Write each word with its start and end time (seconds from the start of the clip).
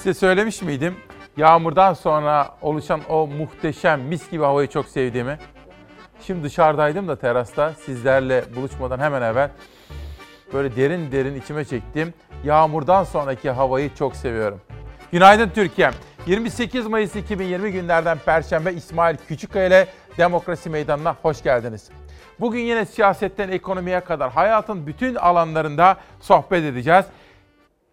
Size 0.00 0.14
söylemiş 0.14 0.62
miydim? 0.62 0.96
Yağmurdan 1.36 1.94
sonra 1.94 2.54
oluşan 2.62 3.00
o 3.08 3.26
muhteşem 3.26 4.00
mis 4.00 4.30
gibi 4.30 4.44
havayı 4.44 4.68
çok 4.68 4.86
sevdiğimi. 4.86 5.38
Şimdi 6.26 6.44
dışarıdaydım 6.44 7.08
da 7.08 7.16
terasta 7.16 7.72
sizlerle 7.74 8.44
buluşmadan 8.56 8.98
hemen 8.98 9.22
evvel 9.22 9.50
böyle 10.52 10.76
derin 10.76 11.12
derin 11.12 11.40
içime 11.40 11.64
çektim. 11.64 12.14
Yağmurdan 12.44 13.04
sonraki 13.04 13.50
havayı 13.50 13.94
çok 13.94 14.16
seviyorum. 14.16 14.60
Günaydın 15.12 15.48
Türkiye. 15.48 15.90
28 16.26 16.86
Mayıs 16.86 17.16
2020 17.16 17.72
günlerden 17.72 18.18
Perşembe 18.18 18.72
İsmail 18.72 19.16
Küçükkaya 19.28 19.66
ile 19.66 19.86
Demokrasi 20.18 20.70
Meydanı'na 20.70 21.16
hoş 21.22 21.42
geldiniz. 21.42 21.90
Bugün 22.40 22.60
yine 22.60 22.86
siyasetten 22.86 23.48
ekonomiye 23.48 24.00
kadar 24.00 24.30
hayatın 24.30 24.86
bütün 24.86 25.14
alanlarında 25.14 25.96
sohbet 26.20 26.64
edeceğiz. 26.64 27.04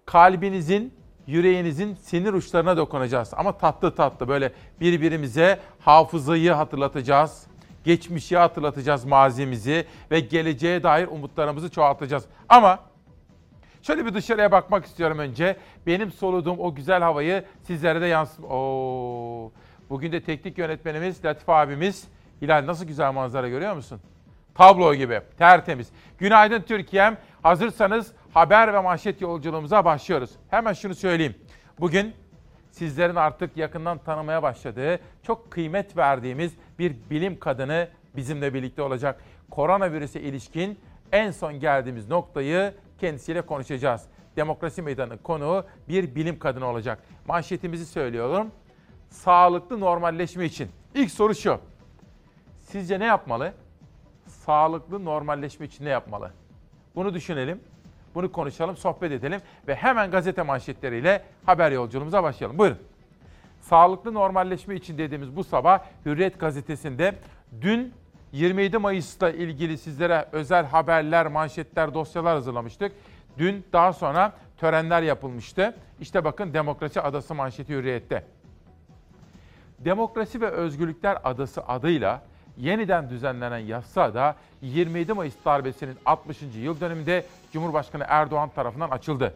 Kalbinizin, 0.05 0.96
yüreğinizin 1.27 1.95
sinir 1.95 2.33
uçlarına 2.33 2.77
dokunacağız. 2.77 3.33
Ama 3.37 3.57
tatlı 3.57 3.95
tatlı 3.95 4.27
böyle 4.27 4.51
birbirimize 4.81 5.59
hafızayı 5.79 6.51
hatırlatacağız. 6.51 7.47
Geçmişi 7.83 8.37
hatırlatacağız 8.37 9.05
mazimizi 9.05 9.85
ve 10.11 10.19
geleceğe 10.19 10.83
dair 10.83 11.07
umutlarımızı 11.07 11.71
çoğaltacağız. 11.71 12.25
Ama 12.49 12.79
şöyle 13.81 14.05
bir 14.05 14.13
dışarıya 14.13 14.51
bakmak 14.51 14.85
istiyorum 14.85 15.19
önce. 15.19 15.57
Benim 15.87 16.11
soluduğum 16.11 16.59
o 16.59 16.75
güzel 16.75 17.01
havayı 17.01 17.43
sizlere 17.63 18.01
de 18.01 18.05
yansıt... 18.05 18.45
Oo. 18.45 19.51
Bugün 19.89 20.11
de 20.11 20.23
teknik 20.23 20.57
yönetmenimiz 20.57 21.25
Latif 21.25 21.49
abimiz. 21.49 22.07
Hilal 22.41 22.65
nasıl 22.65 22.85
güzel 22.85 23.13
manzara 23.13 23.49
görüyor 23.49 23.75
musun? 23.75 24.01
Tablo 24.55 24.95
gibi, 24.95 25.21
tertemiz. 25.37 25.87
Günaydın 26.17 26.61
Türkiye'm. 26.61 27.17
Hazırsanız 27.43 28.11
haber 28.37 28.73
ve 28.73 28.79
manşet 28.81 29.21
yolculuğumuza 29.21 29.85
başlıyoruz. 29.85 30.31
Hemen 30.49 30.73
şunu 30.73 30.95
söyleyeyim. 30.95 31.35
Bugün 31.79 32.13
sizlerin 32.71 33.15
artık 33.15 33.57
yakından 33.57 33.97
tanımaya 33.97 34.43
başladığı, 34.43 34.99
çok 35.23 35.51
kıymet 35.51 35.97
verdiğimiz 35.97 36.53
bir 36.79 36.95
bilim 37.09 37.39
kadını 37.39 37.87
bizimle 38.15 38.53
birlikte 38.53 38.81
olacak. 38.81 39.21
Koronavirüse 39.51 40.21
ilişkin 40.21 40.79
en 41.11 41.31
son 41.31 41.59
geldiğimiz 41.59 42.09
noktayı 42.09 42.73
kendisiyle 42.99 43.41
konuşacağız. 43.41 44.01
Demokrasi 44.35 44.81
Meydanı 44.81 45.17
konuğu 45.17 45.65
bir 45.89 46.15
bilim 46.15 46.39
kadını 46.39 46.65
olacak. 46.65 47.03
Manşetimizi 47.27 47.85
söylüyorum. 47.85 48.51
Sağlıklı 49.09 49.79
normalleşme 49.79 50.45
için. 50.45 50.69
İlk 50.95 51.11
soru 51.11 51.35
şu. 51.35 51.59
Sizce 52.61 52.99
ne 52.99 53.05
yapmalı? 53.05 53.53
Sağlıklı 54.27 55.05
normalleşme 55.05 55.65
için 55.65 55.85
ne 55.85 55.89
yapmalı? 55.89 56.31
Bunu 56.95 57.13
düşünelim. 57.13 57.61
Bunu 58.17 58.31
konuşalım, 58.31 58.77
sohbet 58.77 59.11
edelim 59.11 59.41
ve 59.67 59.75
hemen 59.75 60.11
gazete 60.11 60.41
manşetleriyle 60.41 61.23
haber 61.45 61.71
yolculuğumuza 61.71 62.23
başlayalım. 62.23 62.57
Buyurun. 62.57 62.77
Sağlıklı 63.61 64.13
normalleşme 64.13 64.75
için 64.75 64.97
dediğimiz 64.97 65.35
bu 65.35 65.43
sabah 65.43 65.79
Hürriyet 66.05 66.39
gazetesinde 66.39 67.15
dün 67.61 67.93
27 68.31 68.77
Mayıs'ta 68.77 69.29
ilgili 69.29 69.77
sizlere 69.77 70.25
özel 70.31 70.65
haberler, 70.65 71.27
manşetler, 71.27 71.93
dosyalar 71.93 72.33
hazırlamıştık. 72.33 72.91
Dün 73.37 73.65
daha 73.73 73.93
sonra 73.93 74.33
törenler 74.57 75.01
yapılmıştı. 75.01 75.75
İşte 76.01 76.23
bakın 76.23 76.53
Demokrasi 76.53 77.01
Adası 77.01 77.35
manşeti 77.35 77.73
Hürriyet'te. 77.73 78.23
Demokrasi 79.79 80.41
ve 80.41 80.47
Özgürlükler 80.49 81.17
Adası 81.23 81.61
adıyla 81.67 82.21
yeniden 82.57 83.09
düzenlenen 83.09 83.57
yasada 83.57 84.35
27 84.61 85.13
Mayıs 85.13 85.35
darbesinin 85.45 85.95
60. 86.05 86.37
yıl 86.55 86.79
dönümünde 86.79 87.25
Cumhurbaşkanı 87.53 88.05
Erdoğan 88.07 88.49
tarafından 88.49 88.89
açıldı. 88.89 89.33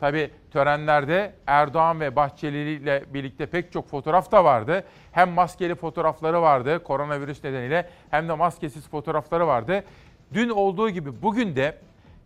Tabi 0.00 0.30
törenlerde 0.50 1.34
Erdoğan 1.46 2.00
ve 2.00 2.16
Bahçeli 2.16 2.70
ile 2.70 3.04
birlikte 3.14 3.46
pek 3.46 3.72
çok 3.72 3.88
fotoğraf 3.88 4.32
da 4.32 4.44
vardı. 4.44 4.84
Hem 5.12 5.30
maskeli 5.30 5.74
fotoğrafları 5.74 6.42
vardı 6.42 6.82
koronavirüs 6.84 7.44
nedeniyle 7.44 7.90
hem 8.10 8.28
de 8.28 8.32
maskesiz 8.34 8.88
fotoğrafları 8.88 9.46
vardı. 9.46 9.84
Dün 10.32 10.48
olduğu 10.48 10.90
gibi 10.90 11.22
bugün 11.22 11.56
de 11.56 11.78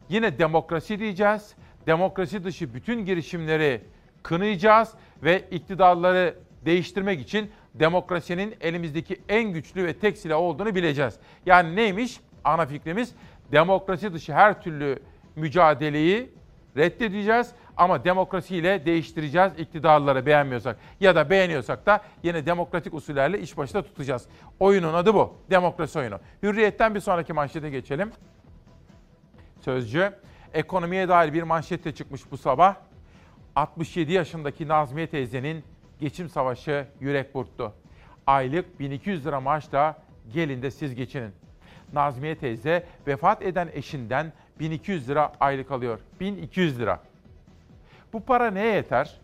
yine 0.08 0.38
demokrasi 0.38 0.98
diyeceğiz. 0.98 1.54
Demokrasi 1.86 2.44
dışı 2.44 2.74
bütün 2.74 3.04
girişimleri 3.04 3.80
kınayacağız 4.22 4.94
ve 5.22 5.40
iktidarları 5.50 6.34
değiştirmek 6.64 7.20
için 7.20 7.50
demokrasinin 7.74 8.54
elimizdeki 8.60 9.20
en 9.28 9.52
güçlü 9.52 9.84
ve 9.84 9.92
tek 9.92 10.18
silah 10.18 10.38
olduğunu 10.38 10.74
bileceğiz. 10.74 11.14
Yani 11.46 11.76
neymiş? 11.76 12.20
Ana 12.44 12.66
fikrimiz 12.66 13.14
demokrasi 13.52 14.12
dışı 14.12 14.32
her 14.32 14.62
türlü 14.62 14.98
mücadeleyi 15.36 16.30
reddedeceğiz 16.76 17.50
ama 17.76 18.04
demokrasiyle 18.04 18.86
değiştireceğiz 18.86 19.52
iktidarları 19.58 20.26
beğenmiyorsak 20.26 20.76
ya 21.00 21.16
da 21.16 21.30
beğeniyorsak 21.30 21.86
da 21.86 22.00
yine 22.22 22.46
demokratik 22.46 22.94
usullerle 22.94 23.40
iş 23.40 23.56
başında 23.56 23.82
tutacağız. 23.82 24.26
Oyunun 24.60 24.94
adı 24.94 25.14
bu. 25.14 25.34
Demokrasi 25.50 25.98
oyunu. 25.98 26.18
Hürriyetten 26.42 26.94
bir 26.94 27.00
sonraki 27.00 27.32
manşete 27.32 27.70
geçelim. 27.70 28.10
Sözcü 29.60 30.12
ekonomiye 30.54 31.08
dair 31.08 31.32
bir 31.32 31.42
manşette 31.42 31.94
çıkmış 31.94 32.30
bu 32.30 32.36
sabah. 32.36 32.74
67 33.56 34.12
yaşındaki 34.12 34.68
Nazmiye 34.68 35.06
teyzenin 35.06 35.64
geçim 36.00 36.28
savaşı 36.28 36.86
yürek 37.00 37.34
burktu. 37.34 37.72
Aylık 38.26 38.80
1200 38.80 39.26
lira 39.26 39.40
maaşla 39.40 40.02
gelin 40.32 40.62
de 40.62 40.70
siz 40.70 40.94
geçinin. 40.94 41.32
Nazmiye 41.92 42.34
teyze 42.38 42.86
vefat 43.06 43.42
eden 43.42 43.68
eşinden 43.72 44.32
1200 44.60 45.08
lira 45.08 45.32
aylık 45.40 45.70
alıyor. 45.70 45.98
1200 46.20 46.78
lira. 46.78 47.00
Bu 48.12 48.20
para 48.20 48.50
neye 48.50 48.74
yeter? 48.74 49.20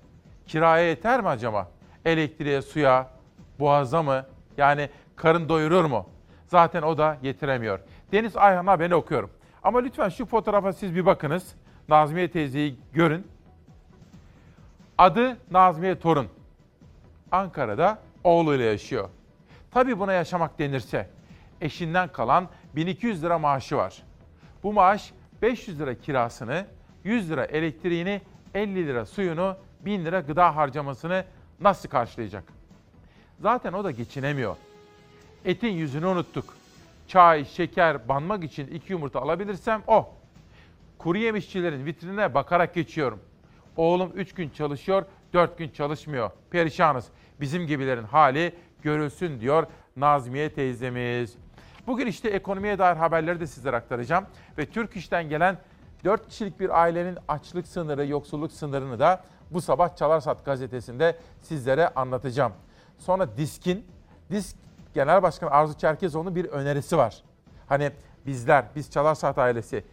Kiraya 0.46 0.88
yeter 0.88 1.20
mi 1.20 1.28
acaba? 1.28 1.68
Elektriğe, 2.04 2.62
suya, 2.62 3.08
boğaza 3.58 4.02
mı? 4.02 4.26
Yani 4.56 4.88
karın 5.16 5.48
doyurur 5.48 5.84
mu? 5.84 6.06
Zaten 6.46 6.82
o 6.82 6.98
da 6.98 7.18
yetiremiyor. 7.22 7.80
Deniz 8.12 8.36
Ayhan 8.36 8.66
haberini 8.66 8.94
okuyorum. 8.94 9.30
Ama 9.62 9.78
lütfen 9.78 10.08
şu 10.08 10.26
fotoğrafa 10.26 10.72
siz 10.72 10.94
bir 10.94 11.06
bakınız. 11.06 11.54
Nazmiye 11.88 12.30
teyzeyi 12.30 12.78
görün. 12.92 13.26
Adı 14.98 15.36
Nazmiye 15.50 15.98
Torun. 15.98 16.26
Ankara'da 17.32 17.98
oğluyla 18.24 18.64
yaşıyor. 18.64 19.08
Tabii 19.70 19.98
buna 19.98 20.12
yaşamak 20.12 20.58
denirse 20.58 21.08
eşinden 21.62 22.08
kalan 22.08 22.48
1200 22.76 23.22
lira 23.22 23.38
maaşı 23.38 23.76
var. 23.76 24.02
Bu 24.62 24.72
maaş 24.72 25.12
500 25.42 25.80
lira 25.80 25.94
kirasını, 25.94 26.66
100 27.04 27.30
lira 27.30 27.44
elektriğini, 27.44 28.20
50 28.54 28.86
lira 28.86 29.06
suyunu, 29.06 29.56
1000 29.80 30.04
lira 30.04 30.20
gıda 30.20 30.56
harcamasını 30.56 31.24
nasıl 31.60 31.88
karşılayacak? 31.88 32.44
Zaten 33.40 33.72
o 33.72 33.84
da 33.84 33.90
geçinemiyor. 33.90 34.56
Etin 35.44 35.68
yüzünü 35.68 36.06
unuttuk. 36.06 36.54
Çay, 37.08 37.44
şeker, 37.44 38.08
banmak 38.08 38.44
için 38.44 38.66
iki 38.66 38.92
yumurta 38.92 39.20
alabilirsem 39.20 39.82
o. 39.86 40.14
Kuru 40.98 41.18
yemişçilerin 41.18 41.86
vitrinine 41.86 42.34
bakarak 42.34 42.74
geçiyorum. 42.74 43.20
Oğlum 43.76 44.12
3 44.14 44.34
gün 44.34 44.50
çalışıyor, 44.50 45.04
4 45.32 45.58
gün 45.58 45.68
çalışmıyor. 45.68 46.30
Perişanız. 46.50 47.08
Bizim 47.40 47.66
gibilerin 47.66 48.04
hali 48.04 48.54
görülsün 48.82 49.40
diyor 49.40 49.66
Nazmiye 49.96 50.54
teyzemiz. 50.54 51.36
Bugün 51.86 52.06
işte 52.06 52.28
ekonomiye 52.28 52.78
dair 52.78 52.96
haberleri 52.96 53.40
de 53.40 53.46
sizlere 53.46 53.76
aktaracağım. 53.76 54.26
Ve 54.58 54.66
Türk 54.66 54.96
İş'ten 54.96 55.28
gelen 55.28 55.58
4 56.04 56.28
kişilik 56.28 56.60
bir 56.60 56.80
ailenin 56.82 57.18
açlık 57.28 57.66
sınırı, 57.66 58.06
yoksulluk 58.06 58.52
sınırını 58.52 58.98
da 58.98 59.24
bu 59.50 59.60
sabah 59.60 59.96
Çalarsat 59.96 60.44
gazetesinde 60.44 61.18
sizlere 61.40 61.88
anlatacağım. 61.88 62.52
Sonra 62.98 63.36
DİSK'in, 63.36 63.86
DİSK 64.30 64.56
Genel 64.94 65.22
Başkanı 65.22 65.50
Arzu 65.50 65.78
Çerkezoğlu'nun 65.78 66.34
bir 66.34 66.44
önerisi 66.44 66.96
var. 66.96 67.22
Hani 67.68 67.90
bizler, 68.26 68.64
biz 68.76 68.90
Çalarsat 68.90 69.38
ailesi 69.38 69.84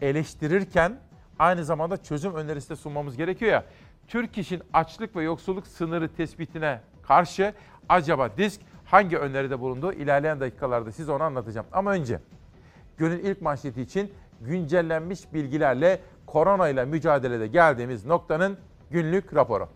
eleştirirken 0.00 1.00
aynı 1.38 1.64
zamanda 1.64 2.02
çözüm 2.02 2.34
önerisi 2.34 2.70
de 2.70 2.76
sunmamız 2.76 3.16
gerekiyor 3.16 3.52
ya. 3.52 3.64
Türk 4.08 4.38
İş'in 4.38 4.62
açlık 4.72 5.16
ve 5.16 5.22
yoksulluk 5.22 5.66
sınırı 5.66 6.14
tespitine 6.14 6.80
karşı 7.02 7.54
acaba 7.88 8.36
DİSK 8.36 8.60
hangi 8.94 9.18
öneride 9.18 9.60
bulunduğu 9.60 9.92
ilerleyen 9.92 10.40
dakikalarda 10.40 10.92
size 10.92 11.12
onu 11.12 11.22
anlatacağım. 11.22 11.66
Ama 11.72 11.92
önce 11.92 12.20
günün 12.96 13.18
ilk 13.18 13.42
manşeti 13.42 13.82
için 13.82 14.12
güncellenmiş 14.40 15.32
bilgilerle 15.32 16.00
korona 16.26 16.68
ile 16.68 16.84
mücadelede 16.84 17.46
geldiğimiz 17.46 18.04
noktanın 18.04 18.58
günlük 18.90 19.34
raporu. 19.34 19.68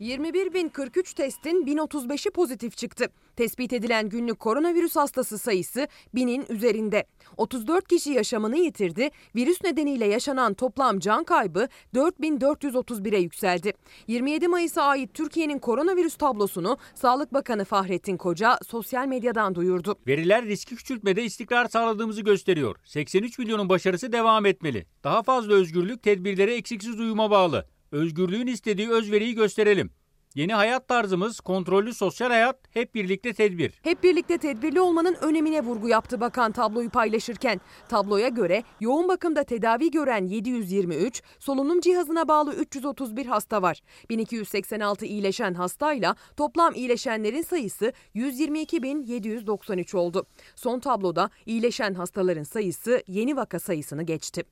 21.043 0.00 1.16
testin 1.16 1.66
1035'i 1.66 2.30
pozitif 2.32 2.76
çıktı. 2.76 3.06
Tespit 3.38 3.72
edilen 3.72 4.08
günlük 4.08 4.40
koronavirüs 4.40 4.96
hastası 4.96 5.38
sayısı 5.38 5.88
binin 6.14 6.46
üzerinde. 6.48 7.04
34 7.36 7.88
kişi 7.88 8.10
yaşamını 8.10 8.56
yitirdi. 8.56 9.10
Virüs 9.36 9.64
nedeniyle 9.64 10.06
yaşanan 10.06 10.54
toplam 10.54 10.98
can 10.98 11.24
kaybı 11.24 11.68
4431'e 11.94 13.18
yükseldi. 13.18 13.72
27 14.06 14.48
Mayıs'a 14.48 14.82
ait 14.82 15.14
Türkiye'nin 15.14 15.58
koronavirüs 15.58 16.14
tablosunu 16.16 16.78
Sağlık 16.94 17.34
Bakanı 17.34 17.64
Fahrettin 17.64 18.16
Koca 18.16 18.58
sosyal 18.66 19.06
medyadan 19.06 19.54
duyurdu. 19.54 19.98
Veriler 20.06 20.46
riski 20.46 20.76
küçültmede 20.76 21.24
istikrar 21.24 21.68
sağladığımızı 21.68 22.22
gösteriyor. 22.22 22.76
83 22.84 23.38
milyonun 23.38 23.68
başarısı 23.68 24.12
devam 24.12 24.46
etmeli. 24.46 24.86
Daha 25.04 25.22
fazla 25.22 25.54
özgürlük 25.54 26.02
tedbirlere 26.02 26.54
eksiksiz 26.54 27.00
uyuma 27.00 27.30
bağlı. 27.30 27.66
Özgürlüğün 27.92 28.46
istediği 28.46 28.90
özveriyi 28.90 29.34
gösterelim. 29.34 29.90
Yeni 30.34 30.54
hayat 30.54 30.88
tarzımız 30.88 31.40
kontrollü 31.40 31.94
sosyal 31.94 32.28
hayat, 32.28 32.56
hep 32.70 32.94
birlikte 32.94 33.32
tedbir. 33.32 33.80
Hep 33.82 34.02
birlikte 34.02 34.38
tedbirli 34.38 34.80
olmanın 34.80 35.16
önemine 35.20 35.64
vurgu 35.64 35.88
yaptı 35.88 36.20
bakan 36.20 36.52
tabloyu 36.52 36.90
paylaşırken. 36.90 37.60
Tabloya 37.88 38.28
göre 38.28 38.62
yoğun 38.80 39.08
bakımda 39.08 39.44
tedavi 39.44 39.90
gören 39.90 40.26
723, 40.26 41.22
solunum 41.38 41.80
cihazına 41.80 42.28
bağlı 42.28 42.54
331 42.54 43.26
hasta 43.26 43.62
var. 43.62 43.80
1286 44.10 45.06
iyileşen 45.06 45.54
hastayla 45.54 46.16
toplam 46.36 46.74
iyileşenlerin 46.74 47.42
sayısı 47.42 47.92
122.793 48.14 49.96
oldu. 49.96 50.26
Son 50.56 50.80
tabloda 50.80 51.30
iyileşen 51.46 51.94
hastaların 51.94 52.42
sayısı 52.42 53.02
yeni 53.06 53.36
vaka 53.36 53.58
sayısını 53.58 54.02
geçti. 54.02 54.44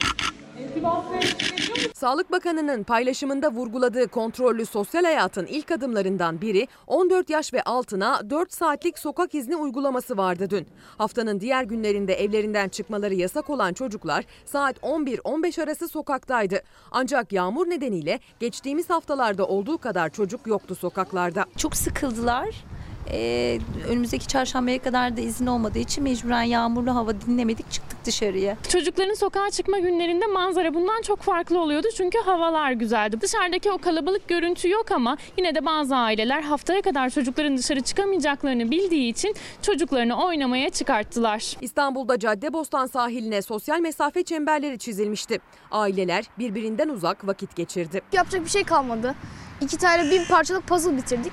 Sağlık 1.94 2.32
Bakanı'nın 2.32 2.82
paylaşımında 2.82 3.50
vurguladığı 3.52 4.08
kontrollü 4.08 4.67
sosyal 4.67 5.05
hayatın 5.05 5.46
ilk 5.46 5.70
adımlarından 5.70 6.40
biri 6.40 6.69
14 6.87 7.31
yaş 7.31 7.55
ve 7.55 7.62
altına 7.62 8.31
4 8.31 8.52
saatlik 8.52 8.99
sokak 8.99 9.34
izni 9.34 9.56
uygulaması 9.56 10.17
vardı 10.17 10.50
dün. 10.50 10.67
Haftanın 10.99 11.40
diğer 11.40 11.64
günlerinde 11.64 12.14
evlerinden 12.14 12.69
çıkmaları 12.69 13.14
yasak 13.14 13.50
olan 13.50 13.73
çocuklar 13.73 14.25
saat 14.44 14.78
11-15 14.78 15.62
arası 15.62 15.88
sokaktaydı. 15.88 16.62
Ancak 16.90 17.32
yağmur 17.32 17.70
nedeniyle 17.70 18.20
geçtiğimiz 18.40 18.90
haftalarda 18.90 19.46
olduğu 19.46 19.78
kadar 19.78 20.08
çocuk 20.11 20.46
yoktu 20.46 20.75
sokaklarda. 20.75 21.44
Çok 21.56 21.76
sıkıldılar. 21.76 22.64
Ee, 23.11 23.58
önümüzdeki 23.88 24.26
çarşambaya 24.26 24.79
kadar 24.79 25.17
da 25.17 25.20
izin 25.20 25.47
olmadığı 25.47 25.79
için 25.79 26.05
mecburen 26.05 26.43
yağmurlu 26.43 26.94
hava 26.94 27.20
dinlemedik 27.20 27.70
çıktık 27.70 28.05
dışarıya. 28.05 28.56
Çocukların 28.69 29.14
sokağa 29.14 29.50
çıkma 29.50 29.79
günlerinde 29.79 30.26
manzara 30.26 30.75
bundan 30.75 31.03
çok 31.03 31.23
farklı 31.23 31.61
oluyordu 31.61 31.87
çünkü 31.97 32.19
havalar 32.19 32.73
güzeldi. 32.73 33.20
Dışarıdaki 33.20 33.70
o 33.70 33.79
kalabalık 33.79 34.29
görüntü 34.29 34.69
yok 34.70 34.93
ama 34.93 35.17
yine 35.38 35.55
de 35.55 35.67
bazı 35.67 35.97
aileler 35.97 36.43
haftaya 36.43 36.82
kadar 36.82 37.11
çocukların 37.11 37.56
dışarı 37.56 37.81
çıkamayacaklarını 37.81 38.70
bildiği 38.70 39.11
için 39.11 39.35
çocuklarını 39.62 40.25
oynamaya 40.25 40.70
çıkarttılar. 40.70 41.56
İstanbul'da 41.61 42.19
Caddebostan 42.19 42.87
sahiline 42.87 43.43
sosyal 43.43 43.81
mesafe 43.81 44.23
çemberleri 44.23 44.79
çizilmişti. 44.79 45.41
Aileler 45.70 46.25
birbirinden 46.38 46.88
uzak 46.88 47.26
vakit 47.26 47.56
geçirdi. 47.56 48.02
Yapacak 48.12 48.44
bir 48.44 48.50
şey 48.50 48.64
kalmadı. 48.64 49.14
İki 49.61 49.76
tane 49.76 50.11
bin 50.11 50.25
parçalık 50.25 50.67
puzzle 50.67 50.97
bitirdik. 50.97 51.32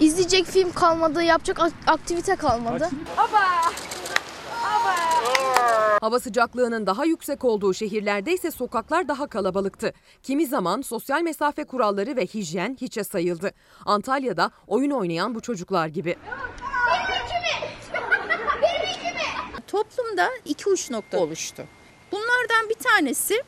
İzleyecek 0.00 0.46
film 0.46 0.72
kalmadı, 0.72 1.22
yapacak 1.22 1.60
aktivite 1.86 2.36
kalmadı. 2.36 2.88
Hava 6.00 6.20
sıcaklığının 6.20 6.86
daha 6.86 7.04
yüksek 7.04 7.44
olduğu 7.44 7.74
şehirlerde 7.74 8.32
ise 8.32 8.50
sokaklar 8.50 9.08
daha 9.08 9.26
kalabalıktı. 9.26 9.92
Kimi 10.22 10.46
zaman 10.46 10.82
sosyal 10.82 11.22
mesafe 11.22 11.64
kuralları 11.64 12.16
ve 12.16 12.26
hijyen 12.26 12.76
hiçe 12.80 13.04
sayıldı. 13.04 13.50
Antalya'da 13.86 14.50
oyun 14.66 14.90
oynayan 14.90 15.34
bu 15.34 15.40
çocuklar 15.40 15.86
gibi. 15.86 16.16
Toplumda 19.66 20.28
iki 20.44 20.68
uç 20.68 20.90
nokta 20.90 21.18
oluştu. 21.18 21.64
Bunlardan 22.12 22.68
bir 22.68 22.74
tanesi 22.74 23.42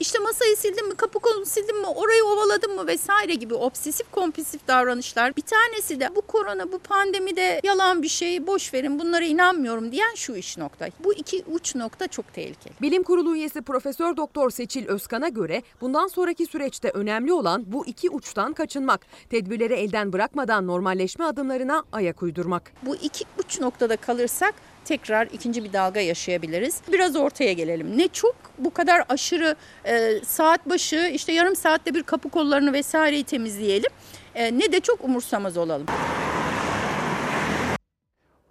işte 0.00 0.18
masayı 0.18 0.56
sildim 0.56 0.88
mi, 0.88 0.94
kapı 0.94 1.18
kolunu 1.18 1.46
sildim 1.46 1.80
mi, 1.80 1.86
orayı 1.86 2.24
ovaladım 2.24 2.74
mı 2.74 2.86
vesaire 2.86 3.34
gibi 3.34 3.54
obsesif 3.54 4.10
kompulsif 4.12 4.68
davranışlar. 4.68 5.36
Bir 5.36 5.42
tanesi 5.42 6.00
de 6.00 6.16
bu 6.16 6.20
korona, 6.20 6.72
bu 6.72 6.78
pandemi 6.78 7.36
de 7.36 7.60
yalan 7.64 8.02
bir 8.02 8.08
şey, 8.08 8.46
boş 8.46 8.74
verin 8.74 8.98
bunlara 8.98 9.24
inanmıyorum 9.24 9.92
diyen 9.92 10.14
şu 10.14 10.36
iş 10.36 10.58
nokta. 10.58 10.88
Bu 11.04 11.14
iki 11.14 11.44
uç 11.52 11.74
nokta 11.74 12.08
çok 12.08 12.34
tehlikeli. 12.34 12.74
Bilim 12.82 13.02
Kurulu 13.02 13.36
üyesi 13.36 13.62
Profesör 13.62 14.16
Doktor 14.16 14.50
Seçil 14.50 14.86
Özkan'a 14.86 15.28
göre 15.28 15.62
bundan 15.80 16.06
sonraki 16.06 16.46
süreçte 16.46 16.90
önemli 16.90 17.32
olan 17.32 17.64
bu 17.66 17.86
iki 17.86 18.10
uçtan 18.10 18.52
kaçınmak. 18.52 19.06
Tedbirleri 19.30 19.74
elden 19.74 20.12
bırakmadan 20.12 20.66
normalleşme 20.66 21.24
adımlarına 21.24 21.84
ayak 21.92 22.22
uydurmak. 22.22 22.72
Bu 22.82 22.96
iki 22.96 23.24
uç 23.38 23.60
noktada 23.60 23.96
kalırsak 23.96 24.54
tekrar 24.84 25.26
ikinci 25.26 25.64
bir 25.64 25.72
dalga 25.72 26.00
yaşayabiliriz. 26.00 26.80
Biraz 26.92 27.16
ortaya 27.16 27.52
gelelim. 27.52 27.98
Ne 27.98 28.08
çok 28.08 28.36
bu 28.58 28.74
kadar 28.74 29.04
aşırı 29.08 29.56
e, 29.84 30.20
saat 30.24 30.68
başı 30.68 31.10
işte 31.14 31.32
yarım 31.32 31.56
saatte 31.56 31.94
bir 31.94 32.02
kapı 32.02 32.28
kollarını 32.28 32.72
vesaireyi 32.72 33.24
temizleyelim. 33.24 33.90
E, 34.34 34.58
ne 34.58 34.72
de 34.72 34.80
çok 34.80 35.04
umursamaz 35.04 35.56
olalım. 35.56 35.86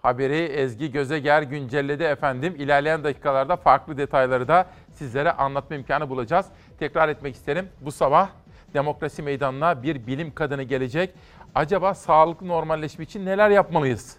Haberi 0.02 0.38
Ezgi 0.38 0.92
Gözeger 0.92 1.42
güncelledi 1.42 2.04
efendim. 2.04 2.56
İlerleyen 2.58 3.04
dakikalarda 3.04 3.56
farklı 3.56 3.98
detayları 3.98 4.48
da 4.48 4.66
sizlere 4.94 5.32
anlatma 5.32 5.76
imkanı 5.76 6.10
bulacağız. 6.10 6.46
Tekrar 6.80 7.10
etmek 7.10 7.36
isterim. 7.36 7.70
Bu 7.82 7.92
sabah 7.92 8.30
demokrasi 8.74 9.22
meydanına 9.22 9.84
bir 9.84 10.08
bilim 10.08 10.34
kadını 10.34 10.64
gelecek. 10.64 11.14
Acaba 11.56 11.94
sağlıklı 11.94 12.48
normalleşme 12.48 13.04
için 13.04 13.26
neler 13.26 13.50
yapmalıyız? 13.50 14.18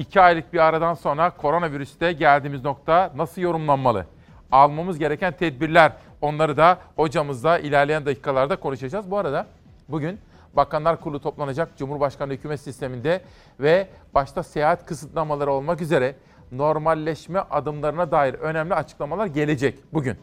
İki 0.00 0.20
aylık 0.20 0.52
bir 0.52 0.58
aradan 0.58 0.94
sonra 0.94 1.30
koronavirüste 1.30 2.12
geldiğimiz 2.12 2.64
nokta 2.64 3.12
nasıl 3.16 3.42
yorumlanmalı? 3.42 4.06
Almamız 4.52 4.98
gereken 4.98 5.36
tedbirler 5.36 5.92
onları 6.20 6.56
da 6.56 6.78
hocamızla 6.96 7.58
ilerleyen 7.58 8.06
dakikalarda 8.06 8.56
konuşacağız. 8.56 9.10
Bu 9.10 9.18
arada 9.18 9.46
bugün 9.88 10.20
Bakanlar 10.56 11.00
Kurulu 11.00 11.20
toplanacak 11.20 11.76
Cumhurbaşkanı 11.76 12.32
hükümet 12.32 12.60
sisteminde 12.60 13.20
ve 13.60 13.88
başta 14.14 14.42
seyahat 14.42 14.86
kısıtlamaları 14.86 15.52
olmak 15.52 15.80
üzere 15.80 16.16
normalleşme 16.52 17.40
adımlarına 17.40 18.10
dair 18.10 18.34
önemli 18.34 18.74
açıklamalar 18.74 19.26
gelecek 19.26 19.78
bugün. 19.92 20.16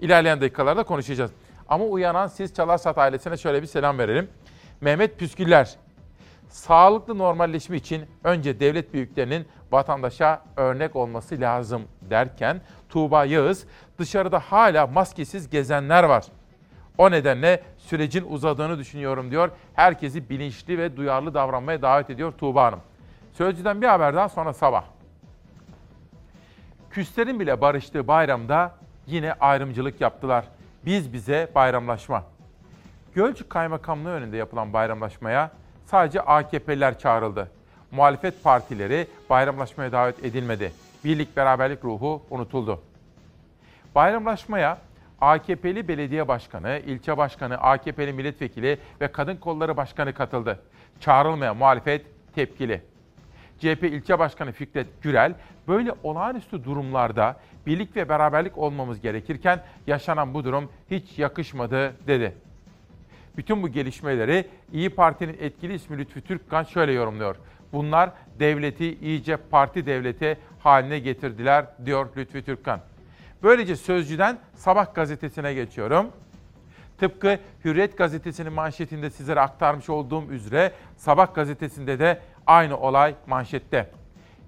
İlerleyen 0.00 0.40
dakikalarda 0.40 0.82
konuşacağız. 0.82 1.30
Ama 1.68 1.84
uyanan 1.84 2.26
siz 2.26 2.54
Çalarsat 2.54 2.98
ailesine 2.98 3.36
şöyle 3.36 3.62
bir 3.62 3.66
selam 3.66 3.98
verelim. 3.98 4.28
Mehmet 4.80 5.18
Püsküller, 5.18 5.76
sağlıklı 6.48 7.18
normalleşme 7.18 7.76
için 7.76 8.06
önce 8.24 8.60
devlet 8.60 8.94
büyüklerinin 8.94 9.46
vatandaşa 9.72 10.42
örnek 10.56 10.96
olması 10.96 11.40
lazım 11.40 11.82
derken 12.00 12.60
Tuğba 12.88 13.24
Yağız 13.24 13.66
dışarıda 13.98 14.38
hala 14.38 14.86
maskesiz 14.86 15.50
gezenler 15.50 16.04
var. 16.04 16.24
O 16.98 17.10
nedenle 17.10 17.62
sürecin 17.78 18.24
uzadığını 18.28 18.78
düşünüyorum 18.78 19.30
diyor. 19.30 19.50
Herkesi 19.74 20.30
bilinçli 20.30 20.78
ve 20.78 20.96
duyarlı 20.96 21.34
davranmaya 21.34 21.82
davet 21.82 22.10
ediyor 22.10 22.32
Tuğba 22.32 22.64
Hanım. 22.64 22.80
Sözcüden 23.32 23.82
bir 23.82 23.86
haber 23.86 24.14
daha 24.14 24.28
sonra 24.28 24.52
sabah. 24.52 24.84
Küslerin 26.90 27.40
bile 27.40 27.60
barıştığı 27.60 28.08
bayramda 28.08 28.74
yine 29.06 29.32
ayrımcılık 29.32 30.00
yaptılar. 30.00 30.44
Biz 30.84 31.12
bize 31.12 31.50
bayramlaşma. 31.54 32.24
Gölcük 33.14 33.50
Kaymakamlığı 33.50 34.10
önünde 34.10 34.36
yapılan 34.36 34.72
bayramlaşmaya 34.72 35.50
sadece 35.86 36.20
AKP'liler 36.20 36.98
çağrıldı. 36.98 37.50
Muhalefet 37.90 38.44
partileri 38.44 39.06
bayramlaşmaya 39.30 39.92
davet 39.92 40.24
edilmedi. 40.24 40.72
Birlik 41.04 41.36
beraberlik 41.36 41.84
ruhu 41.84 42.22
unutuldu. 42.30 42.82
Bayramlaşmaya 43.94 44.78
AKP'li 45.20 45.88
belediye 45.88 46.28
başkanı, 46.28 46.82
ilçe 46.86 47.16
başkanı, 47.16 47.58
AKP'li 47.58 48.12
milletvekili 48.12 48.78
ve 49.00 49.12
kadın 49.12 49.36
kolları 49.36 49.76
başkanı 49.76 50.14
katıldı. 50.14 50.60
Çağrılmayan 51.00 51.56
muhalefet 51.56 52.06
tepkili. 52.34 52.82
CHP 53.58 53.82
ilçe 53.82 54.18
başkanı 54.18 54.52
Fikret 54.52 55.02
Gürel, 55.02 55.34
böyle 55.68 55.92
olağanüstü 56.02 56.64
durumlarda 56.64 57.36
birlik 57.66 57.96
ve 57.96 58.08
beraberlik 58.08 58.58
olmamız 58.58 59.00
gerekirken 59.00 59.62
yaşanan 59.86 60.34
bu 60.34 60.44
durum 60.44 60.70
hiç 60.90 61.18
yakışmadı 61.18 62.06
dedi. 62.06 62.34
Bütün 63.36 63.62
bu 63.62 63.68
gelişmeleri 63.68 64.46
İyi 64.72 64.90
Parti'nin 64.90 65.36
etkili 65.40 65.74
ismi 65.74 65.98
Lütfü 65.98 66.20
Türkkan 66.20 66.62
şöyle 66.62 66.92
yorumluyor. 66.92 67.36
Bunlar 67.72 68.10
devleti 68.38 68.98
iyice 68.98 69.36
parti 69.36 69.86
devleti 69.86 70.38
haline 70.58 70.98
getirdiler 70.98 71.66
diyor 71.84 72.08
Lütfü 72.16 72.42
Türkkan. 72.44 72.80
Böylece 73.42 73.76
Sözcü'den 73.76 74.38
Sabah 74.54 74.94
gazetesine 74.94 75.54
geçiyorum. 75.54 76.06
Tıpkı 76.98 77.38
Hürriyet 77.64 77.98
gazetesinin 77.98 78.52
manşetinde 78.52 79.10
sizlere 79.10 79.40
aktarmış 79.40 79.90
olduğum 79.90 80.30
üzere 80.30 80.72
Sabah 80.96 81.34
gazetesinde 81.34 81.98
de 81.98 82.20
aynı 82.46 82.76
olay 82.78 83.14
manşette. 83.26 83.90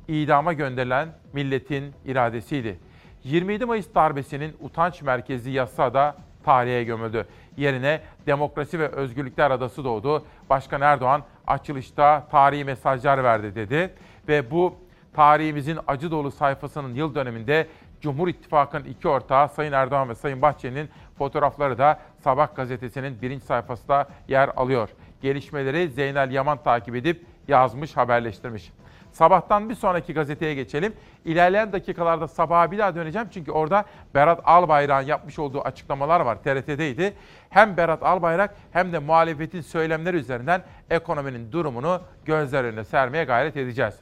İdama 0.08 0.52
gönderilen 0.52 1.08
milletin 1.32 1.92
iradesiydi. 2.04 2.78
27 3.24 3.64
Mayıs 3.64 3.94
darbesinin 3.94 4.56
utanç 4.60 5.02
merkezi 5.02 5.50
yasa 5.50 5.94
da 5.94 6.16
tarihe 6.44 6.84
gömüldü. 6.84 7.26
Yerine 7.58 8.00
Demokrasi 8.26 8.78
ve 8.78 8.88
Özgürlükler 8.88 9.50
Adası 9.50 9.84
doğdu. 9.84 10.24
Başkan 10.50 10.80
Erdoğan 10.80 11.22
açılışta 11.46 12.26
tarihi 12.30 12.64
mesajlar 12.64 13.24
verdi 13.24 13.54
dedi 13.54 13.94
ve 14.28 14.50
bu 14.50 14.74
tarihimizin 15.12 15.78
acı 15.86 16.10
dolu 16.10 16.30
sayfasının 16.30 16.94
yıl 16.94 17.14
döneminde 17.14 17.66
Cumhur 18.00 18.28
İttifakı'nın 18.28 18.84
iki 18.84 19.08
ortağı 19.08 19.48
Sayın 19.48 19.72
Erdoğan 19.72 20.08
ve 20.08 20.14
Sayın 20.14 20.42
Bahçeli'nin 20.42 20.88
fotoğrafları 21.18 21.78
da 21.78 22.00
Sabah 22.24 22.56
gazetesinin 22.56 23.22
birinci 23.22 23.44
sayfasında 23.44 24.08
yer 24.28 24.50
alıyor. 24.56 24.88
Gelişmeleri 25.22 25.88
Zeynel 25.88 26.30
Yaman 26.30 26.62
takip 26.62 26.94
edip 26.96 27.26
yazmış, 27.48 27.96
haberleştirmiş. 27.96 28.72
Sabahtan 29.18 29.68
bir 29.70 29.74
sonraki 29.74 30.14
gazeteye 30.14 30.54
geçelim. 30.54 30.92
İlerleyen 31.24 31.72
dakikalarda 31.72 32.28
sabaha 32.28 32.70
bir 32.70 32.78
daha 32.78 32.94
döneceğim. 32.94 33.28
Çünkü 33.30 33.52
orada 33.52 33.84
Berat 34.14 34.40
Albayrak'ın 34.44 35.08
yapmış 35.08 35.38
olduğu 35.38 35.60
açıklamalar 35.60 36.20
var. 36.20 36.36
TRT'deydi. 36.42 37.14
Hem 37.50 37.76
Berat 37.76 38.02
Albayrak 38.02 38.56
hem 38.72 38.92
de 38.92 38.98
muhalefetin 38.98 39.60
söylemleri 39.60 40.16
üzerinden 40.16 40.62
ekonominin 40.90 41.52
durumunu 41.52 42.00
gözler 42.24 42.64
önüne 42.64 42.84
sermeye 42.84 43.24
gayret 43.24 43.56
edeceğiz. 43.56 43.94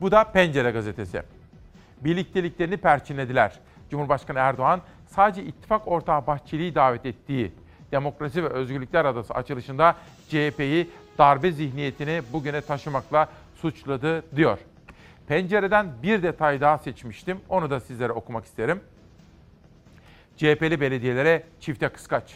Bu 0.00 0.10
da 0.10 0.24
Pencere 0.24 0.70
gazetesi. 0.70 1.22
Birlikteliklerini 2.00 2.76
perçinlediler. 2.76 3.52
Cumhurbaşkanı 3.90 4.38
Erdoğan 4.38 4.80
sadece 5.06 5.42
ittifak 5.42 5.88
ortağı 5.88 6.26
Bahçeli'yi 6.26 6.74
davet 6.74 7.06
ettiği 7.06 7.52
Demokrasi 7.92 8.44
ve 8.44 8.48
Özgürlükler 8.48 9.04
Adası 9.04 9.34
açılışında 9.34 9.94
CHP'yi 10.28 10.90
darbe 11.18 11.52
zihniyetini 11.52 12.22
bugüne 12.32 12.60
taşımakla 12.60 13.28
suçladı 13.60 14.36
diyor. 14.36 14.58
Pencereden 15.28 15.92
bir 16.02 16.22
detay 16.22 16.60
daha 16.60 16.78
seçmiştim. 16.78 17.40
Onu 17.48 17.70
da 17.70 17.80
sizlere 17.80 18.12
okumak 18.12 18.44
isterim. 18.44 18.80
CHP'li 20.36 20.80
belediyelere 20.80 21.42
çifte 21.60 21.88
kıskaç. 21.88 22.34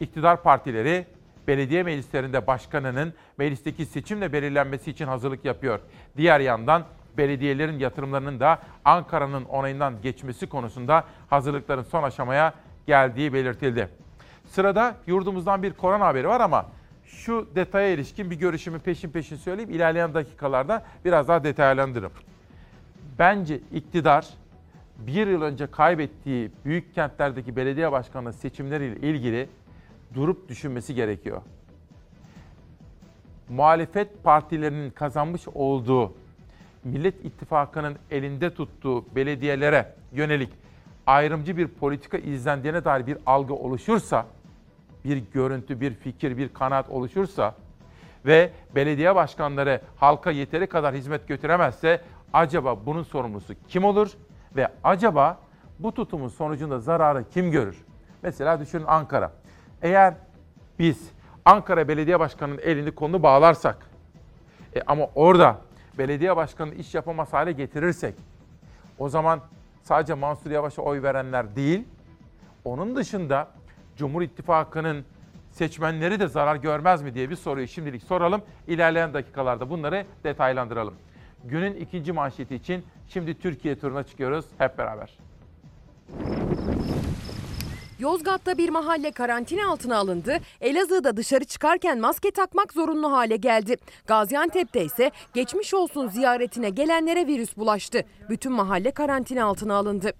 İktidar 0.00 0.42
partileri 0.42 1.06
belediye 1.48 1.82
meclislerinde 1.82 2.46
başkanının 2.46 3.14
meclisteki 3.38 3.86
seçimle 3.86 4.32
belirlenmesi 4.32 4.90
için 4.90 5.06
hazırlık 5.06 5.44
yapıyor. 5.44 5.80
Diğer 6.16 6.40
yandan 6.40 6.84
belediyelerin 7.18 7.78
yatırımlarının 7.78 8.40
da 8.40 8.58
Ankara'nın 8.84 9.44
onayından 9.44 10.02
geçmesi 10.02 10.46
konusunda 10.46 11.04
hazırlıkların 11.30 11.82
son 11.82 12.02
aşamaya 12.02 12.54
geldiği 12.86 13.32
belirtildi. 13.32 13.88
Sırada 14.44 14.96
yurdumuzdan 15.06 15.62
bir 15.62 15.72
korona 15.72 16.06
haberi 16.06 16.28
var 16.28 16.40
ama 16.40 16.66
şu 17.12 17.48
detaya 17.54 17.88
ilişkin 17.88 18.30
bir 18.30 18.36
görüşümü 18.36 18.78
peşin 18.78 19.10
peşin 19.10 19.36
söyleyeyim. 19.36 19.70
İlerleyen 19.70 20.14
dakikalarda 20.14 20.84
biraz 21.04 21.28
daha 21.28 21.44
detaylandırırım. 21.44 22.12
Bence 23.18 23.60
iktidar 23.72 24.28
bir 24.98 25.26
yıl 25.26 25.42
önce 25.42 25.66
kaybettiği 25.66 26.50
büyük 26.64 26.94
kentlerdeki 26.94 27.56
belediye 27.56 27.92
başkanlığı 27.92 28.32
seçimleriyle 28.32 29.08
ilgili 29.08 29.48
durup 30.14 30.48
düşünmesi 30.48 30.94
gerekiyor. 30.94 31.42
Muhalefet 33.48 34.24
partilerinin 34.24 34.90
kazanmış 34.90 35.48
olduğu 35.48 36.14
Millet 36.84 37.24
İttifakı'nın 37.24 37.96
elinde 38.10 38.54
tuttuğu 38.54 39.04
belediyelere 39.14 39.94
yönelik 40.12 40.50
ayrımcı 41.06 41.56
bir 41.56 41.68
politika 41.68 42.18
izlendiğine 42.18 42.84
dair 42.84 43.06
bir 43.06 43.18
algı 43.26 43.54
oluşursa, 43.54 44.26
bir 45.04 45.16
görüntü, 45.16 45.80
bir 45.80 45.94
fikir, 45.94 46.36
bir 46.36 46.48
kanaat 46.48 46.90
oluşursa 46.90 47.54
ve 48.26 48.50
belediye 48.74 49.14
başkanları 49.14 49.80
halka 49.96 50.30
yeteri 50.30 50.66
kadar 50.66 50.94
hizmet 50.94 51.28
götüremezse 51.28 52.00
acaba 52.32 52.86
bunun 52.86 53.02
sorumlusu 53.02 53.54
kim 53.68 53.84
olur 53.84 54.10
ve 54.56 54.68
acaba 54.84 55.38
bu 55.78 55.94
tutumun 55.94 56.28
sonucunda 56.28 56.78
zararı 56.78 57.24
kim 57.30 57.50
görür? 57.50 57.76
Mesela 58.22 58.60
düşünün 58.60 58.84
Ankara. 58.86 59.32
Eğer 59.82 60.14
biz 60.78 61.10
Ankara 61.44 61.88
Belediye 61.88 62.20
Başkanı'nın 62.20 62.58
elini 62.58 62.90
kolunu 62.90 63.22
bağlarsak 63.22 63.86
e, 64.76 64.82
ama 64.86 65.06
orada 65.14 65.56
belediye 65.98 66.36
başkanı 66.36 66.74
iş 66.74 66.94
yapamaz 66.94 67.32
hale 67.32 67.52
getirirsek 67.52 68.14
o 68.98 69.08
zaman 69.08 69.40
sadece 69.82 70.14
Mansur 70.14 70.50
Yavaş'a 70.50 70.82
oy 70.82 71.02
verenler 71.02 71.56
değil, 71.56 71.84
onun 72.64 72.96
dışında 72.96 73.48
Cumhur 74.02 74.22
İttifakı'nın 74.22 75.04
seçmenleri 75.50 76.20
de 76.20 76.28
zarar 76.28 76.56
görmez 76.56 77.02
mi 77.02 77.14
diye 77.14 77.30
bir 77.30 77.36
soruyu 77.36 77.68
şimdilik 77.68 78.02
soralım. 78.02 78.42
İlerleyen 78.66 79.14
dakikalarda 79.14 79.70
bunları 79.70 80.06
detaylandıralım. 80.24 80.94
Günün 81.44 81.74
ikinci 81.74 82.12
manşeti 82.12 82.54
için 82.54 82.84
şimdi 83.08 83.38
Türkiye 83.38 83.78
turuna 83.78 84.02
çıkıyoruz 84.02 84.44
hep 84.58 84.78
beraber. 84.78 85.18
Yozgat'ta 87.98 88.58
bir 88.58 88.68
mahalle 88.68 89.10
karantina 89.12 89.70
altına 89.70 89.96
alındı. 89.96 90.38
Elazığ'da 90.60 91.16
dışarı 91.16 91.44
çıkarken 91.44 92.00
maske 92.00 92.30
takmak 92.30 92.72
zorunlu 92.72 93.12
hale 93.12 93.36
geldi. 93.36 93.76
Gaziantep'te 94.06 94.84
ise 94.84 95.10
geçmiş 95.34 95.74
olsun 95.74 96.08
ziyaretine 96.08 96.70
gelenlere 96.70 97.26
virüs 97.26 97.56
bulaştı. 97.56 98.04
Bütün 98.30 98.52
mahalle 98.52 98.90
karantina 98.90 99.44
altına 99.44 99.74
alındı. 99.74 100.12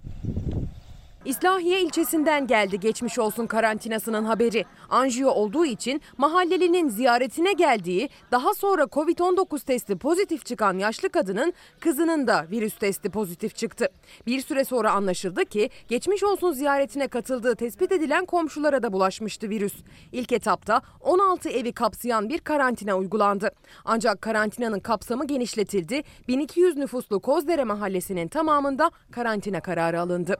İslahiye 1.25 1.81
ilçesinden 1.81 2.47
geldi 2.47 2.79
geçmiş 2.79 3.19
olsun 3.19 3.47
karantinasının 3.47 4.23
haberi. 4.23 4.65
Anjiyo 4.89 5.29
olduğu 5.29 5.65
için 5.65 6.01
mahallelinin 6.17 6.89
ziyaretine 6.89 7.53
geldiği, 7.53 8.09
daha 8.31 8.53
sonra 8.53 8.83
Covid-19 8.83 9.65
testi 9.65 9.97
pozitif 9.97 10.45
çıkan 10.45 10.77
yaşlı 10.77 11.09
kadının 11.09 11.53
kızının 11.79 12.27
da 12.27 12.45
virüs 12.51 12.77
testi 12.77 13.09
pozitif 13.09 13.55
çıktı. 13.55 13.89
Bir 14.27 14.41
süre 14.41 14.65
sonra 14.65 14.91
anlaşıldı 14.91 15.45
ki 15.45 15.69
geçmiş 15.87 16.23
olsun 16.23 16.51
ziyaretine 16.51 17.07
katıldığı 17.07 17.55
tespit 17.55 17.91
edilen 17.91 18.25
komşulara 18.25 18.83
da 18.83 18.93
bulaşmıştı 18.93 19.49
virüs. 19.49 19.75
İlk 20.11 20.31
etapta 20.31 20.81
16 21.01 21.49
evi 21.49 21.71
kapsayan 21.73 22.29
bir 22.29 22.39
karantina 22.39 22.97
uygulandı. 22.97 23.51
Ancak 23.85 24.21
karantinanın 24.21 24.79
kapsamı 24.79 25.27
genişletildi. 25.27 26.03
1200 26.27 26.77
nüfuslu 26.77 27.19
Kozdere 27.19 27.63
mahallesinin 27.63 28.27
tamamında 28.27 28.91
karantina 29.11 29.61
kararı 29.61 30.01
alındı. 30.01 30.37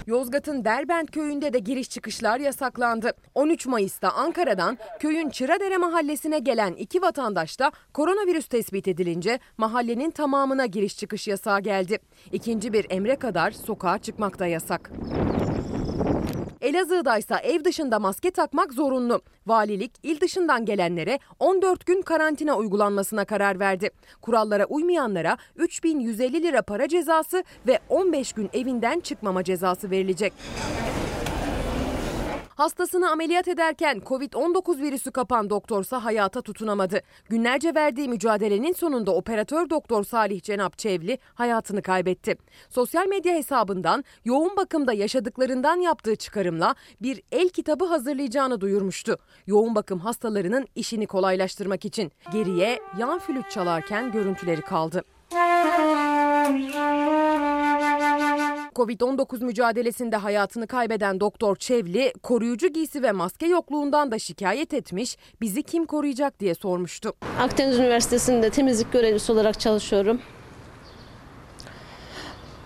Yozgat'ın 0.06 0.64
Derbent 0.64 1.10
köyünde 1.10 1.52
de 1.52 1.58
giriş 1.58 1.90
çıkışlar 1.90 2.38
yasaklandı. 2.38 3.12
13 3.34 3.66
Mayıs'ta 3.66 4.10
Ankara'dan 4.10 4.78
köyün 4.98 5.30
Çıradere 5.30 5.76
mahallesine 5.76 6.38
gelen 6.38 6.72
iki 6.72 7.02
vatandaş 7.02 7.58
da 7.58 7.72
koronavirüs 7.94 8.48
tespit 8.48 8.88
edilince 8.88 9.38
mahallenin 9.58 10.10
tamamına 10.10 10.66
giriş 10.66 10.96
çıkış 10.96 11.28
yasağı 11.28 11.60
geldi. 11.60 11.98
İkinci 12.32 12.72
bir 12.72 12.86
emre 12.90 13.16
kadar 13.16 13.50
sokağa 13.50 13.98
çıkmak 13.98 14.38
da 14.38 14.46
yasak. 14.46 14.90
Elazığ'da 16.60 17.18
ise 17.18 17.34
ev 17.34 17.64
dışında 17.64 17.98
maske 17.98 18.30
takmak 18.30 18.72
zorunlu. 18.72 19.22
Valilik 19.46 19.92
il 20.02 20.20
dışından 20.20 20.64
gelenlere 20.64 21.18
14 21.38 21.86
gün 21.86 22.02
karantina 22.02 22.56
uygulanmasına 22.56 23.24
karar 23.24 23.60
verdi. 23.60 23.90
Kurallara 24.22 24.64
uymayanlara 24.64 25.36
3150 25.56 26.42
lira 26.42 26.62
para 26.62 26.88
cezası 26.88 27.44
ve 27.66 27.78
15 27.88 28.32
gün 28.32 28.50
evinden 28.52 29.00
çıkmama 29.00 29.44
cezası 29.44 29.90
verilecek. 29.90 30.32
Hastasını 32.58 33.10
ameliyat 33.10 33.48
ederken 33.48 33.98
Covid-19 33.98 34.78
virüsü 34.78 35.10
kapan 35.10 35.50
doktorsa 35.50 36.04
hayata 36.04 36.42
tutunamadı. 36.42 37.00
Günlerce 37.28 37.74
verdiği 37.74 38.08
mücadelenin 38.08 38.72
sonunda 38.72 39.10
operatör 39.14 39.70
doktor 39.70 40.04
Salih 40.04 40.42
Cenap 40.42 40.78
Çevli 40.78 41.18
hayatını 41.34 41.82
kaybetti. 41.82 42.36
Sosyal 42.70 43.06
medya 43.06 43.34
hesabından 43.34 44.04
yoğun 44.24 44.56
bakımda 44.56 44.92
yaşadıklarından 44.92 45.76
yaptığı 45.76 46.16
çıkarımla 46.16 46.74
bir 47.00 47.22
el 47.32 47.48
kitabı 47.48 47.84
hazırlayacağını 47.84 48.60
duyurmuştu. 48.60 49.18
Yoğun 49.46 49.74
bakım 49.74 49.98
hastalarının 49.98 50.66
işini 50.74 51.06
kolaylaştırmak 51.06 51.84
için 51.84 52.12
geriye 52.32 52.80
yan 52.98 53.18
flüt 53.18 53.50
çalarken 53.50 54.12
görüntüleri 54.12 54.62
kaldı. 54.62 55.04
Covid-19 58.78 59.44
mücadelesinde 59.44 60.16
hayatını 60.16 60.66
kaybeden 60.66 61.20
Doktor 61.20 61.56
Çevli, 61.56 62.12
koruyucu 62.22 62.68
giysi 62.68 63.02
ve 63.02 63.12
maske 63.12 63.46
yokluğundan 63.46 64.10
da 64.10 64.18
şikayet 64.18 64.74
etmiş, 64.74 65.16
bizi 65.40 65.62
kim 65.62 65.86
koruyacak 65.86 66.40
diye 66.40 66.54
sormuştu. 66.54 67.12
Akdeniz 67.40 67.78
Üniversitesi'nde 67.78 68.50
temizlik 68.50 68.92
görevlisi 68.92 69.32
olarak 69.32 69.60
çalışıyorum. 69.60 70.20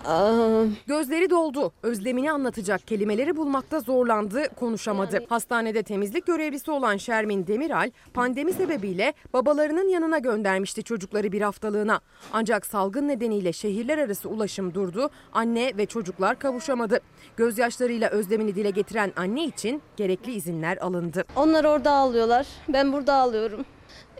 Aa, 0.05 0.63
Gözleri 0.87 1.29
doldu. 1.29 1.71
Özlemini 1.83 2.31
anlatacak 2.31 2.87
kelimeleri 2.87 3.35
bulmakta 3.37 3.79
zorlandı, 3.79 4.43
konuşamadı. 4.55 5.25
Hastanede 5.29 5.83
temizlik 5.83 6.25
görevlisi 6.27 6.71
olan 6.71 6.97
Şermin 6.97 7.47
Demiral, 7.47 7.91
pandemi 8.13 8.53
sebebiyle 8.53 9.13
babalarının 9.33 9.89
yanına 9.89 10.19
göndermişti 10.19 10.83
çocukları 10.83 11.31
bir 11.31 11.41
haftalığına. 11.41 12.01
Ancak 12.33 12.65
salgın 12.65 13.07
nedeniyle 13.07 13.53
şehirler 13.53 13.97
arası 13.97 14.29
ulaşım 14.29 14.73
durdu, 14.73 15.09
anne 15.33 15.71
ve 15.77 15.85
çocuklar 15.85 16.39
kavuşamadı. 16.39 16.99
Gözyaşlarıyla 17.37 18.09
özlemini 18.09 18.55
dile 18.55 18.69
getiren 18.69 19.13
anne 19.15 19.45
için 19.45 19.81
gerekli 19.97 20.33
izinler 20.33 20.77
alındı. 20.77 21.25
onlar 21.35 21.63
orada 21.65 21.91
ağlıyorlar. 21.91 22.47
Ben 22.69 22.93
burada 22.93 23.13
ağlıyorum. 23.13 23.65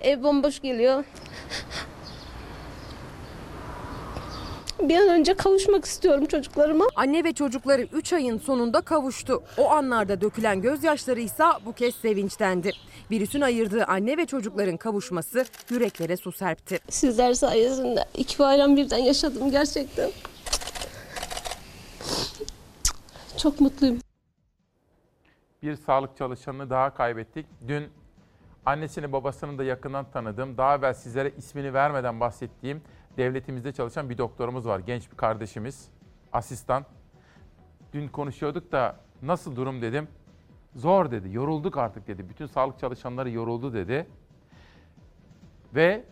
Ev 0.02 0.24
bomboş 0.24 0.60
geliyor. 0.60 1.04
Bir 4.90 4.96
an 4.98 5.10
önce 5.10 5.34
kavuşmak 5.34 5.86
istiyorum 5.86 6.26
çocuklarıma. 6.26 6.86
Anne 6.96 7.24
ve 7.24 7.34
çocukları 7.34 7.82
3 7.82 8.14
ayın 8.14 8.38
sonunda 8.38 8.82
kavuştu. 8.82 9.44
O 9.58 9.70
anlarda 9.72 10.22
dökülen 10.22 10.62
gözyaşları 10.62 11.20
ise 11.20 11.44
bu 11.66 11.74
kez 11.74 11.96
sevinçtendi. 11.96 12.72
Virüsün 13.12 13.42
ayırdığı 13.42 13.84
anne 13.86 14.18
ve 14.18 14.26
çocukların 14.26 14.78
kavuşması 14.78 15.46
yüreklere 15.70 16.18
su 16.18 16.32
serpti. 16.32 16.80
Sizler 16.90 17.34
sayesinde 17.34 18.06
iki 18.18 18.40
bayram 18.40 18.76
birden 18.76 18.98
yaşadım 18.98 19.52
gerçekten. 19.52 20.10
Çok 23.38 23.62
mutluyum. 23.62 24.00
Bir 25.64 25.76
sağlık 25.76 26.18
çalışanını 26.18 26.70
daha 26.70 26.94
kaybettik. 26.94 27.46
Dün 27.68 27.84
annesini 28.66 29.12
babasını 29.12 29.58
da 29.58 29.64
yakından 29.64 30.12
tanıdığım, 30.12 30.58
daha 30.58 30.76
evvel 30.76 30.94
sizlere 30.94 31.32
ismini 31.38 31.74
vermeden 31.74 32.20
bahsettiğim 32.20 32.82
devletimizde 33.18 33.72
çalışan 33.72 34.10
bir 34.10 34.18
doktorumuz 34.18 34.66
var. 34.66 34.80
Genç 34.80 35.12
bir 35.12 35.18
kardeşimiz, 35.18 35.88
asistan. 36.34 36.86
Dün 37.94 38.08
konuşuyorduk 38.08 38.72
da 38.72 39.00
nasıl 39.22 39.56
durum 39.56 39.82
dedim. 39.82 40.08
Zor 40.76 41.12
dedi, 41.12 41.34
yorulduk 41.36 41.78
artık 41.78 42.08
dedi. 42.08 42.30
Bütün 42.30 42.46
sağlık 42.46 42.80
çalışanları 42.80 43.30
yoruldu 43.30 43.74
dedi. 43.74 44.08
Ve 45.76 46.04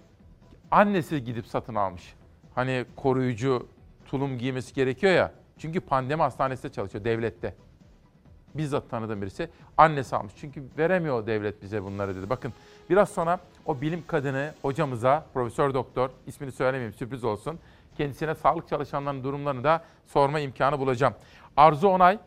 annesi 0.71 1.23
gidip 1.23 1.47
satın 1.47 1.75
almış. 1.75 2.15
Hani 2.55 2.85
koruyucu 2.95 3.67
tulum 4.05 4.37
giymesi 4.37 4.73
gerekiyor 4.73 5.13
ya. 5.13 5.31
Çünkü 5.57 5.79
pandemi 5.79 6.21
hastanesinde 6.21 6.71
çalışıyor 6.71 7.03
devlette. 7.03 7.55
Bizzat 8.55 8.89
tanıdığım 8.89 9.21
birisi. 9.21 9.49
Annesi 9.77 10.15
almış. 10.15 10.33
Çünkü 10.37 10.63
veremiyor 10.77 11.27
devlet 11.27 11.61
bize 11.61 11.83
bunları 11.83 12.15
dedi. 12.15 12.29
Bakın 12.29 12.53
biraz 12.89 13.09
sonra 13.09 13.39
o 13.65 13.81
bilim 13.81 14.03
kadını 14.07 14.53
hocamıza, 14.61 15.25
profesör 15.33 15.73
doktor, 15.73 16.09
ismini 16.27 16.51
söylemeyeyim 16.51 16.93
sürpriz 16.93 17.23
olsun. 17.23 17.59
Kendisine 17.97 18.35
sağlık 18.35 18.67
çalışanlarının 18.67 19.23
durumlarını 19.23 19.63
da 19.63 19.83
sorma 20.07 20.39
imkanı 20.39 20.79
bulacağım. 20.79 21.13
Arzu 21.57 21.87
Onay, 21.87 22.19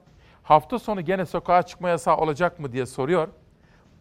hafta 0.43 0.79
sonu 0.79 1.01
gene 1.01 1.27
sokağa 1.27 1.63
çıkma 1.63 1.89
yasağı 1.89 2.17
olacak 2.17 2.61
mı 2.61 2.73
diye 2.73 2.87
soruyor. 2.87 3.29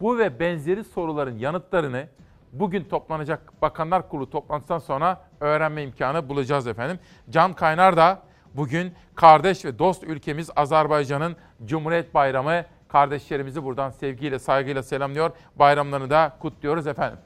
Bu 0.00 0.18
ve 0.18 0.40
benzeri 0.40 0.84
soruların 0.84 1.38
yanıtlarını 1.38 2.06
bugün 2.52 2.84
toplanacak 2.84 3.62
Bakanlar 3.62 4.08
Kurulu 4.08 4.30
toplantısından 4.30 4.78
sonra 4.78 5.24
öğrenme 5.40 5.82
imkanı 5.82 6.28
bulacağız 6.28 6.66
efendim. 6.66 6.98
Can 7.30 7.52
Kaynar 7.52 7.96
da 7.96 8.22
bugün 8.54 8.94
kardeş 9.14 9.64
ve 9.64 9.78
dost 9.78 10.04
ülkemiz 10.04 10.50
Azerbaycan'ın 10.56 11.36
Cumhuriyet 11.64 12.14
Bayramı 12.14 12.64
kardeşlerimizi 12.94 13.64
buradan 13.64 13.90
sevgiyle, 13.90 14.38
saygıyla 14.38 14.82
selamlıyor. 14.82 15.30
Bayramlarını 15.56 16.10
da 16.10 16.36
kutluyoruz 16.40 16.86
efendim. 16.86 17.18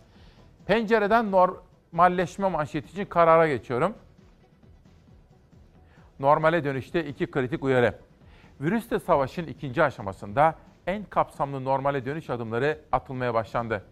Pencereden 0.66 1.30
normalleşme 1.30 2.48
manşeti 2.48 2.92
için 2.92 3.04
karara 3.04 3.48
geçiyorum. 3.48 3.94
Normale 6.20 6.64
dönüşte 6.64 7.04
iki 7.04 7.30
kritik 7.30 7.64
uyarı. 7.64 7.94
Virüsle 8.60 8.98
savaşın 8.98 9.46
ikinci 9.46 9.82
aşamasında 9.82 10.54
en 10.86 11.04
kapsamlı 11.04 11.64
normale 11.64 12.04
dönüş 12.04 12.30
adımları 12.30 12.78
atılmaya 12.92 13.34
başlandı. 13.34 13.84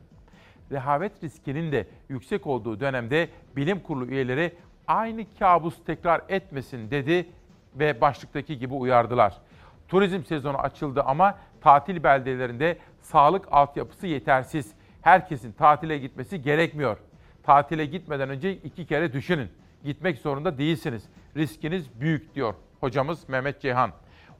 Rehavet 0.72 1.24
riskinin 1.24 1.72
de 1.72 1.86
yüksek 2.08 2.46
olduğu 2.46 2.80
dönemde 2.80 3.28
bilim 3.56 3.80
kurulu 3.80 4.06
üyeleri 4.06 4.54
aynı 4.86 5.24
kabus 5.38 5.84
tekrar 5.86 6.22
etmesin 6.28 6.90
dedi 6.90 7.28
ve 7.74 8.00
başlıktaki 8.00 8.58
gibi 8.58 8.74
uyardılar. 8.74 9.36
Turizm 9.88 10.24
sezonu 10.24 10.58
açıldı 10.58 11.02
ama 11.02 11.38
tatil 11.66 12.02
beldelerinde 12.02 12.78
sağlık 13.00 13.48
altyapısı 13.50 14.06
yetersiz. 14.06 14.72
Herkesin 15.02 15.52
tatile 15.52 15.98
gitmesi 15.98 16.42
gerekmiyor. 16.42 16.96
Tatile 17.42 17.86
gitmeden 17.86 18.28
önce 18.28 18.52
iki 18.52 18.86
kere 18.86 19.12
düşünün. 19.12 19.48
Gitmek 19.84 20.18
zorunda 20.18 20.58
değilsiniz. 20.58 21.02
Riskiniz 21.36 22.00
büyük 22.00 22.34
diyor 22.34 22.54
hocamız 22.80 23.28
Mehmet 23.28 23.60
Ceyhan. 23.60 23.90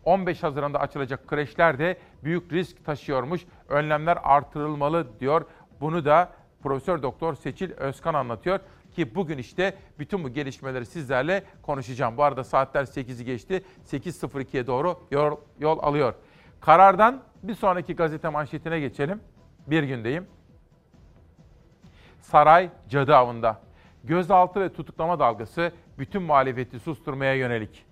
15 0.04 0.42
Haziran'da 0.42 0.80
açılacak 0.80 1.28
kreşler 1.28 1.78
de 1.78 1.98
büyük 2.24 2.52
risk 2.52 2.84
taşıyormuş. 2.84 3.40
Önlemler 3.68 4.18
artırılmalı 4.22 5.20
diyor. 5.20 5.44
Bunu 5.80 6.04
da 6.04 6.32
Profesör 6.62 7.02
Doktor 7.02 7.34
Seçil 7.34 7.72
Özkan 7.72 8.14
anlatıyor 8.14 8.60
ki 8.92 9.14
bugün 9.14 9.38
işte 9.38 9.74
bütün 9.98 10.24
bu 10.24 10.28
gelişmeleri 10.28 10.86
sizlerle 10.86 11.44
konuşacağım. 11.62 12.16
Bu 12.16 12.22
arada 12.22 12.44
saatler 12.44 12.84
8'i 12.84 13.24
geçti. 13.24 13.64
8.02'ye 13.86 14.66
doğru 14.66 15.00
yol, 15.10 15.36
yol 15.58 15.78
alıyor. 15.78 16.14
Karardan 16.60 17.22
bir 17.42 17.54
sonraki 17.54 17.96
gazete 17.96 18.28
manşetine 18.28 18.80
geçelim. 18.80 19.20
Bir 19.66 19.82
gündeyim. 19.82 20.26
Saray 22.20 22.70
cadı 22.88 23.16
avında. 23.16 23.60
Gözaltı 24.04 24.60
ve 24.60 24.72
tutuklama 24.72 25.18
dalgası 25.18 25.72
bütün 25.98 26.22
muhalefeti 26.22 26.80
susturmaya 26.80 27.34
yönelik. 27.34 27.84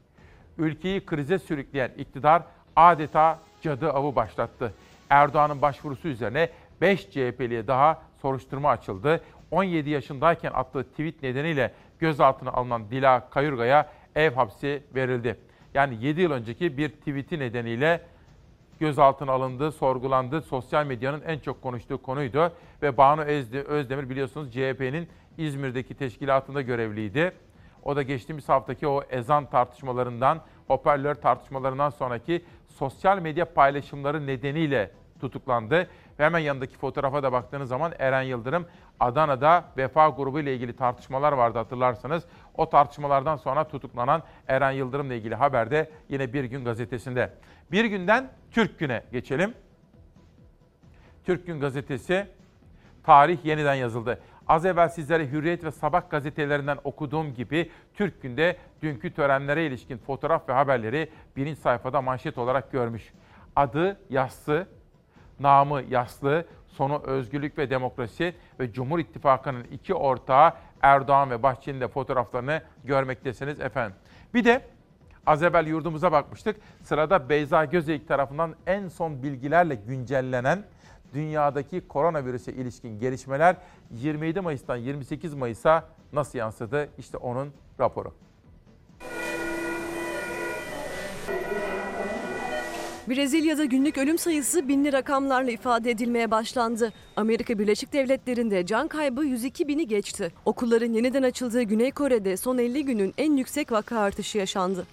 Ülkeyi 0.58 1.06
krize 1.06 1.38
sürükleyen 1.38 1.90
iktidar 1.96 2.42
adeta 2.76 3.38
cadı 3.62 3.90
avı 3.90 4.16
başlattı. 4.16 4.74
Erdoğan'ın 5.10 5.62
başvurusu 5.62 6.08
üzerine 6.08 6.48
5 6.80 7.10
CHP'liye 7.10 7.66
daha 7.66 8.02
soruşturma 8.22 8.70
açıldı. 8.70 9.20
17 9.50 9.90
yaşındayken 9.90 10.52
attığı 10.54 10.84
tweet 10.84 11.22
nedeniyle 11.22 11.72
gözaltına 11.98 12.50
alınan 12.50 12.90
Dila 12.90 13.30
Kayurga'ya 13.30 13.90
ev 14.14 14.32
hapsi 14.32 14.82
verildi. 14.94 15.36
Yani 15.74 16.04
7 16.04 16.20
yıl 16.20 16.30
önceki 16.30 16.78
bir 16.78 16.88
tweeti 16.88 17.38
nedeniyle 17.38 18.00
gözaltına 18.80 19.32
alındı, 19.32 19.72
sorgulandı. 19.72 20.42
Sosyal 20.42 20.86
medyanın 20.86 21.22
en 21.26 21.38
çok 21.38 21.62
konuştuğu 21.62 22.02
konuydu. 22.02 22.52
Ve 22.82 22.96
Banu 22.96 23.20
Özdemir 23.66 24.10
biliyorsunuz 24.10 24.52
CHP'nin 24.52 25.08
İzmir'deki 25.38 25.94
teşkilatında 25.94 26.62
görevliydi. 26.62 27.32
O 27.82 27.96
da 27.96 28.02
geçtiğimiz 28.02 28.48
haftaki 28.48 28.88
o 28.88 29.02
ezan 29.10 29.50
tartışmalarından, 29.50 30.40
hoparlör 30.66 31.14
tartışmalarından 31.14 31.90
sonraki 31.90 32.44
sosyal 32.68 33.18
medya 33.18 33.54
paylaşımları 33.54 34.26
nedeniyle 34.26 34.90
tutuklandı. 35.24 35.88
Ve 36.18 36.24
hemen 36.24 36.38
yanındaki 36.38 36.76
fotoğrafa 36.76 37.22
da 37.22 37.32
baktığınız 37.32 37.68
zaman 37.68 37.92
Eren 37.98 38.22
Yıldırım 38.22 38.66
Adana'da 39.00 39.64
Vefa 39.76 40.08
grubu 40.08 40.40
ile 40.40 40.54
ilgili 40.54 40.76
tartışmalar 40.76 41.32
vardı 41.32 41.58
hatırlarsanız. 41.58 42.24
O 42.54 42.68
tartışmalardan 42.68 43.36
sonra 43.36 43.68
tutuklanan 43.68 44.22
Eren 44.48 44.70
Yıldırım 44.70 45.06
ile 45.06 45.16
ilgili 45.16 45.34
haber 45.34 45.70
de 45.70 45.90
yine 46.08 46.32
Bir 46.32 46.44
Gün 46.44 46.64
gazetesinde. 46.64 47.32
Bir 47.72 47.84
günden 47.84 48.30
Türk 48.50 48.78
Gün'e 48.78 49.02
geçelim. 49.12 49.54
Türk 51.24 51.46
Gün 51.46 51.60
gazetesi 51.60 52.26
tarih 53.02 53.44
yeniden 53.44 53.74
yazıldı. 53.74 54.20
Az 54.48 54.66
evvel 54.66 54.88
sizlere 54.88 55.30
Hürriyet 55.30 55.64
ve 55.64 55.70
Sabah 55.70 56.10
gazetelerinden 56.10 56.78
okuduğum 56.84 57.34
gibi 57.34 57.70
Türk 57.94 58.22
Gün'de 58.22 58.56
dünkü 58.82 59.14
törenlere 59.14 59.66
ilişkin 59.66 59.98
fotoğraf 59.98 60.48
ve 60.48 60.52
haberleri 60.52 61.10
birinci 61.36 61.60
sayfada 61.60 62.02
manşet 62.02 62.38
olarak 62.38 62.72
görmüş. 62.72 63.12
Adı 63.56 64.00
yassı, 64.10 64.66
namı 65.40 65.82
yaslı, 65.82 66.44
sonu 66.66 67.02
özgürlük 67.04 67.58
ve 67.58 67.70
demokrasi 67.70 68.34
ve 68.60 68.72
Cumhur 68.72 68.98
İttifakı'nın 68.98 69.64
iki 69.64 69.94
ortağı 69.94 70.52
Erdoğan 70.82 71.30
ve 71.30 71.42
Bahçeli'nin 71.42 71.80
de 71.80 71.88
fotoğraflarını 71.88 72.62
görmektesiniz 72.84 73.60
efendim. 73.60 73.96
Bir 74.34 74.44
de 74.44 74.62
az 75.26 75.42
evvel 75.42 75.66
yurdumuza 75.66 76.12
bakmıştık. 76.12 76.56
Sırada 76.82 77.28
Beyza 77.28 77.64
Gözeyik 77.64 78.08
tarafından 78.08 78.54
en 78.66 78.88
son 78.88 79.22
bilgilerle 79.22 79.74
güncellenen 79.74 80.64
dünyadaki 81.14 81.88
koronavirüse 81.88 82.52
ilişkin 82.52 82.98
gelişmeler 82.98 83.56
27 83.90 84.40
Mayıs'tan 84.40 84.76
28 84.76 85.34
Mayıs'a 85.34 85.84
nasıl 86.12 86.38
yansıdı? 86.38 86.88
İşte 86.98 87.16
onun 87.16 87.52
raporu. 87.80 88.12
Brezilya'da 93.08 93.64
günlük 93.64 93.98
ölüm 93.98 94.18
sayısı 94.18 94.68
binli 94.68 94.92
rakamlarla 94.92 95.50
ifade 95.50 95.90
edilmeye 95.90 96.30
başlandı. 96.30 96.92
Amerika 97.16 97.58
Birleşik 97.58 97.92
Devletleri'nde 97.92 98.66
can 98.66 98.88
kaybı 98.88 99.24
102 99.24 99.68
bini 99.68 99.86
geçti. 99.86 100.32
Okulların 100.44 100.92
yeniden 100.92 101.22
açıldığı 101.22 101.62
Güney 101.62 101.90
Kore'de 101.90 102.36
son 102.36 102.58
50 102.58 102.84
günün 102.84 103.14
en 103.18 103.36
yüksek 103.36 103.72
vaka 103.72 103.98
artışı 103.98 104.38
yaşandı. 104.38 104.86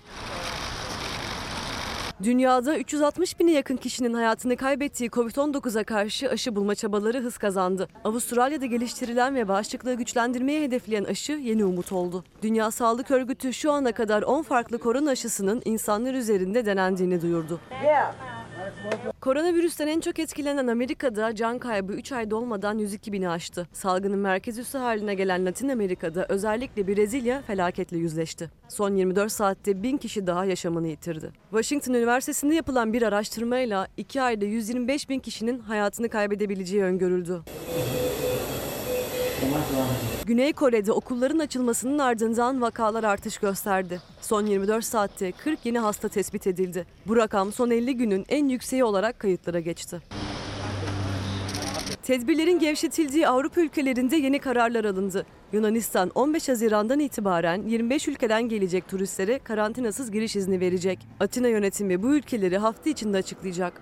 Dünyada 2.24 2.78
360 2.78 3.40
bine 3.40 3.52
yakın 3.52 3.78
kişinin 3.78 4.14
hayatını 4.14 4.58
kaybettiği 4.58 5.10
Covid-19'a 5.10 5.84
karşı 5.84 6.30
aşı 6.30 6.56
bulma 6.56 6.76
çabaları 6.76 7.20
hız 7.20 7.38
kazandı. 7.38 7.88
Avustralya'da 8.04 8.66
geliştirilen 8.66 9.36
ve 9.36 9.48
bağışıklığı 9.48 9.94
güçlendirmeye 9.94 10.62
hedefleyen 10.62 11.04
aşı 11.04 11.32
yeni 11.32 11.66
umut 11.66 11.92
oldu. 11.92 12.24
Dünya 12.42 12.72
Sağlık 12.72 13.12
Örgütü 13.12 13.54
şu 13.54 13.72
ana 13.72 13.92
kadar 13.92 14.22
10 14.22 14.42
farklı 14.42 14.78
korona 14.78 15.10
aşısının 15.10 15.62
insanlar 15.66 16.14
üzerinde 16.14 16.66
denendiğini 16.66 17.22
duyurdu. 17.22 17.60
Koronavirüsten 19.22 19.88
en 19.88 20.00
çok 20.00 20.20
etkilenen 20.20 20.68
Amerika'da 20.68 21.36
can 21.36 21.60
kaybı 21.60 21.94
3 21.94 22.12
ay 22.12 22.32
dolmadan 22.32 22.78
102 22.78 23.14
bini 23.14 23.30
aştı. 23.30 23.68
Salgının 23.74 24.20
merkez 24.20 24.58
üssü 24.60 24.78
haline 24.78 25.14
gelen 25.16 25.46
Latin 25.46 25.70
Amerika'da 25.70 26.26
özellikle 26.30 26.88
Brezilya 26.88 27.42
felaketle 27.42 27.98
yüzleşti. 27.98 28.50
Son 28.68 28.96
24 28.96 29.32
saatte 29.32 29.84
1000 29.84 29.98
kişi 29.98 30.28
daha 30.28 30.46
yaşamını 30.46 30.88
yitirdi. 30.88 31.32
Washington 31.50 31.94
Üniversitesi'nde 31.94 32.56
yapılan 32.56 32.94
bir 32.94 33.02
araştırmayla 33.02 33.88
2 33.98 34.22
ayda 34.22 34.46
125 34.46 35.10
bin 35.10 35.20
kişinin 35.20 35.60
hayatını 35.60 36.10
kaybedebileceği 36.10 36.84
öngörüldü. 36.84 37.42
Güney 40.26 40.54
Kore'de 40.54 40.92
okulların 40.92 41.40
açılmasının 41.40 42.00
ardından 42.00 42.62
vakalar 42.62 43.04
artış 43.04 43.38
gösterdi. 43.38 44.02
Son 44.22 44.46
24 44.46 44.86
saatte 44.86 45.32
40 45.32 45.66
yeni 45.66 45.80
hasta 45.80 46.08
tespit 46.08 46.48
edildi. 46.48 46.86
Bu 47.08 47.18
rakam 47.18 47.52
son 47.52 47.70
50 47.70 47.98
günün 47.98 48.26
en 48.30 48.50
yükseği 48.50 48.84
olarak 48.84 49.20
kayıtlara 49.20 49.60
geçti. 49.60 50.02
Tedbirlerin 52.04 52.60
gevşetildiği 52.60 53.28
Avrupa 53.28 53.62
ülkelerinde 53.62 54.16
yeni 54.16 54.40
kararlar 54.40 54.86
alındı. 54.86 55.26
Yunanistan 55.54 56.12
15 56.16 56.50
Haziran'dan 56.50 57.00
itibaren 57.00 57.62
25 57.68 58.08
ülkeden 58.08 58.50
gelecek 58.50 58.88
turistlere 58.88 59.40
karantinasız 59.40 60.12
giriş 60.12 60.36
izni 60.36 60.60
verecek. 60.60 61.00
Atina 61.20 61.48
yönetimi 61.48 62.04
bu 62.04 62.16
ülkeleri 62.16 62.58
hafta 62.58 62.90
içinde 62.90 63.18
açıklayacak. 63.18 63.82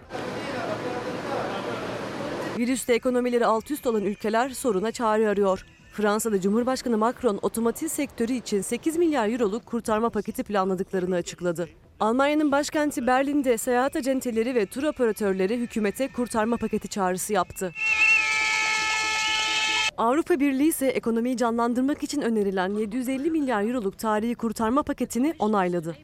Virüste 2.60 2.94
ekonomileri 2.94 3.46
alt 3.46 3.72
üst 3.72 3.88
olan 3.88 4.04
ülkeler 4.04 4.50
soruna 4.50 4.92
çare 4.92 5.30
arıyor. 5.30 5.66
Fransa'da 5.94 6.42
Cumhurbaşkanı 6.42 6.98
Macron 6.98 7.40
otomotiv 7.42 7.88
sektörü 7.88 8.34
için 8.34 8.62
8 8.62 8.98
milyar 8.98 9.30
euroluk 9.30 9.66
kurtarma 9.66 10.10
paketi 10.10 10.44
planladıklarını 10.44 11.16
açıkladı. 11.16 11.70
Almanya'nın 12.00 12.52
başkenti 12.52 13.08
Berlin'de 13.08 13.58
seyahat 13.58 13.96
acenteleri 13.96 14.56
ve 14.56 14.66
tur 14.66 14.84
operatörleri 14.84 15.58
hükümete 15.58 16.12
kurtarma 16.12 16.58
paketi 16.58 16.88
çağrısı 16.88 17.34
yaptı. 17.34 17.74
Avrupa 19.98 20.40
Birliği 20.40 20.68
ise 20.68 20.88
ekonomiyi 20.88 21.38
canlandırmak 21.38 22.04
için 22.04 22.22
önerilen 22.22 22.74
750 22.74 23.32
milyar 23.32 23.64
euroluk 23.64 23.98
tarihi 23.98 24.36
kurtarma 24.36 24.84
paketini 24.84 25.34
onayladı. 25.40 25.96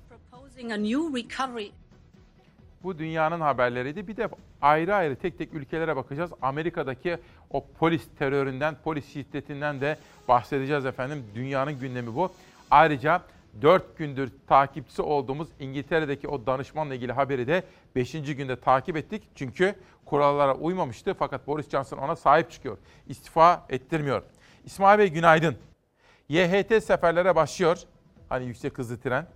Bu 2.85 2.97
dünyanın 2.97 3.41
haberleriydi. 3.41 4.07
Bir 4.07 4.17
de 4.17 4.29
ayrı 4.61 4.95
ayrı 4.95 5.15
tek 5.15 5.37
tek 5.37 5.53
ülkelere 5.53 5.95
bakacağız. 5.95 6.31
Amerika'daki 6.41 7.17
o 7.49 7.65
polis 7.79 8.07
teröründen, 8.19 8.75
polis 8.83 9.13
şiddetinden 9.13 9.81
de 9.81 9.97
bahsedeceğiz 10.27 10.85
efendim. 10.85 11.23
Dünyanın 11.35 11.79
gündemi 11.79 12.15
bu. 12.15 12.31
Ayrıca 12.71 13.21
4 13.61 13.97
gündür 13.97 14.31
takipçisi 14.47 15.01
olduğumuz 15.01 15.47
İngiltere'deki 15.59 16.27
o 16.27 16.45
danışmanla 16.45 16.95
ilgili 16.95 17.11
haberi 17.11 17.47
de 17.47 17.63
5. 17.95 18.11
günde 18.11 18.59
takip 18.59 18.97
ettik. 18.97 19.23
Çünkü 19.35 19.75
kurallara 20.05 20.55
uymamıştı 20.55 21.13
fakat 21.19 21.47
Boris 21.47 21.69
Johnson 21.69 21.97
ona 21.97 22.15
sahip 22.15 22.51
çıkıyor. 22.51 22.77
İstifa 23.07 23.65
ettirmiyor. 23.69 24.23
İsmail 24.65 24.99
Bey 24.99 25.07
günaydın. 25.07 25.55
YHT 26.29 26.83
seferlere 26.83 27.35
başlıyor. 27.35 27.77
Hani 28.29 28.45
yüksek 28.45 28.77
hızlı 28.77 28.99
tren. 28.99 29.27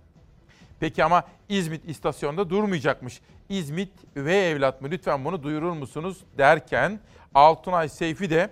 Peki 0.80 1.04
ama 1.04 1.24
İzmit 1.48 1.88
istasyonunda 1.88 2.50
durmayacakmış. 2.50 3.20
İzmit 3.48 3.92
üvey 4.16 4.50
evlat 4.50 4.82
mı 4.82 4.88
lütfen 4.90 5.24
bunu 5.24 5.42
duyurur 5.42 5.72
musunuz 5.72 6.24
derken 6.38 7.00
Altunay 7.34 7.88
Seyfi 7.88 8.30
de 8.30 8.50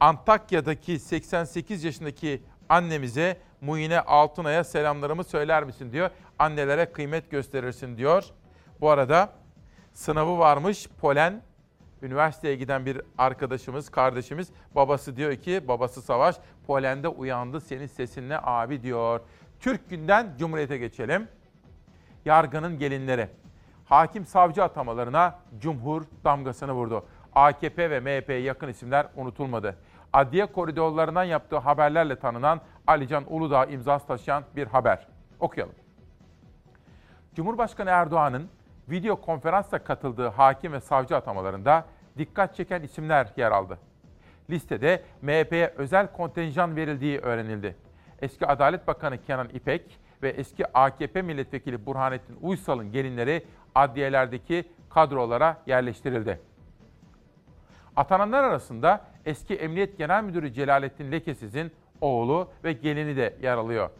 Antakya'daki 0.00 0.98
88 0.98 1.84
yaşındaki 1.84 2.42
annemize 2.68 3.36
Muine 3.60 4.00
Altunay'a 4.00 4.64
selamlarımı 4.64 5.24
söyler 5.24 5.64
misin 5.64 5.92
diyor. 5.92 6.10
Annelere 6.38 6.92
kıymet 6.92 7.30
gösterirsin 7.30 7.96
diyor. 7.96 8.24
Bu 8.80 8.90
arada 8.90 9.32
sınavı 9.92 10.38
varmış 10.38 10.88
polen 11.00 11.42
üniversiteye 12.02 12.56
giden 12.56 12.86
bir 12.86 13.00
arkadaşımız, 13.18 13.88
kardeşimiz 13.88 14.48
babası 14.74 15.16
diyor 15.16 15.36
ki 15.36 15.68
babası 15.68 16.02
Savaş 16.02 16.36
polende 16.66 17.08
uyandı 17.08 17.60
senin 17.60 17.86
sesinle 17.86 18.40
abi 18.42 18.82
diyor. 18.82 19.20
Türk 19.60 19.90
günden 19.90 20.34
Cumhuriyet'e 20.38 20.78
geçelim. 20.78 21.28
Yargının 22.24 22.78
gelinleri. 22.78 23.28
Hakim 23.84 24.26
savcı 24.26 24.64
atamalarına 24.64 25.38
Cumhur 25.58 26.02
damgasını 26.24 26.72
vurdu. 26.72 27.04
AKP 27.34 27.90
ve 27.90 28.00
MHP'ye 28.00 28.40
yakın 28.40 28.68
isimler 28.68 29.06
unutulmadı. 29.16 29.76
Adliye 30.12 30.46
koridorlarından 30.46 31.24
yaptığı 31.24 31.58
haberlerle 31.58 32.18
tanınan 32.18 32.60
Alican 32.86 33.24
Uludağ 33.28 33.64
imzası 33.64 34.06
taşıyan 34.06 34.44
bir 34.56 34.66
haber. 34.66 35.06
Okuyalım. 35.40 35.74
Cumhurbaşkanı 37.34 37.90
Erdoğan'ın 37.90 38.48
video 38.90 39.20
konferansla 39.20 39.78
katıldığı 39.84 40.28
hakim 40.28 40.72
ve 40.72 40.80
savcı 40.80 41.16
atamalarında 41.16 41.84
dikkat 42.18 42.54
çeken 42.54 42.82
isimler 42.82 43.32
yer 43.36 43.50
aldı. 43.50 43.78
Listede 44.50 45.02
MHP'ye 45.22 45.74
özel 45.76 46.12
kontenjan 46.12 46.76
verildiği 46.76 47.18
öğrenildi. 47.18 47.76
Eski 48.22 48.46
Adalet 48.46 48.86
Bakanı 48.86 49.22
Kenan 49.22 49.48
İpek 49.48 49.98
ve 50.22 50.28
eski 50.28 50.66
AKP 50.78 51.22
milletvekili 51.22 51.86
Burhanettin 51.86 52.36
Uysal'ın 52.40 52.92
gelinleri 52.92 53.44
adliyelerdeki 53.74 54.64
kadrolara 54.90 55.62
yerleştirildi. 55.66 56.40
Atananlar 57.96 58.44
arasında 58.44 59.00
eski 59.26 59.54
Emniyet 59.54 59.98
Genel 59.98 60.24
Müdürü 60.24 60.52
Celalettin 60.52 61.12
Lekesiz'in 61.12 61.72
oğlu 62.00 62.48
ve 62.64 62.72
gelini 62.72 63.16
de 63.16 63.36
yer 63.42 63.56
alıyor. 63.56 63.90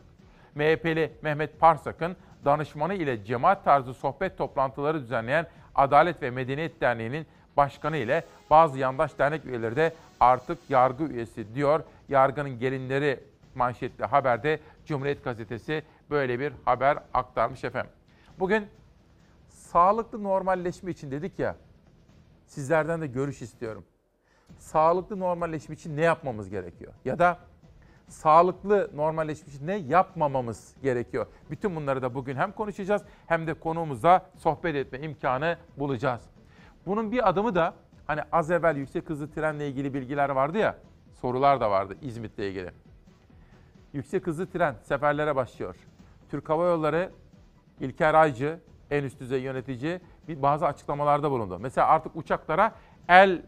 MHP'li 0.54 1.12
Mehmet 1.22 1.61
Parsak'ın 1.61 2.16
danışmanı 2.44 2.94
ile 2.94 3.24
cemaat 3.24 3.64
tarzı 3.64 3.94
sohbet 3.94 4.38
toplantıları 4.38 5.02
düzenleyen 5.02 5.46
Adalet 5.74 6.22
ve 6.22 6.30
Medeniyet 6.30 6.80
Derneği'nin 6.80 7.26
başkanı 7.56 7.96
ile 7.96 8.24
bazı 8.50 8.78
yandaş 8.78 9.18
dernek 9.18 9.44
üyeleri 9.44 9.76
de 9.76 9.92
artık 10.20 10.59
yargı 10.68 11.04
üyesi 11.04 11.54
diyor. 11.54 11.83
Yargının 12.09 12.59
gelinleri 12.59 13.20
manşetli 13.54 14.04
haberde 14.04 14.60
Cumhuriyet 14.84 15.24
Gazetesi 15.24 15.82
böyle 16.10 16.40
bir 16.40 16.52
haber 16.64 16.98
aktarmış 17.14 17.64
efendim. 17.64 17.92
Bugün 18.38 18.66
sağlıklı 19.48 20.22
normalleşme 20.22 20.90
için 20.90 21.10
dedik 21.10 21.38
ya, 21.38 21.56
sizlerden 22.46 23.00
de 23.00 23.06
görüş 23.06 23.42
istiyorum. 23.42 23.84
Sağlıklı 24.58 25.20
normalleşme 25.20 25.74
için 25.74 25.96
ne 25.96 26.02
yapmamız 26.02 26.50
gerekiyor? 26.50 26.92
Ya 27.04 27.18
da 27.18 27.38
sağlıklı 28.08 28.90
normalleşme 28.94 29.52
için 29.52 29.66
ne 29.66 29.76
yapmamamız 29.76 30.76
gerekiyor? 30.82 31.26
Bütün 31.50 31.76
bunları 31.76 32.02
da 32.02 32.14
bugün 32.14 32.36
hem 32.36 32.52
konuşacağız 32.52 33.02
hem 33.26 33.46
de 33.46 33.54
konuğumuzla 33.54 34.30
sohbet 34.36 34.74
etme 34.74 34.98
imkanı 34.98 35.56
bulacağız. 35.76 36.22
Bunun 36.86 37.12
bir 37.12 37.28
adımı 37.28 37.54
da 37.54 37.74
hani 38.06 38.20
az 38.32 38.50
evvel 38.50 38.76
yüksek 38.76 39.10
hızlı 39.10 39.30
trenle 39.30 39.68
ilgili 39.68 39.94
bilgiler 39.94 40.28
vardı 40.28 40.58
ya, 40.58 40.78
sorular 41.12 41.60
da 41.60 41.70
vardı 41.70 41.96
İzmit'le 42.02 42.38
ilgili. 42.38 42.72
Yüksek 43.92 44.26
hızlı 44.26 44.46
tren 44.46 44.74
seferlere 44.83 45.37
başlıyor. 45.37 45.76
Türk 46.31 46.48
Hava 46.48 46.66
Yolları 46.66 47.11
İlker 47.81 48.14
Aycı, 48.14 48.61
en 48.90 49.05
üst 49.05 49.20
düzey 49.20 49.42
yönetici 49.42 50.00
bir 50.29 50.42
bazı 50.42 50.66
açıklamalarda 50.66 51.31
bulundu. 51.31 51.59
Mesela 51.61 51.87
artık 51.87 52.16
uçaklara 52.16 52.74
el 53.09 53.42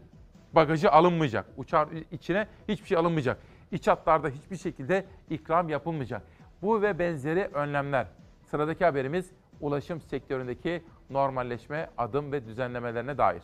bagajı 0.53 0.91
alınmayacak. 0.91 1.45
Uçağın 1.57 1.89
içine 2.11 2.47
hiçbir 2.67 2.87
şey 2.87 2.97
alınmayacak. 2.97 3.37
İç 3.71 3.87
hatlarda 3.87 4.29
hiçbir 4.29 4.57
şekilde 4.57 5.05
ikram 5.29 5.69
yapılmayacak. 5.69 6.21
Bu 6.61 6.81
ve 6.81 6.99
benzeri 6.99 7.49
önlemler. 7.53 8.07
Sıradaki 8.51 8.85
haberimiz 8.85 9.31
ulaşım 9.61 10.01
sektöründeki 10.01 10.83
normalleşme 11.09 11.89
adım 11.97 12.31
ve 12.31 12.45
düzenlemelerine 12.45 13.17
dair. 13.17 13.43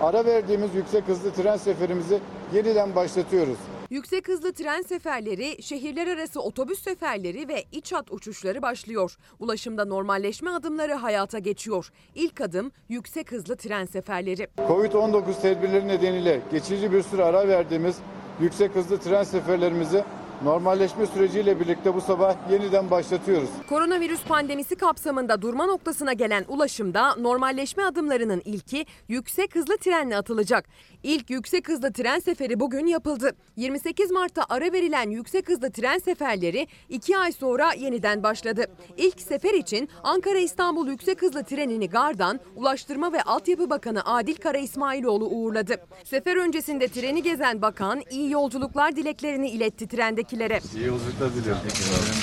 Ara 0.00 0.24
verdiğimiz 0.24 0.74
yüksek 0.74 1.08
hızlı 1.08 1.32
tren 1.32 1.56
seferimizi 1.56 2.20
yeniden 2.52 2.94
başlatıyoruz. 2.94 3.58
Yüksek 3.90 4.28
hızlı 4.28 4.52
tren 4.52 4.82
seferleri, 4.82 5.62
şehirler 5.62 6.06
arası 6.06 6.40
otobüs 6.40 6.82
seferleri 6.82 7.48
ve 7.48 7.64
iç 7.72 7.92
hat 7.92 8.12
uçuşları 8.12 8.62
başlıyor. 8.62 9.16
Ulaşımda 9.38 9.84
normalleşme 9.84 10.50
adımları 10.50 10.92
hayata 10.94 11.38
geçiyor. 11.38 11.90
İlk 12.14 12.40
adım 12.40 12.72
yüksek 12.88 13.32
hızlı 13.32 13.56
tren 13.56 13.84
seferleri. 13.84 14.48
Covid-19 14.58 15.40
tedbirleri 15.42 15.88
nedeniyle 15.88 16.40
geçici 16.50 16.92
bir 16.92 17.02
süre 17.02 17.24
ara 17.24 17.48
verdiğimiz 17.48 17.96
yüksek 18.40 18.74
hızlı 18.74 18.98
tren 18.98 19.22
seferlerimizi 19.24 20.04
normalleşme 20.42 21.06
süreciyle 21.06 21.60
birlikte 21.60 21.94
bu 21.94 22.00
sabah 22.00 22.36
yeniden 22.50 22.90
başlatıyoruz. 22.90 23.48
Koronavirüs 23.68 24.24
pandemisi 24.24 24.76
kapsamında 24.76 25.42
durma 25.42 25.66
noktasına 25.66 26.12
gelen 26.12 26.44
ulaşımda 26.48 27.14
normalleşme 27.16 27.84
adımlarının 27.84 28.42
ilki 28.44 28.86
yüksek 29.08 29.54
hızlı 29.54 29.76
trenle 29.76 30.16
atılacak. 30.16 30.64
İlk 31.02 31.30
yüksek 31.30 31.68
hızlı 31.68 31.92
tren 31.92 32.18
seferi 32.18 32.60
bugün 32.60 32.86
yapıldı. 32.86 33.32
28 33.56 34.10
Mart'ta 34.10 34.44
ara 34.48 34.72
verilen 34.72 35.10
yüksek 35.10 35.48
hızlı 35.48 35.70
tren 35.70 35.98
seferleri 35.98 36.66
2 36.88 37.18
ay 37.18 37.32
sonra 37.32 37.72
yeniden 37.72 38.22
başladı. 38.22 38.64
İlk 38.96 39.20
sefer 39.20 39.54
için 39.54 39.88
Ankara-İstanbul 40.02 40.88
yüksek 40.88 41.22
hızlı 41.22 41.44
trenini 41.44 41.88
gardan 41.90 42.40
Ulaştırma 42.56 43.12
ve 43.12 43.22
Altyapı 43.22 43.70
Bakanı 43.70 44.04
Adil 44.04 44.36
Kara 44.36 44.58
İsmailoğlu 44.58 45.26
uğurladı. 45.26 45.76
Sefer 46.04 46.36
öncesinde 46.36 46.88
treni 46.88 47.22
gezen 47.22 47.62
bakan 47.62 48.02
iyi 48.10 48.30
yolculuklar 48.30 48.96
dileklerini 48.96 49.50
iletti 49.50 49.88
trendekilere. 50.28 50.60
İyi 50.76 50.86
yolculuklar 50.86 51.34
diliyorum. 51.34 51.62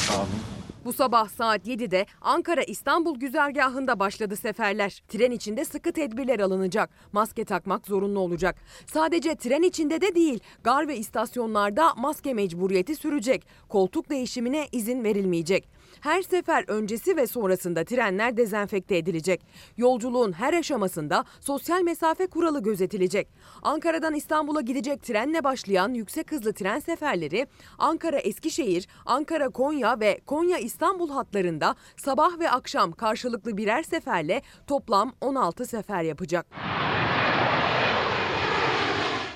Sağ 0.08 0.18
olun. 0.18 0.30
Bu 0.86 0.94
sabah 0.94 1.30
saat 1.30 1.68
7'de 1.68 2.06
Ankara-İstanbul 2.22 3.20
güzergahında 3.20 4.00
başladı 4.00 4.36
seferler. 4.36 5.04
Tren 5.08 5.32
içinde 5.32 5.66
sıkı 5.66 5.92
tedbirler 5.92 6.40
alınacak. 6.40 6.90
Maske 7.12 7.46
takmak 7.46 7.88
zorunlu 7.88 8.20
olacak. 8.20 8.56
Sadece 8.94 9.36
tren 9.36 9.62
içinde 9.62 10.02
de 10.02 10.16
değil, 10.16 10.40
gar 10.64 10.88
ve 10.88 10.98
istasyonlarda 10.98 11.94
maske 11.96 12.34
mecburiyeti 12.34 12.96
sürecek. 12.96 13.48
Koltuk 13.70 14.10
değişimine 14.10 14.68
izin 14.72 15.04
verilmeyecek. 15.04 15.68
Her 16.06 16.22
sefer 16.22 16.66
öncesi 16.68 17.18
ve 17.18 17.28
sonrasında 17.28 17.84
trenler 17.84 18.38
dezenfekte 18.38 18.98
edilecek. 18.98 19.42
Yolculuğun 19.78 20.32
her 20.34 20.54
aşamasında 20.54 21.26
sosyal 21.40 21.82
mesafe 21.82 22.28
kuralı 22.28 22.64
gözetilecek. 22.64 23.28
Ankara'dan 23.62 24.14
İstanbul'a 24.14 24.62
gidecek 24.62 25.04
trenle 25.04 25.44
başlayan 25.44 25.94
yüksek 25.94 26.32
hızlı 26.32 26.54
tren 26.54 26.80
seferleri 26.80 27.48
Ankara 27.78 28.18
Eskişehir, 28.18 28.88
Ankara 29.06 29.50
Konya 29.50 30.00
ve 30.00 30.22
Konya 30.26 30.58
İstanbul 30.58 31.10
hatlarında 31.10 31.76
sabah 31.98 32.40
ve 32.40 32.50
akşam 32.50 32.92
karşılıklı 32.92 33.58
birer 33.58 33.84
seferle 33.84 34.42
toplam 34.68 35.14
16 35.22 35.66
sefer 35.66 36.04
yapacak. 36.04 36.46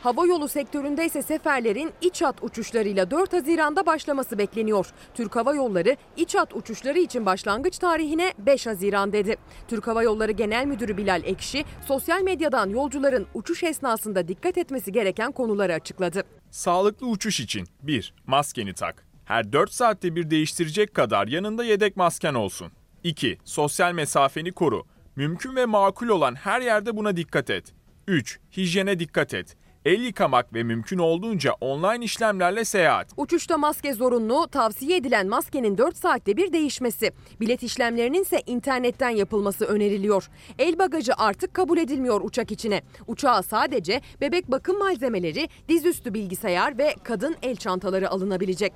Hava 0.04 0.26
yolu 0.26 0.48
sektöründe 0.48 1.06
ise 1.06 1.22
seferlerin 1.22 1.92
iç 2.02 2.22
hat 2.22 2.44
uçuşlarıyla 2.44 3.12
4 3.12 3.34
Haziran'da 3.34 3.86
başlaması 3.86 4.38
bekleniyor. 4.38 4.88
Türk 5.14 5.36
Hava 5.36 5.56
Yolları 5.56 5.96
iç 6.18 6.36
hat 6.36 6.56
uçuşları 6.56 7.00
için 7.00 7.26
başlangıç 7.26 7.78
tarihine 7.78 8.34
5 8.38 8.68
Haziran 8.68 9.14
dedi. 9.14 9.36
Türk 9.68 9.88
Hava 9.88 10.04
Yolları 10.04 10.32
Genel 10.32 10.66
Müdürü 10.66 10.98
Bilal 10.98 11.22
Ekşi 11.26 11.66
sosyal 11.88 12.22
medyadan 12.22 12.70
yolcuların 12.70 13.28
uçuş 13.34 13.64
esnasında 13.64 14.28
dikkat 14.28 14.58
etmesi 14.58 14.92
gereken 14.92 15.32
konuları 15.32 15.74
açıkladı. 15.74 16.24
Sağlıklı 16.52 17.08
uçuş 17.08 17.40
için 17.40 17.68
1. 17.82 18.14
Maskeni 18.28 18.74
tak. 18.74 19.06
Her 19.26 19.54
4 19.54 19.72
saatte 19.72 20.16
bir 20.16 20.30
değiştirecek 20.30 20.94
kadar 20.94 21.28
yanında 21.28 21.64
yedek 21.64 21.98
masken 21.98 22.34
olsun. 22.34 22.72
2. 23.04 23.38
Sosyal 23.44 23.94
mesafeni 23.94 24.52
koru. 24.52 24.84
Mümkün 25.16 25.56
ve 25.56 25.66
makul 25.66 26.08
olan 26.08 26.36
her 26.36 26.62
yerde 26.62 26.98
buna 26.98 27.18
dikkat 27.18 27.50
et. 27.50 27.74
3. 28.08 28.40
Hijyene 28.58 29.00
dikkat 29.00 29.34
et. 29.34 29.58
El 29.86 30.02
yıkamak 30.02 30.54
ve 30.54 30.64
mümkün 30.64 30.98
olduğunca 30.98 31.54
online 31.62 32.06
işlemlerle 32.06 32.66
seyahat. 32.66 33.08
Uçuşta 33.18 33.58
maske 33.58 33.94
zorunlu, 33.94 34.48
tavsiye 34.48 34.98
edilen 34.98 35.28
maskenin 35.28 35.78
4 35.78 35.98
saatte 35.98 36.38
bir 36.38 36.54
değişmesi. 36.54 37.12
Bilet 37.40 37.64
işlemlerinin 37.64 38.22
ise 38.22 38.42
internetten 38.46 39.10
yapılması 39.10 39.66
öneriliyor. 39.66 40.30
El 40.60 40.80
bagajı 40.80 41.14
artık 41.18 41.54
kabul 41.54 41.78
edilmiyor 41.78 42.22
uçak 42.24 42.52
içine. 42.52 42.82
Uçağa 43.08 43.44
sadece 43.44 44.02
bebek 44.22 44.52
bakım 44.52 44.80
malzemeleri, 44.80 45.50
dizüstü 45.70 46.14
bilgisayar 46.14 46.78
ve 46.78 46.96
kadın 47.04 47.36
el 47.42 47.56
çantaları 47.56 48.10
alınabilecek. 48.10 48.74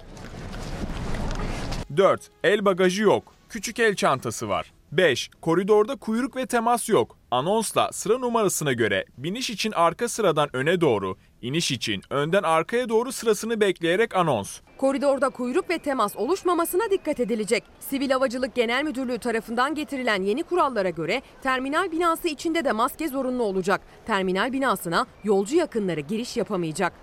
4. 1.97 2.29
El 2.43 2.65
bagajı 2.65 3.03
yok. 3.03 3.33
Küçük 3.49 3.79
el 3.79 3.95
çantası 3.95 4.49
var. 4.49 4.73
5. 4.91 5.29
Koridorda 5.41 5.95
kuyruk 5.95 6.35
ve 6.35 6.45
temas 6.45 6.89
yok. 6.89 7.17
Anonsla 7.33 7.89
sıra 7.91 8.17
numarasına 8.17 8.73
göre 8.73 9.05
biniş 9.17 9.49
için 9.49 9.71
arka 9.71 10.09
sıradan 10.09 10.55
öne 10.55 10.81
doğru, 10.81 11.17
iniş 11.41 11.71
için 11.71 12.01
önden 12.09 12.43
arkaya 12.43 12.89
doğru 12.89 13.11
sırasını 13.11 13.61
bekleyerek 13.61 14.15
anons. 14.15 14.59
Koridorda 14.77 15.29
kuyruk 15.29 15.69
ve 15.69 15.77
temas 15.77 16.15
oluşmamasına 16.15 16.83
dikkat 16.91 17.19
edilecek. 17.19 17.63
Sivil 17.79 18.09
Havacılık 18.09 18.55
Genel 18.55 18.83
Müdürlüğü 18.83 19.17
tarafından 19.17 19.75
getirilen 19.75 20.23
yeni 20.23 20.43
kurallara 20.43 20.89
göre 20.89 21.21
terminal 21.43 21.91
binası 21.91 22.27
içinde 22.27 22.65
de 22.65 22.71
maske 22.71 23.07
zorunlu 23.07 23.43
olacak. 23.43 23.81
Terminal 24.05 24.53
binasına 24.53 25.05
yolcu 25.23 25.55
yakınları 25.55 25.99
giriş 25.99 26.37
yapamayacak. 26.37 26.93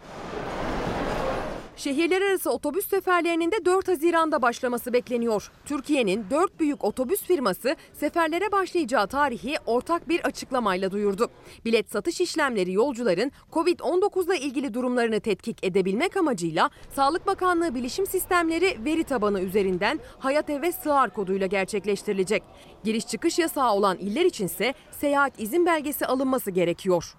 Şehirler 1.81 2.23
arası 2.23 2.51
otobüs 2.51 2.88
seferlerinin 2.88 3.51
de 3.51 3.64
4 3.64 3.88
Haziran'da 3.88 4.43
başlaması 4.43 4.93
bekleniyor. 4.93 5.51
Türkiye'nin 5.64 6.27
4 6.31 6.61
büyük 6.61 6.85
otobüs 6.85 7.23
firması 7.23 7.77
seferlere 7.93 8.53
başlayacağı 8.53 9.07
tarihi 9.07 9.57
ortak 9.66 10.09
bir 10.09 10.21
açıklamayla 10.21 10.90
duyurdu. 10.90 11.31
Bilet 11.64 11.90
satış 11.90 12.21
işlemleri 12.21 12.73
yolcuların 12.73 13.33
Covid-19 13.53 14.27
ile 14.27 14.38
ilgili 14.38 14.75
durumlarını 14.75 15.21
tetkik 15.21 15.64
edebilmek 15.64 16.16
amacıyla 16.16 16.71
Sağlık 16.95 17.27
Bakanlığı 17.27 17.75
Bilişim 17.75 18.07
Sistemleri 18.07 18.85
veri 18.85 19.05
tabanı 19.05 19.40
üzerinden 19.40 20.01
Hayat 20.19 20.51
Eve 20.51 20.73
Sığar 20.73 21.11
koduyla 21.11 21.47
gerçekleştirilecek. 21.47 22.43
Giriş 22.85 23.07
çıkış 23.07 23.38
yasağı 23.38 23.73
olan 23.73 23.99
iller 23.99 24.25
içinse 24.25 24.75
seyahat 24.90 25.40
izin 25.40 25.66
belgesi 25.66 26.07
alınması 26.07 26.51
gerekiyor. 26.51 27.14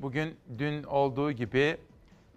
Bugün 0.00 0.36
dün 0.58 0.82
olduğu 0.82 1.32
gibi 1.32 1.76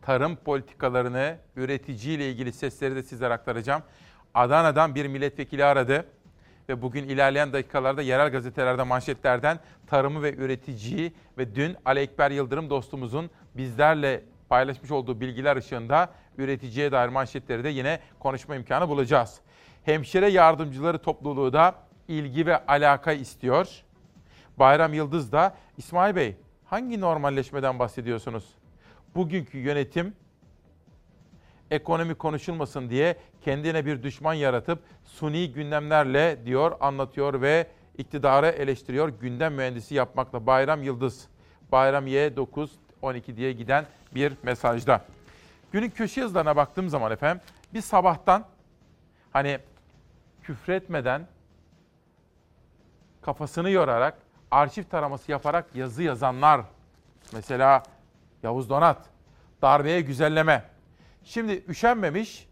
tarım 0.02 0.36
politikalarını, 0.36 1.38
üreticiyle 1.56 2.30
ilgili 2.30 2.54
sesleri 2.54 2.96
de 2.96 3.04
sizlere 3.04 3.34
aktaracağım. 3.34 3.82
Adana'dan 4.34 4.96
bir 4.96 5.08
milletvekili 5.08 5.66
aradı 5.66 6.06
ve 6.70 6.82
bugün 6.82 7.04
ilerleyen 7.04 7.54
dakikalarda 7.54 8.02
yerel 8.02 8.32
gazetelerde 8.32 8.84
manşetlerden 8.84 9.60
tarımı 9.88 10.24
ve 10.24 10.36
üreticiyi 10.36 11.14
ve 11.38 11.56
dün 11.56 11.78
Ali 11.86 12.00
Ekber 12.00 12.32
Yıldırım 12.32 12.70
dostumuzun 12.70 13.30
bizlerle 13.58 14.24
paylaşmış 14.50 14.92
olduğu 14.92 15.22
bilgiler 15.22 15.58
ışığında 15.58 16.10
üreticiye 16.38 16.92
dair 16.92 17.10
manşetleri 17.10 17.64
de 17.64 17.70
yine 17.70 18.00
konuşma 18.20 18.56
imkanı 18.56 18.90
bulacağız. 18.90 19.40
Hemşire 19.84 20.28
yardımcıları 20.28 20.98
topluluğu 20.98 21.54
da 21.54 21.76
ilgi 22.08 22.46
ve 22.46 22.66
alaka 22.66 23.12
istiyor. 23.12 23.68
Bayram 24.58 24.94
Yıldız 24.94 25.32
da 25.32 25.56
İsmail 25.78 26.16
Bey 26.16 26.36
hangi 26.66 27.02
normalleşmeden 27.02 27.80
bahsediyorsunuz? 27.80 28.61
Bugünkü 29.16 29.58
yönetim 29.58 30.14
ekonomi 31.72 32.16
konuşulmasın 32.16 32.90
diye 32.90 33.18
kendine 33.42 33.86
bir 33.86 34.04
düşman 34.04 34.34
yaratıp 34.34 34.80
suni 35.06 35.52
gündemlerle 35.54 36.46
diyor, 36.46 36.78
anlatıyor 36.80 37.42
ve 37.42 37.68
iktidarı 37.98 38.48
eleştiriyor. 38.48 39.10
Gündem 39.10 39.54
mühendisi 39.54 39.96
yapmakla 39.96 40.46
Bayram 40.46 40.84
Yıldız, 40.84 41.28
Bayram 41.72 42.08
Y 42.08 42.36
9 42.36 42.72
12 43.02 43.38
diye 43.38 43.52
giden 43.52 43.86
bir 44.16 44.34
mesajda. 44.44 45.06
Günün 45.72 45.90
köşe 45.90 46.22
yazılarına 46.22 46.56
baktığım 46.56 46.90
zaman 46.90 47.12
efendim 47.12 47.42
bir 47.74 47.82
sabahtan 47.82 48.46
hani 49.34 49.60
küfretmeden 50.44 51.28
kafasını 53.22 53.70
yorarak 53.70 54.18
arşiv 54.52 54.84
taraması 54.84 55.32
yaparak 55.32 55.76
yazı 55.76 56.04
yazanlar 56.04 56.62
mesela 57.34 57.84
Yavuz 58.44 58.70
Donat. 58.70 58.98
Darbeye 59.62 60.02
güzelleme. 60.02 60.64
Şimdi 61.24 61.64
üşenmemiş 61.68 62.50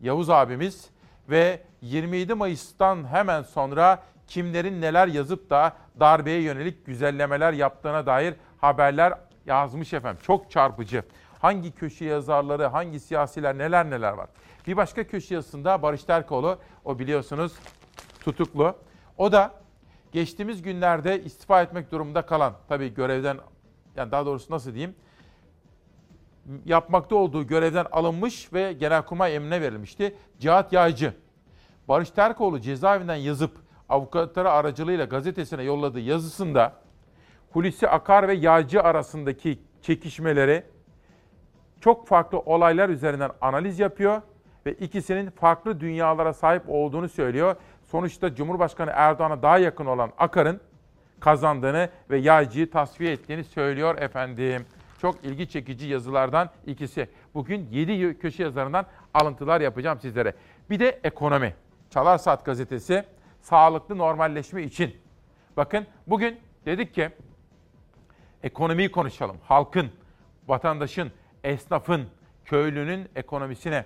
Yavuz 0.00 0.30
abimiz 0.30 0.90
ve 1.28 1.62
27 1.80 2.34
Mayıs'tan 2.34 3.04
hemen 3.12 3.42
sonra 3.42 4.02
kimlerin 4.26 4.80
neler 4.80 5.06
yazıp 5.06 5.50
da 5.50 5.72
darbeye 6.00 6.42
yönelik 6.42 6.86
güzellemeler 6.86 7.52
yaptığına 7.52 8.06
dair 8.06 8.34
haberler 8.60 9.14
yazmış 9.46 9.92
efendim. 9.92 10.22
Çok 10.22 10.50
çarpıcı. 10.50 11.02
Hangi 11.38 11.72
köşe 11.72 12.04
yazarları, 12.04 12.66
hangi 12.66 13.00
siyasiler 13.00 13.58
neler 13.58 13.90
neler 13.90 14.12
var. 14.12 14.28
Bir 14.66 14.76
başka 14.76 15.06
köşe 15.06 15.34
yazısında 15.34 15.82
Barış 15.82 16.04
Terkoğlu, 16.04 16.58
o 16.84 16.98
biliyorsunuz 16.98 17.52
tutuklu. 18.20 18.76
O 19.18 19.32
da 19.32 19.54
geçtiğimiz 20.12 20.62
günlerde 20.62 21.22
istifa 21.24 21.62
etmek 21.62 21.92
durumunda 21.92 22.22
kalan, 22.22 22.52
tabii 22.68 22.94
görevden, 22.94 23.38
yani 23.96 24.10
daha 24.10 24.26
doğrusu 24.26 24.52
nasıl 24.52 24.74
diyeyim, 24.74 24.94
yapmakta 26.64 27.16
olduğu 27.16 27.46
görevden 27.46 27.86
alınmış 27.92 28.52
ve 28.52 28.72
Genelkurmay 28.72 29.36
emrine 29.36 29.60
verilmişti. 29.60 30.16
Cihat 30.38 30.72
Yaycı, 30.72 31.14
Barış 31.88 32.10
Terkoğlu 32.10 32.60
cezaevinden 32.60 33.16
yazıp 33.16 33.52
avukatları 33.88 34.50
aracılığıyla 34.50 35.04
gazetesine 35.04 35.62
yolladığı 35.62 36.00
yazısında 36.00 36.72
Hulusi 37.52 37.88
Akar 37.88 38.28
ve 38.28 38.34
Yağcı 38.34 38.82
arasındaki 38.82 39.58
çekişmeleri 39.82 40.62
çok 41.80 42.06
farklı 42.06 42.38
olaylar 42.38 42.88
üzerinden 42.88 43.30
analiz 43.40 43.78
yapıyor 43.78 44.22
ve 44.66 44.72
ikisinin 44.72 45.30
farklı 45.30 45.80
dünyalara 45.80 46.32
sahip 46.32 46.62
olduğunu 46.68 47.08
söylüyor. 47.08 47.56
Sonuçta 47.84 48.34
Cumhurbaşkanı 48.34 48.90
Erdoğan'a 48.94 49.42
daha 49.42 49.58
yakın 49.58 49.86
olan 49.86 50.12
Akar'ın 50.18 50.60
kazandığını 51.20 51.88
ve 52.10 52.18
Yağcı'yı 52.18 52.70
tasfiye 52.70 53.12
ettiğini 53.12 53.44
söylüyor 53.44 53.98
efendim. 53.98 54.66
Çok 55.00 55.24
ilgi 55.24 55.48
çekici 55.48 55.86
yazılardan 55.86 56.50
ikisi. 56.66 57.08
Bugün 57.34 57.68
7 57.70 58.18
köşe 58.18 58.42
yazarından 58.42 58.86
alıntılar 59.14 59.60
yapacağım 59.60 60.00
sizlere. 60.00 60.34
Bir 60.70 60.80
de 60.80 61.00
ekonomi. 61.04 61.54
Çalar 61.90 62.18
Saat 62.18 62.44
gazetesi 62.44 63.04
sağlıklı 63.40 63.98
normalleşme 63.98 64.62
için. 64.62 64.96
Bakın 65.56 65.86
bugün 66.06 66.40
dedik 66.66 66.94
ki 66.94 67.10
ekonomiyi 68.42 68.90
konuşalım. 68.90 69.36
Halkın, 69.44 69.90
vatandaşın, 70.48 71.12
esnafın, 71.44 72.08
köylünün 72.44 73.08
ekonomisine. 73.16 73.84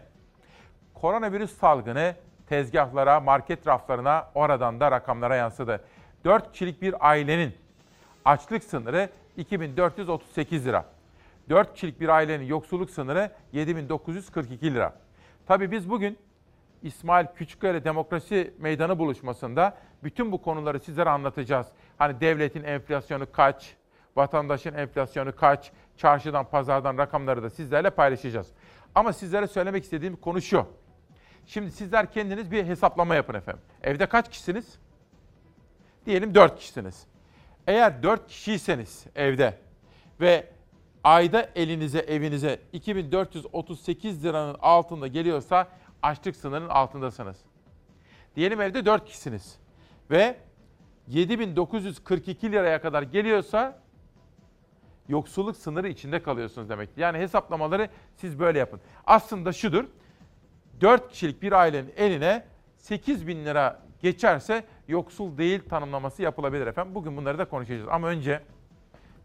Koronavirüs 0.94 1.58
salgını 1.58 2.14
tezgahlara, 2.48 3.20
market 3.20 3.66
raflarına, 3.66 4.30
oradan 4.34 4.80
da 4.80 4.90
rakamlara 4.90 5.36
yansıdı. 5.36 5.84
4 6.24 6.52
kişilik 6.52 6.82
bir 6.82 7.08
ailenin 7.08 7.54
açlık 8.24 8.64
sınırı 8.64 9.08
2438 9.36 10.66
lira. 10.66 10.93
4 11.48 11.74
kişilik 11.74 12.00
bir 12.00 12.08
ailenin 12.08 12.44
yoksulluk 12.44 12.90
sınırı 12.90 13.30
7942 13.52 14.74
lira. 14.74 14.94
Tabii 15.46 15.70
biz 15.70 15.90
bugün 15.90 16.18
İsmail 16.82 17.26
Küçükkaya 17.36 17.84
Demokrasi 17.84 18.54
Meydanı 18.58 18.98
buluşmasında 18.98 19.76
bütün 20.04 20.32
bu 20.32 20.42
konuları 20.42 20.80
sizlere 20.80 21.10
anlatacağız. 21.10 21.66
Hani 21.98 22.20
devletin 22.20 22.64
enflasyonu 22.64 23.32
kaç, 23.32 23.76
vatandaşın 24.16 24.74
enflasyonu 24.74 25.36
kaç, 25.36 25.72
çarşıdan 25.96 26.50
pazardan 26.50 26.98
rakamları 26.98 27.42
da 27.42 27.50
sizlerle 27.50 27.90
paylaşacağız. 27.90 28.46
Ama 28.94 29.12
sizlere 29.12 29.46
söylemek 29.46 29.84
istediğim 29.84 30.16
konu 30.16 30.42
şu. 30.42 30.66
Şimdi 31.46 31.70
sizler 31.70 32.12
kendiniz 32.12 32.50
bir 32.50 32.64
hesaplama 32.64 33.14
yapın 33.14 33.34
efendim. 33.34 33.62
Evde 33.82 34.06
kaç 34.06 34.30
kişisiniz? 34.30 34.78
Diyelim 36.06 36.34
4 36.34 36.58
kişisiniz. 36.58 37.06
Eğer 37.66 38.02
4 38.02 38.28
kişiyseniz 38.28 39.06
evde 39.14 39.58
ve 40.20 40.53
ayda 41.04 41.50
elinize 41.54 41.98
evinize 41.98 42.60
2438 42.72 44.24
liranın 44.24 44.56
altında 44.60 45.06
geliyorsa 45.06 45.68
açlık 46.02 46.36
sınırının 46.36 46.68
altındasınız. 46.68 47.36
Diyelim 48.36 48.60
evde 48.60 48.86
4 48.86 49.04
kişisiniz 49.04 49.58
ve 50.10 50.36
7942 51.08 52.52
liraya 52.52 52.80
kadar 52.80 53.02
geliyorsa 53.02 53.78
yoksulluk 55.08 55.56
sınırı 55.56 55.88
içinde 55.88 56.22
kalıyorsunuz 56.22 56.68
demek. 56.68 56.90
Yani 56.96 57.18
hesaplamaları 57.18 57.88
siz 58.16 58.38
böyle 58.38 58.58
yapın. 58.58 58.80
Aslında 59.06 59.52
şudur. 59.52 59.84
4 60.80 61.10
kişilik 61.10 61.42
bir 61.42 61.52
ailenin 61.52 61.92
eline 61.96 62.44
8 62.76 63.26
bin 63.26 63.44
lira 63.44 63.82
geçerse 64.02 64.64
yoksul 64.88 65.38
değil 65.38 65.60
tanımlaması 65.68 66.22
yapılabilir 66.22 66.66
efendim. 66.66 66.94
Bugün 66.94 67.16
bunları 67.16 67.38
da 67.38 67.44
konuşacağız. 67.44 67.88
Ama 67.88 68.08
önce 68.08 68.42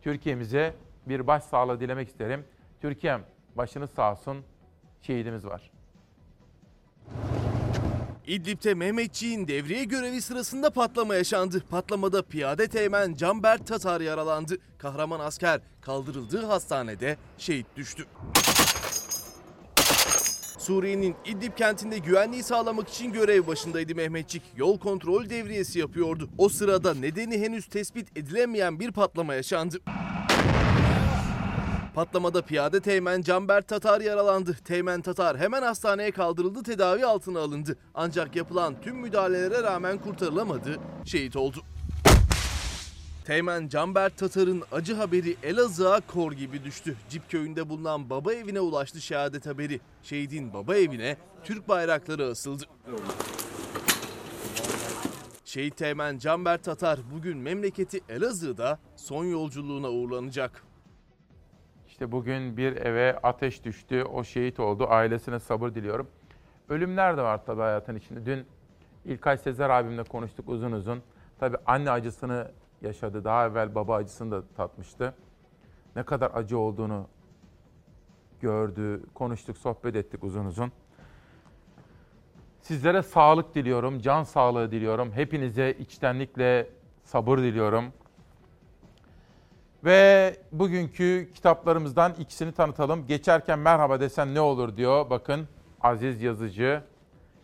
Türkiye'mize 0.02 0.74
bir 1.10 1.28
başsağlığı 1.28 1.80
dilemek 1.80 2.08
isterim. 2.08 2.46
Türkiye'm 2.82 3.22
başınız 3.56 3.90
sağ 3.96 4.12
olsun. 4.12 4.44
Şehidimiz 5.02 5.46
var. 5.46 5.72
İdlib'te 8.28 8.74
Mehmetçiğin 8.74 9.48
devriye 9.48 9.84
görevi 9.84 10.22
sırasında 10.22 10.70
patlama 10.70 11.16
yaşandı. 11.16 11.64
Patlamada 11.70 12.22
piyade 12.22 12.68
teğmen 12.68 13.14
Canberk 13.14 13.68
Tatar 13.68 14.02
yaralandı. 14.02 14.58
Kahraman 14.78 15.20
asker 15.20 15.62
kaldırıldığı 15.82 16.46
hastanede 16.46 17.18
şehit 17.38 17.66
düştü. 17.76 18.06
Suriye'nin 20.60 21.16
İdlib 21.26 21.58
kentinde 21.58 21.98
güvenliği 21.98 22.44
sağlamak 22.44 22.90
için 22.90 23.14
görev 23.14 23.48
başındaydı 23.48 23.96
Mehmetçik. 23.96 24.44
Yol 24.56 24.80
kontrol 24.80 25.30
devriyesi 25.30 25.80
yapıyordu. 25.80 26.30
O 26.38 26.50
sırada 26.50 26.94
nedeni 26.94 27.40
henüz 27.40 27.66
tespit 27.66 28.18
edilemeyen 28.18 28.80
bir 28.80 28.92
patlama 28.92 29.34
yaşandı. 29.34 29.78
Patlamada 31.96 32.42
piyade 32.42 32.80
teğmen 32.80 33.22
Canberk 33.22 33.68
Tatar 33.68 34.02
yaralandı. 34.02 34.58
Teğmen 34.66 35.02
Tatar 35.02 35.38
hemen 35.38 35.62
hastaneye 35.62 36.12
kaldırıldı, 36.12 36.64
tedavi 36.64 37.06
altına 37.06 37.40
alındı. 37.40 37.78
Ancak 37.94 38.36
yapılan 38.36 38.82
tüm 38.82 38.96
müdahalelere 38.96 39.64
rağmen 39.64 39.98
kurtarılamadı, 39.98 40.80
şehit 41.06 41.36
oldu. 41.36 41.58
Teğmen 43.26 43.68
Canberk 43.68 44.18
Tatar'ın 44.18 44.64
acı 44.72 44.96
haberi 44.96 45.36
Elazığ'a 45.44 46.02
kor 46.02 46.32
gibi 46.32 46.64
düştü. 46.64 46.96
Cip 47.10 47.30
köyünde 47.30 47.70
bulunan 47.70 48.10
baba 48.10 48.34
evine 48.34 48.60
ulaştı 48.60 49.02
şehadet 49.02 49.46
haberi. 49.46 49.80
Şehidin 50.04 50.54
baba 50.54 50.76
evine 50.76 51.18
Türk 51.44 51.70
bayrakları 51.70 52.26
asıldı. 52.26 52.64
Şehit 55.46 55.78
Teğmen 55.78 56.18
Canberk 56.18 56.64
Tatar 56.64 57.00
bugün 57.16 57.38
memleketi 57.38 58.02
Elazığ'da 58.10 58.80
son 58.96 59.26
yolculuğuna 59.26 59.90
uğurlanacak. 59.90 60.69
İşte 62.00 62.12
bugün 62.12 62.58
bir 62.58 62.76
eve 62.76 63.20
ateş 63.24 63.64
düştü, 63.66 64.04
o 64.04 64.24
şehit 64.24 64.60
oldu. 64.60 64.88
Ailesine 64.90 65.40
sabır 65.40 65.76
diliyorum. 65.76 66.08
Ölümler 66.70 67.18
de 67.18 67.22
var 67.22 67.46
tabii 67.46 67.62
hayatın 67.62 67.96
içinde. 67.96 68.26
Dün 68.26 68.46
İlkay 69.06 69.38
Sezer 69.38 69.70
abimle 69.70 70.04
konuştuk 70.04 70.50
uzun 70.50 70.72
uzun. 70.72 71.02
Tabii 71.40 71.58
anne 71.66 71.92
acısını 71.92 72.52
yaşadı. 72.82 73.24
Daha 73.24 73.46
evvel 73.46 73.76
baba 73.76 73.96
acısını 73.96 74.32
da 74.32 74.44
tatmıştı. 74.58 75.14
Ne 75.96 76.04
kadar 76.04 76.32
acı 76.34 76.58
olduğunu 76.58 77.08
gördü, 78.42 79.04
konuştuk, 79.14 79.58
sohbet 79.58 79.96
ettik 79.96 80.24
uzun 80.24 80.46
uzun. 80.46 80.72
Sizlere 82.62 83.04
sağlık 83.04 83.56
diliyorum, 83.56 84.00
can 84.00 84.24
sağlığı 84.24 84.72
diliyorum. 84.72 85.12
Hepinize 85.12 85.72
içtenlikle 85.80 86.70
sabır 87.04 87.38
diliyorum. 87.38 87.86
Ve 89.86 90.36
bugünkü 90.52 91.30
kitaplarımızdan 91.34 92.14
ikisini 92.20 92.52
tanıtalım. 92.52 93.08
Geçerken 93.08 93.60
merhaba 93.60 94.00
desen 94.00 94.34
ne 94.36 94.42
olur 94.42 94.78
diyor. 94.78 95.10
Bakın 95.10 95.48
Aziz 95.82 96.22
Yazıcı 96.22 96.82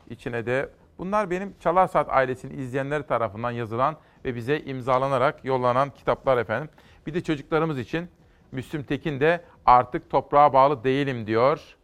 içine 0.10 0.46
de 0.46 0.70
bunlar 0.98 1.30
benim 1.30 1.54
Çalar 1.60 1.88
Saat 1.88 2.10
ailesini 2.10 2.54
izleyenler 2.54 3.08
tarafından 3.08 3.52
yazılan 3.52 3.98
ve 4.26 4.36
bize 4.36 4.60
imzalanarak 4.60 5.46
yollanan 5.46 5.90
kitaplar 5.90 6.38
efendim. 6.38 6.70
Bir 7.08 7.14
de 7.14 7.24
çocuklarımız 7.24 7.80
için 7.80 8.08
Müslüm 8.52 8.84
Tekin 8.84 9.20
de 9.20 9.42
artık 9.66 10.10
toprağa 10.10 10.54
bağlı 10.54 10.84
değilim 10.84 11.28
diyor. 11.28 11.76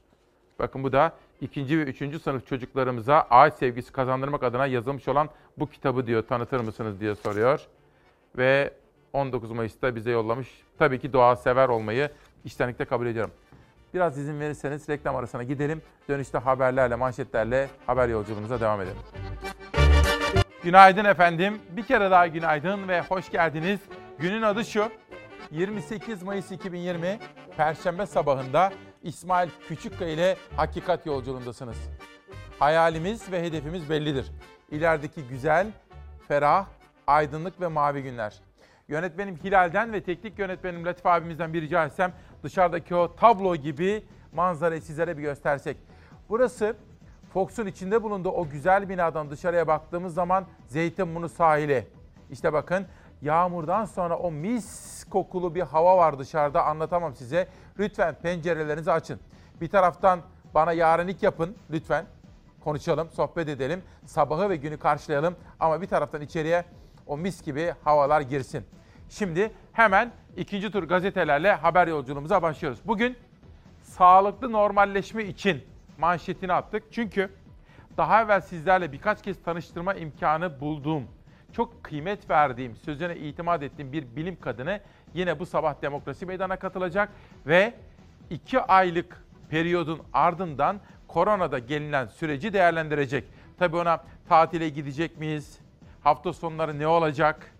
Bakın 0.59 0.83
bu 0.83 0.91
da 0.91 1.13
ikinci 1.41 1.79
ve 1.79 1.83
üçüncü 1.83 2.19
sınıf 2.19 2.47
çocuklarımıza 2.47 3.27
ağaç 3.29 3.53
sevgisi 3.53 3.91
kazandırmak 3.91 4.43
adına 4.43 4.65
yazılmış 4.67 5.07
olan 5.07 5.29
bu 5.57 5.69
kitabı 5.69 6.07
diyor 6.07 6.23
tanıtır 6.23 6.59
mısınız 6.59 6.99
diye 6.99 7.15
soruyor. 7.15 7.67
Ve 8.37 8.73
19 9.13 9.51
Mayıs'ta 9.51 9.95
bize 9.95 10.11
yollamış. 10.11 10.47
Tabii 10.79 10.99
ki 10.99 11.13
doğa 11.13 11.35
sever 11.35 11.69
olmayı 11.69 12.09
içtenlikle 12.45 12.85
kabul 12.85 13.07
ediyorum. 13.07 13.31
Biraz 13.93 14.17
izin 14.17 14.39
verirseniz 14.39 14.89
reklam 14.89 15.15
arasına 15.15 15.43
gidelim. 15.43 15.81
Dönüşte 16.09 16.37
haberlerle, 16.37 16.95
manşetlerle 16.95 17.69
haber 17.87 18.09
yolculuğumuza 18.09 18.59
devam 18.59 18.81
edelim. 18.81 18.97
Günaydın 20.63 21.05
efendim. 21.05 21.61
Bir 21.69 21.83
kere 21.83 22.11
daha 22.11 22.27
günaydın 22.27 22.87
ve 22.87 23.01
hoş 23.01 23.31
geldiniz. 23.31 23.79
Günün 24.19 24.41
adı 24.41 24.65
şu. 24.65 24.89
28 25.51 26.23
Mayıs 26.23 26.51
2020 26.51 27.19
Perşembe 27.57 28.05
sabahında 28.05 28.71
İsmail 29.03 29.49
Küçükkaya 29.67 30.11
ile 30.11 30.37
Hakikat 30.55 31.05
Yolculuğundasınız. 31.05 31.77
Hayalimiz 32.59 33.31
ve 33.31 33.43
hedefimiz 33.43 33.89
bellidir. 33.89 34.31
İlerideki 34.71 35.23
güzel, 35.23 35.67
ferah, 36.27 36.65
aydınlık 37.07 37.61
ve 37.61 37.67
mavi 37.67 38.03
günler. 38.03 38.41
Yönetmenim 38.91 39.35
Hilal'den 39.35 39.93
ve 39.93 40.03
teknik 40.03 40.39
yönetmenim 40.39 40.85
Latif 40.85 41.05
abimizden 41.05 41.53
bir 41.53 41.61
rica 41.61 41.85
etsem 41.85 42.13
dışarıdaki 42.43 42.95
o 42.95 43.15
tablo 43.15 43.55
gibi 43.55 44.03
manzarayı 44.33 44.81
sizlere 44.81 45.17
bir 45.17 45.21
göstersek. 45.21 45.77
Burası 46.29 46.75
Fox'un 47.33 47.65
içinde 47.65 48.03
bulunduğu 48.03 48.29
o 48.29 48.49
güzel 48.49 48.89
binadan 48.89 49.29
dışarıya 49.29 49.67
baktığımız 49.67 50.13
zaman 50.13 50.45
Zeytinburnu 50.67 51.29
sahili. 51.29 51.87
İşte 52.31 52.53
bakın 52.53 52.85
yağmurdan 53.21 53.85
sonra 53.85 54.17
o 54.17 54.31
mis 54.31 55.03
kokulu 55.03 55.55
bir 55.55 55.61
hava 55.61 55.97
var 55.97 56.19
dışarıda 56.19 56.65
anlatamam 56.65 57.15
size. 57.15 57.47
Lütfen 57.79 58.15
pencerelerinizi 58.15 58.91
açın. 58.91 59.19
Bir 59.61 59.69
taraftan 59.69 60.19
bana 60.53 60.73
yarınlık 60.73 61.23
yapın 61.23 61.55
lütfen. 61.71 62.05
Konuşalım, 62.63 63.09
sohbet 63.09 63.49
edelim. 63.49 63.81
Sabahı 64.05 64.49
ve 64.49 64.55
günü 64.55 64.77
karşılayalım 64.77 65.35
ama 65.59 65.81
bir 65.81 65.87
taraftan 65.87 66.21
içeriye 66.21 66.65
o 67.07 67.17
mis 67.17 67.43
gibi 67.43 67.73
havalar 67.83 68.21
girsin. 68.21 68.65
Şimdi 69.11 69.51
hemen 69.73 70.11
ikinci 70.37 70.71
tur 70.71 70.83
gazetelerle 70.83 71.53
haber 71.53 71.87
yolculuğumuza 71.87 72.41
başlıyoruz. 72.41 72.79
Bugün 72.85 73.17
sağlıklı 73.81 74.51
normalleşme 74.51 75.23
için 75.23 75.63
manşetini 75.97 76.53
attık. 76.53 76.83
Çünkü 76.91 77.29
daha 77.97 78.21
evvel 78.21 78.41
sizlerle 78.41 78.91
birkaç 78.91 79.21
kez 79.21 79.43
tanıştırma 79.43 79.93
imkanı 79.93 80.59
bulduğum, 80.59 81.03
çok 81.53 81.83
kıymet 81.83 82.29
verdiğim, 82.29 82.75
sözüne 82.75 83.15
itimat 83.15 83.63
ettiğim 83.63 83.91
bir 83.91 84.15
bilim 84.15 84.39
kadını 84.39 84.79
yine 85.13 85.39
bu 85.39 85.45
sabah 85.45 85.81
demokrasi 85.81 86.25
meydana 86.25 86.55
katılacak 86.55 87.09
ve 87.47 87.73
iki 88.29 88.61
aylık 88.61 89.23
periyodun 89.49 90.01
ardından 90.13 90.79
koronada 91.07 91.59
gelinen 91.59 92.05
süreci 92.05 92.53
değerlendirecek. 92.53 93.23
Tabii 93.59 93.77
ona 93.77 94.03
tatile 94.29 94.69
gidecek 94.69 95.17
miyiz? 95.17 95.59
Hafta 96.03 96.33
sonları 96.33 96.79
ne 96.79 96.87
olacak? 96.87 97.50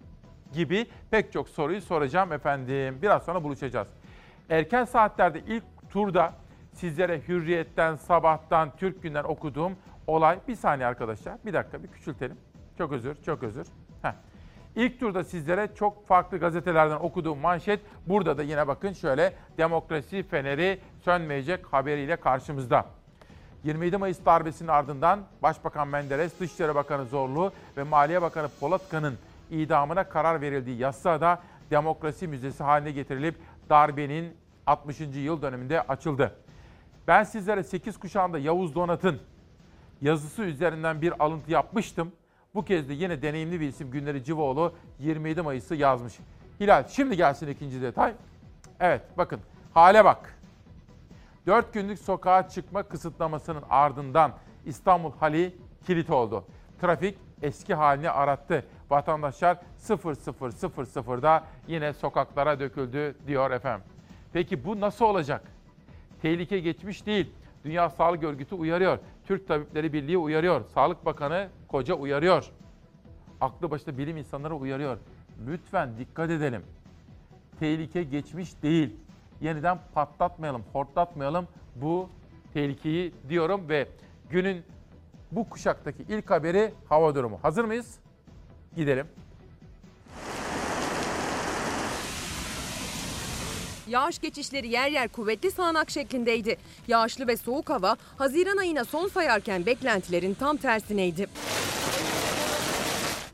Gibi 0.54 0.88
pek 1.12 1.34
çok 1.34 1.50
soruyu 1.50 1.82
soracağım 1.82 2.32
efendim. 2.34 3.00
Biraz 3.02 3.24
sonra 3.24 3.44
buluşacağız. 3.44 3.88
Erken 4.50 4.86
saatlerde 4.86 5.40
ilk 5.48 5.64
turda 5.90 6.34
sizlere 6.74 7.22
Hürriyet'ten, 7.28 7.96
Sabah'tan, 7.96 8.72
Türk 8.78 9.04
Günden 9.04 9.24
okuduğum 9.24 9.76
olay. 10.08 10.40
Bir 10.48 10.56
saniye 10.56 10.88
arkadaşlar. 10.88 11.38
Bir 11.46 11.54
dakika 11.54 11.84
bir 11.84 11.88
küçültelim. 11.88 12.38
Çok 12.78 12.92
özür, 12.92 13.16
çok 13.26 13.44
özür. 13.44 13.68
Heh. 14.02 14.14
İlk 14.76 15.00
turda 15.00 15.24
sizlere 15.24 15.70
çok 15.76 16.08
farklı 16.08 16.38
gazetelerden 16.38 16.96
okuduğum 16.96 17.40
manşet. 17.40 17.80
Burada 18.08 18.38
da 18.38 18.44
yine 18.44 18.68
bakın 18.68 18.94
şöyle 18.94 19.34
demokrasi 19.58 20.24
feneri 20.24 20.80
sönmeyecek 21.04 21.66
haberiyle 21.74 22.16
karşımızda. 22.16 22.86
27 23.64 23.98
Mayıs 23.98 24.26
darbesinin 24.26 24.70
ardından 24.70 25.20
Başbakan 25.44 25.88
Menderes, 25.88 26.40
Dışişleri 26.40 26.76
Bakanı 26.76 27.06
Zorlu 27.06 27.52
ve 27.78 27.84
Maliye 27.84 28.22
Bakanı 28.22 28.48
Polatkan'ın 28.60 29.18
idamına 29.52 30.10
karar 30.10 30.42
verildiği 30.42 30.78
Yassıada 30.78 31.42
Demokrasi 31.72 32.28
Müzesi 32.28 32.64
haline 32.64 32.92
getirilip 32.92 33.36
darbenin 33.70 34.34
60. 34.68 35.00
yıl 35.16 35.42
döneminde 35.42 35.82
açıldı. 35.82 36.36
Ben 37.08 37.24
sizlere 37.24 37.64
8 37.64 38.00
kuşağında 38.00 38.40
Yavuz 38.40 38.76
Donat'ın 38.76 39.20
yazısı 40.02 40.42
üzerinden 40.42 41.02
bir 41.02 41.24
alıntı 41.24 41.52
yapmıştım. 41.52 42.12
Bu 42.56 42.66
kez 42.66 42.90
de 42.90 42.94
yine 42.94 43.22
deneyimli 43.22 43.60
bir 43.60 43.68
isim 43.68 43.92
Günleri 43.92 44.24
Civoğlu 44.24 44.74
27 45.00 45.42
Mayıs'ı 45.42 45.76
yazmış. 45.76 46.20
Hilal 46.60 46.88
şimdi 46.88 47.18
gelsin 47.18 47.48
ikinci 47.48 47.82
detay. 47.82 48.14
Evet 48.80 49.02
bakın 49.18 49.40
hale 49.74 50.06
bak. 50.06 50.38
4 51.48 51.74
günlük 51.74 52.00
sokağa 52.00 52.50
çıkma 52.50 52.84
kısıtlamasının 52.84 53.64
ardından 53.70 54.32
İstanbul 54.66 55.12
hali 55.20 55.56
kilit 55.86 56.10
oldu. 56.10 56.44
Trafik 56.82 57.18
eski 57.42 57.74
halini 57.74 58.10
arattı. 58.10 58.66
Vatandaşlar 58.92 59.58
00.00'da 59.80 61.44
yine 61.68 61.94
sokaklara 61.94 62.60
döküldü 62.60 63.16
diyor 63.28 63.52
efendim. 63.52 63.86
Peki 64.34 64.66
bu 64.66 64.80
nasıl 64.80 65.06
olacak? 65.06 65.44
Tehlike 66.22 66.60
geçmiş 66.60 67.06
değil. 67.06 67.30
Dünya 67.66 67.90
Sağlık 67.90 68.24
Örgütü 68.24 68.56
uyarıyor. 68.56 69.00
Türk 69.28 69.48
Tabipleri 69.48 69.94
Birliği 69.94 70.18
uyarıyor. 70.18 70.66
Sağlık 70.66 71.06
Bakanı 71.06 71.48
Koca 71.68 71.94
uyarıyor. 71.94 72.52
Aklı 73.42 73.72
başında 73.72 73.98
bilim 73.98 74.18
insanları 74.18 74.56
uyarıyor. 74.56 74.98
Lütfen 75.48 75.98
dikkat 75.98 76.30
edelim. 76.30 76.64
Tehlike 77.60 78.04
geçmiş 78.04 78.64
değil. 78.64 78.96
Yeniden 79.42 79.80
patlatmayalım, 79.94 80.64
hortlatmayalım 80.74 81.48
bu 81.76 82.10
tehlikeyi 82.54 83.14
diyorum 83.30 83.70
ve 83.70 83.88
günün 84.30 84.64
bu 85.32 85.50
kuşaktaki 85.50 86.04
ilk 86.10 86.30
haberi 86.30 86.74
hava 86.90 87.16
durumu. 87.16 87.40
Hazır 87.42 87.66
mıyız? 87.66 88.01
Gidelim. 88.76 89.08
Yağış 93.88 94.20
geçişleri 94.20 94.68
yer 94.68 94.90
yer 94.92 95.08
kuvvetli 95.08 95.52
sağanak 95.52 95.90
şeklindeydi. 95.90 96.58
Yağışlı 96.88 97.28
ve 97.28 97.38
soğuk 97.38 97.70
hava 97.70 97.98
Haziran 98.18 98.58
ayına 98.58 98.86
son 98.86 99.08
sayarken 99.08 99.66
beklentilerin 99.66 100.34
tam 100.34 100.58
tersineydi. 100.58 101.28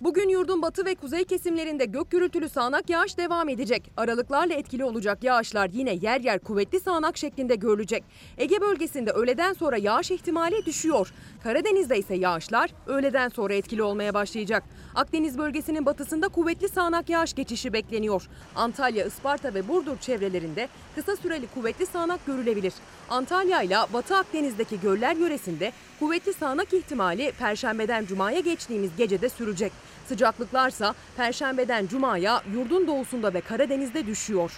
Bugün 0.01 0.29
yurdun 0.29 0.61
batı 0.61 0.85
ve 0.85 0.95
kuzey 0.95 1.23
kesimlerinde 1.23 1.85
gök 1.85 2.11
gürültülü 2.11 2.49
sağanak 2.49 2.89
yağış 2.89 3.17
devam 3.17 3.49
edecek. 3.49 3.91
Aralıklarla 3.97 4.53
etkili 4.53 4.83
olacak 4.83 5.23
yağışlar 5.23 5.69
yine 5.73 5.93
yer 5.93 6.21
yer 6.21 6.39
kuvvetli 6.39 6.79
sağanak 6.79 7.17
şeklinde 7.17 7.55
görülecek. 7.55 8.03
Ege 8.37 8.61
bölgesinde 8.61 9.11
öğleden 9.11 9.53
sonra 9.53 9.77
yağış 9.77 10.11
ihtimali 10.11 10.65
düşüyor. 10.65 11.13
Karadeniz'de 11.43 11.97
ise 11.99 12.15
yağışlar 12.15 12.71
öğleden 12.87 13.29
sonra 13.29 13.53
etkili 13.53 13.83
olmaya 13.83 14.13
başlayacak. 14.13 14.63
Akdeniz 14.95 15.37
bölgesinin 15.37 15.85
batısında 15.85 16.27
kuvvetli 16.27 16.69
sağanak 16.69 17.09
yağış 17.09 17.33
geçişi 17.33 17.73
bekleniyor. 17.73 18.27
Antalya, 18.55 19.05
Isparta 19.05 19.53
ve 19.53 19.67
Burdur 19.67 19.97
çevrelerinde 19.97 20.67
kısa 20.95 21.15
süreli 21.15 21.47
kuvvetli 21.47 21.85
sağanak 21.85 22.25
görülebilir. 22.25 22.73
Antalya 23.09 23.61
ile 23.61 23.77
Batı 23.93 24.17
Akdeniz'deki 24.17 24.79
göller 24.79 25.15
yöresinde 25.15 25.71
kuvvetli 25.99 26.33
sağanak 26.33 26.73
ihtimali 26.73 27.31
Perşembeden 27.39 28.05
Cuma'ya 28.05 28.39
geçtiğimiz 28.39 28.95
gecede 28.97 29.29
sürecek. 29.29 29.71
Sıcaklıklarsa 30.07 30.95
Perşembeden 31.17 31.87
Cuma'ya 31.87 32.41
yurdun 32.53 32.87
doğusunda 32.87 33.33
ve 33.33 33.41
Karadeniz'de 33.41 34.05
düşüyor. 34.07 34.51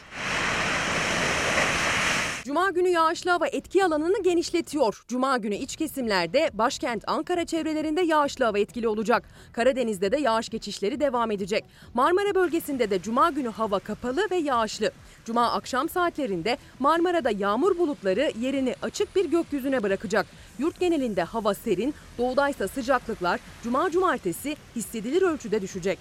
Cuma 2.50 2.70
günü 2.70 2.90
yağışlı 2.90 3.32
hava 3.32 3.48
etki 3.48 3.86
alanını 3.86 4.24
genişletiyor. 4.24 5.04
Cuma 5.08 5.38
günü 5.38 5.56
iç 5.56 5.76
kesimlerde 5.76 6.50
başkent 6.54 7.04
Ankara 7.08 7.46
çevrelerinde 7.46 8.02
yağışlı 8.02 8.46
hava 8.46 8.60
etkili 8.60 8.88
olacak. 8.88 9.24
Karadeniz'de 9.54 10.12
de 10.12 10.18
yağış 10.18 10.50
geçişleri 10.50 11.00
devam 11.00 11.32
edecek. 11.32 11.66
Marmara 11.94 12.36
bölgesinde 12.36 12.90
de 12.90 13.02
cuma 13.02 13.30
günü 13.30 13.50
hava 13.50 13.80
kapalı 13.80 14.28
ve 14.32 14.36
yağışlı. 14.36 14.92
Cuma 15.26 15.52
akşam 15.52 15.90
saatlerinde 15.90 16.58
Marmara'da 16.80 17.32
yağmur 17.32 17.78
bulutları 17.78 18.32
yerini 18.40 18.76
açık 18.82 19.16
bir 19.16 19.26
gökyüzüne 19.26 19.84
bırakacak. 19.84 20.26
Yurt 20.60 20.80
genelinde 20.80 21.24
hava 21.24 21.54
serin, 21.54 21.94
doğudaysa 22.18 22.68
sıcaklıklar 22.68 23.40
cuma 23.64 23.92
cumartesi 23.92 24.56
hissedilir 24.76 25.22
ölçüde 25.22 25.62
düşecek. 25.62 26.00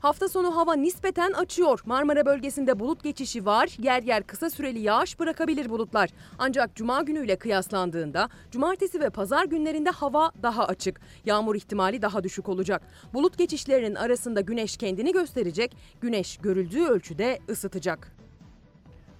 Hafta 0.00 0.28
sonu 0.28 0.56
hava 0.56 0.74
nispeten 0.74 1.32
açıyor. 1.32 1.80
Marmara 1.84 2.26
bölgesinde 2.26 2.78
bulut 2.80 3.02
geçişi 3.02 3.46
var. 3.46 3.76
Yer 3.78 4.02
yer 4.02 4.22
kısa 4.22 4.50
süreli 4.50 4.78
yağış 4.78 5.20
bırakabilir 5.20 5.70
bulutlar. 5.70 6.10
Ancak 6.38 6.74
cuma 6.74 7.02
günüyle 7.02 7.36
kıyaslandığında 7.36 8.28
cumartesi 8.50 9.00
ve 9.00 9.10
pazar 9.10 9.44
günlerinde 9.44 9.90
hava 9.90 10.32
daha 10.42 10.66
açık. 10.66 11.00
Yağmur 11.24 11.54
ihtimali 11.54 12.02
daha 12.02 12.24
düşük 12.24 12.48
olacak. 12.48 12.82
Bulut 13.14 13.38
geçişlerinin 13.38 13.94
arasında 13.94 14.40
güneş 14.40 14.76
kendini 14.76 15.12
gösterecek. 15.12 15.76
Güneş 16.00 16.36
görüldüğü 16.36 16.84
ölçüde 16.84 17.38
ısıtacak. 17.48 18.16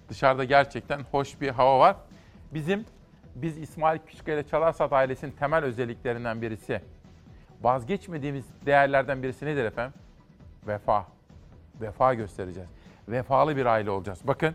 Dışarıda 0.09 0.45
gerçekten 0.45 1.01
hoş 1.01 1.41
bir 1.41 1.49
hava 1.49 1.79
var. 1.79 1.97
Bizim 2.55 2.85
biz 3.35 3.59
İsmail 3.59 3.99
Küçükkaya 4.07 4.39
ile 4.41 4.49
Çalarsat 4.49 4.93
ailesinin 4.93 5.33
temel 5.33 5.65
özelliklerinden 5.65 6.43
birisi. 6.43 6.83
Vazgeçmediğimiz 7.63 8.45
değerlerden 8.67 9.23
birisi 9.23 9.47
nedir 9.47 9.65
efendim? 9.65 10.01
Vefa. 10.67 11.07
Vefa 11.81 12.15
göstereceğiz. 12.15 12.69
Vefalı 13.09 13.57
bir 13.57 13.67
aile 13.67 13.91
olacağız. 13.91 14.21
Bakın 14.25 14.55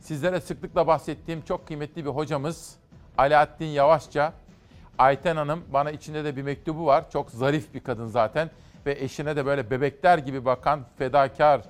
sizlere 0.00 0.40
sıklıkla 0.40 0.86
bahsettiğim 0.86 1.42
çok 1.42 1.66
kıymetli 1.66 2.04
bir 2.04 2.10
hocamız 2.10 2.76
Alaaddin 3.18 3.66
Yavaşça. 3.66 4.32
Ayten 4.98 5.36
Hanım 5.36 5.64
bana 5.72 5.90
içinde 5.90 6.24
de 6.24 6.36
bir 6.36 6.42
mektubu 6.42 6.86
var. 6.86 7.10
Çok 7.10 7.30
zarif 7.30 7.74
bir 7.74 7.80
kadın 7.80 8.06
zaten 8.06 8.50
ve 8.86 8.92
eşine 8.92 9.36
de 9.36 9.46
böyle 9.46 9.70
bebekler 9.70 10.18
gibi 10.18 10.44
bakan 10.44 10.80
fedakar, 10.98 11.60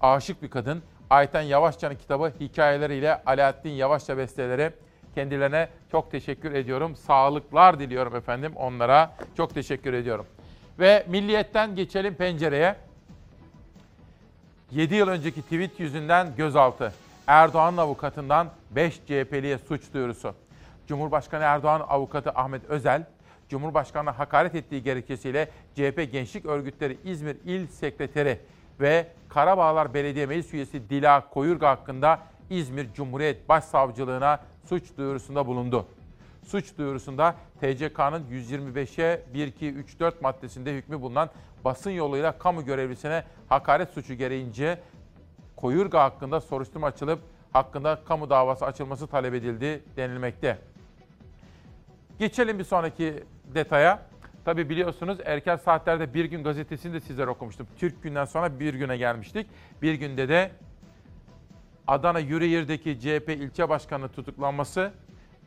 aşık 0.00 0.42
bir 0.42 0.50
kadın. 0.50 0.82
Ayten 1.10 1.42
Yavaşça'nın 1.42 1.94
kitabı 1.94 2.32
hikayeleriyle 2.40 3.22
Alaaddin 3.26 3.70
Yavaşça 3.70 4.18
besteleri 4.18 4.70
kendilerine 5.14 5.68
çok 5.90 6.10
teşekkür 6.10 6.52
ediyorum. 6.52 6.96
Sağlıklar 6.96 7.80
diliyorum 7.80 8.16
efendim 8.16 8.52
onlara. 8.56 9.12
Çok 9.36 9.54
teşekkür 9.54 9.92
ediyorum. 9.92 10.26
Ve 10.78 11.06
milliyetten 11.08 11.76
geçelim 11.76 12.14
pencereye. 12.14 12.76
7 14.70 14.94
yıl 14.94 15.08
önceki 15.08 15.42
tweet 15.42 15.80
yüzünden 15.80 16.36
gözaltı. 16.36 16.92
Erdoğan'ın 17.26 17.76
avukatından 17.76 18.48
5 18.70 18.94
CHP'liye 18.94 19.58
suç 19.58 19.82
duyurusu. 19.94 20.34
Cumhurbaşkanı 20.86 21.42
Erdoğan 21.42 21.80
avukatı 21.88 22.30
Ahmet 22.30 22.64
Özel, 22.64 23.04
Cumhurbaşkanı'na 23.48 24.18
hakaret 24.18 24.54
ettiği 24.54 24.82
gerekçesiyle 24.82 25.48
CHP 25.74 26.12
Gençlik 26.12 26.46
Örgütleri 26.46 26.98
İzmir 27.04 27.36
İl 27.44 27.66
Sekreteri 27.66 28.38
ve 28.80 29.06
Karabağlar 29.28 29.94
Belediye 29.94 30.26
Meclis 30.26 30.54
Üyesi 30.54 30.90
Dila 30.90 31.28
Koyurga 31.30 31.70
hakkında 31.70 32.18
İzmir 32.50 32.86
Cumhuriyet 32.94 33.48
Başsavcılığına 33.48 34.40
suç 34.68 34.96
duyurusunda 34.96 35.46
bulundu. 35.46 35.86
Suç 36.46 36.78
duyurusunda 36.78 37.34
TCK'nın 37.60 38.24
125'e 38.30 39.22
1234 39.34 40.22
maddesinde 40.22 40.74
hükmü 40.74 41.00
bulunan 41.00 41.30
basın 41.64 41.90
yoluyla 41.90 42.38
kamu 42.38 42.64
görevlisine 42.64 43.24
hakaret 43.48 43.90
suçu 43.90 44.14
gereğince 44.14 44.80
Koyurga 45.56 46.02
hakkında 46.02 46.40
soruşturma 46.40 46.86
açılıp 46.86 47.20
hakkında 47.52 48.00
kamu 48.04 48.30
davası 48.30 48.66
açılması 48.66 49.06
talep 49.06 49.34
edildi 49.34 49.82
denilmekte. 49.96 50.58
Geçelim 52.18 52.58
bir 52.58 52.64
sonraki 52.64 53.24
detaya. 53.54 54.02
Tabi 54.44 54.68
biliyorsunuz 54.68 55.18
erken 55.24 55.56
saatlerde 55.56 56.14
Bir 56.14 56.24
Gün 56.24 56.44
gazetesini 56.44 56.92
de 56.92 57.00
sizlere 57.00 57.30
okumuştum. 57.30 57.66
Türk 57.78 58.02
günden 58.02 58.24
sonra 58.24 58.60
bir 58.60 58.74
güne 58.74 58.96
gelmiştik. 58.96 59.46
Bir 59.82 59.94
günde 59.94 60.28
de 60.28 60.50
Adana 61.86 62.18
Yüreğir'deki 62.18 63.00
CHP 63.00 63.28
ilçe 63.28 63.68
başkanı 63.68 64.08
tutuklanması, 64.08 64.92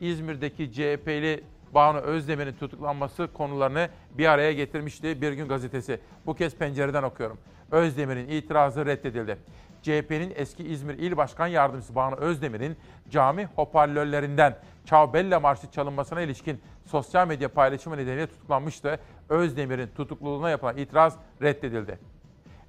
İzmir'deki 0.00 0.72
CHP'li 0.72 1.44
Banu 1.74 1.98
Özdemir'in 1.98 2.52
tutuklanması 2.52 3.32
konularını 3.32 3.88
bir 4.18 4.26
araya 4.26 4.52
getirmişti 4.52 5.22
Bir 5.22 5.32
Gün 5.32 5.48
gazetesi. 5.48 6.00
Bu 6.26 6.34
kez 6.34 6.56
pencereden 6.56 7.02
okuyorum. 7.02 7.38
Özdemir'in 7.70 8.28
itirazı 8.28 8.86
reddedildi. 8.86 9.38
CHP'nin 9.82 10.32
eski 10.36 10.64
İzmir 10.64 10.94
İl 10.94 11.16
Başkan 11.16 11.46
Yardımcısı 11.46 11.94
Banu 11.94 12.14
Özdemir'in 12.14 12.76
cami 13.10 13.48
hoparlörlerinden 13.56 14.58
Çavbella 14.84 15.40
Marşı 15.40 15.70
çalınmasına 15.70 16.20
ilişkin 16.20 16.60
sosyal 16.86 17.28
medya 17.28 17.48
paylaşımı 17.48 17.96
nedeniyle 17.96 18.26
tutuklanmıştı. 18.26 18.98
Özdemir'in 19.28 19.88
tutukluluğuna 19.96 20.50
yapılan 20.50 20.76
itiraz 20.76 21.16
reddedildi. 21.42 21.98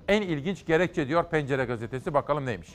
En 0.08 0.22
ilginç 0.22 0.66
gerekçe 0.66 1.08
diyor 1.08 1.24
Pencere 1.30 1.66
gazetesi 1.66 2.14
bakalım 2.14 2.46
neymiş. 2.46 2.70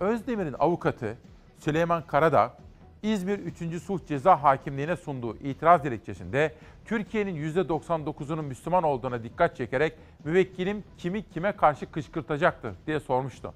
Özdemir'in 0.00 0.54
avukatı 0.58 1.16
Süleyman 1.58 2.06
Karadağ, 2.06 2.56
İzmir 3.04 3.38
3. 3.38 3.82
Sulh 3.82 4.06
Ceza 4.06 4.42
Hakimliği'ne 4.42 4.96
sunduğu 4.96 5.36
itiraz 5.36 5.84
dilekçesinde 5.84 6.54
Türkiye'nin 6.84 7.52
%99'unun 7.52 8.42
Müslüman 8.42 8.82
olduğuna 8.82 9.22
dikkat 9.22 9.56
çekerek 9.56 9.92
müvekkilim 10.24 10.84
kimi 10.98 11.22
kime 11.22 11.52
karşı 11.52 11.92
kışkırtacaktır 11.92 12.74
diye 12.86 13.00
sormuştu. 13.00 13.54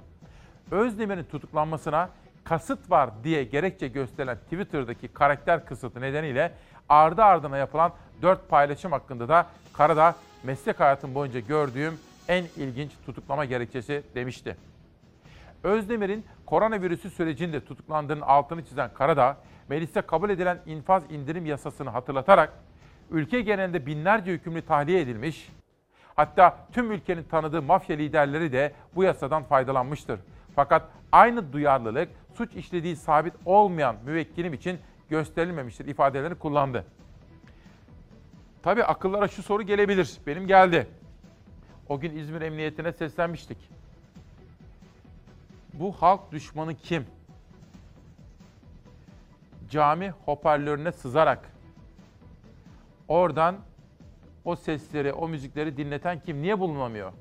Özdemir'in 0.71 1.25
tutuklanmasına 1.25 2.11
kasıt 2.45 2.91
var 2.91 3.11
diye 3.25 3.45
gerekçe 3.45 3.89
gösterilen 3.89 4.37
Twitter'daki 4.37 5.09
karakter 5.09 5.67
kısıtı 5.67 6.01
nedeniyle 6.01 6.53
ardı 6.89 7.23
ardına 7.23 7.57
yapılan 7.57 7.93
4 8.23 8.49
paylaşım 8.49 8.93
hakkında 8.93 9.29
da 9.29 9.47
Karadağ 9.73 10.15
meslek 10.43 10.81
hayatım 10.81 11.15
boyunca 11.15 11.41
gördüğüm 11.41 11.99
en 12.29 12.45
ilginç 12.57 12.91
tutuklama 13.07 13.45
gerekçesi 13.45 14.03
demişti. 14.15 14.57
Özdemir'in 15.63 16.25
koronavirüsü 16.47 17.11
sürecinde 17.11 17.65
tutuklandığının 17.65 18.21
altını 18.21 18.65
çizen 18.65 18.95
Karadağ, 18.95 19.37
mecliste 19.69 20.01
kabul 20.01 20.31
edilen 20.31 20.59
infaz 20.67 21.03
indirim 21.11 21.47
yasasını 21.47 21.91
hatırlatarak 21.91 22.53
ülke 23.11 23.41
genelinde 23.41 23.87
binlerce 23.87 24.33
hükümlü 24.33 24.63
tahliye 24.63 25.01
edilmiş, 25.01 25.53
hatta 26.15 26.57
tüm 26.73 26.93
ülkenin 26.93 27.23
tanıdığı 27.23 27.63
mafya 27.63 27.97
liderleri 27.97 28.53
de 28.53 28.73
bu 28.95 29.03
yasadan 29.05 29.43
faydalanmıştır. 29.43 30.21
Fakat 30.55 30.83
aynı 31.13 31.53
duyarlılık 31.53 32.09
suç 32.35 32.55
işlediği 32.55 32.97
sabit 32.97 33.35
olmayan 33.45 33.97
müvekkilim 34.05 34.55
için 34.55 34.79
gösterilmemiştir 35.11 35.87
ifadelerini 35.87 36.35
kullandı. 36.35 36.85
Tabii 38.63 38.85
akıllara 38.85 39.29
şu 39.29 39.43
soru 39.43 39.63
gelebilir. 39.63 40.19
Benim 40.27 40.47
geldi. 40.47 40.87
O 41.89 42.01
gün 42.01 42.17
İzmir 42.17 42.41
Emniyetine 42.41 42.93
seslenmiştik. 42.93 43.78
Bu 45.79 45.93
halk 45.93 46.33
düşmanı 46.33 46.75
kim? 46.75 47.07
Cami 49.71 50.13
hoparlörüne 50.25 50.93
sızarak 50.93 51.53
oradan 53.09 53.57
o 54.45 54.57
sesleri, 54.57 55.13
o 55.13 55.29
müzikleri 55.29 55.77
dinleten 55.77 56.21
kim? 56.21 56.43
Niye 56.43 56.61
bulunamıyor? 56.61 57.13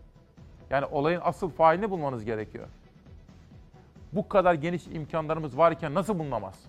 Yani 0.70 0.86
olayın 0.86 1.22
asıl 1.24 1.49
failini 1.49 1.89
bulmanız 1.89 2.26
gerekiyor. 2.26 2.68
Bu 4.14 4.30
kadar 4.30 4.53
geniş 4.53 4.88
imkanlarımız 4.88 5.58
varken 5.58 5.93
nasıl 5.93 6.20
bulunamaz? 6.20 6.60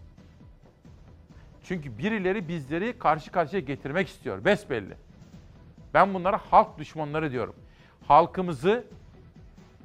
Çünkü 1.65 1.99
birileri 1.99 2.49
bizleri 2.49 2.99
karşı 2.99 3.33
karşıya 3.33 3.61
getirmek 3.61 4.09
istiyor. 4.09 4.45
Besbelli. 4.45 4.95
Ben 5.95 6.15
bunlara 6.15 6.39
halk 6.39 6.79
düşmanları 6.79 7.33
diyorum. 7.33 7.55
Halkımızı 8.09 8.85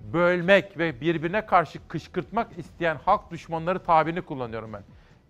bölmek 0.04 0.78
ve 0.78 1.01
birbirine 1.01 1.45
karşı 1.45 1.88
kışkırtmak 1.88 2.58
isteyen 2.58 2.95
halk 3.06 3.32
düşmanları 3.32 3.80
tabirini 3.80 4.22
kullanıyorum 4.22 4.74
ben. 4.74 4.84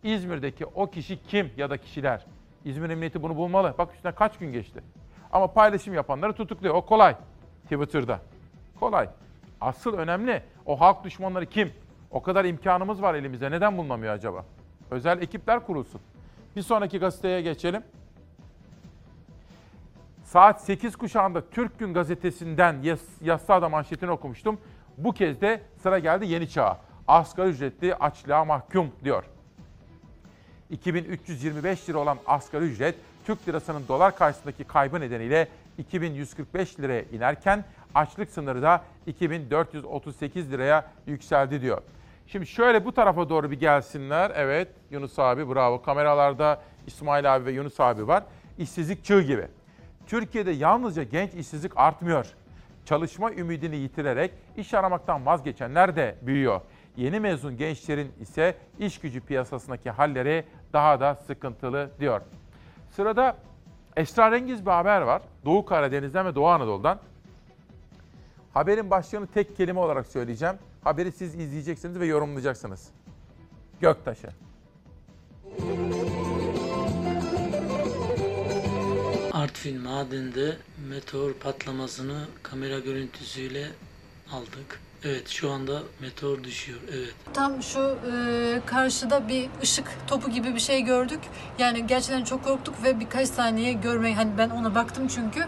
İzmir'deki 0.04 0.66
o 0.66 0.90
kişi 0.90 1.24
kim 1.24 1.52
ya 1.58 1.70
da 1.70 1.78
kişiler? 1.78 2.26
İzmir 2.66 2.90
Emniyeti 2.90 3.24
bunu 3.24 3.36
bulmalı. 3.36 3.76
Bak 3.78 3.94
üstüne 3.96 4.12
kaç 4.12 4.38
gün 4.38 4.54
geçti. 4.54 4.84
Ama 5.32 5.48
paylaşım 5.48 5.94
yapanları 5.94 6.34
tutukluyor. 6.34 6.76
O 6.76 6.86
kolay. 6.86 7.16
Twitter'da. 7.64 8.20
Kolay. 8.80 9.10
Asıl 9.62 9.98
önemli 9.98 10.44
o 10.66 10.80
halk 10.80 11.04
düşmanları 11.04 11.46
kim? 11.46 11.72
O 12.12 12.24
kadar 12.24 12.46
imkanımız 12.46 13.02
var 13.02 13.14
elimizde. 13.14 13.52
Neden 13.52 13.78
bulunamıyor 13.78 14.14
acaba? 14.14 14.46
Özel 14.92 15.22
ekipler 15.22 15.66
kurulsun. 15.66 16.02
Bir 16.56 16.62
sonraki 16.62 17.00
gazeteye 17.00 17.42
geçelim. 17.42 17.84
Saat 20.34 20.62
8 20.62 20.96
kuşağında 20.96 21.50
Türk 21.50 21.80
Gün 21.80 21.94
gazetesinden 21.94 22.76
yas, 23.24 23.50
manşetini 23.50 24.12
okumuştum. 24.12 24.60
Bu 24.98 25.12
kez 25.12 25.42
de 25.42 25.62
sıra 25.84 26.00
geldi 26.00 26.26
yeni 26.26 26.50
çağa. 26.50 26.80
Asgari 27.08 27.50
ücretli 27.50 27.96
açlığa 27.96 28.46
mahkum 28.46 28.92
diyor. 29.04 29.24
2325 30.70 31.90
lira 31.90 31.98
olan 31.98 32.18
asgari 32.28 32.64
ücret 32.64 32.96
Türk 33.26 33.48
lirasının 33.48 33.88
dolar 33.88 34.16
karşısındaki 34.16 34.64
kaybı 34.64 35.00
nedeniyle 35.00 35.48
2145 35.78 36.80
liraya 36.80 37.02
inerken 37.02 37.66
açlık 37.96 38.30
sınırı 38.30 38.62
da 38.62 38.84
2438 39.08 40.52
liraya 40.52 40.86
yükseldi 41.08 41.62
diyor. 41.62 41.82
Şimdi 42.28 42.48
şöyle 42.48 42.86
bu 42.86 42.92
tarafa 42.92 43.30
doğru 43.30 43.52
bir 43.52 43.60
gelsinler. 43.60 44.32
Evet 44.36 44.68
Yunus 44.92 45.20
abi 45.20 45.50
bravo. 45.50 45.82
Kameralarda 45.82 46.62
İsmail 46.88 47.36
abi 47.36 47.46
ve 47.46 47.52
Yunus 47.52 47.80
abi 47.80 48.08
var. 48.08 48.24
İşsizlik 48.58 49.06
çığ 49.06 49.22
gibi. 49.22 49.48
Türkiye'de 50.08 50.52
yalnızca 50.52 51.04
genç 51.04 51.34
işsizlik 51.34 51.72
artmıyor. 51.76 52.26
Çalışma 52.86 53.32
ümidini 53.32 53.76
yitirerek 53.76 54.32
iş 54.58 54.74
aramaktan 54.74 55.26
vazgeçenler 55.26 55.96
de 55.96 56.16
büyüyor. 56.22 56.62
Yeni 56.98 57.20
mezun 57.20 57.58
gençlerin 57.58 58.12
ise 58.20 58.56
iş 58.80 59.00
gücü 59.00 59.22
piyasasındaki 59.22 59.90
halleri 59.90 60.46
daha 60.74 61.00
da 61.00 61.16
sıkıntılı 61.16 61.90
diyor. 62.00 62.22
Sırada 62.92 63.38
esrarengiz 63.98 64.66
bir 64.66 64.72
haber 64.72 65.02
var. 65.02 65.22
Doğu 65.46 65.66
Karadeniz'den 65.66 66.26
ve 66.26 66.36
Doğu 66.36 66.48
Anadolu'dan. 66.48 67.00
Haberin 68.54 68.90
başlığını 68.90 69.28
tek 69.28 69.58
kelime 69.58 69.80
olarak 69.80 70.08
söyleyeceğim. 70.08 70.56
Haberi 70.84 71.12
siz 71.12 71.36
izleyeceksiniz 71.36 72.00
ve 72.00 72.06
yorumlayacaksınız. 72.06 72.90
Göktaşı. 73.82 74.30
Artvin 79.44 79.82
Maden'de 79.82 80.58
meteor 80.90 81.34
patlamasını 81.34 82.26
kamera 82.44 82.80
görüntüsüyle 82.80 83.68
aldık. 84.32 84.80
Evet 85.04 85.30
şu 85.30 85.52
anda 85.52 85.84
meteor 86.02 86.44
düşüyor. 86.44 86.80
Evet. 86.94 87.14
Tam 87.34 87.64
şu 87.64 87.80
e, 87.80 88.62
karşıda 88.66 89.28
bir 89.28 89.50
ışık 89.64 89.88
topu 90.08 90.32
gibi 90.32 90.56
bir 90.56 90.60
şey 90.60 90.82
gördük. 90.82 91.20
Yani 91.60 91.88
gerçekten 91.88 92.24
çok 92.24 92.44
korktuk 92.44 92.84
ve 92.84 93.00
birkaç 93.00 93.30
saniye 93.30 93.74
görmeyi 93.74 94.16
hani 94.16 94.38
ben 94.38 94.50
ona 94.50 94.76
baktım 94.76 95.08
çünkü. 95.08 95.46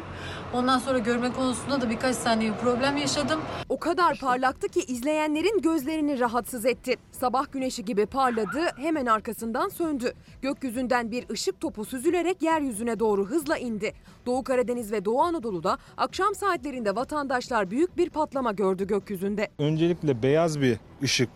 Ondan 0.55 0.79
sonra 0.79 0.99
görme 0.99 1.33
konusunda 1.33 1.81
da 1.81 1.89
birkaç 1.89 2.15
saniye 2.15 2.53
problem 2.53 2.97
yaşadım. 2.97 3.41
O 3.69 3.79
kadar 3.79 4.19
parlaktı 4.19 4.67
ki 4.67 4.79
izleyenlerin 4.79 5.61
gözlerini 5.61 6.19
rahatsız 6.19 6.65
etti. 6.65 6.95
Sabah 7.11 7.51
güneşi 7.51 7.85
gibi 7.85 8.05
parladı, 8.05 8.61
hemen 8.77 9.05
arkasından 9.05 9.69
söndü. 9.69 10.13
Gökyüzünden 10.41 11.11
bir 11.11 11.29
ışık 11.29 11.61
topu 11.61 11.85
süzülerek 11.85 12.41
yeryüzüne 12.41 12.99
doğru 12.99 13.25
hızla 13.25 13.57
indi. 13.57 13.93
Doğu 14.25 14.43
Karadeniz 14.43 14.91
ve 14.91 15.05
Doğu 15.05 15.21
Anadolu'da 15.21 15.77
akşam 15.97 16.35
saatlerinde 16.35 16.95
vatandaşlar 16.95 17.71
büyük 17.71 17.97
bir 17.97 18.09
patlama 18.09 18.51
gördü 18.51 18.87
gökyüzünde. 18.87 19.47
Öncelikle 19.59 20.23
beyaz 20.23 20.61
bir 20.61 20.77
ışık 21.03 21.29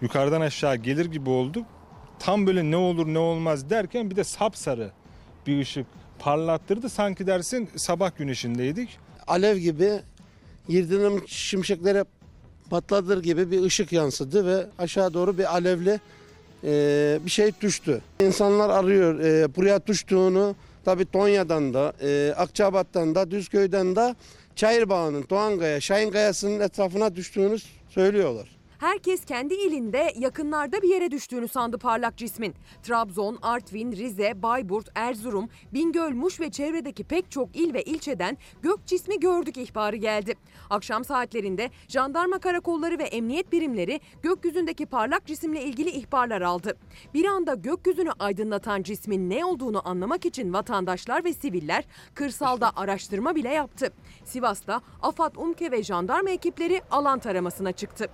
yukarıdan 0.00 0.40
aşağı 0.40 0.76
gelir 0.76 1.06
gibi 1.06 1.30
oldu. 1.30 1.62
Tam 2.18 2.46
böyle 2.46 2.70
ne 2.70 2.76
olur 2.76 3.06
ne 3.06 3.18
olmaz 3.18 3.70
derken 3.70 4.10
bir 4.10 4.16
de 4.16 4.24
sapsarı 4.24 4.90
bir 5.46 5.60
ışık 5.60 5.86
parlattırdı. 6.18 6.88
Sanki 6.88 7.26
dersin 7.26 7.68
sabah 7.76 8.10
güneşindeydik. 8.18 8.98
Alev 9.26 9.56
gibi 9.56 10.00
yirdinim 10.68 11.22
şimşeklere 11.26 12.04
patladır 12.70 13.22
gibi 13.22 13.50
bir 13.50 13.62
ışık 13.62 13.92
yansıdı 13.92 14.46
ve 14.46 14.66
aşağı 14.78 15.14
doğru 15.14 15.38
bir 15.38 15.54
alevli 15.54 16.00
e, 16.64 17.18
bir 17.24 17.30
şey 17.30 17.52
düştü. 17.60 18.00
İnsanlar 18.20 18.70
arıyor 18.70 19.20
e, 19.20 19.56
buraya 19.56 19.86
düştüğünü 19.86 20.54
tabi 20.84 21.04
Tonya'dan 21.04 21.74
da 21.74 21.92
e, 22.02 22.34
Akçabat'tan 22.36 23.14
da 23.14 23.30
Düzköy'den 23.30 23.96
de 23.96 24.14
Çayırbağ'ın 24.56 25.26
Doğangaya, 25.30 25.80
Şahin 25.80 26.10
Kayası'nın 26.10 26.60
etrafına 26.60 27.16
düştüğünü 27.16 27.56
söylüyorlar. 27.88 28.55
Herkes 28.78 29.24
kendi 29.24 29.54
ilinde 29.54 30.12
yakınlarda 30.16 30.82
bir 30.82 30.88
yere 30.88 31.10
düştüğünü 31.10 31.48
sandı 31.48 31.78
parlak 31.78 32.16
cismin. 32.16 32.54
Trabzon, 32.82 33.38
Artvin, 33.42 33.92
Rize, 33.92 34.42
Bayburt, 34.42 34.88
Erzurum, 34.94 35.48
Bingöl, 35.74 36.10
Muş 36.10 36.40
ve 36.40 36.50
çevredeki 36.50 37.04
pek 37.04 37.30
çok 37.30 37.56
il 37.56 37.74
ve 37.74 37.82
ilçeden 37.82 38.38
gök 38.62 38.86
cismi 38.86 39.20
gördük 39.20 39.56
ihbarı 39.56 39.96
geldi. 39.96 40.34
Akşam 40.70 41.04
saatlerinde 41.04 41.70
jandarma 41.88 42.38
karakolları 42.38 42.98
ve 42.98 43.04
emniyet 43.04 43.52
birimleri 43.52 44.00
gökyüzündeki 44.22 44.86
parlak 44.86 45.26
cisimle 45.26 45.64
ilgili 45.64 45.90
ihbarlar 45.90 46.40
aldı. 46.40 46.76
Bir 47.14 47.24
anda 47.24 47.54
gökyüzünü 47.54 48.10
aydınlatan 48.18 48.82
cismin 48.82 49.30
ne 49.30 49.44
olduğunu 49.44 49.88
anlamak 49.88 50.26
için 50.26 50.52
vatandaşlar 50.52 51.24
ve 51.24 51.32
siviller 51.32 51.84
kırsalda 52.14 52.76
araştırma 52.76 53.34
bile 53.34 53.48
yaptı. 53.48 53.92
Sivas'ta 54.24 54.80
AFAD, 55.02 55.34
UMKE 55.36 55.70
ve 55.70 55.82
jandarma 55.82 56.30
ekipleri 56.30 56.82
alan 56.90 57.18
taramasına 57.18 57.72
çıktı. 57.72 58.08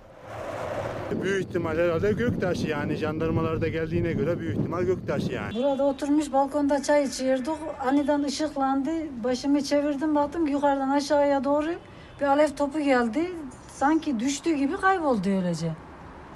Büyük 1.23 1.47
ihtimal 1.47 1.77
herhalde 1.77 2.11
göktaşı 2.11 2.67
yani 2.67 2.95
jandarmalarda 2.95 3.67
geldiğine 3.67 4.13
göre 4.13 4.39
büyük 4.39 4.57
ihtimal 4.57 4.83
göktaşı 4.83 5.31
yani. 5.31 5.55
Burada 5.55 5.83
oturmuş 5.83 6.33
balkonda 6.33 6.83
çay 6.83 7.03
içiyorduk. 7.03 7.57
Aniden 7.87 8.23
ışıklandı. 8.23 8.91
Başımı 9.23 9.63
çevirdim 9.63 10.15
baktım 10.15 10.47
yukarıdan 10.47 10.89
aşağıya 10.89 11.43
doğru 11.43 11.69
bir 12.21 12.25
alev 12.25 12.49
topu 12.49 12.79
geldi. 12.79 13.31
Sanki 13.67 14.19
düştüğü 14.19 14.53
gibi 14.53 14.77
kayboldu 14.77 15.29
öylece. 15.29 15.71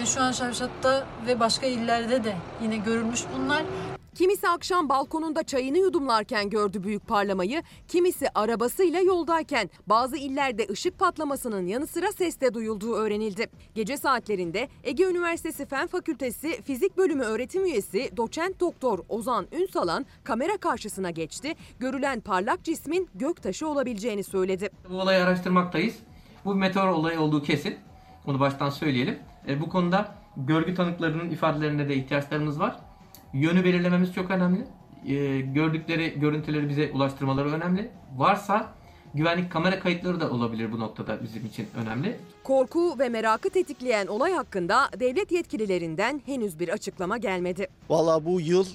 Şu 0.04 0.20
an 0.20 0.32
Şavşat'ta 0.32 1.04
ve 1.26 1.40
başka 1.40 1.66
illerde 1.66 2.24
de 2.24 2.32
yine 2.62 2.76
görülmüş 2.76 3.24
bunlar. 3.36 3.62
Kimisi 4.18 4.48
akşam 4.48 4.88
balkonunda 4.88 5.42
çayını 5.42 5.78
yudumlarken 5.78 6.50
gördü 6.50 6.82
büyük 6.84 7.06
parlamayı, 7.06 7.62
kimisi 7.88 8.28
arabasıyla 8.34 9.00
yoldayken 9.00 9.70
bazı 9.86 10.16
illerde 10.16 10.66
ışık 10.70 10.98
patlamasının 10.98 11.66
yanı 11.66 11.86
sıra 11.86 12.12
ses 12.12 12.40
de 12.40 12.54
duyulduğu 12.54 12.94
öğrenildi. 12.94 13.46
Gece 13.74 13.96
saatlerinde 13.96 14.68
Ege 14.84 15.04
Üniversitesi 15.04 15.66
Fen 15.66 15.86
Fakültesi 15.86 16.62
Fizik 16.62 16.96
Bölümü 16.96 17.22
öğretim 17.22 17.64
üyesi 17.64 18.10
doçent 18.16 18.60
doktor 18.60 18.98
Ozan 19.08 19.46
Ünsalan 19.52 20.06
kamera 20.24 20.56
karşısına 20.56 21.10
geçti. 21.10 21.54
Görülen 21.78 22.20
parlak 22.20 22.64
cismin 22.64 23.08
göktaşı 23.14 23.68
olabileceğini 23.68 24.24
söyledi. 24.24 24.70
Bu 24.90 25.00
olayı 25.00 25.24
araştırmaktayız. 25.24 25.94
Bu 26.44 26.54
bir 26.54 26.60
meteor 26.60 26.88
olayı 26.88 27.20
olduğu 27.20 27.42
kesin. 27.42 27.76
Onu 28.26 28.40
baştan 28.40 28.70
söyleyelim. 28.70 29.18
E, 29.48 29.60
bu 29.60 29.68
konuda 29.68 30.14
görgü 30.36 30.74
tanıklarının 30.74 31.30
ifadelerine 31.30 31.88
de 31.88 31.96
ihtiyaçlarımız 31.96 32.60
var. 32.60 32.87
Yönü 33.32 33.64
belirlememiz 33.64 34.14
çok 34.14 34.30
önemli. 34.30 34.64
E, 35.06 35.40
gördükleri 35.40 36.20
görüntüleri 36.20 36.68
bize 36.68 36.90
ulaştırmaları 36.92 37.52
önemli. 37.52 37.90
Varsa 38.16 38.72
güvenlik 39.14 39.52
kamera 39.52 39.80
kayıtları 39.80 40.20
da 40.20 40.30
olabilir 40.30 40.72
bu 40.72 40.80
noktada 40.80 41.22
bizim 41.22 41.46
için 41.46 41.66
önemli. 41.82 42.16
Korku 42.44 42.98
ve 42.98 43.08
merakı 43.08 43.50
tetikleyen 43.50 44.06
olay 44.06 44.32
hakkında 44.32 44.88
devlet 45.00 45.32
yetkililerinden 45.32 46.22
henüz 46.26 46.60
bir 46.60 46.68
açıklama 46.68 47.16
gelmedi. 47.16 47.68
Valla 47.88 48.24
bu 48.24 48.40
yıl 48.40 48.66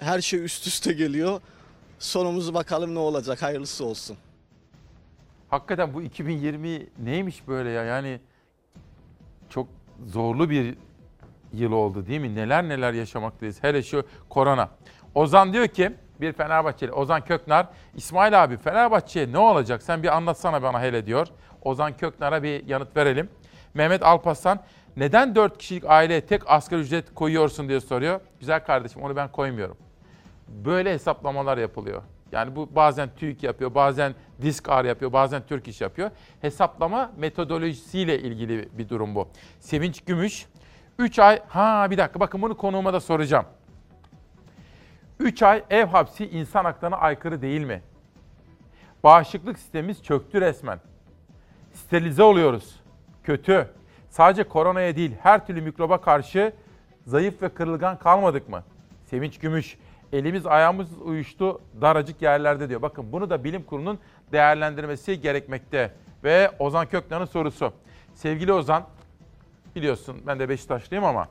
her 0.00 0.20
şey 0.20 0.44
üst 0.44 0.66
üste 0.66 0.92
geliyor. 0.92 1.40
Sonumuzu 1.98 2.54
bakalım 2.54 2.94
ne 2.94 2.98
olacak 2.98 3.42
hayırlısı 3.42 3.84
olsun. 3.84 4.16
Hakikaten 5.48 5.94
bu 5.94 6.02
2020 6.02 6.86
neymiş 7.04 7.48
böyle 7.48 7.70
ya? 7.70 7.84
Yani 7.84 8.20
çok 9.50 9.68
zorlu 10.06 10.50
bir 10.50 10.74
yıl 11.52 11.72
oldu 11.72 12.06
değil 12.06 12.20
mi? 12.20 12.34
Neler 12.34 12.68
neler 12.68 12.92
yaşamaktayız. 12.92 13.62
Hele 13.62 13.82
şu 13.82 14.06
korona. 14.28 14.68
Ozan 15.14 15.52
diyor 15.52 15.66
ki 15.68 15.92
bir 16.20 16.32
Fenerbahçeli 16.32 16.92
Ozan 16.92 17.24
Köknar 17.24 17.66
İsmail 17.94 18.44
abi 18.44 18.56
Fenerbahçe'ye 18.56 19.32
ne 19.32 19.38
olacak 19.38 19.82
sen 19.82 20.02
bir 20.02 20.16
anlatsana 20.16 20.62
bana 20.62 20.82
hele 20.82 21.06
diyor. 21.06 21.26
Ozan 21.62 21.96
Köknar'a 21.96 22.42
bir 22.42 22.66
yanıt 22.66 22.96
verelim. 22.96 23.28
Mehmet 23.74 24.02
Alpaslan 24.02 24.60
neden 24.96 25.34
4 25.34 25.58
kişilik 25.58 25.84
aileye 25.86 26.20
tek 26.20 26.50
asgari 26.50 26.80
ücret 26.80 27.14
koyuyorsun 27.14 27.68
diye 27.68 27.80
soruyor. 27.80 28.20
Güzel 28.40 28.64
kardeşim 28.64 29.02
onu 29.02 29.16
ben 29.16 29.32
koymuyorum. 29.32 29.76
Böyle 30.48 30.92
hesaplamalar 30.92 31.58
yapılıyor. 31.58 32.02
Yani 32.32 32.56
bu 32.56 32.68
bazen 32.76 33.08
TÜİK 33.16 33.42
yapıyor, 33.42 33.74
bazen 33.74 34.14
Diskar 34.42 34.84
yapıyor, 34.84 35.12
bazen 35.12 35.42
Türk 35.46 35.68
İş 35.68 35.80
yapıyor. 35.80 36.10
Hesaplama 36.40 37.12
metodolojisiyle 37.16 38.18
ilgili 38.18 38.68
bir 38.78 38.88
durum 38.88 39.14
bu. 39.14 39.28
Sevinç 39.60 40.00
Gümüş, 40.00 40.46
3 40.98 41.18
ay, 41.18 41.42
ha 41.48 41.90
bir 41.90 41.98
dakika 41.98 42.20
bakın 42.20 42.42
bunu 42.42 42.56
konuğuma 42.56 42.92
da 42.92 43.00
soracağım. 43.00 43.44
3 45.20 45.42
ay 45.42 45.64
ev 45.70 45.86
hapsi 45.86 46.28
insan 46.28 46.64
haklarına 46.64 46.96
aykırı 46.96 47.42
değil 47.42 47.60
mi? 47.60 47.82
Bağışıklık 49.04 49.58
sistemimiz 49.58 50.02
çöktü 50.02 50.40
resmen. 50.40 50.80
Sterilize 51.72 52.22
oluyoruz. 52.22 52.80
Kötü. 53.24 53.70
Sadece 54.10 54.44
koronaya 54.44 54.96
değil 54.96 55.14
her 55.22 55.46
türlü 55.46 55.60
mikroba 55.60 56.00
karşı 56.00 56.52
zayıf 57.06 57.42
ve 57.42 57.48
kırılgan 57.48 57.98
kalmadık 57.98 58.48
mı? 58.48 58.64
Sevinç 59.04 59.38
Gümüş, 59.38 59.78
elimiz 60.12 60.46
ayağımız 60.46 60.88
uyuştu 61.02 61.60
daracık 61.80 62.22
yerlerde 62.22 62.68
diyor. 62.68 62.82
Bakın 62.82 63.12
bunu 63.12 63.30
da 63.30 63.44
bilim 63.44 63.62
kurulunun 63.62 63.98
değerlendirmesi 64.32 65.20
gerekmekte. 65.20 65.92
Ve 66.24 66.50
Ozan 66.58 66.86
Köklan'ın 66.86 67.24
sorusu. 67.24 67.72
Sevgili 68.14 68.52
Ozan, 68.52 68.84
biliyorsun 69.78 70.22
ben 70.26 70.38
de 70.38 70.48
Beşiktaşlıyım 70.48 71.04
ama 71.04 71.28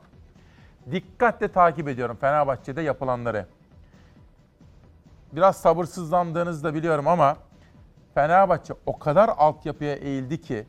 dikkatle 0.92 1.48
takip 1.48 1.88
ediyorum 1.88 2.18
Fenerbahçe'de 2.22 2.82
yapılanları. 2.82 3.46
Biraz 5.32 5.58
sabırsızlandığınızı 5.58 6.64
da 6.64 6.74
biliyorum 6.74 7.08
ama 7.08 7.38
Fenerbahçe 8.14 8.74
o 8.86 9.00
kadar 9.00 9.30
altyapıya 9.38 9.96
eğildi 9.96 10.42
ki 10.42 10.66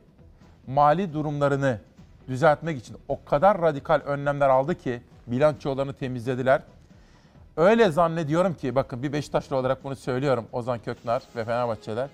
mali 0.66 1.12
durumlarını 1.12 1.80
düzeltmek 2.28 2.78
için 2.78 2.96
o 3.08 3.24
kadar 3.24 3.62
radikal 3.62 4.00
önlemler 4.00 4.48
aldı 4.48 4.74
ki 4.74 5.02
bilançolarını 5.26 5.92
temizlediler. 5.92 6.62
Öyle 7.56 7.90
zannediyorum 7.90 8.54
ki 8.54 8.74
bakın 8.74 9.02
bir 9.02 9.12
Beşiktaşlı 9.12 9.56
olarak 9.56 9.84
bunu 9.84 9.96
söylüyorum 9.96 10.46
Ozan 10.52 10.78
Köknar 10.78 11.22
ve 11.36 11.44
Fenerbahçeler. 11.44 12.08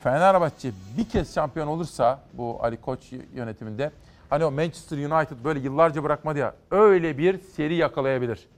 Fenerbahçe 0.00 0.72
bir 0.98 1.08
kez 1.08 1.34
şampiyon 1.34 1.66
olursa 1.66 2.20
bu 2.32 2.58
Ali 2.62 2.76
Koç 2.76 3.12
yönetiminde 3.34 3.90
hani 4.30 4.44
o 4.44 4.50
Manchester 4.50 4.96
United 4.96 5.44
böyle 5.44 5.60
yıllarca 5.60 6.04
bırakmadı 6.04 6.38
ya 6.38 6.54
öyle 6.70 7.18
bir 7.18 7.38
seri 7.38 7.74
yakalayabilir. 7.74 8.48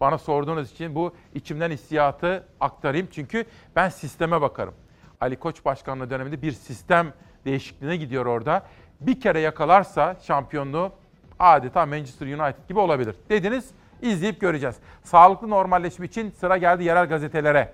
Bana 0.00 0.18
sorduğunuz 0.18 0.72
için 0.72 0.94
bu 0.94 1.14
içimden 1.34 1.70
hissiyatı 1.70 2.46
aktarayım. 2.60 3.08
Çünkü 3.10 3.44
ben 3.76 3.88
sisteme 3.88 4.40
bakarım. 4.40 4.74
Ali 5.20 5.36
Koç 5.36 5.64
başkanlığı 5.64 6.10
döneminde 6.10 6.42
bir 6.42 6.52
sistem 6.52 7.12
değişikliğine 7.44 7.96
gidiyor 7.96 8.26
orada. 8.26 8.62
Bir 9.00 9.20
kere 9.20 9.40
yakalarsa 9.40 10.16
şampiyonluğu 10.22 10.92
adeta 11.38 11.86
Manchester 11.86 12.26
United 12.26 12.68
gibi 12.68 12.78
olabilir. 12.78 13.16
Dediniz 13.30 13.70
izleyip 14.02 14.40
göreceğiz. 14.40 14.76
Sağlıklı 15.02 15.50
normalleşme 15.50 16.06
için 16.06 16.30
sıra 16.30 16.56
geldi 16.56 16.84
yerel 16.84 17.06
gazetelere. 17.08 17.72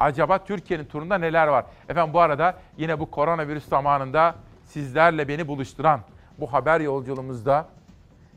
Acaba 0.00 0.44
Türkiye'nin 0.44 0.84
turunda 0.84 1.18
neler 1.18 1.46
var? 1.46 1.64
Efendim 1.88 2.14
bu 2.14 2.20
arada 2.20 2.58
yine 2.76 3.00
bu 3.00 3.10
koronavirüs 3.10 3.68
zamanında 3.68 4.34
sizlerle 4.74 5.28
beni 5.28 5.48
buluşturan 5.48 6.00
bu 6.38 6.52
haber 6.52 6.80
yolculuğumuzda 6.80 7.68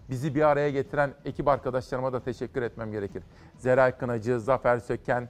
bizi 0.10 0.36
bir 0.36 0.42
araya 0.42 0.70
getiren 0.70 1.14
ekip 1.26 1.48
arkadaşlarıma 1.48 2.14
da 2.14 2.20
teşekkür 2.20 2.62
etmem 2.62 2.92
gerekir. 2.92 3.24
Zeray 3.58 3.98
Kınacı, 3.98 4.40
Zafer 4.40 4.80
Söken, 4.80 5.30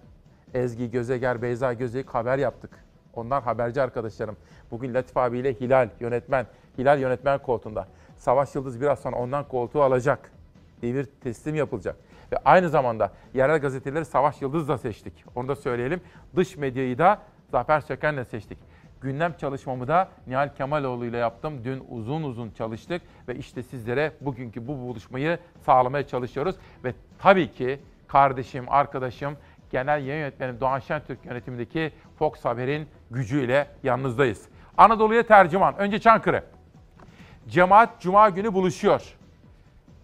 Ezgi 0.53 0.91
Gözeger, 0.91 1.41
Beyza 1.41 1.74
Gözeyik 1.74 2.10
haber 2.10 2.38
yaptık. 2.38 2.72
Onlar 3.14 3.43
haberci 3.43 3.82
arkadaşlarım. 3.82 4.38
Bugün 4.72 4.93
Latif 4.93 5.18
abiyle 5.18 5.53
Hilal 5.53 5.89
yönetmen, 5.99 6.45
Hilal 6.78 6.99
yönetmen 6.99 7.39
koltuğunda. 7.39 7.88
Savaş 8.18 8.55
Yıldız 8.55 8.82
biraz 8.82 8.99
sonra 8.99 9.16
ondan 9.16 9.47
koltuğu 9.47 9.84
alacak. 9.84 10.32
Devir 10.82 11.08
teslim 11.24 11.55
yapılacak. 11.55 11.95
Ve 12.32 12.38
aynı 12.45 12.70
zamanda 12.70 13.12
yerel 13.34 13.60
gazeteleri 13.60 14.05
Savaş 14.05 14.41
Yıldız'la 14.41 14.78
seçtik. 14.78 15.14
Onu 15.36 15.47
da 15.47 15.55
söyleyelim. 15.55 16.01
Dış 16.36 16.58
medyayı 16.58 16.97
da 16.97 17.20
Zafer 17.51 17.82
Söken'le 17.82 18.24
seçtik. 18.24 18.58
Gündem 19.01 19.33
çalışmamı 19.37 19.87
da 19.87 20.07
Nihal 20.27 20.49
Kemaloğlu 20.55 21.05
ile 21.05 21.17
yaptım. 21.17 21.63
Dün 21.63 21.83
uzun 21.89 22.23
uzun 22.23 22.51
çalıştık 22.51 23.01
ve 23.27 23.35
işte 23.35 23.63
sizlere 23.63 24.11
bugünkü 24.21 24.67
bu 24.67 24.77
buluşmayı 24.77 25.39
sağlamaya 25.65 26.07
çalışıyoruz. 26.07 26.55
Ve 26.83 26.93
tabii 27.19 27.51
ki 27.51 27.79
kardeşim, 28.07 28.65
arkadaşım, 28.69 29.37
genel 29.71 30.05
yayın 30.05 30.21
yönetmenim 30.21 30.59
Doğan 30.59 30.79
Şentürk 30.79 31.25
yönetimindeki 31.25 31.91
Fox 32.19 32.45
Haber'in 32.45 32.87
gücüyle 33.11 33.67
yanınızdayız. 33.83 34.45
Anadolu'ya 34.77 35.27
tercüman. 35.27 35.77
Önce 35.77 35.99
Çankırı. 35.99 36.43
Cemaat 37.47 38.01
Cuma 38.01 38.29
günü 38.29 38.53
buluşuyor. 38.53 39.17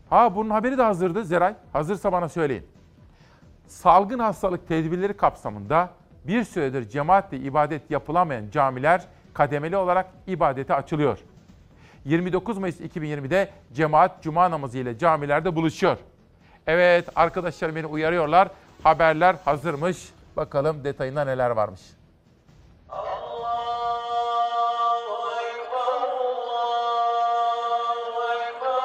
Ha 0.09 0.35
bunun 0.35 0.49
haberi 0.49 0.77
de 0.77 0.83
hazırdı 0.83 1.23
Zeray. 1.23 1.55
Hazırsa 1.73 2.11
bana 2.11 2.29
söyleyin. 2.29 2.65
Salgın 3.67 4.19
hastalık 4.19 4.67
tedbirleri 4.67 5.17
kapsamında 5.17 5.89
bir 6.27 6.43
süredir 6.43 6.89
cemaatle 6.89 7.37
ibadet 7.37 7.91
yapılamayan 7.91 8.49
camiler 8.51 9.03
kademeli 9.33 9.77
olarak 9.77 10.05
ibadete 10.27 10.73
açılıyor. 10.73 11.19
29 12.05 12.57
Mayıs 12.57 12.81
2020'de 12.81 13.49
cemaat 13.73 14.23
cuma 14.23 14.51
namazı 14.51 14.77
ile 14.77 14.97
camilerde 14.97 15.55
buluşuyor. 15.55 15.97
Evet 16.67 17.09
arkadaşlar 17.15 17.75
beni 17.75 17.85
uyarıyorlar. 17.85 18.47
Haberler 18.83 19.35
hazırmış. 19.45 20.09
Bakalım 20.37 20.83
detayında 20.83 21.25
neler 21.25 21.49
varmış. 21.49 21.81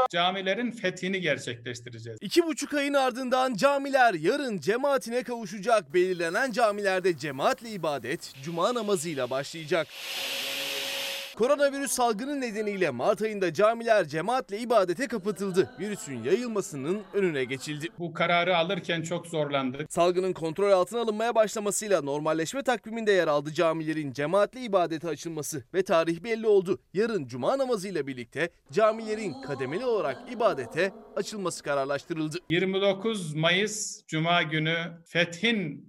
Camilerin 0.08 0.70
fethini 0.70 1.20
gerçekleştireceğiz. 1.20 2.18
İki 2.22 2.46
buçuk 2.46 2.74
ayın 2.74 2.94
ardından 2.94 3.54
camiler 3.54 4.14
yarın 4.14 4.58
cemaatine 4.58 5.22
kavuşacak. 5.22 5.94
Belirlenen 5.94 6.52
camilerde 6.52 7.18
cemaatle 7.18 7.70
ibadet 7.70 8.34
cuma 8.42 8.74
namazıyla 8.74 9.30
başlayacak. 9.30 9.86
Koronavirüs 11.38 11.92
salgını 11.92 12.40
nedeniyle 12.40 12.90
Mart 12.90 13.22
ayında 13.22 13.52
camiler 13.52 14.08
cemaatle 14.08 14.58
ibadete 14.58 15.06
kapatıldı. 15.08 15.70
Virüsün 15.80 16.22
yayılmasının 16.22 17.02
önüne 17.14 17.44
geçildi. 17.44 17.88
Bu 17.98 18.12
kararı 18.14 18.56
alırken 18.56 19.02
çok 19.02 19.26
zorlandık. 19.26 19.92
Salgının 19.92 20.32
kontrol 20.32 20.70
altına 20.70 21.00
alınmaya 21.00 21.34
başlamasıyla 21.34 22.02
normalleşme 22.02 22.62
takviminde 22.62 23.12
yer 23.12 23.28
aldı 23.28 23.52
camilerin 23.52 24.12
cemaatle 24.12 24.60
ibadete 24.60 25.08
açılması 25.08 25.64
ve 25.74 25.82
tarih 25.82 26.24
belli 26.24 26.46
oldu. 26.46 26.80
Yarın 26.94 27.26
cuma 27.26 27.58
namazıyla 27.58 28.06
birlikte 28.06 28.50
camilerin 28.72 29.42
kademeli 29.42 29.84
olarak 29.84 30.32
ibadete 30.32 30.92
açılması 31.16 31.62
kararlaştırıldı. 31.62 32.38
29 32.50 33.34
Mayıs 33.34 34.02
Cuma 34.06 34.42
günü 34.42 34.76
fethin 35.06 35.88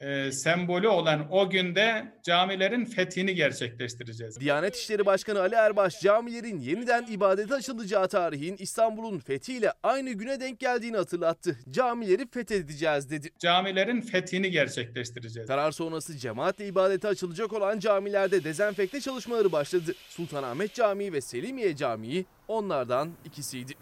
e, 0.00 0.32
sembolü 0.32 0.88
olan 0.88 1.26
o 1.30 1.50
günde 1.50 2.12
camilerin 2.22 2.84
fethini 2.84 3.34
gerçekleştireceğiz. 3.34 4.40
Diyanet 4.40 4.76
İşleri 4.76 5.06
Başkanı 5.06 5.40
Ali 5.40 5.54
Erbaş 5.54 6.00
camilerin 6.00 6.60
yeniden 6.60 7.06
ibadete 7.06 7.54
açılacağı 7.54 8.08
tarihin 8.08 8.56
İstanbul'un 8.58 9.18
fethiyle 9.18 9.72
aynı 9.82 10.12
güne 10.12 10.40
denk 10.40 10.60
geldiğini 10.60 10.96
hatırlattı. 10.96 11.58
Camileri 11.70 12.28
fethedeceğiz 12.30 13.10
dedi. 13.10 13.30
Camilerin 13.38 14.00
fethini 14.00 14.50
gerçekleştireceğiz. 14.50 15.48
Karar 15.48 15.72
sonrası 15.72 16.18
cemaatle 16.18 16.66
ibadete 16.66 17.08
açılacak 17.08 17.52
olan 17.52 17.78
camilerde 17.78 18.44
dezenfekte 18.44 19.00
çalışmaları 19.00 19.52
başladı. 19.52 19.94
Sultanahmet 20.08 20.74
Camii 20.74 21.12
ve 21.12 21.20
Selimiye 21.20 21.76
Camii 21.76 22.24
onlardan 22.48 23.10
ikisiydi. 23.24 23.72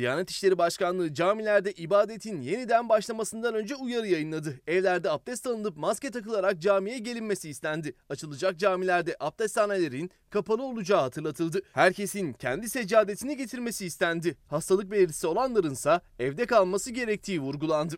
Diyanet 0.00 0.30
İşleri 0.30 0.58
Başkanlığı 0.58 1.14
camilerde 1.14 1.72
ibadetin 1.72 2.40
yeniden 2.40 2.88
başlamasından 2.88 3.54
önce 3.54 3.74
uyarı 3.74 4.06
yayınladı. 4.06 4.60
Evlerde 4.66 5.10
abdest 5.10 5.46
alınıp 5.46 5.76
maske 5.76 6.10
takılarak 6.10 6.58
camiye 6.60 6.98
gelinmesi 6.98 7.50
istendi. 7.50 7.94
Açılacak 8.08 8.58
camilerde 8.58 9.16
abdesthanelerin 9.20 10.10
kapalı 10.30 10.62
olacağı 10.62 11.00
hatırlatıldı. 11.00 11.62
Herkesin 11.72 12.32
kendi 12.32 12.68
seccadesini 12.68 13.36
getirmesi 13.36 13.86
istendi. 13.86 14.36
Hastalık 14.48 14.90
belirtisi 14.90 15.26
olanlarınsa 15.26 16.00
evde 16.18 16.46
kalması 16.46 16.90
gerektiği 16.90 17.40
vurgulandı. 17.40 17.96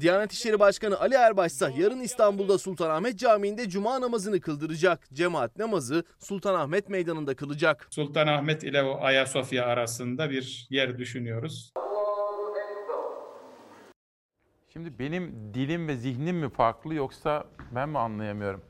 Diyanet 0.00 0.32
İşleri 0.32 0.60
Başkanı 0.60 1.00
Ali 1.00 1.14
Erbaş 1.14 1.52
ise 1.52 1.72
yarın 1.76 2.00
İstanbul'da 2.00 2.58
Sultanahmet 2.58 3.18
Camii'nde 3.18 3.68
cuma 3.68 4.00
namazını 4.00 4.40
kıldıracak. 4.40 5.08
Cemaat 5.12 5.58
namazı 5.58 6.04
Sultanahmet 6.18 6.88
Meydanı'nda 6.88 7.36
kılacak. 7.36 7.86
Sultanahmet 7.90 8.64
ile 8.64 8.82
o 8.82 9.00
Ayasofya 9.00 9.66
arasında 9.66 10.30
bir 10.30 10.66
yer 10.70 10.98
düşünüyoruz. 10.98 11.72
Şimdi 14.72 14.98
benim 14.98 15.54
dilim 15.54 15.88
ve 15.88 15.96
zihnim 15.96 16.36
mi 16.36 16.50
farklı 16.50 16.94
yoksa 16.94 17.44
ben 17.74 17.88
mi 17.88 17.98
anlayamıyorum? 17.98 18.62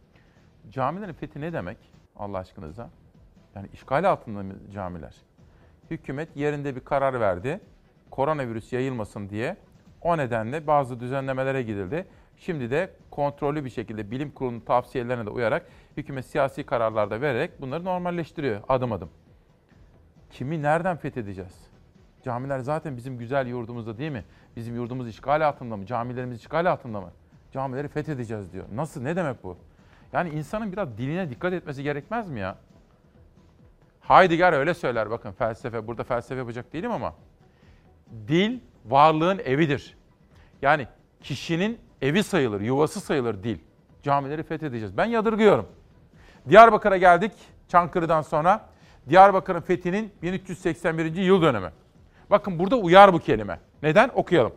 Camilerin 0.71 1.13
fethi 1.13 1.41
ne 1.41 1.53
demek? 1.53 1.79
Allah 2.17 2.39
aşkınıza? 2.39 2.91
Yani 3.55 3.69
işgal 3.73 4.11
altında 4.11 4.43
mı 4.43 4.55
camiler? 4.75 5.15
Hükümet 5.91 6.37
yerinde 6.37 6.77
bir 6.77 6.81
karar 6.81 7.21
verdi. 7.21 7.61
Koronavirüs 8.11 8.73
yayılmasın 8.73 9.29
diye. 9.29 9.57
O 10.03 10.17
nedenle 10.17 10.67
bazı 10.67 11.01
düzenlemelere 11.01 11.63
gidildi. 11.63 12.07
Şimdi 12.37 12.71
de 12.71 12.91
kontrollü 13.11 13.65
bir 13.65 13.71
şekilde 13.71 14.11
bilim 14.11 14.31
kurulunun 14.31 14.61
tavsiyelerine 14.61 15.27
de 15.27 15.31
uyarak 15.31 15.67
hükümet 15.97 16.27
siyasi 16.27 16.65
kararlarda 16.65 17.21
vererek 17.21 17.61
bunları 17.61 17.85
normalleştiriyor 17.85 18.61
adım 18.69 18.93
adım. 18.93 19.11
Kimi 20.31 20.63
nereden 20.63 20.97
fethedeceğiz? 20.97 21.69
Camiler 22.25 22.59
zaten 22.59 22.97
bizim 22.97 23.19
güzel 23.19 23.47
yurdumuzda 23.47 23.99
değil 23.99 24.13
mi? 24.13 24.25
Bizim 24.57 24.75
yurdumuz 24.75 25.09
işgal 25.09 25.49
altında 25.49 25.77
mı? 25.77 25.87
Camilerimiz 25.87 26.41
işgal 26.41 26.71
altında 26.71 27.01
mı? 27.01 27.11
Camileri 27.53 27.89
fethedeceğiz 27.89 28.53
diyor. 28.53 28.65
Nasıl? 28.75 29.03
Ne 29.03 29.17
demek 29.17 29.45
bu? 29.45 29.57
Yani 30.13 30.31
insanın 30.31 30.73
biraz 30.73 30.99
diline 30.99 31.31
dikkat 31.31 31.53
etmesi 31.53 31.83
gerekmez 31.83 32.31
mi 32.31 32.41
ya? 32.41 32.59
Heidegger 34.01 34.53
öyle 34.53 34.75
söyler 34.75 35.11
bakın 35.11 35.33
felsefe. 35.33 35.87
Burada 35.87 36.05
felsefe 36.05 36.39
yapacak 36.39 36.73
değilim 36.73 36.91
ama. 36.91 37.15
Dil 38.29 38.61
varlığın 38.87 39.39
evidir. 39.39 39.97
Yani 40.63 40.87
kişinin 41.23 41.79
evi 42.03 42.23
sayılır, 42.23 42.61
yuvası 42.61 43.01
sayılır 43.01 43.43
dil. 43.43 43.59
Camileri 44.03 44.43
fethedeceğiz. 44.43 44.97
Ben 44.97 45.05
yadırgıyorum. 45.05 45.67
Diyarbakır'a 46.49 46.97
geldik 46.97 47.33
Çankırı'dan 47.69 48.23
sonra. 48.23 48.69
Diyarbakır'ın 49.09 49.61
fethinin 49.61 50.13
1381. 50.23 51.17
yıl 51.17 51.43
dönümü. 51.43 51.73
Bakın 52.31 52.59
burada 52.59 52.77
uyar 52.77 53.13
bu 53.13 53.19
kelime. 53.19 53.61
Neden? 53.83 54.11
Okuyalım. 54.15 54.53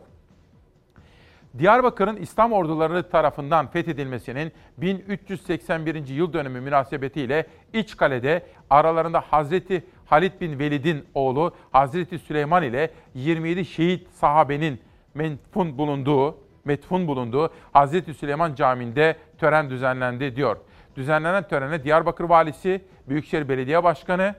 Diyarbakır'ın 1.58 2.16
İslam 2.16 2.52
orduları 2.52 3.10
tarafından 3.10 3.66
fethedilmesinin 3.66 4.52
1381. 4.78 6.08
yıl 6.08 6.32
dönümü 6.32 6.60
münasebetiyle 6.60 7.46
İçkale'de 7.72 8.46
aralarında 8.70 9.20
Hazreti 9.20 9.84
Halid 10.12 10.40
bin 10.40 10.58
Velid'in 10.58 11.04
oğlu 11.14 11.54
Hazreti 11.70 12.18
Süleyman 12.18 12.62
ile 12.62 12.90
27 13.14 13.64
şehit 13.64 14.08
sahabenin 14.10 14.80
metfun 15.14 15.78
bulunduğu, 15.78 16.36
metfun 16.64 17.06
bulunduğu 17.06 17.50
Hazreti 17.72 18.14
Süleyman 18.14 18.54
Camii'nde 18.54 19.16
tören 19.38 19.70
düzenlendi 19.70 20.36
diyor. 20.36 20.56
Düzenlenen 20.96 21.48
törene 21.48 21.84
Diyarbakır 21.84 22.24
Valisi, 22.24 22.84
Büyükşehir 23.08 23.48
Belediye 23.48 23.84
Başkanı, 23.84 24.34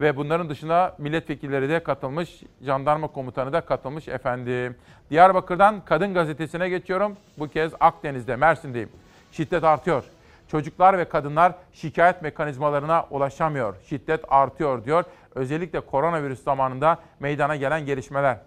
ve 0.00 0.16
bunların 0.16 0.48
dışında 0.48 0.96
milletvekilleri 0.98 1.68
de 1.68 1.82
katılmış, 1.82 2.42
jandarma 2.62 3.06
komutanı 3.06 3.52
da 3.52 3.60
katılmış 3.60 4.08
efendim. 4.08 4.76
Diyarbakır'dan 5.10 5.84
Kadın 5.84 6.14
Gazetesi'ne 6.14 6.68
geçiyorum. 6.68 7.16
Bu 7.38 7.48
kez 7.48 7.72
Akdeniz'de, 7.80 8.36
Mersin'deyim. 8.36 8.88
Şiddet 9.32 9.64
artıyor. 9.64 10.04
Çocuklar 10.52 10.98
ve 10.98 11.04
kadınlar 11.04 11.54
şikayet 11.72 12.22
mekanizmalarına 12.22 13.06
ulaşamıyor. 13.10 13.76
Şiddet 13.88 14.24
artıyor 14.28 14.84
diyor. 14.84 15.04
Özellikle 15.34 15.80
koronavirüs 15.80 16.42
zamanında 16.42 16.98
meydana 17.20 17.56
gelen 17.56 17.86
gelişmeler. 17.86 18.38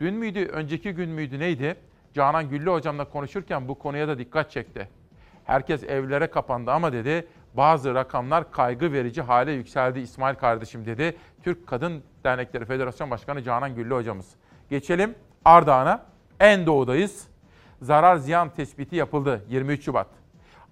Dün 0.00 0.14
müydü, 0.14 0.44
önceki 0.44 0.92
gün 0.92 1.10
müydü 1.10 1.38
neydi? 1.38 1.76
Canan 2.14 2.48
Güllü 2.48 2.70
hocamla 2.70 3.04
konuşurken 3.04 3.68
bu 3.68 3.78
konuya 3.78 4.08
da 4.08 4.18
dikkat 4.18 4.50
çekti. 4.50 4.88
Herkes 5.44 5.84
evlere 5.84 6.26
kapandı 6.26 6.70
ama 6.70 6.92
dedi 6.92 7.26
bazı 7.54 7.94
rakamlar 7.94 8.52
kaygı 8.52 8.92
verici 8.92 9.22
hale 9.22 9.52
yükseldi 9.52 10.00
İsmail 10.00 10.34
kardeşim 10.34 10.86
dedi. 10.86 11.16
Türk 11.42 11.66
Kadın 11.66 12.02
Dernekleri 12.24 12.64
Federasyon 12.64 13.10
Başkanı 13.10 13.42
Canan 13.42 13.74
Güllü 13.74 13.94
hocamız. 13.94 14.34
Geçelim 14.70 15.14
Ardahan'a. 15.44 16.04
En 16.40 16.66
doğudayız. 16.66 17.28
Zarar 17.82 18.16
ziyan 18.16 18.50
tespiti 18.50 18.96
yapıldı 18.96 19.44
23 19.48 19.84
Şubat. 19.84 20.17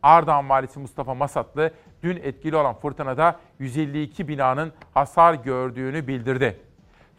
Ardahan 0.07 0.49
Valisi 0.49 0.79
Mustafa 0.79 1.15
Masatlı 1.15 1.71
dün 2.03 2.17
etkili 2.17 2.57
olan 2.57 2.75
fırtınada 2.75 3.41
152 3.59 4.29
binanın 4.29 4.73
hasar 4.95 5.35
gördüğünü 5.35 6.07
bildirdi. 6.07 6.61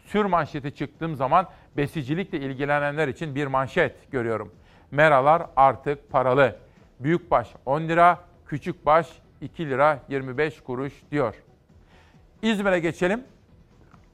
Sür 0.06 0.24
manşeti 0.24 0.74
çıktığım 0.74 1.16
zaman 1.16 1.48
besicilikle 1.76 2.38
ilgilenenler 2.40 3.08
için 3.08 3.34
bir 3.34 3.46
manşet 3.46 4.12
görüyorum. 4.12 4.52
Meralar 4.90 5.46
artık 5.56 6.10
paralı. 6.10 6.56
Büyükbaş 7.00 7.48
10 7.66 7.80
lira, 7.80 8.18
küçükbaş 8.46 9.08
2 9.40 9.68
lira 9.70 10.02
25 10.08 10.60
kuruş 10.60 10.92
diyor. 11.10 11.34
İzmir'e 12.42 12.78
geçelim. 12.80 13.24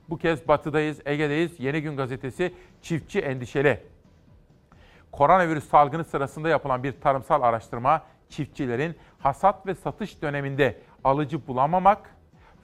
Bu 0.08 0.18
kez 0.18 0.48
batıdayız, 0.48 1.00
Ege'deyiz. 1.06 1.60
Yeni 1.60 1.82
Gün 1.82 1.96
Gazetesi 1.96 2.54
çiftçi 2.82 3.20
endişeli. 3.20 3.80
Koronavirüs 5.12 5.68
salgını 5.68 6.04
sırasında 6.04 6.48
yapılan 6.48 6.82
bir 6.82 7.00
tarımsal 7.00 7.42
araştırma 7.42 8.02
çiftçilerin 8.34 8.96
hasat 9.18 9.66
ve 9.66 9.74
satış 9.74 10.22
döneminde 10.22 10.80
alıcı 11.04 11.46
bulamamak, 11.46 12.14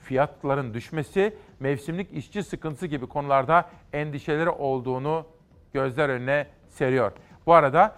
fiyatların 0.00 0.74
düşmesi, 0.74 1.36
mevsimlik 1.60 2.12
işçi 2.12 2.42
sıkıntısı 2.42 2.86
gibi 2.86 3.06
konularda 3.06 3.70
endişeleri 3.92 4.50
olduğunu 4.50 5.26
gözler 5.72 6.08
önüne 6.08 6.46
seriyor. 6.68 7.12
Bu 7.46 7.54
arada 7.54 7.96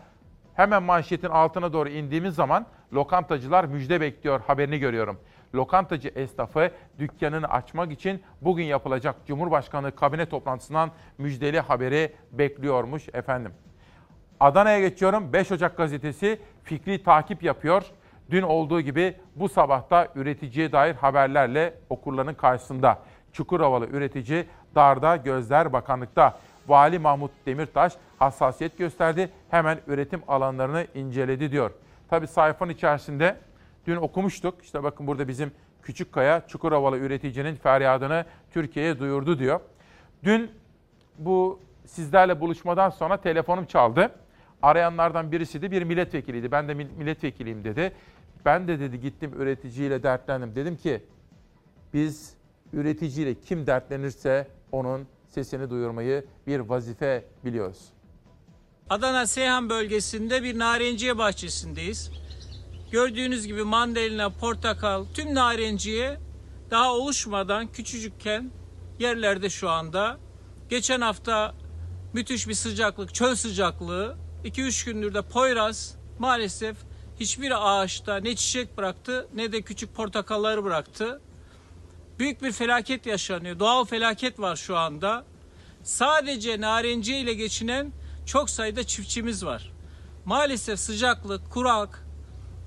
hemen 0.54 0.82
manşetin 0.82 1.28
altına 1.28 1.72
doğru 1.72 1.88
indiğimiz 1.88 2.34
zaman 2.34 2.66
lokantacılar 2.92 3.64
müjde 3.64 4.00
bekliyor 4.00 4.40
haberini 4.40 4.78
görüyorum. 4.78 5.20
Lokantacı 5.54 6.08
esnafı 6.08 6.70
dükkanını 6.98 7.46
açmak 7.46 7.92
için 7.92 8.22
bugün 8.40 8.64
yapılacak 8.64 9.16
Cumhurbaşkanı 9.26 9.94
kabine 9.94 10.26
toplantısından 10.26 10.90
müjdeli 11.18 11.60
haberi 11.60 12.12
bekliyormuş 12.32 13.08
efendim. 13.12 13.52
Adana'ya 14.42 14.80
geçiyorum. 14.80 15.32
5 15.32 15.52
Ocak 15.52 15.76
gazetesi 15.76 16.38
fikri 16.64 17.02
takip 17.02 17.42
yapıyor. 17.42 17.82
Dün 18.30 18.42
olduğu 18.42 18.80
gibi 18.80 19.16
bu 19.36 19.48
sabahta 19.48 20.08
üreticiye 20.14 20.72
dair 20.72 20.94
haberlerle 20.94 21.74
okurların 21.90 22.34
karşısında. 22.34 22.98
Çukurovalı 23.32 23.86
üretici 23.86 24.46
darda 24.74 25.16
gözler 25.16 25.72
bakanlıkta. 25.72 26.38
Vali 26.68 26.98
Mahmut 26.98 27.30
Demirtaş 27.46 27.92
hassasiyet 28.18 28.78
gösterdi. 28.78 29.30
Hemen 29.50 29.78
üretim 29.86 30.22
alanlarını 30.28 30.86
inceledi 30.94 31.52
diyor. 31.52 31.70
Tabi 32.10 32.26
sayfanın 32.26 32.70
içerisinde 32.70 33.36
dün 33.86 33.96
okumuştuk. 33.96 34.62
İşte 34.62 34.82
bakın 34.82 35.06
burada 35.06 35.28
bizim 35.28 35.52
Küçükkaya 35.82 36.46
Çukurovalı 36.48 36.98
üreticinin 36.98 37.56
feryadını 37.56 38.24
Türkiye'ye 38.50 38.98
duyurdu 38.98 39.38
diyor. 39.38 39.60
Dün 40.24 40.50
bu 41.18 41.60
sizlerle 41.86 42.40
buluşmadan 42.40 42.90
sonra 42.90 43.16
telefonum 43.16 43.64
çaldı. 43.64 44.12
Arayanlardan 44.62 45.32
birisi 45.32 45.62
de 45.62 45.70
bir 45.70 45.82
milletvekiliydi. 45.82 46.52
Ben 46.52 46.68
de 46.68 46.74
milletvekiliyim 46.74 47.64
dedi. 47.64 47.92
Ben 48.44 48.68
de 48.68 48.80
dedi 48.80 49.00
gittim 49.00 49.32
üreticiyle 49.42 50.02
dertlendim. 50.02 50.54
Dedim 50.54 50.76
ki 50.76 51.02
biz 51.94 52.34
üreticiyle 52.72 53.34
kim 53.40 53.66
dertlenirse 53.66 54.48
onun 54.72 55.06
sesini 55.28 55.70
duyurmayı 55.70 56.24
bir 56.46 56.60
vazife 56.60 57.24
biliyoruz. 57.44 57.78
Adana 58.90 59.26
Seyhan 59.26 59.70
bölgesinde 59.70 60.42
bir 60.42 60.58
narenciye 60.58 61.18
bahçesindeyiz. 61.18 62.10
Gördüğünüz 62.92 63.46
gibi 63.46 63.62
mandalina, 63.62 64.30
portakal, 64.30 65.04
tüm 65.14 65.34
narenciye 65.34 66.20
daha 66.70 66.94
oluşmadan 66.94 67.72
küçücükken 67.72 68.50
yerlerde 68.98 69.50
şu 69.50 69.70
anda. 69.70 70.18
Geçen 70.68 71.00
hafta 71.00 71.54
müthiş 72.12 72.48
bir 72.48 72.54
sıcaklık, 72.54 73.14
çöl 73.14 73.34
sıcaklığı. 73.34 74.21
2-3 74.44 74.84
gündür 74.84 75.14
de 75.14 75.22
Poyraz 75.22 75.94
maalesef 76.18 76.76
hiçbir 77.20 77.52
ağaçta 77.68 78.16
ne 78.16 78.36
çiçek 78.36 78.76
bıraktı 78.78 79.28
ne 79.34 79.52
de 79.52 79.62
küçük 79.62 79.94
portakalları 79.94 80.64
bıraktı. 80.64 81.20
Büyük 82.18 82.42
bir 82.42 82.52
felaket 82.52 83.06
yaşanıyor. 83.06 83.58
Doğal 83.58 83.84
felaket 83.84 84.40
var 84.40 84.56
şu 84.56 84.76
anda. 84.76 85.24
Sadece 85.82 86.60
narenciye 86.60 87.20
ile 87.20 87.34
geçinen 87.34 87.92
çok 88.26 88.50
sayıda 88.50 88.84
çiftçimiz 88.84 89.44
var. 89.44 89.72
Maalesef 90.24 90.80
sıcaklık, 90.80 91.50
kurak, 91.50 92.06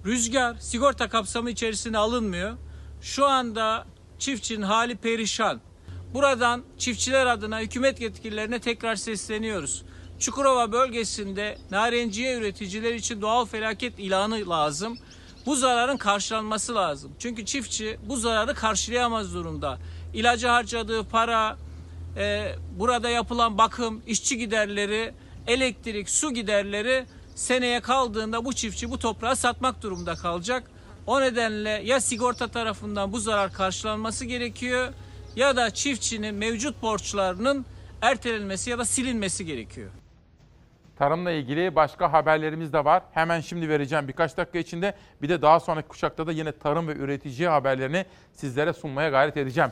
rüzgar 0.05 0.55
sigorta 0.59 1.09
kapsamı 1.09 1.49
içerisine 1.49 1.97
alınmıyor. 1.97 2.57
Şu 3.01 3.26
anda 3.26 3.86
çiftçinin 4.19 4.61
hali 4.61 4.95
perişan. 4.95 5.61
Buradan 6.13 6.63
çiftçiler 6.78 7.26
adına 7.26 7.59
hükümet 7.59 8.01
yetkililerine 8.01 8.59
tekrar 8.59 8.95
sesleniyoruz. 8.95 9.84
Çukurova 10.20 10.72
bölgesinde 10.72 11.57
narenciye 11.72 12.38
üreticiler 12.38 12.93
için 12.93 13.22
doğal 13.22 13.45
felaket 13.45 13.99
ilanı 13.99 14.49
lazım. 14.49 14.97
Bu 15.45 15.55
zararın 15.55 15.97
karşılanması 15.97 16.76
lazım. 16.76 17.11
Çünkü 17.20 17.45
çiftçi 17.45 17.97
bu 18.07 18.18
zararı 18.18 18.53
karşılayamaz 18.53 19.34
durumda. 19.34 19.78
İlacı 20.13 20.47
harcadığı 20.47 21.03
para, 21.03 21.57
e, 22.18 22.55
burada 22.80 23.09
yapılan 23.09 23.57
bakım, 23.57 24.01
işçi 24.07 24.38
giderleri, 24.38 25.13
elektrik, 25.47 26.09
su 26.09 26.34
giderleri 26.34 27.05
seneye 27.36 27.80
kaldığında 27.80 28.45
bu 28.45 28.53
çiftçi 28.53 28.91
bu 28.91 28.99
toprağı 28.99 29.36
satmak 29.36 29.82
durumunda 29.84 30.16
kalacak. 30.16 30.72
O 31.07 31.22
nedenle 31.22 31.82
ya 31.86 32.01
sigorta 32.01 32.47
tarafından 32.47 33.11
bu 33.11 33.20
zarar 33.20 33.53
karşılanması 33.53 34.26
gerekiyor 34.26 34.93
ya 35.36 35.55
da 35.55 35.70
çiftçinin 35.70 36.36
mevcut 36.36 36.82
borçlarının 36.82 37.66
ertelenmesi 38.01 38.70
ya 38.70 38.80
da 38.80 38.86
silinmesi 38.86 39.45
gerekiyor. 39.45 39.91
Tarımla 40.95 41.31
ilgili 41.31 41.75
başka 41.75 42.13
haberlerimiz 42.13 42.73
de 42.73 42.85
var. 42.85 43.03
Hemen 43.11 43.39
şimdi 43.39 43.69
vereceğim 43.69 44.07
birkaç 44.07 44.37
dakika 44.37 44.59
içinde. 44.59 44.93
Bir 45.21 45.29
de 45.29 45.41
daha 45.41 45.59
sonraki 45.59 45.87
kuşakta 45.87 46.27
da 46.27 46.31
yine 46.31 46.51
tarım 46.51 46.87
ve 46.87 46.95
üretici 46.95 47.47
haberlerini 47.47 48.05
sizlere 48.31 48.73
sunmaya 48.73 49.09
gayret 49.09 49.37
edeceğim. 49.37 49.71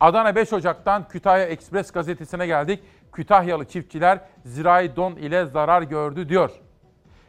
Adana 0.00 0.36
5 0.36 0.52
Ocak'tan 0.52 1.08
Kütahya 1.08 1.44
Ekspres 1.44 1.90
gazetesine 1.90 2.46
geldik. 2.46 2.82
Kütahyalı 3.12 3.64
çiftçiler 3.64 4.20
zirai 4.44 4.96
don 4.96 5.16
ile 5.16 5.46
zarar 5.46 5.82
gördü 5.82 6.28
diyor. 6.28 6.50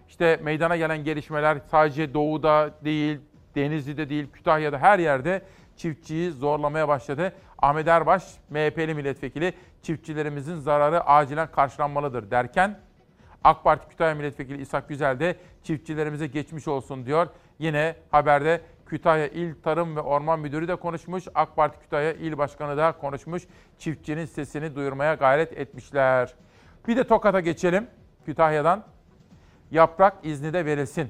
İşte 0.07 0.39
meydana 0.43 0.75
gelen 0.75 1.03
gelişmeler 1.03 1.57
sadece 1.71 2.13
doğuda 2.13 2.69
değil, 2.83 3.19
Denizli'de 3.55 4.09
değil, 4.09 4.31
Kütahya'da 4.33 4.77
her 4.77 4.99
yerde 4.99 5.41
çiftçiyi 5.77 6.31
zorlamaya 6.31 6.87
başladı. 6.87 7.33
Ahmet 7.61 7.87
Erbaş, 7.87 8.23
MHP'li 8.49 8.93
milletvekili 8.93 9.53
çiftçilerimizin 9.81 10.55
zararı 10.55 11.03
acilen 11.03 11.51
karşılanmalıdır 11.51 12.31
derken 12.31 12.79
AK 13.43 13.63
Parti 13.63 13.89
Kütahya 13.89 14.15
Milletvekili 14.15 14.61
İshak 14.61 14.89
Güzel 14.89 15.19
de 15.19 15.35
çiftçilerimize 15.63 16.27
geçmiş 16.27 16.67
olsun 16.67 17.05
diyor. 17.05 17.27
Yine 17.59 17.95
haberde 18.11 18.61
Kütahya 18.85 19.27
İl 19.27 19.61
Tarım 19.61 19.95
ve 19.95 20.01
Orman 20.01 20.39
Müdürü 20.39 20.67
de 20.67 20.75
konuşmuş. 20.75 21.23
AK 21.35 21.55
Parti 21.55 21.79
Kütahya 21.79 22.13
İl 22.13 22.37
Başkanı 22.37 22.77
da 22.77 22.91
konuşmuş. 22.91 23.43
Çiftçinin 23.77 24.25
sesini 24.25 24.75
duyurmaya 24.75 25.13
gayret 25.13 25.57
etmişler. 25.57 26.33
Bir 26.87 26.97
de 26.97 27.03
Tokat'a 27.03 27.39
geçelim. 27.39 27.87
Kütahya'dan 28.25 28.83
yaprak 29.71 30.13
izni 30.23 30.53
de 30.53 30.65
verilsin. 30.65 31.09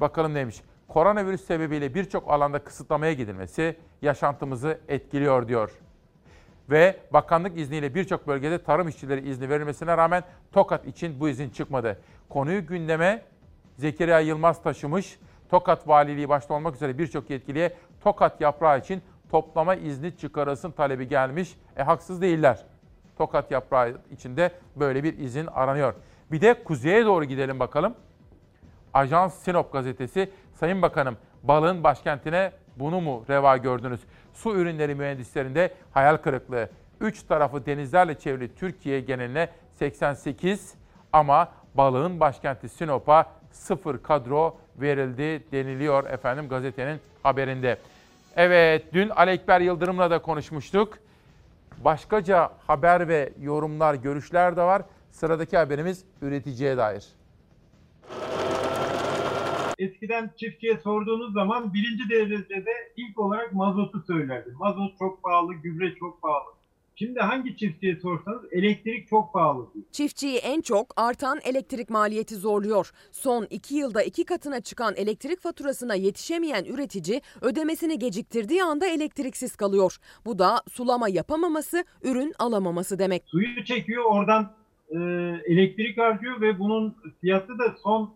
Bakalım 0.00 0.34
neymiş. 0.34 0.62
Koronavirüs 0.88 1.44
sebebiyle 1.44 1.94
birçok 1.94 2.30
alanda 2.30 2.58
kısıtlamaya 2.58 3.12
gidilmesi 3.12 3.76
yaşantımızı 4.02 4.80
etkiliyor 4.88 5.48
diyor. 5.48 5.70
Ve 6.70 6.96
bakanlık 7.12 7.58
izniyle 7.58 7.94
birçok 7.94 8.26
bölgede 8.26 8.62
tarım 8.62 8.88
işçileri 8.88 9.28
izni 9.28 9.48
verilmesine 9.48 9.96
rağmen 9.96 10.22
Tokat 10.52 10.86
için 10.86 11.20
bu 11.20 11.28
izin 11.28 11.50
çıkmadı. 11.50 12.00
Konuyu 12.28 12.66
gündeme 12.66 13.22
Zekeriya 13.78 14.20
Yılmaz 14.20 14.62
taşımış. 14.62 15.18
Tokat 15.50 15.88
Valiliği 15.88 16.28
başta 16.28 16.54
olmak 16.54 16.74
üzere 16.74 16.98
birçok 16.98 17.30
yetkiliye 17.30 17.72
Tokat 18.00 18.40
yaprağı 18.40 18.78
için 18.78 19.02
toplama 19.30 19.74
izni 19.74 20.16
çıkarılsın 20.16 20.70
talebi 20.70 21.08
gelmiş. 21.08 21.56
E 21.76 21.82
haksız 21.82 22.22
değiller. 22.22 22.64
Tokat 23.18 23.50
yaprağı 23.50 23.98
içinde 24.10 24.52
böyle 24.76 25.04
bir 25.04 25.18
izin 25.18 25.46
aranıyor. 25.46 25.94
Bir 26.32 26.40
de 26.40 26.64
kuzeye 26.64 27.04
doğru 27.04 27.24
gidelim 27.24 27.60
bakalım. 27.60 27.94
Ajans 28.94 29.34
Sinop 29.34 29.72
gazetesi, 29.72 30.30
Sayın 30.54 30.82
Bakanım 30.82 31.16
balığın 31.42 31.84
başkentine 31.84 32.52
bunu 32.76 33.00
mu 33.00 33.24
reva 33.28 33.56
gördünüz? 33.56 34.00
Su 34.32 34.56
ürünleri 34.56 34.94
mühendislerinde 34.94 35.74
hayal 35.92 36.16
kırıklığı. 36.16 36.68
Üç 37.00 37.22
tarafı 37.22 37.66
denizlerle 37.66 38.18
çevrili 38.18 38.54
Türkiye 38.54 39.00
geneline 39.00 39.48
88 39.74 40.74
ama 41.12 41.48
balığın 41.74 42.20
başkenti 42.20 42.68
Sinop'a 42.68 43.26
sıfır 43.50 44.02
kadro 44.02 44.56
verildi 44.76 45.52
deniliyor 45.52 46.10
efendim 46.10 46.48
gazetenin 46.48 47.00
haberinde. 47.22 47.78
Evet 48.36 48.84
dün 48.92 49.08
Ali 49.08 49.30
Ekber 49.30 49.60
Yıldırım'la 49.60 50.10
da 50.10 50.18
konuşmuştuk. 50.18 50.98
Başkaca 51.84 52.50
haber 52.66 53.08
ve 53.08 53.32
yorumlar, 53.40 53.94
görüşler 53.94 54.56
de 54.56 54.62
var. 54.62 54.82
Sıradaki 55.10 55.56
haberimiz 55.56 56.04
üreticiye 56.22 56.76
dair. 56.76 57.08
Eskiden 59.82 60.30
çiftçiye 60.36 60.78
sorduğunuz 60.84 61.32
zaman 61.32 61.74
birinci 61.74 62.08
derecede 62.10 62.70
ilk 62.96 63.18
olarak 63.18 63.52
mazotu 63.52 64.04
söylerdi. 64.06 64.50
Mazot 64.58 64.98
çok 64.98 65.22
pahalı, 65.22 65.54
gübre 65.54 65.94
çok 65.94 66.22
pahalı. 66.22 66.52
Şimdi 66.96 67.20
hangi 67.20 67.56
çiftçiye 67.56 67.96
sorsanız 67.96 68.42
elektrik 68.52 69.08
çok 69.08 69.32
pahalı 69.32 69.74
diyor. 69.74 69.84
Çiftçiyi 69.92 70.36
en 70.36 70.60
çok 70.60 70.86
artan 70.96 71.38
elektrik 71.44 71.90
maliyeti 71.90 72.36
zorluyor. 72.36 72.92
Son 73.12 73.46
iki 73.50 73.74
yılda 73.74 74.02
iki 74.02 74.24
katına 74.24 74.60
çıkan 74.60 74.94
elektrik 74.96 75.40
faturasına 75.40 75.94
yetişemeyen 75.94 76.64
üretici 76.64 77.20
ödemesini 77.40 77.98
geciktirdiği 77.98 78.62
anda 78.62 78.86
elektriksiz 78.86 79.56
kalıyor. 79.56 79.98
Bu 80.26 80.38
da 80.38 80.62
sulama 80.70 81.08
yapamaması, 81.08 81.84
ürün 82.02 82.32
alamaması 82.38 82.98
demek. 82.98 83.22
Suyu 83.26 83.64
çekiyor 83.64 84.04
oradan 84.04 84.52
e, 84.90 84.96
elektrik 85.52 85.98
harcıyor 85.98 86.40
ve 86.40 86.58
bunun 86.58 86.96
fiyatı 87.20 87.58
da 87.58 87.76
son 87.82 88.14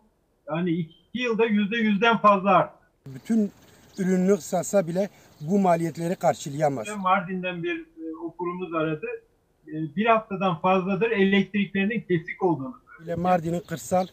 yani 0.49 0.71
iki 0.71 1.06
yılda 1.23 1.45
yüzde 1.45 1.77
yüzden 1.77 2.17
fazla 2.17 2.51
arttı. 2.51 2.79
Bütün 3.07 3.53
ürünü 3.99 4.37
satsa 4.37 4.87
bile 4.87 5.09
bu 5.41 5.59
maliyetleri 5.59 6.17
karşılayamaz. 6.17 6.89
Mardin'den 6.97 7.63
bir 7.63 7.79
e, 7.81 8.17
okurumuz 8.25 8.75
aradı. 8.75 9.07
E, 9.69 9.73
bir 9.97 10.07
haftadan 10.07 10.61
fazladır 10.61 11.11
elektriklerinin 11.11 12.01
kesik 12.01 12.43
olduğunu. 12.43 12.75
Mardin'in 13.17 13.61
kırsal 13.61 14.07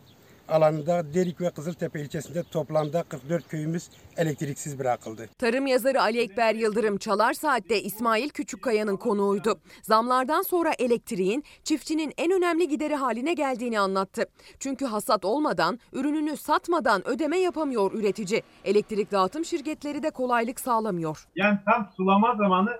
alanında 0.50 1.14
Derik 1.14 1.42
ve 1.42 1.50
Kızıltepe 1.50 2.02
ilçesinde 2.02 2.44
toplamda 2.44 3.04
44 3.04 3.48
köyümüz 3.48 3.90
elektriksiz 4.18 4.80
bırakıldı. 4.80 5.30
Tarım 5.38 5.68
yazarı 5.68 6.02
Ali 6.02 6.20
Ekber 6.20 6.56
Yıldırım 6.56 6.98
Çalar 6.98 7.34
Saat'te 7.34 7.82
İsmail 7.82 8.30
Küçükkaya'nın 8.30 8.98
konuğuydu. 8.98 9.60
Zamlardan 9.82 10.42
sonra 10.42 10.72
elektriğin 10.80 11.44
çiftçinin 11.64 12.14
en 12.18 12.32
önemli 12.32 12.68
gideri 12.68 12.96
haline 12.96 13.34
geldiğini 13.34 13.80
anlattı. 13.80 14.26
Çünkü 14.60 14.86
hasat 14.86 15.26
olmadan, 15.26 15.80
ürününü 15.94 16.38
satmadan 16.38 17.08
ödeme 17.08 17.38
yapamıyor 17.38 17.94
üretici. 17.94 18.42
Elektrik 18.66 19.12
dağıtım 19.12 19.46
şirketleri 19.46 20.04
de 20.04 20.10
kolaylık 20.10 20.60
sağlamıyor. 20.60 21.28
Yani 21.36 21.60
tam 21.66 21.90
sulama 21.98 22.36
zamanı 22.36 22.80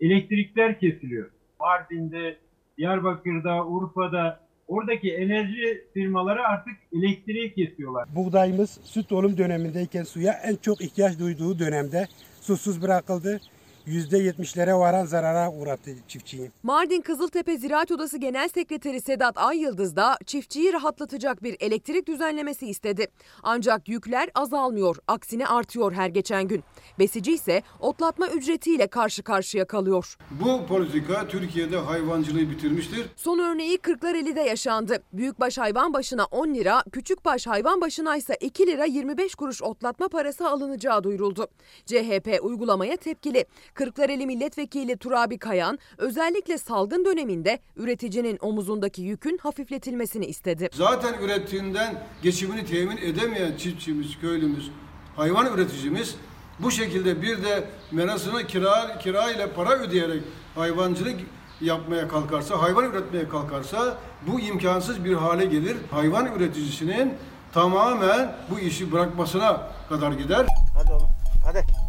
elektrikler 0.00 0.80
kesiliyor. 0.80 1.30
Mardin'de, 1.60 2.38
Diyarbakır'da, 2.78 3.66
Urfa'da 3.66 4.43
oradaki 4.68 5.12
enerji 5.12 5.84
firmaları 5.94 6.42
artık 6.42 6.74
elektriği 6.92 7.54
kesiyorlar. 7.54 8.08
Buğdayımız 8.16 8.78
süt 8.84 9.12
olum 9.12 9.38
dönemindeyken 9.38 10.04
suya 10.04 10.32
en 10.32 10.56
çok 10.56 10.80
ihtiyaç 10.80 11.18
duyduğu 11.18 11.58
dönemde 11.58 12.06
susuz 12.40 12.82
bırakıldı. 12.82 13.40
%70'lere 13.86 14.78
varan 14.78 15.04
zarara 15.04 15.52
uğrattı 15.52 15.90
çiftçiyi. 16.08 16.50
Mardin 16.62 17.00
Kızıltepe 17.00 17.58
Ziraat 17.58 17.90
Odası 17.90 18.18
Genel 18.18 18.48
Sekreteri 18.48 19.00
Sedat 19.00 19.38
Ayyıldız 19.38 19.96
da 19.96 20.18
çiftçiyi 20.26 20.72
rahatlatacak 20.72 21.42
bir 21.42 21.56
elektrik 21.60 22.06
düzenlemesi 22.06 22.66
istedi. 22.66 23.06
Ancak 23.42 23.88
yükler 23.88 24.30
azalmıyor, 24.34 24.96
aksine 25.08 25.46
artıyor 25.46 25.92
her 25.92 26.08
geçen 26.08 26.48
gün. 26.48 26.64
Besici 26.98 27.32
ise 27.32 27.62
otlatma 27.80 28.28
ücretiyle 28.28 28.86
karşı 28.86 29.22
karşıya 29.22 29.64
kalıyor. 29.64 30.16
Bu 30.30 30.66
politika 30.66 31.28
Türkiye'de 31.28 31.76
hayvancılığı 31.76 32.50
bitirmiştir. 32.50 33.06
Son 33.16 33.38
örneği 33.38 33.78
Kırklareli'de 33.78 34.40
yaşandı. 34.40 35.02
Büyükbaş 35.12 35.58
hayvan 35.58 35.92
başına 35.94 36.24
10 36.24 36.54
lira, 36.54 36.82
küçükbaş 36.92 37.46
hayvan 37.46 37.80
başına 37.80 38.16
ise 38.16 38.36
2 38.40 38.66
lira 38.66 38.84
25 38.84 39.34
kuruş 39.34 39.62
otlatma 39.62 40.08
parası 40.08 40.48
alınacağı 40.48 41.04
duyuruldu. 41.04 41.46
CHP 41.86 42.38
uygulamaya 42.42 42.96
tepkili. 42.96 43.44
Kırklareli 43.74 44.26
Milletvekili 44.26 44.96
Turabi 44.96 45.38
Kayan 45.38 45.78
özellikle 45.98 46.58
salgın 46.58 47.04
döneminde 47.04 47.58
üreticinin 47.76 48.38
omuzundaki 48.40 49.02
yükün 49.02 49.38
hafifletilmesini 49.38 50.26
istedi. 50.26 50.68
Zaten 50.72 51.14
ürettiğinden 51.22 52.02
geçimini 52.22 52.66
temin 52.66 52.96
edemeyen 52.96 53.56
çiftçimiz, 53.56 54.20
köylümüz, 54.20 54.70
hayvan 55.16 55.54
üreticimiz 55.54 56.14
bu 56.58 56.70
şekilde 56.70 57.22
bir 57.22 57.42
de 57.44 57.64
merasına 57.92 58.46
kira, 58.46 58.98
kira 58.98 59.30
ile 59.30 59.50
para 59.50 59.78
ödeyerek 59.78 60.22
hayvancılık 60.54 61.20
yapmaya 61.60 62.08
kalkarsa, 62.08 62.62
hayvan 62.62 62.84
üretmeye 62.84 63.28
kalkarsa 63.28 63.98
bu 64.26 64.40
imkansız 64.40 65.04
bir 65.04 65.14
hale 65.14 65.44
gelir. 65.44 65.76
Hayvan 65.90 66.36
üreticisinin 66.36 67.14
tamamen 67.52 68.36
bu 68.50 68.58
işi 68.58 68.92
bırakmasına 68.92 69.70
kadar 69.88 70.12
gider. 70.12 70.46
Hadi 70.76 70.92
oğlum, 70.92 71.08
hadi. 71.44 71.83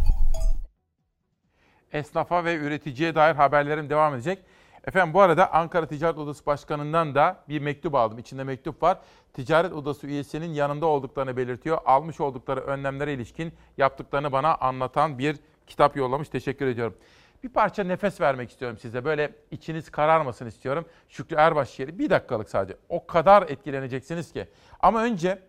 Esnafa 1.95 2.45
ve 2.45 2.55
üreticiye 2.55 3.15
dair 3.15 3.35
haberlerim 3.35 3.89
devam 3.89 4.13
edecek. 4.13 4.39
Efendim 4.87 5.13
bu 5.13 5.21
arada 5.21 5.53
Ankara 5.53 5.87
Ticaret 5.87 6.17
Odası 6.17 6.45
Başkanı'ndan 6.45 7.15
da 7.15 7.43
bir 7.49 7.59
mektup 7.59 7.95
aldım. 7.95 8.17
İçinde 8.17 8.43
mektup 8.43 8.83
var. 8.83 8.97
Ticaret 9.33 9.73
Odası 9.73 10.07
üyesinin 10.07 10.53
yanında 10.53 10.85
olduklarını 10.85 11.37
belirtiyor. 11.37 11.77
Almış 11.85 12.19
oldukları 12.19 12.61
önlemlere 12.61 13.13
ilişkin 13.13 13.53
yaptıklarını 13.77 14.31
bana 14.31 14.55
anlatan 14.55 15.19
bir 15.19 15.37
kitap 15.67 15.95
yollamış. 15.95 16.29
Teşekkür 16.29 16.67
ediyorum. 16.67 16.95
Bir 17.43 17.49
parça 17.49 17.83
nefes 17.83 18.21
vermek 18.21 18.49
istiyorum 18.49 18.77
size. 18.77 19.05
Böyle 19.05 19.33
içiniz 19.51 19.89
kararmasın 19.89 20.45
istiyorum. 20.45 20.85
Şükrü 21.09 21.35
Erbaş 21.35 21.69
şiiri 21.69 21.99
bir 21.99 22.09
dakikalık 22.09 22.49
sadece. 22.49 22.77
O 22.89 23.07
kadar 23.07 23.43
etkileneceksiniz 23.43 24.33
ki. 24.33 24.47
Ama 24.79 25.03
önce 25.03 25.39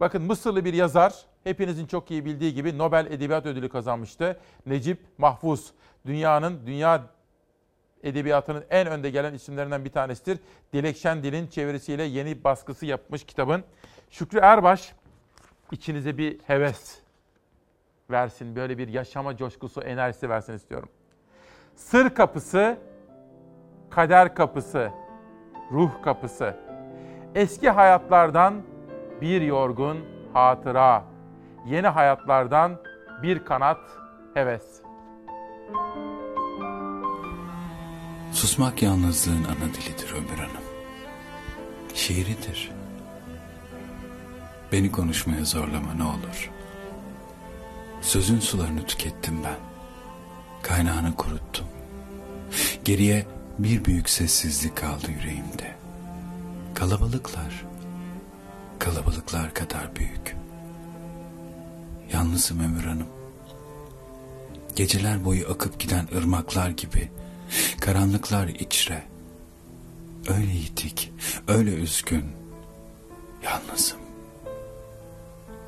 bakın 0.00 0.22
Mısırlı 0.22 0.64
bir 0.64 0.74
yazar 0.74 1.14
hepinizin 1.44 1.86
çok 1.86 2.10
iyi 2.10 2.24
bildiği 2.24 2.54
gibi 2.54 2.78
Nobel 2.78 3.06
Edebiyat 3.06 3.46
Ödülü 3.46 3.68
kazanmıştı. 3.68 4.40
Necip 4.66 4.98
Mahfuz. 5.18 5.72
Dünyanın, 6.06 6.66
dünya 6.66 7.02
edebiyatının 8.02 8.64
en 8.70 8.86
önde 8.86 9.10
gelen 9.10 9.34
isimlerinden 9.34 9.84
bir 9.84 9.90
tanesidir. 9.90 10.38
Dilekşen 10.72 11.22
Dil'in 11.22 11.46
çevirisiyle 11.46 12.02
yeni 12.02 12.44
baskısı 12.44 12.86
yapmış 12.86 13.24
kitabın. 13.24 13.64
Şükrü 14.10 14.38
Erbaş 14.38 14.92
içinize 15.72 16.18
bir 16.18 16.40
heves 16.46 16.98
versin. 18.10 18.56
Böyle 18.56 18.78
bir 18.78 18.88
yaşama 18.88 19.36
coşkusu, 19.36 19.80
enerjisi 19.80 20.28
versin 20.28 20.52
istiyorum. 20.52 20.88
Sır 21.76 22.10
kapısı, 22.10 22.78
kader 23.90 24.34
kapısı, 24.34 24.90
ruh 25.72 26.02
kapısı. 26.02 26.56
Eski 27.34 27.70
hayatlardan 27.70 28.62
bir 29.20 29.40
yorgun 29.42 29.98
hatıra. 30.32 31.09
Yeni 31.66 31.86
hayatlardan 31.86 32.76
bir 33.22 33.44
kanat 33.44 33.80
heves. 34.34 34.62
Susmak 38.32 38.82
yalnızlığın 38.82 39.44
ana 39.44 39.74
dilidir 39.74 40.14
Ömür 40.16 40.38
Hanım. 40.38 40.64
Şiiridir. 41.94 42.70
Beni 44.72 44.92
konuşmaya 44.92 45.44
zorlama 45.44 45.94
ne 45.94 46.04
olur. 46.04 46.50
Sözün 48.00 48.40
sularını 48.40 48.86
tükettim 48.86 49.44
ben. 49.44 49.58
Kaynağını 50.62 51.16
kuruttum. 51.16 51.66
Geriye 52.84 53.26
bir 53.58 53.84
büyük 53.84 54.10
sessizlik 54.10 54.76
kaldı 54.76 55.10
yüreğimde. 55.10 55.76
Kalabalıklar, 56.74 57.64
kalabalıklar 58.78 59.54
kadar 59.54 59.96
büyük. 59.96 60.36
Yalnızım 62.12 62.60
Ömür 62.60 62.84
Hanım. 62.84 63.06
Geceler 64.76 65.24
boyu 65.24 65.50
akıp 65.50 65.80
giden 65.80 66.08
ırmaklar 66.16 66.70
gibi 66.70 67.10
karanlıklar 67.80 68.48
içre. 68.48 69.02
Öyle 70.28 70.52
yitik, 70.52 71.12
öyle 71.48 71.74
üzgün. 71.74 72.24
Yalnızım. 73.44 73.98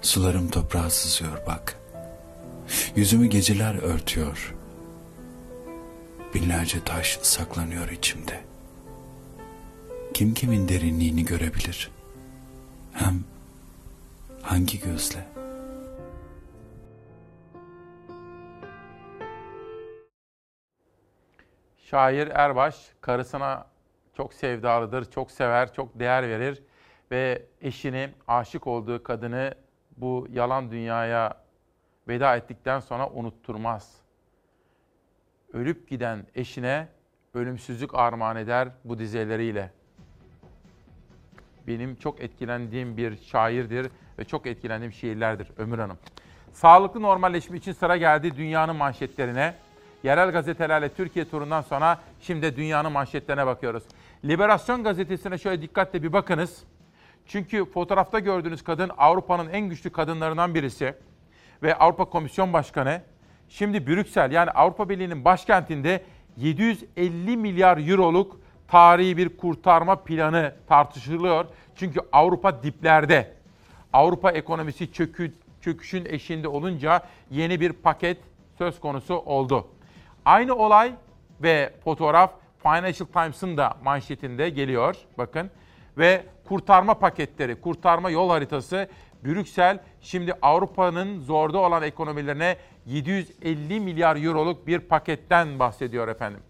Sularım 0.02 0.50
toprağa 0.50 0.90
sızıyor 0.90 1.46
bak. 1.46 1.78
Yüzümü 2.96 3.26
geceler 3.26 3.74
örtüyor. 3.74 4.54
Binlerce 6.34 6.84
taş 6.84 7.18
saklanıyor 7.22 7.88
içimde. 7.90 8.40
Kim 10.14 10.34
kimin 10.34 10.68
derinliğini 10.68 11.24
görebilir? 11.24 11.90
Hem 12.92 13.24
hangi 14.42 14.80
gözle? 14.80 15.31
Şair 21.92 22.28
Erbaş 22.28 22.90
karısına 23.00 23.66
çok 24.16 24.34
sevdalıdır, 24.34 25.10
çok 25.10 25.30
sever, 25.30 25.74
çok 25.74 25.98
değer 25.98 26.28
verir 26.28 26.62
ve 27.10 27.42
eşini, 27.60 28.10
aşık 28.28 28.66
olduğu 28.66 29.02
kadını 29.02 29.54
bu 29.96 30.26
yalan 30.30 30.70
dünyaya 30.70 31.44
veda 32.08 32.36
ettikten 32.36 32.80
sonra 32.80 33.10
unutturmaz. 33.10 33.96
Ölüp 35.52 35.88
giden 35.88 36.26
eşine 36.34 36.88
ölümsüzlük 37.34 37.94
armağan 37.94 38.36
eder 38.36 38.68
bu 38.84 38.98
dizeleriyle. 38.98 39.70
Benim 41.66 41.96
çok 41.96 42.20
etkilendiğim 42.20 42.96
bir 42.96 43.16
şairdir 43.16 43.90
ve 44.18 44.24
çok 44.24 44.46
etkilendiğim 44.46 44.92
şiirlerdir 44.92 45.48
Ömür 45.56 45.78
Hanım. 45.78 45.98
Sağlıklı 46.52 47.02
normalleşme 47.02 47.56
için 47.56 47.72
sıra 47.72 47.96
geldi 47.96 48.36
dünyanın 48.36 48.76
manşetlerine. 48.76 49.54
Yerel 50.02 50.30
gazetelerle 50.30 50.88
Türkiye 50.88 51.24
turundan 51.24 51.60
sonra 51.60 52.00
şimdi 52.20 52.56
dünyanın 52.56 52.92
manşetlerine 52.92 53.46
bakıyoruz. 53.46 53.82
Liberasyon 54.24 54.84
gazetesine 54.84 55.38
şöyle 55.38 55.62
dikkatle 55.62 56.02
bir 56.02 56.12
bakınız. 56.12 56.64
Çünkü 57.26 57.64
fotoğrafta 57.64 58.18
gördüğünüz 58.18 58.64
kadın 58.64 58.90
Avrupa'nın 58.98 59.48
en 59.48 59.68
güçlü 59.68 59.90
kadınlarından 59.90 60.54
birisi 60.54 60.94
ve 61.62 61.74
Avrupa 61.74 62.04
Komisyon 62.04 62.52
Başkanı. 62.52 63.02
Şimdi 63.48 63.86
Brüksel 63.86 64.32
yani 64.32 64.50
Avrupa 64.50 64.88
Birliği'nin 64.88 65.24
başkentinde 65.24 66.02
750 66.36 67.36
milyar 67.36 67.88
euroluk 67.88 68.40
tarihi 68.68 69.16
bir 69.16 69.36
kurtarma 69.36 69.96
planı 69.96 70.54
tartışılıyor. 70.68 71.44
Çünkü 71.76 72.00
Avrupa 72.12 72.62
diplerde. 72.62 73.34
Avrupa 73.92 74.30
ekonomisi 74.30 74.92
çökü, 74.92 75.32
çöküşün 75.60 76.04
eşiğinde 76.04 76.48
olunca 76.48 77.02
yeni 77.30 77.60
bir 77.60 77.72
paket 77.72 78.18
söz 78.58 78.80
konusu 78.80 79.14
oldu. 79.14 79.68
Aynı 80.24 80.54
olay 80.54 80.94
ve 81.42 81.72
fotoğraf 81.84 82.32
Financial 82.62 83.06
Times'ın 83.06 83.56
da 83.56 83.74
manşetinde 83.84 84.48
geliyor. 84.48 84.96
Bakın 85.18 85.50
ve 85.98 86.24
kurtarma 86.48 86.94
paketleri, 86.94 87.60
kurtarma 87.60 88.10
yol 88.10 88.30
haritası 88.30 88.88
Brüksel 89.24 89.78
şimdi 90.00 90.34
Avrupa'nın 90.42 91.20
zorda 91.20 91.58
olan 91.58 91.82
ekonomilerine 91.82 92.56
750 92.86 93.80
milyar 93.80 94.16
euroluk 94.16 94.66
bir 94.66 94.78
paketten 94.78 95.58
bahsediyor 95.58 96.08
efendim. 96.08 96.40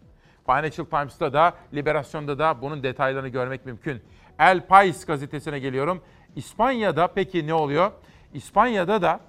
Financial 0.47 0.87
Times'ta 0.87 1.33
da, 1.33 1.55
Liberation'da 1.75 2.39
da 2.39 2.63
bunun 2.63 2.83
detaylarını 2.83 3.29
görmek 3.29 3.67
mümkün. 3.67 4.03
El 4.39 4.67
Pais 4.67 5.05
gazetesine 5.05 5.59
geliyorum. 5.59 6.03
İspanya'da 6.37 7.07
peki 7.07 7.47
ne 7.47 7.55
oluyor? 7.55 7.93
İspanya'da 8.35 9.03
da 9.03 9.21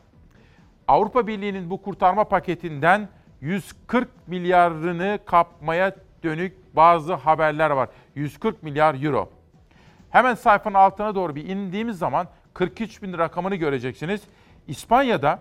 Avrupa 0.87 1.27
Birliği'nin 1.27 1.69
bu 1.69 1.81
kurtarma 1.81 2.23
paketinden 2.23 3.09
140 3.43 4.09
milyarını 4.27 5.19
kapmaya 5.25 5.95
dönük 6.23 6.75
bazı 6.75 7.13
haberler 7.13 7.69
var. 7.69 7.89
140 8.15 8.63
milyar 8.63 9.03
euro. 9.03 9.29
Hemen 10.09 10.35
sayfanın 10.35 10.75
altına 10.75 11.15
doğru 11.15 11.35
bir 11.35 11.45
indiğimiz 11.45 11.97
zaman 11.97 12.27
43 12.53 13.01
bin 13.01 13.17
rakamını 13.17 13.55
göreceksiniz. 13.55 14.21
İspanya'da 14.67 15.39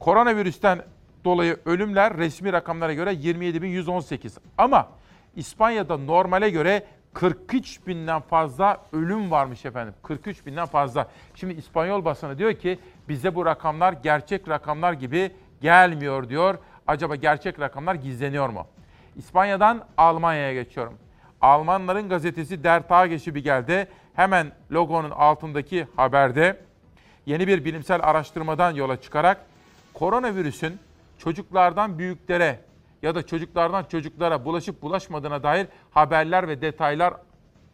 koronavirüsten 0.00 0.82
dolayı 1.24 1.56
ölümler 1.64 2.16
resmi 2.16 2.52
rakamlara 2.52 2.92
göre 2.94 3.12
27.118. 3.12 4.38
Ama 4.58 4.88
İspanya'da 5.36 5.96
normale 5.96 6.50
göre 6.50 6.86
43 7.12 7.86
binden 7.86 8.20
fazla 8.20 8.80
ölüm 8.92 9.30
varmış 9.30 9.64
efendim. 9.64 9.94
43 10.02 10.46
binden 10.46 10.66
fazla. 10.66 11.08
Şimdi 11.34 11.54
İspanyol 11.54 12.04
basını 12.04 12.38
diyor 12.38 12.54
ki 12.54 12.78
bize 13.08 13.34
bu 13.34 13.46
rakamlar 13.46 13.92
gerçek 13.92 14.48
rakamlar 14.48 14.92
gibi 14.92 15.32
gelmiyor 15.60 16.28
diyor. 16.28 16.58
Acaba 16.86 17.16
gerçek 17.16 17.60
rakamlar 17.60 17.94
gizleniyor 17.94 18.48
mu? 18.48 18.66
İspanya'dan 19.16 19.84
Almanya'ya 19.96 20.54
geçiyorum. 20.54 20.94
Almanların 21.40 22.08
gazetesi 22.08 22.64
Der 22.64 22.88
Tagesspiegel 22.88 23.86
hemen 24.14 24.52
logonun 24.72 25.10
altındaki 25.10 25.86
haberde 25.96 26.60
yeni 27.26 27.46
bir 27.46 27.64
bilimsel 27.64 28.00
araştırmadan 28.02 28.74
yola 28.74 29.00
çıkarak 29.00 29.40
koronavirüsün 29.94 30.78
çocuklardan 31.18 31.98
büyüklere 31.98 32.60
ya 33.02 33.14
da 33.14 33.26
çocuklardan 33.26 33.84
çocuklara 33.84 34.44
bulaşıp 34.44 34.82
bulaşmadığına 34.82 35.42
dair 35.42 35.66
haberler 35.90 36.48
ve 36.48 36.62
detaylar 36.62 37.14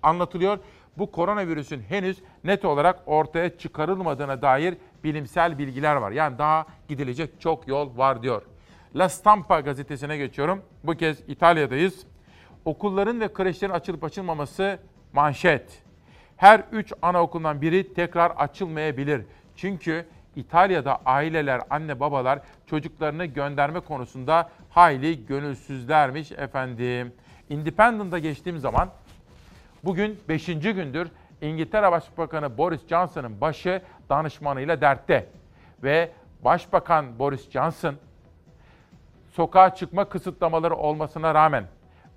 anlatılıyor. 0.02 0.58
Bu 0.98 1.12
koronavirüsün 1.12 1.82
henüz 1.88 2.18
net 2.44 2.64
olarak 2.64 3.00
ortaya 3.06 3.58
çıkarılmadığına 3.58 4.42
dair 4.42 4.76
bilimsel 5.04 5.58
bilgiler 5.58 5.96
var. 5.96 6.10
Yani 6.10 6.38
daha 6.38 6.66
gidilecek 6.88 7.40
çok 7.40 7.68
yol 7.68 7.96
var 7.98 8.22
diyor. 8.22 8.42
La 8.96 9.08
Stampa 9.08 9.60
gazetesine 9.60 10.16
geçiyorum. 10.16 10.62
Bu 10.84 10.94
kez 10.94 11.18
İtalya'dayız. 11.28 12.06
Okulların 12.64 13.20
ve 13.20 13.32
kreşlerin 13.32 13.72
açılıp 13.72 14.04
açılmaması 14.04 14.78
manşet. 15.12 15.82
Her 16.36 16.62
üç 16.72 16.92
anaokulundan 17.02 17.62
biri 17.62 17.94
tekrar 17.94 18.30
açılmayabilir. 18.30 19.22
Çünkü 19.56 20.06
İtalya'da 20.36 21.00
aileler, 21.04 21.60
anne 21.70 22.00
babalar 22.00 22.40
çocuklarını 22.66 23.24
gönderme 23.24 23.80
konusunda 23.80 24.50
hayli 24.70 25.26
gönülsüzlermiş 25.26 26.32
efendim. 26.32 27.12
Independent'a 27.48 28.18
geçtiğim 28.18 28.58
zaman 28.58 28.90
bugün 29.84 30.18
5. 30.28 30.46
gündür 30.46 31.08
İngiltere 31.42 31.92
Başbakanı 31.92 32.58
Boris 32.58 32.88
Johnson'ın 32.88 33.40
başı 33.40 33.82
danışmanıyla 34.08 34.80
dertte. 34.80 35.26
Ve 35.82 36.10
Başbakan 36.44 37.18
Boris 37.18 37.50
Johnson 37.50 37.94
sokağa 39.30 39.74
çıkma 39.74 40.04
kısıtlamaları 40.04 40.76
olmasına 40.76 41.34
rağmen 41.34 41.64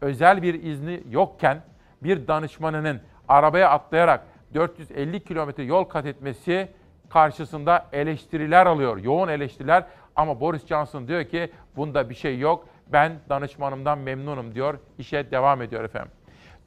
özel 0.02 0.42
bir 0.42 0.64
izni 0.64 1.04
yokken 1.10 1.62
bir 2.04 2.28
danışmanının 2.28 3.02
arabaya 3.28 3.70
atlayarak 3.70 4.26
450 4.54 5.24
kilometre 5.24 5.64
yol 5.64 5.84
kat 5.84 6.06
etmesi 6.06 6.70
karşısında 7.10 7.86
eleştiriler 7.92 8.66
alıyor. 8.66 8.98
Yoğun 8.98 9.28
eleştiriler 9.28 9.86
ama 10.16 10.40
Boris 10.40 10.66
Johnson 10.66 11.08
diyor 11.08 11.24
ki 11.24 11.52
bunda 11.76 12.10
bir 12.10 12.16
şey 12.16 12.40
yok. 12.40 12.68
Ben 12.88 13.20
danışmanımdan 13.30 13.98
memnunum 13.98 14.56
diyor. 14.56 14.80
İşe 14.98 15.32
devam 15.32 15.62
ediyor 15.62 15.84
efendim. 15.84 16.12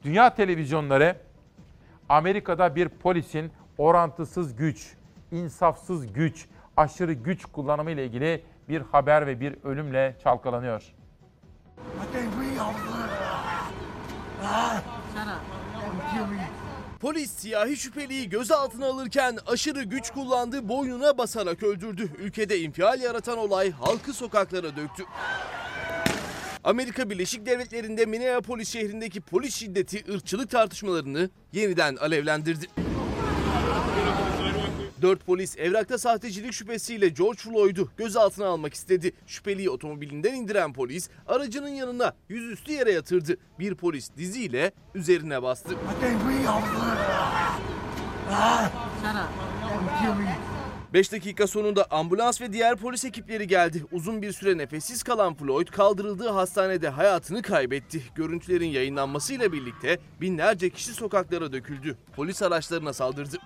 Dünya 0.03 0.35
televizyonları 0.35 1.15
Amerika'da 2.09 2.75
bir 2.75 2.89
polisin 2.89 3.51
orantısız 3.77 4.55
güç, 4.55 4.93
insafsız 5.31 6.13
güç, 6.13 6.45
aşırı 6.77 7.13
güç 7.13 7.45
kullanımı 7.45 7.91
ile 7.91 8.05
ilgili 8.05 8.43
bir 8.69 8.81
haber 8.81 9.27
ve 9.27 9.39
bir 9.39 9.55
ölümle 9.63 10.15
çalkalanıyor. 10.23 10.83
Polis 16.99 17.31
siyahi 17.31 17.77
şüpheliyi 17.77 18.29
gözaltına 18.29 18.85
alırken 18.85 19.37
aşırı 19.47 19.83
güç 19.83 20.11
kullandı, 20.11 20.69
boynuna 20.69 21.17
basarak 21.17 21.63
öldürdü. 21.63 22.09
Ülkede 22.17 22.59
infial 22.59 23.01
yaratan 23.01 23.37
olay 23.37 23.71
halkı 23.71 24.13
sokaklara 24.13 24.75
döktü. 24.75 25.03
Amerika 26.63 27.09
Birleşik 27.09 27.45
Devletleri'nde 27.45 28.05
Minneapolis 28.05 28.69
şehrindeki 28.69 29.21
polis 29.21 29.55
şiddeti 29.55 30.13
ırkçılık 30.13 30.49
tartışmalarını 30.49 31.29
yeniden 31.53 31.95
alevlendirdi. 31.95 32.65
Dört 35.01 35.25
polis 35.25 35.57
evrakta 35.57 35.97
sahtecilik 35.97 36.53
şüphesiyle 36.53 37.09
George 37.09 37.39
Floyd'u 37.39 37.89
gözaltına 37.97 38.47
almak 38.47 38.73
istedi. 38.73 39.11
Şüpheliyi 39.27 39.69
otomobilinden 39.69 40.33
indiren 40.33 40.73
polis 40.73 41.09
aracının 41.27 41.67
yanına 41.67 42.13
yüzüstü 42.29 42.71
yere 42.71 42.91
yatırdı. 42.91 43.37
Bir 43.59 43.75
polis 43.75 44.09
diziyle 44.17 44.71
üzerine 44.95 45.43
bastı. 45.43 45.75
5 50.93 51.11
dakika 51.11 51.47
sonunda 51.47 51.85
ambulans 51.91 52.41
ve 52.41 52.53
diğer 52.53 52.75
polis 52.75 53.05
ekipleri 53.05 53.47
geldi. 53.47 53.83
Uzun 53.91 54.21
bir 54.21 54.31
süre 54.31 54.57
nefessiz 54.57 55.03
kalan 55.03 55.35
Floyd 55.35 55.67
kaldırıldığı 55.67 56.29
hastanede 56.29 56.89
hayatını 56.89 57.41
kaybetti. 57.41 58.03
Görüntülerin 58.15 58.69
yayınlanmasıyla 58.69 59.51
birlikte 59.51 59.99
binlerce 60.21 60.69
kişi 60.69 60.93
sokaklara 60.93 61.51
döküldü. 61.51 61.97
Polis 62.15 62.41
araçlarına 62.41 62.93
saldırdı. 62.93 63.37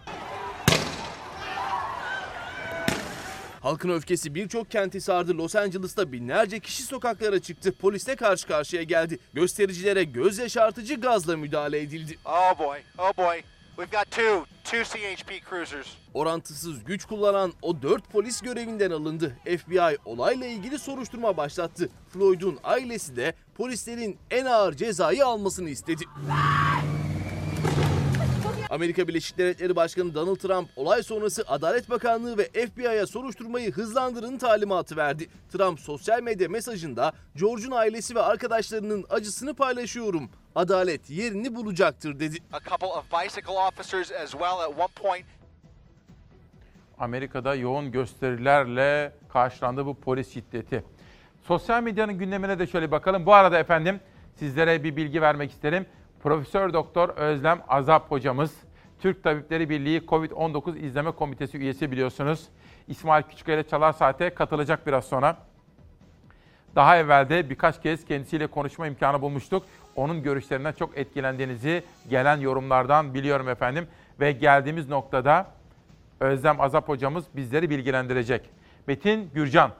Halkın 3.61 3.89
öfkesi 3.89 4.35
birçok 4.35 4.71
kenti 4.71 5.01
sardı. 5.01 5.37
Los 5.37 5.55
Angeles'ta 5.55 6.11
binlerce 6.11 6.59
kişi 6.59 6.83
sokaklara 6.83 7.39
çıktı. 7.39 7.71
Polisle 7.71 8.15
karşı 8.15 8.47
karşıya 8.47 8.83
geldi. 8.83 9.19
Göstericilere 9.33 10.03
göz 10.03 10.37
yaşartıcı 10.37 10.95
gazla 10.95 11.37
müdahale 11.37 11.79
edildi. 11.81 12.17
Oh 12.25 12.59
boy, 12.59 12.77
oh 12.97 13.17
boy. 13.17 13.41
We've 13.75 13.97
got 13.97 14.11
two, 14.11 14.45
two 14.63 14.83
CHP 14.83 15.49
cruisers. 15.49 15.87
Orantısız 16.13 16.83
güç 16.83 17.05
kullanan 17.05 17.53
o 17.61 17.81
dört 17.81 18.11
polis 18.11 18.41
görevinden 18.41 18.91
alındı. 18.91 19.37
FBI 19.45 19.97
olayla 20.05 20.47
ilgili 20.47 20.79
soruşturma 20.79 21.37
başlattı. 21.37 21.89
Floyd'un 22.09 22.59
ailesi 22.63 23.15
de 23.15 23.33
polislerin 23.57 24.17
en 24.31 24.45
ağır 24.45 24.73
cezayı 24.73 25.25
almasını 25.25 25.69
istedi. 25.69 26.03
Amerika 28.71 29.07
Birleşik 29.07 29.37
Devletleri 29.37 29.75
Başkanı 29.75 30.15
Donald 30.15 30.35
Trump 30.35 30.69
olay 30.75 31.03
sonrası 31.03 31.43
Adalet 31.47 31.89
Bakanlığı 31.89 32.37
ve 32.37 32.43
FBI'ya 32.43 33.07
soruşturmayı 33.07 33.71
hızlandırın 33.71 34.37
talimatı 34.37 34.97
verdi. 34.97 35.29
Trump 35.53 35.79
sosyal 35.79 36.21
medya 36.21 36.49
mesajında 36.49 37.11
George'un 37.35 37.71
ailesi 37.71 38.15
ve 38.15 38.21
arkadaşlarının 38.21 39.05
acısını 39.09 39.53
paylaşıyorum. 39.53 40.29
Adalet 40.55 41.09
yerini 41.09 41.55
bulacaktır 41.55 42.19
dedi. 42.19 42.37
A 42.53 42.59
couple 42.59 42.87
of 42.87 43.05
bicycle 43.11 43.51
officers 43.51 44.11
as 44.11 44.31
well 44.31 44.59
at 44.59 44.69
one 44.69 44.87
point. 44.95 45.25
Amerika'da 46.99 47.55
yoğun 47.55 47.91
gösterilerle 47.91 49.13
karşılandı 49.29 49.85
bu 49.85 49.99
polis 49.99 50.33
şiddeti. 50.33 50.83
Sosyal 51.43 51.83
medyanın 51.83 52.17
gündemine 52.17 52.59
de 52.59 52.67
şöyle 52.67 52.91
bakalım. 52.91 53.25
Bu 53.25 53.33
arada 53.33 53.59
efendim 53.59 53.99
sizlere 54.35 54.83
bir 54.83 54.95
bilgi 54.95 55.21
vermek 55.21 55.51
isterim. 55.51 55.85
Profesör 56.23 56.73
Doktor 56.73 57.09
Özlem 57.09 57.61
Azap 57.67 58.11
hocamız, 58.11 58.55
Türk 58.99 59.23
Tabipleri 59.23 59.69
Birliği 59.69 59.99
Covid-19 59.99 60.77
İzleme 60.77 61.11
Komitesi 61.11 61.57
üyesi 61.57 61.91
biliyorsunuz. 61.91 62.47
İsmail 62.87 63.23
Küçükkaya 63.23 63.57
ile 63.57 63.67
Çalar 63.67 63.93
Saat'e 63.93 64.29
katılacak 64.29 64.87
biraz 64.87 65.05
sonra. 65.05 65.37
Daha 66.75 66.97
evvel 66.97 67.29
de 67.29 67.49
birkaç 67.49 67.81
kez 67.81 68.05
kendisiyle 68.05 68.47
konuşma 68.47 68.87
imkanı 68.87 69.21
bulmuştuk. 69.21 69.63
Onun 69.95 70.23
görüşlerinden 70.23 70.71
çok 70.71 70.97
etkilendiğinizi 70.97 71.83
gelen 72.09 72.39
yorumlardan 72.39 73.13
biliyorum 73.13 73.49
efendim. 73.49 73.87
Ve 74.19 74.31
geldiğimiz 74.31 74.89
noktada 74.89 75.47
Özlem 76.19 76.61
Azap 76.61 76.87
hocamız 76.87 77.25
bizleri 77.35 77.69
bilgilendirecek. 77.69 78.49
Metin 78.87 79.29
Gürcan, 79.33 79.71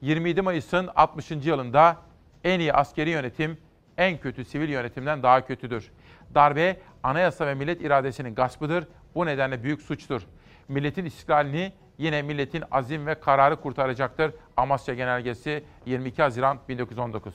27 0.00 0.42
Mayıs'ın 0.42 0.88
60. 0.96 1.30
yılında 1.30 1.96
en 2.44 2.60
iyi 2.60 2.72
askeri 2.72 3.10
yönetim 3.10 3.58
en 3.98 4.18
kötü 4.18 4.44
sivil 4.44 4.68
yönetimden 4.68 5.22
daha 5.22 5.46
kötüdür. 5.46 5.90
Darbe 6.34 6.76
anayasa 7.02 7.46
ve 7.46 7.54
millet 7.54 7.80
iradesinin 7.80 8.34
gaspıdır. 8.34 8.88
Bu 9.14 9.26
nedenle 9.26 9.62
büyük 9.62 9.82
suçtur. 9.82 10.22
Milletin 10.68 11.04
istiklalini 11.04 11.72
yine 11.98 12.22
milletin 12.22 12.64
azim 12.70 13.06
ve 13.06 13.14
kararı 13.14 13.56
kurtaracaktır. 13.56 14.32
Amasya 14.56 14.94
Genelgesi 14.94 15.64
22 15.86 16.22
Haziran 16.22 16.58
1919. 16.68 17.34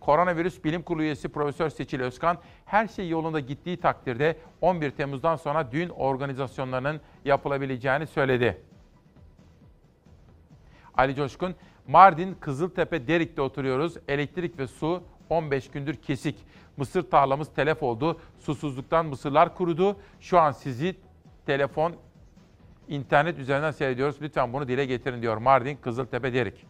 Koronavirüs 0.00 0.64
Bilim 0.64 0.82
Kurulu 0.82 1.02
üyesi 1.02 1.28
Profesör 1.28 1.70
Seçil 1.70 2.00
Özkan, 2.00 2.38
her 2.66 2.88
şey 2.88 3.08
yolunda 3.08 3.40
gittiği 3.40 3.76
takdirde 3.76 4.36
11 4.60 4.90
Temmuz'dan 4.90 5.36
sonra 5.36 5.72
düğün 5.72 5.88
organizasyonlarının 5.88 7.00
yapılabileceğini 7.24 8.06
söyledi. 8.06 8.62
Ali 10.94 11.14
Coşkun, 11.14 11.54
Mardin 11.90 12.34
Kızıltepe 12.40 13.08
Derik'te 13.08 13.42
oturuyoruz. 13.42 13.94
Elektrik 14.08 14.58
ve 14.58 14.66
su 14.66 15.02
15 15.30 15.70
gündür 15.70 15.94
kesik. 15.94 16.36
Mısır 16.76 17.10
tarlamız 17.10 17.54
telef 17.54 17.82
oldu. 17.82 18.20
Susuzluktan 18.38 19.06
mısırlar 19.06 19.54
kurudu. 19.54 19.96
Şu 20.20 20.40
an 20.40 20.52
sizi 20.52 20.96
telefon, 21.46 21.94
internet 22.88 23.38
üzerinden 23.38 23.70
seyrediyoruz. 23.70 24.22
Lütfen 24.22 24.52
bunu 24.52 24.68
dile 24.68 24.84
getirin 24.86 25.22
diyor 25.22 25.36
Mardin 25.36 25.76
Kızıltepe 25.76 26.32
Derik. 26.34 26.66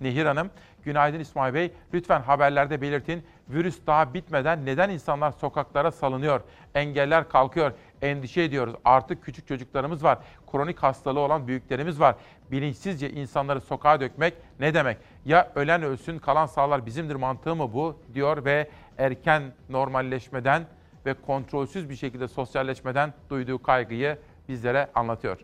Nehir 0.00 0.26
Hanım, 0.26 0.50
günaydın 0.84 1.20
İsmail 1.20 1.54
Bey. 1.54 1.72
Lütfen 1.94 2.20
haberlerde 2.20 2.80
belirtin. 2.80 3.24
Virüs 3.48 3.86
daha 3.86 4.14
bitmeden 4.14 4.66
neden 4.66 4.90
insanlar 4.90 5.30
sokaklara 5.30 5.90
salınıyor? 5.90 6.40
Engeller 6.74 7.28
kalkıyor. 7.28 7.72
Endişe 8.02 8.42
ediyoruz. 8.42 8.74
Artık 8.84 9.24
küçük 9.24 9.46
çocuklarımız 9.46 10.04
var. 10.04 10.18
Kronik 10.52 10.78
hastalığı 10.78 11.20
olan 11.20 11.48
büyüklerimiz 11.48 12.00
var. 12.00 12.14
Bilinçsizce 12.50 13.10
insanları 13.10 13.60
sokağa 13.60 14.00
dökmek 14.00 14.34
ne 14.60 14.74
demek? 14.74 14.98
Ya 15.24 15.52
ölen 15.54 15.82
ölsün, 15.82 16.18
kalan 16.18 16.46
sağlar 16.46 16.86
bizimdir 16.86 17.14
mantığı 17.14 17.56
mı 17.56 17.72
bu? 17.72 17.96
diyor 18.14 18.44
ve 18.44 18.70
erken 18.98 19.42
normalleşmeden 19.68 20.66
ve 21.06 21.14
kontrolsüz 21.14 21.90
bir 21.90 21.96
şekilde 21.96 22.28
sosyalleşmeden 22.28 23.14
duyduğu 23.30 23.62
kaygıyı 23.62 24.18
bizlere 24.48 24.90
anlatıyor. 24.94 25.38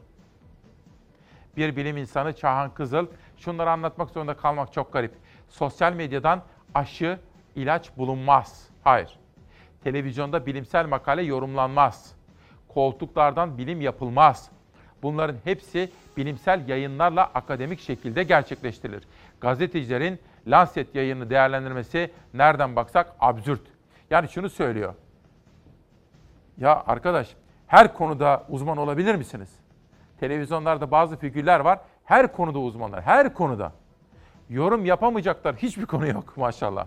Bir 1.57 1.77
bilim 1.77 1.97
insanı 1.97 2.37
Çağhan 2.37 2.75
Kızıl, 2.75 3.07
şunları 3.37 3.71
anlatmak 3.71 4.11
zorunda 4.11 4.37
kalmak 4.37 4.73
çok 4.73 4.93
garip. 4.93 5.13
Sosyal 5.49 5.93
medyadan 5.93 6.43
aşı, 6.75 7.19
ilaç 7.57 7.97
bulunmaz. 7.97 8.69
Hayır. 8.85 9.19
Televizyonda 9.85 10.47
bilimsel 10.47 10.87
makale 10.87 11.23
yorumlanmaz. 11.23 12.18
Koltuklardan 12.79 13.59
bilim 13.59 13.81
yapılmaz. 13.81 14.51
Bunların 15.03 15.37
hepsi 15.45 15.91
bilimsel 16.17 16.69
yayınlarla 16.69 17.25
akademik 17.25 17.81
şekilde 17.81 18.23
gerçekleştirilir. 18.23 19.09
Gazetecilerin 19.41 20.19
Lancet 20.47 20.95
yayını 20.95 21.31
değerlendirmesi 21.31 22.11
nereden 22.35 22.77
baksak 22.77 23.15
absürt. 23.21 23.61
Yani 24.11 24.29
şunu 24.29 24.51
söylüyor. 24.51 24.95
Ya 26.59 26.83
arkadaş 26.87 27.35
her 27.67 27.95
konuda 27.95 28.47
uzman 28.49 28.77
olabilir 28.77 29.15
misiniz? 29.15 29.51
Televizyonlarda 30.21 30.91
bazı 30.91 31.17
figürler 31.17 31.61
var. 31.61 31.79
Her 32.05 32.33
konuda 32.33 32.59
uzmanlar. 32.59 33.03
Her 33.03 33.35
konuda. 33.35 33.73
Yorum 34.51 34.85
yapamayacaklar 34.85 35.57
hiçbir 35.57 35.87
konu 35.87 36.07
yok 36.07 36.37
maşallah. 36.37 36.87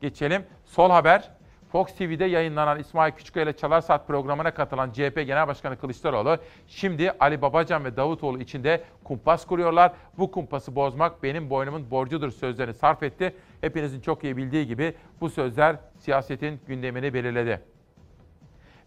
Geçelim. 0.00 0.46
Sol 0.64 0.90
Haber. 0.90 1.33
Fox 1.74 1.94
TV'de 1.94 2.24
yayınlanan 2.24 2.78
İsmail 2.78 3.12
Küçükkaya 3.12 3.44
ile 3.44 3.56
Çalar 3.56 3.80
Saat 3.80 4.06
programına 4.06 4.54
katılan 4.54 4.90
CHP 4.90 5.14
Genel 5.14 5.48
Başkanı 5.48 5.76
Kılıçdaroğlu 5.76 6.38
şimdi 6.66 7.12
Ali 7.20 7.42
Babacan 7.42 7.84
ve 7.84 7.96
Davutoğlu 7.96 8.40
içinde 8.40 8.84
kumpas 9.04 9.46
kuruyorlar. 9.46 9.92
Bu 10.18 10.30
kumpası 10.30 10.76
bozmak 10.76 11.22
benim 11.22 11.50
boynumun 11.50 11.90
borcudur 11.90 12.30
sözlerini 12.30 12.74
sarf 12.74 13.02
etti. 13.02 13.34
Hepinizin 13.60 14.00
çok 14.00 14.24
iyi 14.24 14.36
bildiği 14.36 14.66
gibi 14.66 14.94
bu 15.20 15.30
sözler 15.30 15.76
siyasetin 15.98 16.60
gündemini 16.66 17.14
belirledi. 17.14 17.60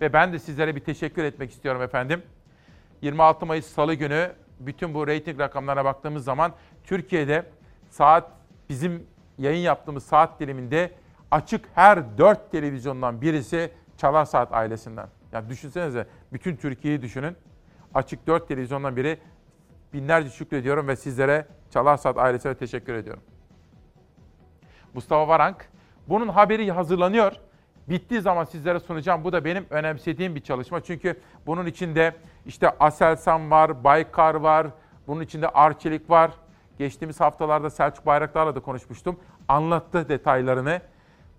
Ve 0.02 0.14
ben 0.14 0.34
de 0.34 0.40
sizlere 0.40 0.76
bir 0.76 0.84
teşekkür 0.84 1.24
etmek 1.24 1.52
istiyorum 1.52 1.82
efendim. 1.82 2.22
26 3.02 3.46
Mayıs 3.46 3.66
Salı 3.66 3.94
günü 3.94 4.32
bütün 4.60 4.94
bu 4.94 5.08
reyting 5.08 5.40
rakamlarına 5.40 5.86
baktığımız 5.86 6.24
zaman 6.24 6.54
Türkiye'de 6.84 7.46
saat 7.90 8.32
bizim 8.70 9.08
yayın 9.38 9.62
yaptığımız 9.62 10.06
saat 10.06 10.40
diliminde 10.40 10.92
açık 11.32 11.66
her 11.76 12.18
dört 12.18 12.52
televizyondan 12.52 13.22
birisi 13.22 13.72
Çalar 13.98 14.26
Saat 14.26 14.54
ailesinden. 14.54 15.08
Yani 15.32 15.50
düşünsenize 15.50 16.08
bütün 16.34 16.56
Türkiye'yi 16.56 17.02
düşünün. 17.02 17.38
Açık 17.94 18.28
dört 18.28 18.48
televizyondan 18.48 18.96
biri 18.96 19.20
binlerce 19.94 20.30
şükrediyorum 20.30 20.88
ve 20.88 20.96
sizlere 20.96 21.46
Çalar 21.70 21.98
Saat 21.98 22.18
ailesine 22.18 22.56
teşekkür 22.56 22.94
ediyorum. 22.94 23.24
Mustafa 24.94 25.28
Varank, 25.28 25.70
bunun 26.08 26.28
haberi 26.28 26.72
hazırlanıyor. 26.72 27.32
Bittiği 27.90 28.22
zaman 28.22 28.44
sizlere 28.44 28.80
sunacağım. 28.80 29.24
Bu 29.24 29.32
da 29.32 29.46
benim 29.46 29.66
önemsediğim 29.70 30.36
bir 30.36 30.42
çalışma. 30.42 30.84
Çünkü 30.84 31.20
bunun 31.46 31.66
içinde 31.66 32.16
işte 32.46 32.70
Aselsan 32.80 33.52
var, 33.52 33.84
Baykar 33.84 34.36
var, 34.36 34.68
bunun 35.08 35.22
içinde 35.22 35.50
Arçelik 35.50 36.10
var. 36.10 36.32
Geçtiğimiz 36.78 37.20
haftalarda 37.20 37.70
Selçuk 37.70 38.06
Bayraktar'la 38.06 38.56
da 38.56 38.60
konuşmuştum. 38.60 39.20
Anlattı 39.48 40.10
detaylarını. 40.10 40.82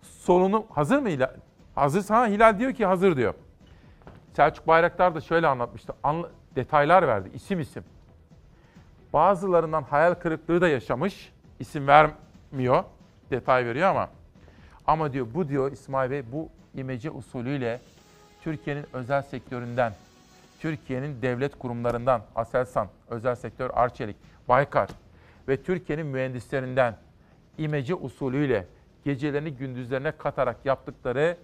Solunu 0.03 0.67
hazır 0.71 0.99
mı 0.99 1.09
Hilal? 1.09 1.31
Hazırsa 1.75 2.27
Hilal 2.27 2.59
diyor 2.59 2.73
ki 2.73 2.87
hazır 2.87 3.17
diyor. 3.17 3.35
Selçuk 4.33 4.67
Bayraktar 4.67 5.15
da 5.15 5.21
şöyle 5.21 5.47
anlatmıştı. 5.47 5.93
Anla, 6.03 6.31
detaylar 6.57 7.09
verdi 7.09 7.31
isim 7.35 7.61
isim. 7.61 7.85
Bazılarından 9.13 9.83
hayal 9.83 10.15
kırıklığı 10.15 10.61
da 10.61 10.69
yaşamış. 10.69 11.33
İsim 11.59 11.87
vermiyor, 11.87 12.85
detay 13.31 13.67
veriyor 13.67 13.89
ama. 13.89 14.11
Ama 14.87 15.13
diyor 15.13 15.27
bu 15.35 15.49
diyor 15.49 15.73
İsmail 15.73 16.11
Bey 16.11 16.23
bu 16.33 16.49
imece 16.75 17.11
usulüyle 17.11 17.81
Türkiye'nin 18.43 18.87
özel 18.93 19.23
sektöründen, 19.23 19.93
Türkiye'nin 20.61 21.23
devlet 21.23 21.59
kurumlarından, 21.59 22.23
Aselsan, 22.35 22.89
özel 23.11 23.35
sektör 23.35 23.71
Arçelik, 23.75 24.17
Baykar 24.49 24.89
ve 25.49 25.63
Türkiye'nin 25.63 26.07
mühendislerinden 26.07 26.97
imece 27.59 27.95
usulüyle 27.95 28.67
gecelerini 29.09 29.51
gündüzlerine 29.51 30.13
katarak 30.13 30.57
yaptıkları 30.65 31.37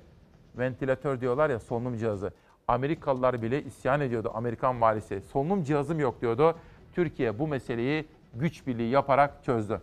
ventilatör 0.59 1.21
diyorlar 1.21 1.51
ya 1.51 1.61
solunum 1.61 1.99
cihazı. 1.99 2.33
Amerikalılar 2.69 3.43
bile 3.43 3.63
isyan 3.65 4.01
ediyordu 4.01 4.31
Amerikan 4.35 4.81
valisi. 4.81 5.23
Solunum 5.33 5.65
cihazım 5.65 6.01
yok 6.01 6.21
diyordu. 6.21 6.57
Türkiye 6.93 7.39
bu 7.39 7.49
meseleyi 7.49 8.05
güç 8.35 8.67
birliği 8.67 8.91
yaparak 8.91 9.45
çözdü. 9.45 9.81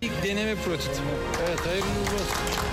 İlk 0.00 0.24
deneme 0.24 0.54
prototipi. 0.54 1.08
Evet 1.48 1.66
hayırlı 1.66 1.86
olsun. 1.86 2.68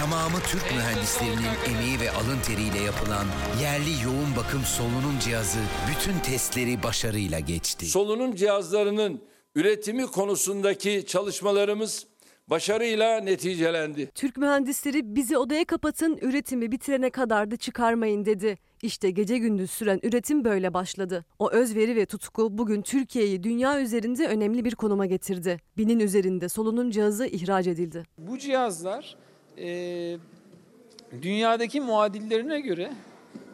Tamamı 0.00 0.38
Türk 0.38 0.72
mühendislerinin 0.76 1.74
emeği 1.74 2.00
ve 2.00 2.10
alın 2.10 2.40
teriyle 2.46 2.78
yapılan 2.78 3.26
yerli 3.62 4.04
yoğun 4.04 4.36
bakım 4.36 4.62
solunum 4.62 5.18
cihazı 5.20 5.60
bütün 5.90 6.18
testleri 6.18 6.82
başarıyla 6.82 7.40
geçti. 7.40 7.86
Solunum 7.86 8.34
cihazlarının 8.34 9.22
üretimi 9.54 10.06
konusundaki 10.06 11.06
çalışmalarımız 11.06 12.06
başarıyla 12.50 13.20
neticelendi. 13.20 14.10
Türk 14.14 14.36
mühendisleri 14.36 15.16
bizi 15.16 15.38
odaya 15.38 15.64
kapatın, 15.64 16.18
üretimi 16.22 16.72
bitirene 16.72 17.10
kadar 17.10 17.50
da 17.50 17.56
çıkarmayın 17.56 18.24
dedi. 18.24 18.58
İşte 18.82 19.10
gece 19.10 19.38
gündüz 19.38 19.70
süren 19.70 20.00
üretim 20.02 20.44
böyle 20.44 20.74
başladı. 20.74 21.24
O 21.38 21.50
özveri 21.50 21.96
ve 21.96 22.06
tutku 22.06 22.58
bugün 22.58 22.82
Türkiye'yi 22.82 23.42
dünya 23.42 23.80
üzerinde 23.80 24.26
önemli 24.26 24.64
bir 24.64 24.74
konuma 24.74 25.06
getirdi. 25.06 25.56
Binin 25.76 26.00
üzerinde 26.00 26.48
solunum 26.48 26.90
cihazı 26.90 27.26
ihraç 27.26 27.66
edildi. 27.66 28.02
Bu 28.18 28.38
cihazlar 28.38 29.16
e, 29.58 30.16
dünyadaki 31.22 31.80
muadillerine 31.80 32.60
göre 32.60 32.92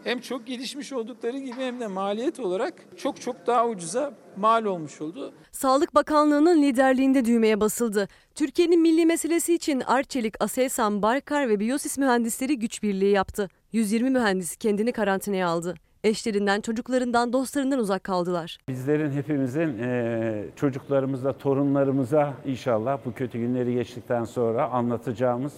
hem 0.04 0.20
çok 0.20 0.46
gelişmiş 0.46 0.92
oldukları 0.92 1.38
gibi 1.38 1.56
hem 1.56 1.80
de 1.80 1.86
maliyet 1.86 2.40
olarak 2.40 2.74
çok 2.96 3.20
çok 3.20 3.46
daha 3.46 3.68
ucuza 3.68 4.12
mal 4.36 4.64
olmuş 4.64 5.00
oldu. 5.00 5.32
Sağlık 5.52 5.94
Bakanlığı'nın 5.94 6.62
liderliğinde 6.62 7.24
düğmeye 7.24 7.60
basıldı. 7.60 8.08
Türkiye'nin 8.34 8.80
milli 8.80 9.06
meselesi 9.06 9.54
için 9.54 9.80
Arçelik, 9.80 10.34
Aselsan, 10.40 11.02
Baykar 11.02 11.48
ve 11.48 11.60
Biyosis 11.60 11.98
mühendisleri 11.98 12.58
güç 12.58 12.82
birliği 12.82 13.12
yaptı. 13.12 13.48
120 13.72 14.10
mühendis 14.10 14.56
kendini 14.56 14.92
karantinaya 14.92 15.48
aldı. 15.48 15.74
Eşlerinden, 16.04 16.60
çocuklarından, 16.60 17.32
dostlarından 17.32 17.78
uzak 17.78 18.04
kaldılar. 18.04 18.58
Bizlerin 18.68 19.12
hepimizin 19.12 19.78
e, 19.78 20.44
çocuklarımıza, 20.56 21.32
torunlarımıza 21.32 22.34
inşallah 22.44 22.98
bu 23.04 23.14
kötü 23.14 23.38
günleri 23.38 23.74
geçtikten 23.74 24.24
sonra 24.24 24.68
anlatacağımız 24.70 25.52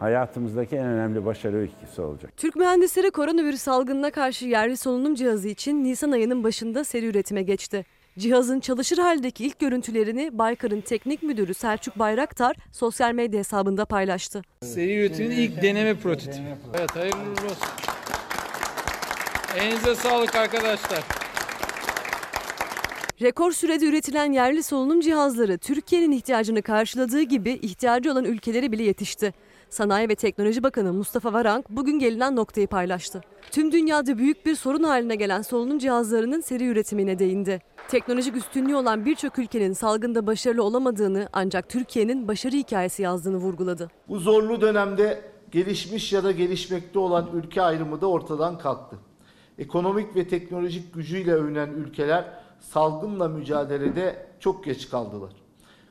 hayatımızdaki 0.00 0.76
en 0.76 0.86
önemli 0.86 1.24
başarı 1.24 1.56
öyküsü 1.56 2.02
olacak. 2.02 2.32
Türk 2.36 2.56
mühendisleri 2.56 3.10
koronavirüs 3.10 3.62
salgınına 3.62 4.10
karşı 4.10 4.46
yerli 4.46 4.76
solunum 4.76 5.14
cihazı 5.14 5.48
için 5.48 5.84
Nisan 5.84 6.10
ayının 6.10 6.44
başında 6.44 6.84
seri 6.84 7.06
üretime 7.06 7.42
geçti. 7.42 7.84
Cihazın 8.18 8.60
çalışır 8.60 8.98
haldeki 8.98 9.46
ilk 9.46 9.58
görüntülerini 9.58 10.38
Baykar'ın 10.38 10.80
teknik 10.80 11.22
müdürü 11.22 11.54
Selçuk 11.54 11.98
Bayraktar 11.98 12.56
sosyal 12.72 13.12
medya 13.12 13.38
hesabında 13.38 13.84
paylaştı. 13.84 14.42
Seri 14.62 14.94
üretimin 14.94 15.30
ilk 15.30 15.62
deneme 15.62 15.94
prototipi. 15.94 16.42
Evet 16.78 16.96
hayırlı 16.96 17.30
olsun. 17.30 17.68
Elinize 19.56 19.94
sağlık 19.94 20.36
arkadaşlar. 20.36 21.04
Rekor 23.22 23.52
sürede 23.52 23.86
üretilen 23.86 24.32
yerli 24.32 24.62
solunum 24.62 25.00
cihazları 25.00 25.58
Türkiye'nin 25.58 26.12
ihtiyacını 26.12 26.62
karşıladığı 26.62 27.22
gibi 27.22 27.50
ihtiyacı 27.50 28.12
olan 28.12 28.24
ülkelere 28.24 28.72
bile 28.72 28.82
yetişti. 28.82 29.34
Sanayi 29.70 30.08
ve 30.08 30.14
Teknoloji 30.14 30.62
Bakanı 30.62 30.92
Mustafa 30.92 31.32
Varank 31.32 31.70
bugün 31.70 31.98
gelinen 31.98 32.36
noktayı 32.36 32.66
paylaştı. 32.66 33.20
Tüm 33.50 33.72
dünyada 33.72 34.18
büyük 34.18 34.46
bir 34.46 34.54
sorun 34.54 34.82
haline 34.82 35.16
gelen 35.16 35.42
solunum 35.42 35.78
cihazlarının 35.78 36.40
seri 36.40 36.66
üretimine 36.66 37.18
değindi. 37.18 37.62
Teknolojik 37.88 38.36
üstünlüğü 38.36 38.76
olan 38.76 39.04
birçok 39.04 39.38
ülkenin 39.38 39.72
salgında 39.72 40.26
başarılı 40.26 40.62
olamadığını 40.62 41.28
ancak 41.32 41.68
Türkiye'nin 41.68 42.28
başarı 42.28 42.56
hikayesi 42.56 43.02
yazdığını 43.02 43.36
vurguladı. 43.36 43.90
Bu 44.08 44.18
zorlu 44.18 44.60
dönemde 44.60 45.20
gelişmiş 45.50 46.12
ya 46.12 46.24
da 46.24 46.32
gelişmekte 46.32 46.98
olan 46.98 47.28
ülke 47.34 47.62
ayrımı 47.62 48.00
da 48.00 48.06
ortadan 48.06 48.58
kalktı. 48.58 48.96
Ekonomik 49.58 50.16
ve 50.16 50.28
teknolojik 50.28 50.94
gücüyle 50.94 51.32
övünen 51.32 51.68
ülkeler 51.68 52.24
salgınla 52.60 53.28
mücadelede 53.28 54.26
çok 54.40 54.64
geç 54.64 54.90
kaldılar. 54.90 55.32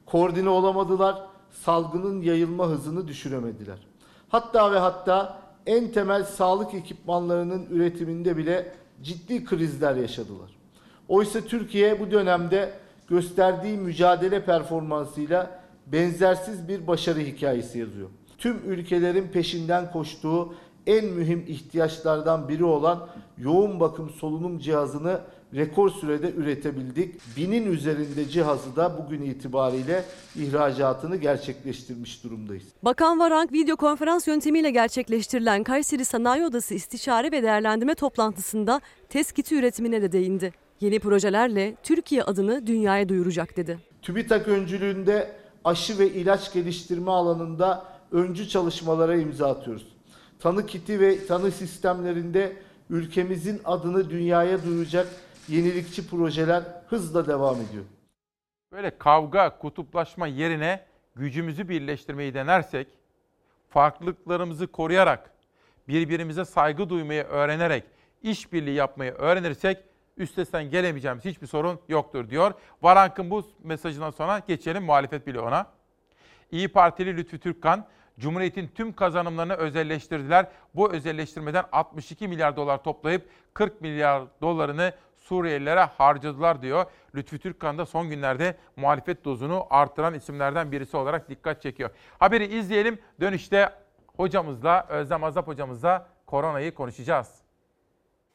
Koordine 0.06 0.50
olamadılar, 0.50 1.28
salgının 1.64 2.22
yayılma 2.22 2.68
hızını 2.68 3.08
düşüremediler. 3.08 3.78
Hatta 4.30 4.72
ve 4.72 4.80
hatta 4.80 5.42
en 5.66 5.92
temel 5.92 6.24
sağlık 6.24 6.74
ekipmanlarının 6.74 7.66
üretiminde 7.70 8.38
bile 8.38 8.72
ciddi 9.04 9.46
krizler 9.46 9.96
yaşadılar. 9.96 10.58
Oysa 11.08 11.42
Türkiye 11.42 12.00
bu 12.00 12.12
dönemde 12.12 12.74
gösterdiği 13.08 13.78
mücadele 13.78 14.46
performansıyla 14.46 15.62
benzersiz 15.88 16.68
bir 16.68 16.88
başarı 16.88 17.20
hikayesi 17.20 17.80
yazıyor. 17.80 18.10
Tüm 18.38 18.72
ülkelerin 18.72 19.28
peşinden 19.28 19.92
koştuğu 19.92 20.54
en 20.88 21.06
mühim 21.06 21.46
ihtiyaçlardan 21.48 22.50
biri 22.50 22.64
olan 22.64 23.08
yoğun 23.38 23.80
bakım 23.80 24.10
solunum 24.10 24.60
cihazını 24.60 25.20
rekor 25.56 25.90
sürede 25.90 26.32
üretebildik. 26.32 27.16
Binin 27.38 27.72
üzerinde 27.72 28.30
cihazı 28.30 28.76
da 28.76 29.06
bugün 29.06 29.22
itibariyle 29.22 30.04
ihracatını 30.36 31.16
gerçekleştirmiş 31.16 32.24
durumdayız. 32.24 32.64
Bakan 32.84 33.20
Varank 33.20 33.54
video 33.54 33.76
konferans 33.76 34.28
yöntemiyle 34.28 34.72
gerçekleştirilen 34.72 35.64
Kayseri 35.64 36.06
Sanayi 36.06 36.46
Odası 36.46 36.74
istişare 36.74 37.32
ve 37.32 37.44
değerlendirme 37.44 37.96
toplantısında 37.96 38.82
test 39.10 39.34
kiti 39.34 39.56
üretimine 39.56 40.02
de 40.02 40.12
değindi. 40.12 40.54
Yeni 40.82 41.00
projelerle 41.00 41.76
Türkiye 41.84 42.24
adını 42.24 42.68
dünyaya 42.68 43.10
duyuracak 43.10 43.58
dedi. 43.58 43.80
TÜBİTAK 44.02 44.48
öncülüğünde 44.48 45.32
aşı 45.64 46.00
ve 46.00 46.10
ilaç 46.10 46.54
geliştirme 46.54 47.12
alanında 47.12 47.86
öncü 48.12 48.50
çalışmalara 48.50 49.16
imza 49.16 49.50
atıyoruz. 49.50 49.88
Tanı 50.40 50.66
kiti 50.66 51.00
ve 51.00 51.26
tanı 51.26 51.52
sistemlerinde 51.52 52.54
ülkemizin 52.90 53.62
adını 53.66 54.10
dünyaya 54.10 54.64
duyuracak 54.64 55.08
yenilikçi 55.48 56.10
projeler 56.10 56.64
hızla 56.88 57.28
devam 57.28 57.56
ediyor. 57.62 57.84
Böyle 58.72 58.98
kavga, 58.98 59.58
kutuplaşma 59.58 60.28
yerine 60.28 60.86
gücümüzü 61.16 61.70
birleştirmeyi 61.70 62.34
denersek, 62.34 62.88
farklılıklarımızı 63.70 64.68
koruyarak, 64.68 65.32
birbirimize 65.88 66.46
saygı 66.46 66.90
duymayı 66.90 67.24
öğrenerek, 67.24 67.84
işbirliği 68.22 68.76
yapmayı 68.76 69.12
öğrenirsek 69.12 69.78
üstesinden 70.18 70.70
gelemeyeceğimiz 70.70 71.26
hiçbir 71.26 71.48
sorun 71.48 71.80
yoktur 71.90 72.30
diyor. 72.30 72.54
Varank'ın 72.82 73.30
bu 73.30 73.48
mesajından 73.64 74.12
sonra 74.12 74.42
geçelim 74.48 74.84
muhalefet 74.84 75.28
bloğuna. 75.28 75.68
İyi 76.52 76.68
Partili 76.68 77.18
Lütfü 77.18 77.40
Türkkan, 77.40 77.86
Cumhuriyet'in 78.20 78.68
tüm 78.76 78.94
kazanımlarını 78.94 79.54
özelleştirdiler. 79.54 80.48
Bu 80.76 80.92
özelleştirmeden 80.92 81.66
62 81.72 82.28
milyar 82.28 82.56
dolar 82.56 82.84
toplayıp 82.84 83.30
40 83.54 83.82
milyar 83.82 84.24
dolarını 84.42 84.94
Suriyelilere 85.28 85.80
harcadılar 85.80 86.62
diyor. 86.62 86.86
Lütfü 87.16 87.40
Türkkan 87.40 87.78
da 87.78 87.86
son 87.86 88.10
günlerde 88.10 88.58
muhalefet 88.76 89.26
dozunu 89.26 89.68
arttıran 89.70 90.14
isimlerden 90.14 90.72
birisi 90.72 90.98
olarak 90.98 91.30
dikkat 91.30 91.62
çekiyor. 91.62 91.90
Haberi 92.20 92.58
izleyelim. 92.58 93.00
Dönüşte 93.22 93.70
hocamızla, 94.18 94.86
Özlem 94.90 95.24
Azap 95.24 95.48
hocamızla 95.48 96.10
koronayı 96.26 96.74
konuşacağız. 96.74 97.28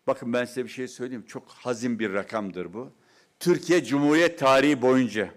Bakın 0.06 0.32
ben 0.32 0.44
size 0.44 0.64
bir 0.64 0.68
şey 0.68 0.88
söyleyeyim. 0.88 1.24
Çok 1.26 1.48
hazin 1.48 1.98
bir 1.98 2.14
rakamdır 2.14 2.72
bu. 2.72 2.90
Türkiye 3.40 3.84
Cumhuriyet 3.84 4.38
tarihi 4.38 4.82
boyunca 4.82 5.28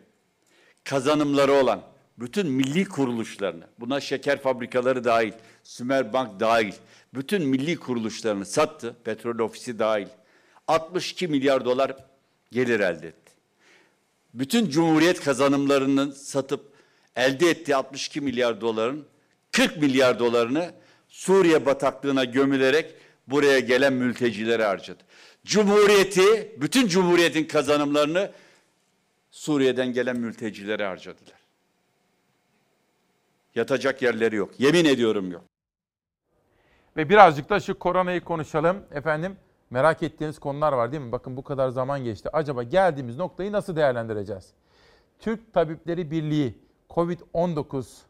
kazanımları 0.83 1.53
olan 1.53 1.81
bütün 2.17 2.51
milli 2.51 2.85
kuruluşlarını, 2.85 3.67
buna 3.79 3.99
şeker 3.99 4.41
fabrikaları 4.41 5.03
dahil, 5.03 5.33
Sümer 5.63 6.13
Bank 6.13 6.39
dahil, 6.39 6.73
bütün 7.13 7.47
milli 7.47 7.75
kuruluşlarını 7.75 8.45
sattı, 8.45 8.95
petrol 9.03 9.39
ofisi 9.39 9.79
dahil. 9.79 10.07
62 10.67 11.27
milyar 11.27 11.65
dolar 11.65 11.95
gelir 12.51 12.79
elde 12.79 13.07
etti. 13.07 13.31
Bütün 14.33 14.69
cumhuriyet 14.69 15.23
kazanımlarını 15.23 16.13
satıp 16.13 16.73
elde 17.15 17.49
ettiği 17.49 17.75
62 17.75 18.21
milyar 18.21 18.61
doların 18.61 19.05
40 19.51 19.77
milyar 19.77 20.19
dolarını 20.19 20.73
Suriye 21.07 21.65
bataklığına 21.65 22.23
gömülerek 22.23 22.95
buraya 23.27 23.59
gelen 23.59 23.93
mültecilere 23.93 24.63
harcadı. 24.65 25.03
Cumhuriyeti, 25.45 26.55
bütün 26.57 26.87
cumhuriyetin 26.87 27.45
kazanımlarını 27.45 28.31
Suriye'den 29.31 29.93
gelen 29.93 30.17
mültecilere 30.17 30.85
harcadılar. 30.85 31.39
Yatacak 33.55 34.01
yerleri 34.01 34.35
yok. 34.35 34.59
Yemin 34.59 34.85
ediyorum 34.85 35.31
yok. 35.31 35.43
Ve 36.97 37.09
birazcık 37.09 37.49
da 37.49 37.59
şu 37.59 37.79
koronayı 37.79 38.21
konuşalım. 38.21 38.85
Efendim 38.91 39.37
Merak 39.75 40.03
ettiğiniz 40.03 40.39
konular 40.39 40.73
var 40.73 40.91
değil 40.91 41.03
mi? 41.03 41.11
Bakın 41.11 41.37
bu 41.37 41.43
kadar 41.43 41.69
zaman 41.69 42.03
geçti. 42.03 42.29
Acaba 42.33 42.63
geldiğimiz 42.63 43.17
noktayı 43.17 43.51
nasıl 43.51 43.75
değerlendireceğiz? 43.75 44.53
Türk 45.19 45.53
Tabipleri 45.53 46.11
Birliği 46.11 46.57
COVID-19 46.89 48.01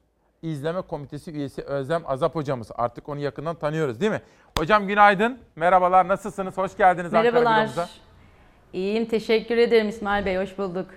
İzleme 0.41 0.81
Komitesi 0.81 1.31
üyesi 1.31 1.61
Özlem 1.61 2.03
Azap 2.05 2.35
hocamız. 2.35 2.71
Artık 2.75 3.09
onu 3.09 3.19
yakından 3.19 3.55
tanıyoruz 3.55 4.01
değil 4.01 4.11
mi? 4.11 4.21
Hocam 4.57 4.87
günaydın. 4.87 5.39
Merhabalar. 5.55 6.07
Nasılsınız? 6.07 6.57
Hoş 6.57 6.77
geldiniz 6.77 7.13
Ankara 7.13 7.41
Merhabalar. 7.41 7.89
İyiyim, 8.73 9.05
teşekkür 9.05 9.57
ederim 9.57 9.89
İsmail 9.89 10.25
Bey, 10.25 10.37
hoş 10.37 10.57
bulduk. 10.57 10.87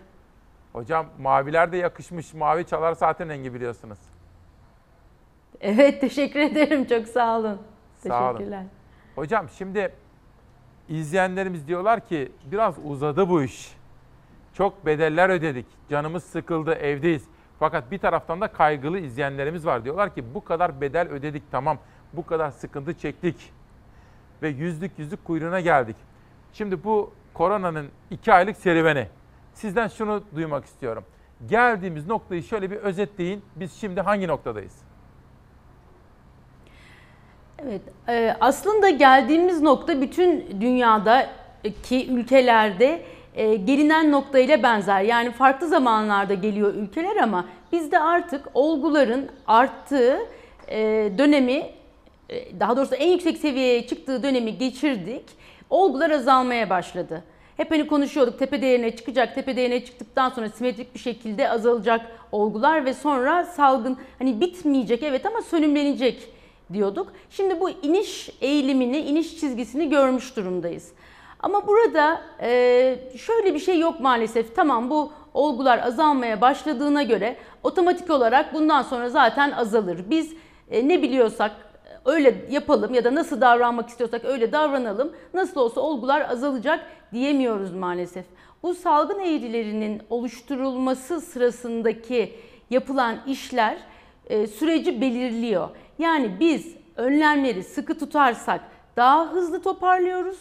Hocam 0.73 1.07
maviler 1.19 1.73
de 1.73 1.77
yakışmış. 1.77 2.35
Mavi 2.35 2.66
çalar 2.66 2.95
saatin 2.95 3.28
rengi 3.28 3.55
biliyorsunuz. 3.55 3.99
Evet, 5.61 6.01
teşekkür 6.01 6.40
ederim, 6.40 6.85
çok 6.85 7.09
sağ 7.09 7.39
olun. 7.39 7.59
Sağ 7.97 8.24
olun. 8.24 8.32
Teşekkürler. 8.32 8.65
Hocam 9.15 9.49
şimdi 9.59 9.93
izleyenlerimiz 10.89 11.69
diyorlar 11.69 12.09
ki 12.09 12.32
biraz 12.44 12.74
uzadı 12.85 13.28
bu 13.28 13.43
iş. 13.43 13.77
Çok 14.55 14.86
bedeller 14.86 15.28
ödedik. 15.28 15.66
Canımız 15.90 16.24
sıkıldı, 16.24 16.74
evdeyiz. 16.74 17.24
Fakat 17.59 17.90
bir 17.90 17.98
taraftan 17.98 18.40
da 18.40 18.48
kaygılı 18.48 18.98
izleyenlerimiz 18.98 19.66
var. 19.66 19.85
Diyorlar 19.85 20.15
ki 20.15 20.24
bu 20.35 20.44
kadar 20.44 20.81
bedel 20.81 21.09
ödedik 21.09 21.43
tamam. 21.51 21.78
Bu 22.12 22.27
kadar 22.27 22.51
sıkıntı 22.51 22.98
çektik. 22.98 23.52
Ve 24.43 24.48
yüzlük 24.48 24.98
yüzlük 24.98 25.24
kuyruğuna 25.24 25.60
geldik. 25.60 25.97
Şimdi 26.52 26.85
bu 26.85 27.12
koronanın 27.35 27.89
iki 28.10 28.32
aylık 28.32 28.56
serüveni. 28.56 29.09
Sizden 29.55 29.89
şunu 29.89 30.23
duymak 30.35 30.65
istiyorum. 30.65 31.05
Geldiğimiz 31.47 32.06
noktayı 32.06 32.43
şöyle 32.43 32.70
bir 32.70 32.77
özetleyin. 32.77 33.43
Biz 33.56 33.73
şimdi 33.73 34.01
hangi 34.01 34.28
noktadayız? 34.28 34.88
Evet, 37.64 37.82
e, 38.09 38.36
aslında 38.40 38.90
geldiğimiz 38.90 39.62
nokta 39.62 40.01
bütün 40.01 40.60
dünyadaki 40.60 42.09
ülkelerde 42.10 43.02
e, 43.35 43.55
gelinen 43.55 44.12
noktayla 44.12 44.62
benzer. 44.62 45.02
Yani 45.02 45.30
farklı 45.30 45.68
zamanlarda 45.68 46.35
geliyor 46.35 46.74
ülkeler 46.74 47.16
ama 47.16 47.44
bizde 47.72 47.98
artık 47.98 48.47
olguların 48.55 49.28
arttığı 49.47 50.18
e, 50.68 50.78
dönemi, 51.18 51.66
e, 52.28 52.60
daha 52.60 52.76
doğrusu 52.76 52.94
en 52.94 53.09
yüksek 53.09 53.39
seviyeye 53.39 53.86
çıktığı 53.86 54.22
dönemi 54.22 54.59
geçirdik. 54.59 55.24
Olgular 55.70 56.10
azalmaya 56.10 56.70
başladı. 56.70 57.22
Hep 57.56 57.70
hani 57.70 57.86
konuşuyorduk 57.86 58.39
tepe 58.39 58.62
değerine 58.62 58.97
çıkacak, 58.97 59.35
tepe 59.35 59.56
değerine 59.56 59.85
çıktıktan 59.85 60.30
sonra 60.30 60.48
simetrik 60.48 60.94
bir 60.94 61.01
şekilde 61.01 61.51
azalacak 61.51 62.01
olgular 62.32 62.85
ve 62.85 62.94
sonra 62.94 63.44
salgın 63.44 63.97
hani 64.18 64.40
bitmeyecek 64.40 65.02
evet 65.02 65.26
ama 65.26 65.43
sönümlenecek 65.43 66.38
diyorduk. 66.73 67.12
Şimdi 67.31 67.61
bu 67.61 67.70
iniş 67.70 68.31
eğilimini, 68.40 68.99
iniş 68.99 69.40
çizgisini 69.40 69.89
görmüş 69.89 70.36
durumdayız. 70.36 70.93
Ama 71.40 71.66
burada 71.66 72.20
e, 72.40 72.49
şöyle 73.16 73.55
bir 73.55 73.59
şey 73.59 73.78
yok 73.78 74.01
maalesef. 74.01 74.57
Tamam 74.57 74.90
bu 74.90 75.12
olgular 75.35 75.78
azalmaya 75.78 76.40
başladığına 76.40 77.03
göre 77.03 77.36
otomatik 77.62 78.11
olarak 78.11 78.55
bundan 78.55 78.82
sonra 78.82 79.09
zaten 79.09 79.51
azalır. 79.51 80.05
Biz 80.11 80.35
e, 80.70 80.89
ne 80.89 81.03
biliyorsak 81.03 81.53
öyle 82.05 82.35
yapalım 82.51 82.95
ya 82.95 83.05
da 83.05 83.15
nasıl 83.15 83.40
davranmak 83.40 83.89
istiyorsak 83.89 84.24
öyle 84.24 84.53
davranalım. 84.53 85.12
Nasıl 85.35 85.61
olsa 85.61 85.81
olgular 85.81 86.20
azalacak 86.31 86.81
diyemiyoruz 87.12 87.74
maalesef. 87.74 88.24
Bu 88.62 88.74
salgın 88.74 89.20
eğrilerinin 89.20 90.03
oluşturulması 90.11 91.20
sırasındaki 91.20 92.35
yapılan 92.70 93.16
işler 93.27 93.78
e, 94.27 94.47
süreci 94.47 95.01
belirliyor. 95.01 95.69
Yani 95.99 96.41
biz 96.41 96.75
önlemleri 96.97 97.62
sıkı 97.62 97.99
tutarsak 97.99 98.61
daha 98.97 99.33
hızlı 99.33 99.62
toparlıyoruz. 99.62 100.39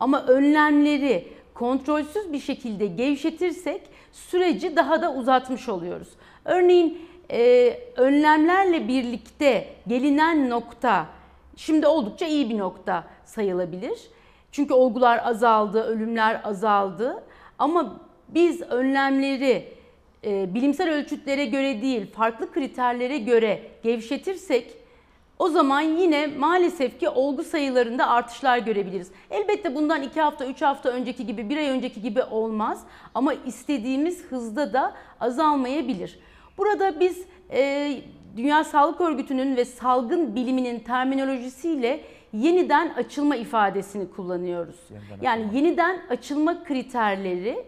Ama 0.00 0.22
önlemleri 0.26 1.28
kontrolsüz 1.54 2.32
bir 2.32 2.40
şekilde 2.40 2.86
gevşetirsek 2.86 3.82
süreci 4.12 4.76
daha 4.76 5.02
da 5.02 5.14
uzatmış 5.14 5.68
oluyoruz. 5.68 6.08
Örneğin 6.44 6.98
e, 7.30 7.78
önlemlerle 7.96 8.88
birlikte 8.88 9.68
gelinen 9.86 10.50
nokta 10.50 11.06
şimdi 11.56 11.86
oldukça 11.86 12.26
iyi 12.26 12.50
bir 12.50 12.58
nokta 12.58 13.04
sayılabilir. 13.24 13.98
Çünkü 14.52 14.74
olgular 14.74 15.20
azaldı, 15.24 15.82
ölümler 15.82 16.40
azaldı. 16.44 17.22
Ama 17.58 18.00
biz 18.28 18.62
önlemleri 18.62 19.68
e, 20.24 20.54
bilimsel 20.54 20.90
ölçütlere 20.90 21.44
göre 21.44 21.82
değil, 21.82 22.12
farklı 22.12 22.52
kriterlere 22.52 23.18
göre 23.18 23.62
gevşetirsek 23.82 24.79
o 25.40 25.48
zaman 25.48 25.80
yine 25.80 26.26
maalesef 26.26 27.00
ki 27.00 27.08
olgu 27.08 27.44
sayılarında 27.44 28.08
artışlar 28.08 28.58
görebiliriz. 28.58 29.10
Elbette 29.30 29.74
bundan 29.74 30.02
2 30.02 30.20
hafta, 30.20 30.46
3 30.46 30.62
hafta 30.62 30.88
önceki 30.88 31.26
gibi, 31.26 31.48
1 31.48 31.56
ay 31.56 31.68
önceki 31.68 32.02
gibi 32.02 32.22
olmaz 32.22 32.84
ama 33.14 33.34
istediğimiz 33.34 34.24
hızda 34.24 34.72
da 34.72 34.94
azalmayabilir. 35.20 36.18
Burada 36.58 37.00
biz 37.00 37.24
e, 37.52 37.92
Dünya 38.36 38.64
Sağlık 38.64 39.00
Örgütü'nün 39.00 39.56
ve 39.56 39.64
salgın 39.64 40.34
biliminin 40.34 40.78
terminolojisiyle 40.78 42.00
yeniden 42.32 42.88
açılma 42.88 43.36
ifadesini 43.36 44.10
kullanıyoruz. 44.10 44.76
Yeniden 44.90 45.22
yani 45.22 45.42
açılma. 45.42 45.58
yeniden 45.58 46.00
açılma 46.10 46.64
kriterleri 46.64 47.64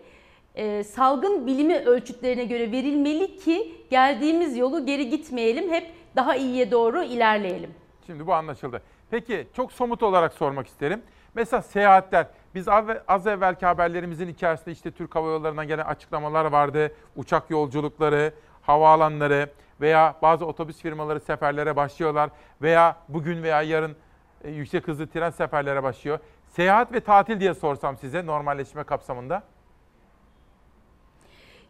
e, 0.54 0.84
salgın 0.84 1.46
bilimi 1.46 1.76
ölçütlerine 1.76 2.44
göre 2.44 2.72
verilmeli 2.72 3.36
ki 3.36 3.72
geldiğimiz 3.90 4.56
yolu 4.56 4.86
geri 4.86 5.10
gitmeyelim, 5.10 5.72
hep 5.72 6.01
daha 6.16 6.36
iyiye 6.36 6.70
doğru 6.70 7.02
ilerleyelim. 7.02 7.74
Şimdi 8.06 8.26
bu 8.26 8.34
anlaşıldı. 8.34 8.82
Peki 9.10 9.46
çok 9.56 9.72
somut 9.72 10.02
olarak 10.02 10.32
sormak 10.32 10.66
isterim. 10.66 11.02
Mesela 11.34 11.62
seyahatler, 11.62 12.26
biz 12.54 12.68
az 13.08 13.26
evvelki 13.26 13.66
haberlerimizin 13.66 14.28
içerisinde 14.28 14.72
işte 14.72 14.90
Türk 14.90 15.14
Hava 15.14 15.28
Yolları'ndan 15.28 15.66
gelen 15.66 15.84
açıklamalar 15.84 16.44
vardı. 16.44 16.92
Uçak 17.16 17.50
yolculukları, 17.50 18.34
havaalanları 18.62 19.50
veya 19.80 20.14
bazı 20.22 20.46
otobüs 20.46 20.78
firmaları 20.78 21.20
seferlere 21.20 21.76
başlıyorlar 21.76 22.30
veya 22.62 22.96
bugün 23.08 23.42
veya 23.42 23.62
yarın 23.62 23.96
e, 24.44 24.50
yüksek 24.50 24.88
hızlı 24.88 25.06
tren 25.06 25.30
seferlere 25.30 25.82
başlıyor. 25.82 26.18
Seyahat 26.48 26.92
ve 26.92 27.00
tatil 27.00 27.40
diye 27.40 27.54
sorsam 27.54 27.96
size 27.96 28.26
normalleşme 28.26 28.84
kapsamında. 28.84 29.42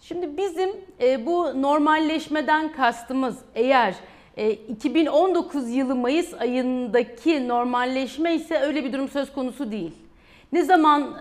Şimdi 0.00 0.36
bizim 0.36 0.70
e, 1.00 1.26
bu 1.26 1.62
normalleşmeden 1.62 2.72
kastımız 2.72 3.38
eğer 3.54 3.94
2019 4.36 5.68
e, 5.68 5.72
yılı 5.72 5.94
Mayıs 5.94 6.34
ayındaki 6.34 7.48
normalleşme 7.48 8.34
ise 8.34 8.58
öyle 8.58 8.84
bir 8.84 8.92
durum 8.92 9.08
söz 9.08 9.32
konusu 9.32 9.72
değil. 9.72 9.92
Ne 10.52 10.62
zaman 10.62 11.16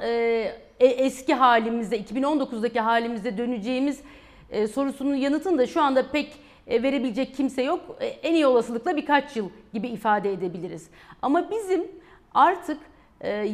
eski 0.80 1.34
halimizde 1.34 2.02
2019'daki 2.02 2.80
halimizde 2.80 3.38
döneceğimiz 3.38 4.02
sorusunun 4.74 5.16
yanıtını 5.16 5.58
da 5.58 5.68
şu 5.68 5.82
anda 5.82 6.12
pek 6.12 6.34
verebilecek 6.68 7.36
kimse 7.36 7.64
yok. 7.64 7.98
En 8.24 8.34
iyi 8.34 8.48
olasılıkla 8.48 8.98
birkaç 8.98 9.36
yıl 9.36 9.50
gibi 9.74 9.88
ifade 9.88 10.34
edebiliriz. 10.34 10.90
Ama 11.22 11.52
bizim 11.52 11.88
artık 12.34 12.78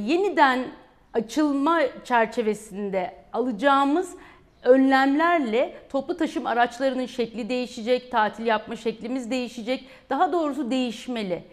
yeniden 0.05 0.65
açılma 1.13 1.81
çerçevesinde 2.03 3.15
alacağımız 3.34 4.15
önlemlerle 4.63 5.73
toplu 5.89 6.17
taşım 6.17 6.45
araçlarının 6.45 7.05
şekli 7.05 7.49
değişecek, 7.49 8.11
tatil 8.11 8.45
yapma 8.45 8.75
şeklimiz 8.75 9.31
değişecek. 9.31 9.85
Daha 10.09 10.31
doğrusu 10.31 10.71
değişmeli. 10.71 11.43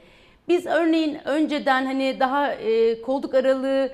Biz 0.49 0.67
örneğin 0.67 1.19
önceden 1.25 1.87
hani 1.87 2.21
daha 2.21 2.53
e, 2.53 3.03
koltuk 3.03 3.35
aralığı 3.35 3.91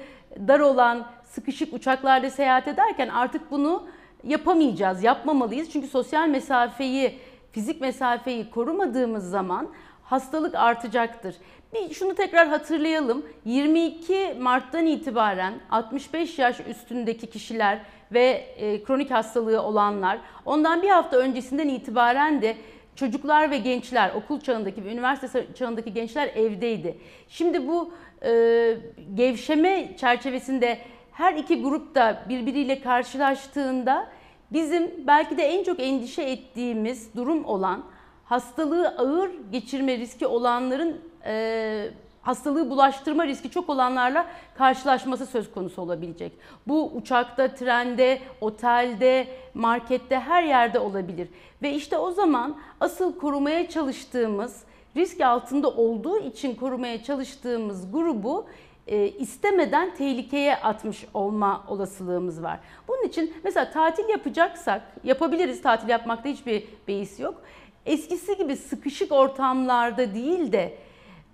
dar 0.48 0.60
olan 0.60 1.06
sıkışık 1.24 1.74
uçaklarda 1.74 2.30
seyahat 2.30 2.68
ederken 2.68 3.08
artık 3.08 3.50
bunu 3.50 3.86
yapamayacağız, 4.24 5.02
yapmamalıyız. 5.02 5.70
Çünkü 5.70 5.86
sosyal 5.86 6.28
mesafeyi, 6.28 7.18
fizik 7.52 7.80
mesafeyi 7.80 8.50
korumadığımız 8.50 9.30
zaman 9.30 9.68
hastalık 10.04 10.54
artacaktır. 10.54 11.34
Bir 11.74 11.94
şunu 11.94 12.14
tekrar 12.14 12.48
hatırlayalım. 12.48 13.26
22 13.44 14.36
Mart'tan 14.40 14.86
itibaren 14.86 15.54
65 15.70 16.38
yaş 16.38 16.60
üstündeki 16.60 17.26
kişiler 17.30 17.78
ve 18.12 18.26
e, 18.56 18.82
kronik 18.82 19.10
hastalığı 19.10 19.62
olanlar 19.62 20.18
ondan 20.44 20.82
bir 20.82 20.88
hafta 20.88 21.16
öncesinden 21.16 21.68
itibaren 21.68 22.42
de 22.42 22.56
çocuklar 22.96 23.50
ve 23.50 23.58
gençler 23.58 24.10
okul 24.14 24.40
çağındaki 24.40 24.84
ve 24.84 24.92
üniversite 24.92 25.46
çağındaki 25.54 25.92
gençler 25.92 26.28
evdeydi. 26.28 26.98
Şimdi 27.28 27.68
bu 27.68 27.92
e, 28.24 28.76
gevşeme 29.14 29.96
çerçevesinde 29.96 30.78
her 31.12 31.34
iki 31.34 31.62
grup 31.62 31.94
da 31.94 32.22
birbiriyle 32.28 32.80
karşılaştığında 32.80 34.06
bizim 34.52 35.06
belki 35.06 35.38
de 35.38 35.42
en 35.42 35.64
çok 35.64 35.80
endişe 35.80 36.22
ettiğimiz 36.22 37.14
durum 37.16 37.44
olan 37.44 37.84
hastalığı 38.24 38.88
ağır 38.88 39.30
geçirme 39.52 39.98
riski 39.98 40.26
olanların 40.26 41.00
e, 41.24 41.90
hastalığı 42.22 42.70
bulaştırma 42.70 43.26
riski 43.26 43.50
çok 43.50 43.68
olanlarla 43.68 44.26
karşılaşması 44.54 45.26
söz 45.26 45.52
konusu 45.52 45.82
olabilecek. 45.82 46.32
Bu 46.68 46.90
uçakta, 46.94 47.54
trende, 47.54 48.18
otelde, 48.40 49.26
markette 49.54 50.18
her 50.18 50.42
yerde 50.42 50.78
olabilir. 50.78 51.28
Ve 51.62 51.74
işte 51.74 51.98
o 51.98 52.10
zaman 52.10 52.56
asıl 52.80 53.18
korumaya 53.18 53.68
çalıştığımız, 53.68 54.62
risk 54.96 55.20
altında 55.20 55.68
olduğu 55.68 56.18
için 56.18 56.54
korumaya 56.54 57.02
çalıştığımız 57.02 57.92
grubu 57.92 58.46
e, 58.86 59.08
istemeden 59.08 59.94
tehlikeye 59.94 60.56
atmış 60.56 61.04
olma 61.14 61.64
olasılığımız 61.68 62.42
var. 62.42 62.60
Bunun 62.88 63.02
için 63.02 63.34
mesela 63.44 63.70
tatil 63.70 64.08
yapacaksak 64.08 64.82
yapabiliriz. 65.04 65.62
Tatil 65.62 65.88
yapmakta 65.88 66.28
hiçbir 66.28 66.64
beis 66.88 67.20
yok. 67.20 67.42
Eskisi 67.86 68.36
gibi 68.36 68.56
sıkışık 68.56 69.12
ortamlarda 69.12 70.14
değil 70.14 70.52
de 70.52 70.78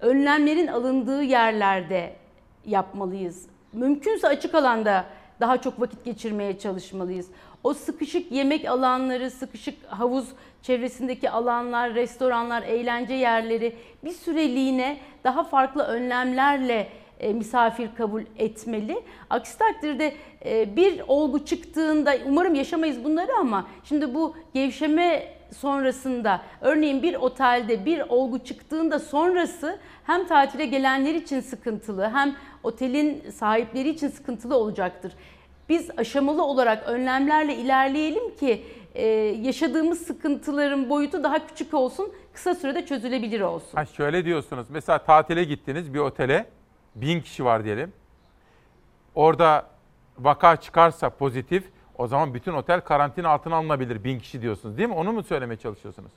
önlemlerin 0.01 0.67
alındığı 0.67 1.23
yerlerde 1.23 2.13
yapmalıyız. 2.67 3.47
Mümkünse 3.73 4.29
açık 4.29 4.55
alanda 4.55 5.05
daha 5.41 5.61
çok 5.61 5.81
vakit 5.81 6.05
geçirmeye 6.05 6.59
çalışmalıyız. 6.59 7.27
O 7.65 7.75
sıkışık 7.75 8.33
yemek 8.33 8.69
alanları, 8.69 9.31
sıkışık 9.31 9.87
havuz 9.87 10.29
çevresindeki 10.63 11.31
alanlar, 11.31 11.95
restoranlar, 11.95 12.63
eğlence 12.63 13.15
yerleri 13.15 13.77
bir 14.05 14.13
süreliğine 14.13 14.99
daha 15.25 15.45
farklı 15.45 15.83
önlemlerle 15.83 16.89
e, 17.21 17.33
misafir 17.33 17.89
kabul 17.97 18.23
etmeli. 18.39 19.03
Aksi 19.31 19.59
takdirde 19.59 20.15
e, 20.45 20.77
bir 20.77 21.03
olgu 21.09 21.45
çıktığında 21.45 22.15
umarım 22.27 22.55
yaşamayız 22.55 23.05
bunları 23.05 23.33
ama 23.41 23.67
şimdi 23.85 24.15
bu 24.15 24.37
gevşeme 24.55 25.36
sonrasında 25.57 26.43
örneğin 26.61 27.03
bir 27.03 27.15
otelde 27.15 27.85
bir 27.85 28.01
olgu 28.09 28.39
çıktığında 28.39 28.99
sonrası 28.99 29.79
hem 30.05 30.27
tatile 30.27 30.67
gelenler 30.67 31.15
için 31.15 31.41
sıkıntılı 31.41 32.11
hem 32.11 32.37
otelin 32.63 33.31
sahipleri 33.31 33.89
için 33.89 34.09
sıkıntılı 34.09 34.57
olacaktır. 34.57 35.13
Biz 35.69 35.91
aşamalı 35.97 36.45
olarak 36.45 36.89
önlemlerle 36.89 37.55
ilerleyelim 37.55 38.37
ki 38.37 38.63
e, 38.95 39.07
yaşadığımız 39.43 40.07
sıkıntıların 40.07 40.91
boyutu 40.91 41.25
daha 41.25 41.47
küçük 41.47 41.75
olsun, 41.75 42.13
kısa 42.33 42.55
sürede 42.55 42.87
çözülebilir 42.87 43.41
olsun. 43.41 43.77
Ha 43.77 43.85
şöyle 43.85 44.25
diyorsunuz. 44.25 44.67
Mesela 44.71 44.99
tatile 44.99 45.45
gittiniz 45.45 45.95
bir 45.95 45.99
otele. 45.99 46.47
Bin 46.95 47.21
kişi 47.21 47.45
var 47.45 47.65
diyelim. 47.65 47.93
Orada 49.15 49.67
vaka 50.19 50.57
çıkarsa 50.57 51.11
pozitif 51.11 51.65
o 51.99 52.07
zaman 52.07 52.35
bütün 52.35 52.53
otel 52.53 52.81
karantina 52.81 53.29
altına 53.29 53.57
alınabilir 53.57 54.05
bin 54.05 54.19
kişi 54.19 54.43
diyorsunuz 54.43 54.79
değil 54.79 54.89
mi? 54.89 54.95
Onu 54.95 55.13
mu 55.13 55.23
söylemeye 55.23 55.57
çalışıyorsunuz? 55.57 56.13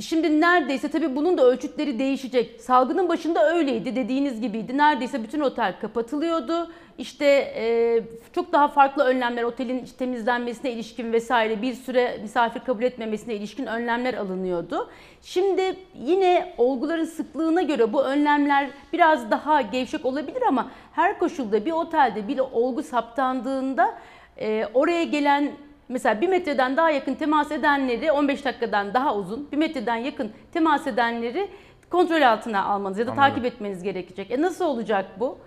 Şimdi 0.00 0.40
neredeyse 0.40 0.90
tabii 0.90 1.16
bunun 1.16 1.38
da 1.38 1.44
ölçütleri 1.44 1.98
değişecek. 1.98 2.60
Salgının 2.60 3.08
başında 3.08 3.54
öyleydi 3.54 3.96
dediğiniz 3.96 4.40
gibiydi. 4.40 4.78
Neredeyse 4.78 5.22
bütün 5.22 5.40
otel 5.40 5.80
kapatılıyordu. 5.80 6.70
İşte 6.98 7.26
e, 7.56 8.02
çok 8.32 8.52
daha 8.52 8.68
farklı 8.68 9.04
önlemler 9.04 9.42
otelin 9.42 9.86
temizlenmesine 9.98 10.72
ilişkin 10.72 11.12
vesaire 11.12 11.62
bir 11.62 11.74
süre 11.74 12.18
misafir 12.22 12.60
kabul 12.60 12.82
etmemesine 12.82 13.34
ilişkin 13.34 13.66
önlemler 13.66 14.14
alınıyordu. 14.14 14.90
Şimdi 15.22 15.76
yine 15.94 16.54
olguların 16.58 17.04
sıklığına 17.04 17.62
göre 17.62 17.92
bu 17.92 18.04
önlemler 18.04 18.70
biraz 18.92 19.30
daha 19.30 19.60
gevşek 19.60 20.04
olabilir 20.04 20.42
ama 20.48 20.70
her 20.92 21.18
koşulda 21.18 21.64
bir 21.64 21.72
otelde 21.72 22.28
bir 22.28 22.38
olgu 22.38 22.82
saptandığında 22.82 23.94
e, 24.40 24.68
oraya 24.74 25.04
gelen 25.04 25.52
Mesela 25.88 26.20
bir 26.20 26.28
metreden 26.28 26.76
daha 26.76 26.90
yakın 26.90 27.14
temas 27.14 27.52
edenleri 27.52 28.12
15 28.12 28.44
dakikadan 28.44 28.94
daha 28.94 29.16
uzun, 29.16 29.48
bir 29.52 29.56
metreden 29.56 29.96
yakın 29.96 30.32
temas 30.52 30.86
edenleri 30.86 31.48
kontrol 31.90 32.22
altına 32.22 32.64
almanız 32.64 32.98
ya 32.98 33.06
da 33.06 33.10
Anladım. 33.10 33.28
takip 33.28 33.44
etmeniz 33.44 33.82
gerekecek. 33.82 34.30
E 34.30 34.42
nasıl 34.42 34.64
olacak 34.64 35.06
bu? 35.20 35.38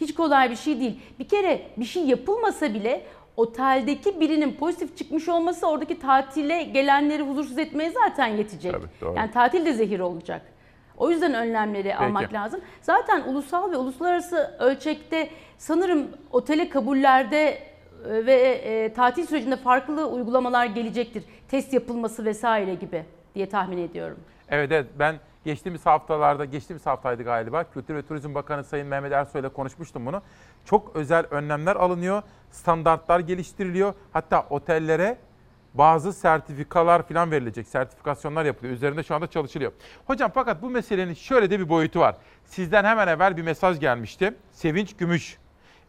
Hiç 0.00 0.14
kolay 0.14 0.50
bir 0.50 0.56
şey 0.56 0.80
değil. 0.80 1.00
Bir 1.18 1.28
kere 1.28 1.62
bir 1.76 1.84
şey 1.84 2.04
yapılmasa 2.04 2.74
bile 2.74 3.06
oteldeki 3.36 4.20
birinin 4.20 4.52
pozitif 4.52 4.96
çıkmış 4.96 5.28
olması 5.28 5.68
oradaki 5.68 5.98
tatile 5.98 6.62
gelenleri 6.62 7.22
huzursuz 7.22 7.58
etmeye 7.58 7.90
zaten 7.90 8.26
yetecek. 8.26 8.72
Tabii, 8.72 8.86
doğru. 9.00 9.16
Yani 9.16 9.30
tatil 9.30 9.66
de 9.66 9.72
zehir 9.72 10.00
olacak. 10.00 10.42
O 10.96 11.10
yüzden 11.10 11.34
önlemleri 11.34 11.82
Peki. 11.82 11.96
almak 11.96 12.32
lazım. 12.32 12.60
Zaten 12.82 13.22
ulusal 13.22 13.72
ve 13.72 13.76
uluslararası 13.76 14.56
ölçekte 14.58 15.30
sanırım 15.58 16.08
otele 16.32 16.68
kabullerde 16.68 17.73
ve 18.04 18.34
e, 18.34 18.92
tatil 18.92 19.26
sürecinde 19.26 19.56
farklı 19.56 20.08
uygulamalar 20.08 20.66
gelecektir. 20.66 21.24
Test 21.48 21.72
yapılması 21.72 22.24
vesaire 22.24 22.74
gibi 22.74 23.04
diye 23.34 23.48
tahmin 23.48 23.78
ediyorum. 23.78 24.18
Evet 24.48 24.72
evet 24.72 24.86
ben 24.98 25.16
geçtiğimiz 25.44 25.86
haftalarda, 25.86 26.44
geçtiğimiz 26.44 26.86
haftaydı 26.86 27.22
galiba 27.22 27.64
Kültür 27.64 27.94
ve 27.94 28.02
Turizm 28.02 28.34
Bakanı 28.34 28.64
Sayın 28.64 28.86
Mehmet 28.86 29.12
Ersoy 29.12 29.40
ile 29.40 29.48
konuşmuştum 29.48 30.06
bunu. 30.06 30.22
Çok 30.64 30.96
özel 30.96 31.26
önlemler 31.30 31.76
alınıyor, 31.76 32.22
standartlar 32.50 33.20
geliştiriliyor. 33.20 33.94
Hatta 34.12 34.46
otellere 34.50 35.18
bazı 35.74 36.12
sertifikalar 36.12 37.08
falan 37.08 37.30
verilecek, 37.30 37.68
sertifikasyonlar 37.68 38.44
yapılıyor. 38.44 38.74
Üzerinde 38.74 39.02
şu 39.02 39.14
anda 39.14 39.26
çalışılıyor. 39.26 39.72
Hocam 40.06 40.30
fakat 40.34 40.62
bu 40.62 40.70
meselenin 40.70 41.14
şöyle 41.14 41.50
de 41.50 41.60
bir 41.60 41.68
boyutu 41.68 42.00
var. 42.00 42.16
Sizden 42.44 42.84
hemen 42.84 43.08
evvel 43.08 43.36
bir 43.36 43.42
mesaj 43.42 43.80
gelmişti. 43.80 44.34
Sevinç 44.52 44.96
Gümüş. 44.96 45.38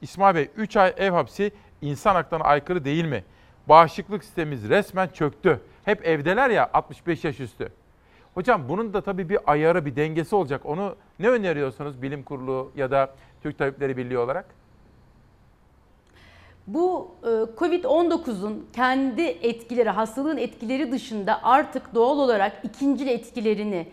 İsmail 0.01 0.35
Bey 0.35 0.49
3 0.57 0.77
ay 0.77 0.93
ev 0.97 1.11
hapsi 1.11 1.51
insan 1.81 2.15
haklarına 2.15 2.45
aykırı 2.45 2.85
değil 2.85 3.05
mi? 3.05 3.23
Bağışıklık 3.69 4.23
sistemimiz 4.23 4.69
resmen 4.69 5.07
çöktü. 5.07 5.59
Hep 5.85 6.07
evdeler 6.07 6.49
ya 6.49 6.69
65 6.73 7.23
yaş 7.23 7.39
üstü. 7.39 7.69
Hocam 8.33 8.69
bunun 8.69 8.93
da 8.93 9.01
tabii 9.01 9.29
bir 9.29 9.39
ayarı, 9.47 9.85
bir 9.85 9.95
dengesi 9.95 10.35
olacak. 10.35 10.61
Onu 10.65 10.95
ne 11.19 11.29
öneriyorsunuz 11.29 12.01
bilim 12.01 12.23
kurulu 12.23 12.71
ya 12.75 12.91
da 12.91 13.15
Türk 13.43 13.57
Tabipleri 13.57 13.97
Birliği 13.97 14.17
olarak? 14.17 14.45
Bu 16.67 17.11
e, 17.23 17.27
Covid-19'un 17.57 18.67
kendi 18.73 19.21
etkileri, 19.21 19.89
hastalığın 19.89 20.37
etkileri 20.37 20.91
dışında 20.91 21.43
artık 21.43 21.95
doğal 21.95 22.19
olarak 22.19 22.53
ikincil 22.63 23.07
etkilerini 23.07 23.87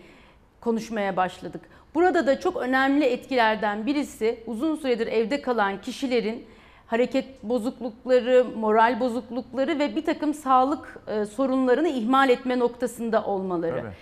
konuşmaya 0.61 1.17
başladık. 1.17 1.61
Burada 1.95 2.27
da 2.27 2.39
çok 2.39 2.57
önemli 2.57 3.05
etkilerden 3.05 3.85
birisi 3.85 4.43
uzun 4.45 4.75
süredir 4.75 5.07
evde 5.07 5.41
kalan 5.41 5.81
kişilerin 5.81 6.45
hareket 6.93 7.43
bozuklukları, 7.43 8.45
moral 8.57 8.99
bozuklukları 8.99 9.79
ve 9.79 9.95
bir 9.95 10.05
takım 10.05 10.33
sağlık 10.33 10.99
e, 11.07 11.25
sorunlarını 11.25 11.87
ihmal 11.87 12.29
etme 12.29 12.59
noktasında 12.59 13.23
olmaları. 13.23 13.81
Tabii. 13.81 13.93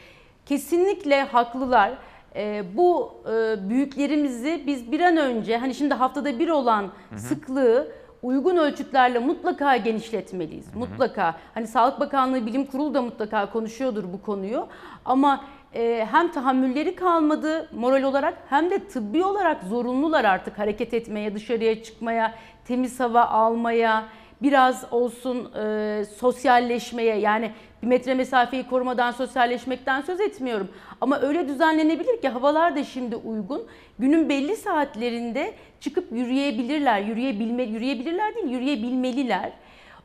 Kesinlikle 0.45 1.23
haklılar. 1.23 1.91
E, 2.35 2.63
bu 2.77 3.13
e, 3.25 3.69
büyüklerimizi 3.69 4.63
biz 4.67 4.91
bir 4.91 4.99
an 4.99 5.17
önce 5.17 5.57
hani 5.57 5.75
şimdi 5.75 5.93
haftada 5.93 6.39
bir 6.39 6.49
olan 6.49 6.83
hı 6.83 7.15
hı. 7.15 7.19
sıklığı 7.19 7.87
uygun 8.23 8.57
ölçütlerle 8.57 9.19
mutlaka 9.19 9.77
genişletmeliyiz. 9.77 10.67
Hı 10.67 10.75
hı. 10.75 10.79
Mutlaka. 10.79 11.35
Hani 11.53 11.67
Sağlık 11.67 11.99
Bakanlığı 11.99 12.45
Bilim 12.45 12.65
Kurulu 12.65 12.93
da 12.93 13.01
mutlaka 13.01 13.51
konuşuyordur 13.51 14.03
bu 14.13 14.21
konuyu. 14.21 14.67
Ama 15.05 15.43
e, 15.75 16.07
hem 16.11 16.31
tahammülleri 16.31 16.95
kalmadı 16.95 17.69
moral 17.71 18.03
olarak 18.03 18.37
hem 18.49 18.69
de 18.69 18.87
tıbbi 18.87 19.23
olarak 19.23 19.63
zorunlular 19.63 20.25
artık 20.25 20.59
hareket 20.59 20.93
etmeye, 20.93 21.35
dışarıya 21.35 21.83
çıkmaya, 21.83 22.35
temiz 22.67 22.99
hava 22.99 23.25
almaya, 23.25 24.03
biraz 24.41 24.85
olsun 24.91 25.51
e, 25.55 26.05
sosyalleşmeye 26.17 27.15
yani 27.15 27.51
bir 27.83 27.87
metre 27.87 28.13
mesafeyi 28.13 28.67
korumadan 28.67 29.11
sosyalleşmekten 29.11 30.01
söz 30.01 30.19
etmiyorum. 30.19 30.67
Ama 31.01 31.19
öyle 31.19 31.47
düzenlenebilir 31.47 32.21
ki 32.21 32.29
havalar 32.29 32.75
da 32.75 32.83
şimdi 32.83 33.15
uygun. 33.15 33.67
Günün 33.99 34.29
belli 34.29 34.55
saatlerinde 34.55 35.53
çıkıp 35.79 36.11
yürüyebilirler. 36.11 37.01
Yürüyebilme, 37.01 37.63
yürüyebilirler 37.63 38.35
değil, 38.35 38.49
yürüyebilmeliler. 38.49 39.51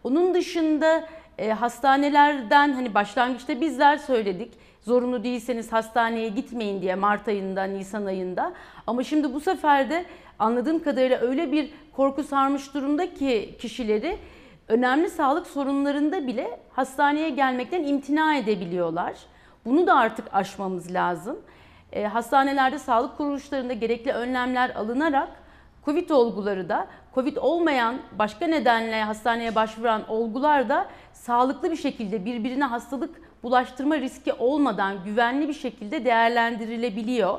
Onun 0.05 0.35
dışında 0.35 1.09
e, 1.39 1.53
hastanelerden 1.53 2.73
hani 2.73 2.95
başlangıçta 2.95 3.61
bizler 3.61 3.97
söyledik. 3.97 4.53
Zorunlu 4.87 5.25
değilseniz 5.25 5.73
hastaneye 5.73 6.29
gitmeyin 6.29 6.83
diye 6.83 6.95
Mart 6.95 7.29
ayında, 7.29 7.65
Nisan 7.65 8.07
ayında. 8.07 8.53
Ama 8.87 9.05
şimdi 9.05 9.35
bu 9.35 9.41
sefer 9.41 9.91
de 9.91 10.05
anladığım 10.39 10.83
kadarıyla 10.83 11.19
öyle 11.19 11.53
bir 11.53 11.71
korku 11.93 12.23
sarmış 12.23 12.75
durumda 12.75 13.15
ki 13.15 13.57
kişileri 13.61 14.19
önemli 14.69 15.11
sağlık 15.11 15.47
sorunlarında 15.47 16.27
bile 16.27 16.61
hastaneye 16.73 17.31
gelmekten 17.31 17.85
imtina 17.85 18.37
edebiliyorlar. 18.37 19.15
Bunu 19.65 19.87
da 19.87 19.95
artık 19.95 20.27
aşmamız 20.33 20.95
lazım. 20.95 21.39
E, 21.93 22.07
hastanelerde, 22.07 22.79
sağlık 22.79 23.17
kuruluşlarında 23.17 23.73
gerekli 23.73 24.13
önlemler 24.13 24.71
alınarak 24.71 25.29
Covid 25.85 26.11
olguları 26.11 26.69
da, 26.69 26.87
Covid 27.15 27.37
olmayan 27.37 27.97
başka 28.19 28.47
nedenle 28.47 29.03
hastaneye 29.03 29.55
başvuran 29.55 30.09
olgular 30.09 30.69
da 30.69 30.87
sağlıklı 31.13 31.71
bir 31.71 31.77
şekilde 31.77 32.25
birbirine 32.25 32.65
hastalık 32.65 33.26
bulaştırma 33.47 33.99
riski 33.99 34.33
olmadan 34.33 35.05
güvenli 35.05 35.49
bir 35.49 35.55
şekilde 35.55 36.05
değerlendirilebiliyor. 36.05 37.39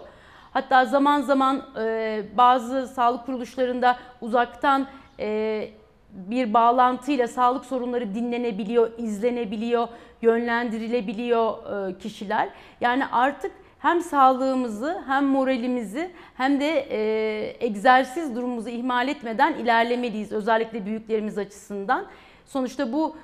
Hatta 0.53 0.85
zaman 0.85 1.21
zaman 1.21 1.65
e, 1.79 2.23
bazı 2.38 2.88
sağlık 2.88 3.25
kuruluşlarında 3.25 3.97
uzaktan 4.21 4.88
e, 5.19 5.69
bir 6.11 6.53
bağlantıyla 6.53 7.27
sağlık 7.27 7.65
sorunları 7.65 8.15
dinlenebiliyor, 8.15 8.91
izlenebiliyor, 8.97 9.88
yönlendirilebiliyor 10.21 11.53
e, 11.89 11.97
kişiler. 11.97 12.49
Yani 12.81 13.05
artık 13.05 13.51
hem 13.79 14.01
sağlığımızı 14.01 15.03
hem 15.07 15.25
moralimizi 15.25 16.11
hem 16.38 16.59
de 16.59 16.88
e, 16.91 17.65
egzersiz 17.65 18.35
durumumuzu 18.35 18.69
ihmal 18.69 19.07
etmeden 19.07 19.53
ilerlemeliyiz 19.53 20.31
özellikle 20.31 20.85
büyüklerimiz 20.85 21.38
açısından. 21.38 22.05
Sonuçta 22.45 22.93
bu 22.93 23.15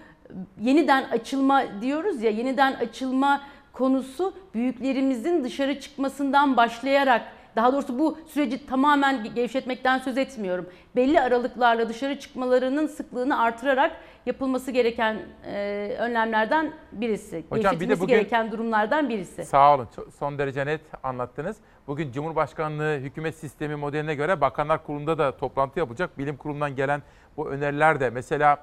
yeniden 0.61 1.03
açılma 1.03 1.63
diyoruz 1.81 2.21
ya 2.21 2.31
yeniden 2.31 2.73
açılma 2.73 3.41
konusu 3.73 4.33
büyüklerimizin 4.53 5.43
dışarı 5.43 5.79
çıkmasından 5.79 6.57
başlayarak 6.57 7.21
Daha 7.55 7.73
doğrusu 7.73 7.99
bu 7.99 8.17
süreci 8.27 8.65
tamamen 8.65 9.23
gevşetmekten 9.35 9.99
söz 9.99 10.17
etmiyorum. 10.17 10.69
Belli 10.95 11.21
aralıklarla 11.21 11.89
dışarı 11.89 12.19
çıkmalarının 12.19 12.87
sıklığını 12.87 13.39
artırarak 13.39 13.91
yapılması 14.25 14.71
gereken 14.71 15.19
e, 15.45 15.95
önlemlerden 15.99 16.73
birisi. 16.91 17.43
Hocam, 17.49 17.79
bir 17.79 17.89
de 17.89 17.99
bugün- 17.99 18.07
gereken 18.15 18.51
durumlardan 18.51 19.09
birisi. 19.09 19.45
Sağ 19.45 19.75
olun. 19.75 19.87
Son 20.19 20.37
derece 20.37 20.65
net 20.65 20.81
anlattınız. 21.03 21.57
Bugün 21.87 22.11
Cumhurbaşkanlığı 22.11 22.97
hükümet 22.97 23.35
sistemi 23.35 23.75
modeline 23.75 24.15
göre 24.15 24.41
Bakanlar 24.41 24.85
Kurulu'nda 24.85 25.17
da 25.17 25.37
toplantı 25.37 25.79
yapılacak. 25.79 26.17
Bilim 26.17 26.37
Kurulu'ndan 26.37 26.75
gelen 26.75 27.01
bu 27.37 27.49
öneriler 27.49 27.99
de 27.99 28.09
mesela 28.09 28.57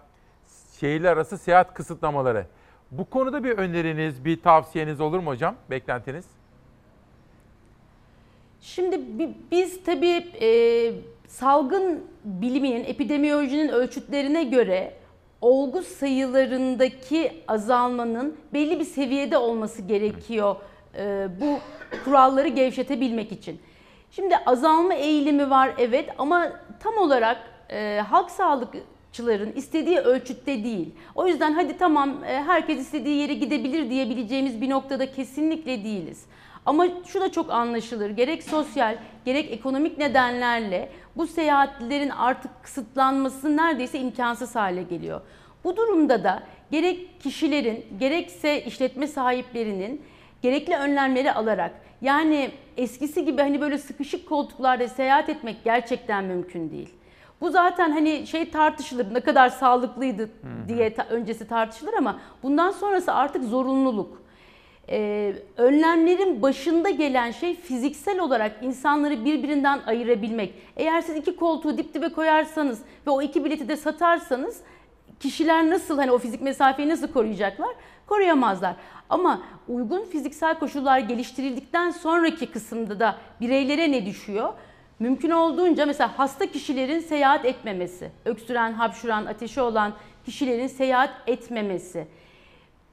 şehirler 0.80 1.12
arası 1.12 1.38
seyahat 1.38 1.74
kısıtlamaları. 1.74 2.46
Bu 2.90 3.04
konuda 3.10 3.44
bir 3.44 3.50
öneriniz, 3.58 4.24
bir 4.24 4.42
tavsiyeniz 4.42 5.00
olur 5.00 5.18
mu 5.18 5.30
hocam? 5.30 5.54
Beklentiniz? 5.70 6.24
Şimdi 8.60 9.18
bi- 9.18 9.34
biz 9.50 9.84
tabii 9.84 10.26
e, 10.40 10.48
salgın 11.26 12.04
biliminin, 12.24 12.84
epidemiyolojinin 12.84 13.68
ölçütlerine 13.68 14.44
göre 14.44 14.94
olgu 15.40 15.82
sayılarındaki 15.82 17.42
azalmanın 17.48 18.36
belli 18.52 18.80
bir 18.80 18.84
seviyede 18.84 19.38
olması 19.38 19.82
gerekiyor 19.82 20.56
e, 20.96 21.28
bu 21.40 21.58
kuralları 22.04 22.48
gevşetebilmek 22.48 23.32
için. 23.32 23.60
Şimdi 24.10 24.36
azalma 24.46 24.94
eğilimi 24.94 25.50
var 25.50 25.74
evet 25.78 26.10
ama 26.18 26.52
tam 26.80 26.96
olarak 26.96 27.38
e, 27.70 28.00
halk 28.08 28.30
sağlıkçıların 29.10 29.52
istediği 29.52 29.98
ölçütte 29.98 30.64
değil. 30.64 30.90
O 31.14 31.26
yüzden 31.26 31.52
hadi 31.52 31.78
tamam 31.78 32.24
e, 32.24 32.42
herkes 32.42 32.78
istediği 32.78 33.16
yere 33.16 33.34
gidebilir 33.34 33.90
diyebileceğimiz 33.90 34.60
bir 34.60 34.70
noktada 34.70 35.12
kesinlikle 35.12 35.84
değiliz. 35.84 36.24
Ama 36.66 36.86
şu 37.06 37.20
da 37.20 37.32
çok 37.32 37.50
anlaşılır. 37.50 38.10
Gerek 38.10 38.42
sosyal, 38.42 38.96
gerek 39.24 39.52
ekonomik 39.52 39.98
nedenlerle 39.98 40.88
bu 41.16 41.26
seyahatlerin 41.26 42.10
artık 42.10 42.50
kısıtlanması 42.62 43.56
neredeyse 43.56 43.98
imkansız 43.98 44.54
hale 44.54 44.82
geliyor. 44.82 45.20
Bu 45.64 45.76
durumda 45.76 46.24
da 46.24 46.42
gerek 46.70 47.20
kişilerin, 47.20 47.84
gerekse 48.00 48.64
işletme 48.64 49.06
sahiplerinin 49.06 50.02
gerekli 50.42 50.76
önlemleri 50.76 51.32
alarak 51.32 51.72
yani 52.02 52.50
eskisi 52.76 53.24
gibi 53.24 53.42
hani 53.42 53.60
böyle 53.60 53.78
sıkışık 53.78 54.28
koltuklarda 54.28 54.88
seyahat 54.88 55.28
etmek 55.28 55.64
gerçekten 55.64 56.24
mümkün 56.24 56.70
değil. 56.70 56.99
Bu 57.40 57.50
zaten 57.50 57.90
hani 57.90 58.26
şey 58.26 58.50
tartışılır 58.50 59.14
ne 59.14 59.20
kadar 59.20 59.48
sağlıklıydı 59.48 60.30
diye 60.68 60.94
ta- 60.94 61.06
öncesi 61.10 61.48
tartışılır 61.48 61.94
ama 61.94 62.20
bundan 62.42 62.70
sonrası 62.70 63.14
artık 63.14 63.44
zorunluluk. 63.44 64.22
Ee, 64.88 65.34
önlemlerin 65.56 66.42
başında 66.42 66.90
gelen 66.90 67.30
şey 67.30 67.54
fiziksel 67.56 68.20
olarak 68.20 68.52
insanları 68.62 69.24
birbirinden 69.24 69.80
ayırabilmek. 69.86 70.54
Eğer 70.76 71.00
siz 71.00 71.16
iki 71.16 71.36
koltuğu 71.36 71.78
dip 71.78 71.94
dibe 71.94 72.08
koyarsanız 72.08 72.82
ve 73.06 73.10
o 73.10 73.22
iki 73.22 73.44
bileti 73.44 73.68
de 73.68 73.76
satarsanız 73.76 74.60
kişiler 75.20 75.70
nasıl 75.70 75.98
hani 75.98 76.10
o 76.12 76.18
fizik 76.18 76.40
mesafeyi 76.42 76.88
nasıl 76.88 77.08
koruyacaklar? 77.12 77.68
Koruyamazlar. 78.06 78.74
Ama 79.10 79.42
uygun 79.68 80.04
fiziksel 80.04 80.58
koşullar 80.58 80.98
geliştirildikten 80.98 81.90
sonraki 81.90 82.46
kısımda 82.46 83.00
da 83.00 83.16
bireylere 83.40 83.92
ne 83.92 84.06
düşüyor? 84.06 84.52
Mümkün 85.00 85.30
olduğunca 85.30 85.86
mesela 85.86 86.18
hasta 86.18 86.46
kişilerin 86.46 87.00
seyahat 87.00 87.44
etmemesi, 87.44 88.10
öksüren, 88.24 88.72
hapşuran, 88.72 89.26
ateşi 89.26 89.60
olan 89.60 89.92
kişilerin 90.24 90.66
seyahat 90.66 91.10
etmemesi. 91.26 92.06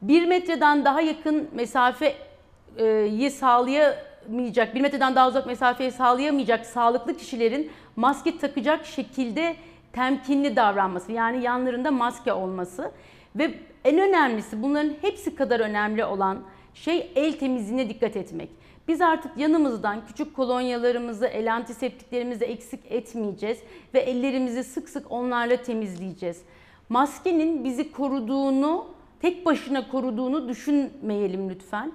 Bir 0.02 0.26
metreden 0.26 0.86
daha 0.86 1.02
yakın 1.02 1.50
mesafeyi 1.54 3.32
sağlayamayacak, 3.32 4.76
bir 4.76 4.82
metreden 4.82 5.16
daha 5.16 5.28
uzak 5.28 5.46
mesafeyi 5.46 5.92
sağlayamayacak 5.92 6.66
sağlıklı 6.66 7.18
kişilerin 7.18 7.72
maske 7.96 8.38
takacak 8.38 8.86
şekilde 8.86 9.56
temkinli 9.94 10.56
davranması. 10.56 11.12
Yani 11.12 11.44
yanlarında 11.44 11.92
maske 11.92 12.34
olması 12.34 12.92
ve 13.36 13.54
en 13.86 14.00
önemlisi 14.00 14.64
bunların 14.64 14.94
hepsi 15.02 15.36
kadar 15.36 15.60
önemli 15.60 16.06
olan 16.06 16.40
şey 16.74 17.12
el 17.16 17.34
temizliğine 17.34 17.90
dikkat 17.90 18.16
etmek. 18.16 18.50
Biz 18.88 19.02
artık 19.02 19.38
yanımızdan 19.38 20.06
küçük 20.06 20.36
kolonyalarımızı, 20.36 21.26
el 21.26 21.54
antiseptiklerimizi 21.54 22.46
eksik 22.46 22.80
etmeyeceğiz 22.92 23.58
ve 23.94 24.00
ellerimizi 24.00 24.64
sık 24.64 24.90
sık 24.90 25.12
onlarla 25.12 25.58
temizleyeceğiz. 25.58 26.42
Maskenin 26.90 27.64
bizi 27.64 27.92
koruduğunu, 27.92 28.86
tek 29.22 29.46
başına 29.46 29.88
koruduğunu 29.88 30.50
düşünmeyelim 30.50 31.50
lütfen. 31.50 31.92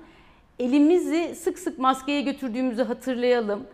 Elimizi 0.58 1.34
sık 1.34 1.58
sık 1.58 1.78
maskeye 1.78 2.22
götürdüğümüzü 2.22 2.82
hatırlayalım. 2.82 3.66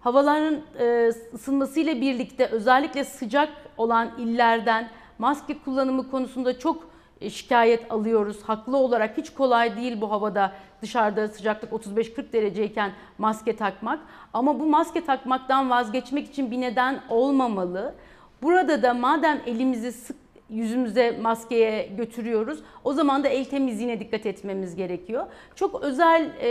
Havaların 0.00 0.60
e, 0.78 1.12
ısınmasıyla 1.34 2.00
birlikte 2.00 2.46
özellikle 2.46 3.04
sıcak 3.04 3.48
olan 3.76 4.10
illerden 4.18 4.88
maske 5.18 5.58
kullanımı 5.58 6.10
konusunda 6.10 6.58
çok 6.58 6.95
şikayet 7.20 7.92
alıyoruz. 7.92 8.42
Haklı 8.42 8.76
olarak 8.76 9.16
hiç 9.16 9.30
kolay 9.30 9.76
değil 9.76 10.00
bu 10.00 10.10
havada 10.10 10.52
dışarıda 10.82 11.28
sıcaklık 11.28 11.72
35-40 11.72 12.32
dereceyken 12.32 12.92
maske 13.18 13.56
takmak. 13.56 14.00
Ama 14.32 14.60
bu 14.60 14.66
maske 14.66 15.04
takmaktan 15.04 15.70
vazgeçmek 15.70 16.28
için 16.28 16.50
bir 16.50 16.60
neden 16.60 17.02
olmamalı. 17.08 17.94
Burada 18.42 18.82
da 18.82 18.94
madem 18.94 19.40
elimizi 19.46 19.92
sık 19.92 20.16
yüzümüze 20.50 21.18
maskeye 21.22 21.86
götürüyoruz. 21.86 22.58
O 22.84 22.92
zaman 22.92 23.24
da 23.24 23.28
el 23.28 23.44
temizliğine 23.44 24.00
dikkat 24.00 24.26
etmemiz 24.26 24.76
gerekiyor. 24.76 25.26
Çok 25.54 25.82
özel 25.82 26.30
e, 26.40 26.48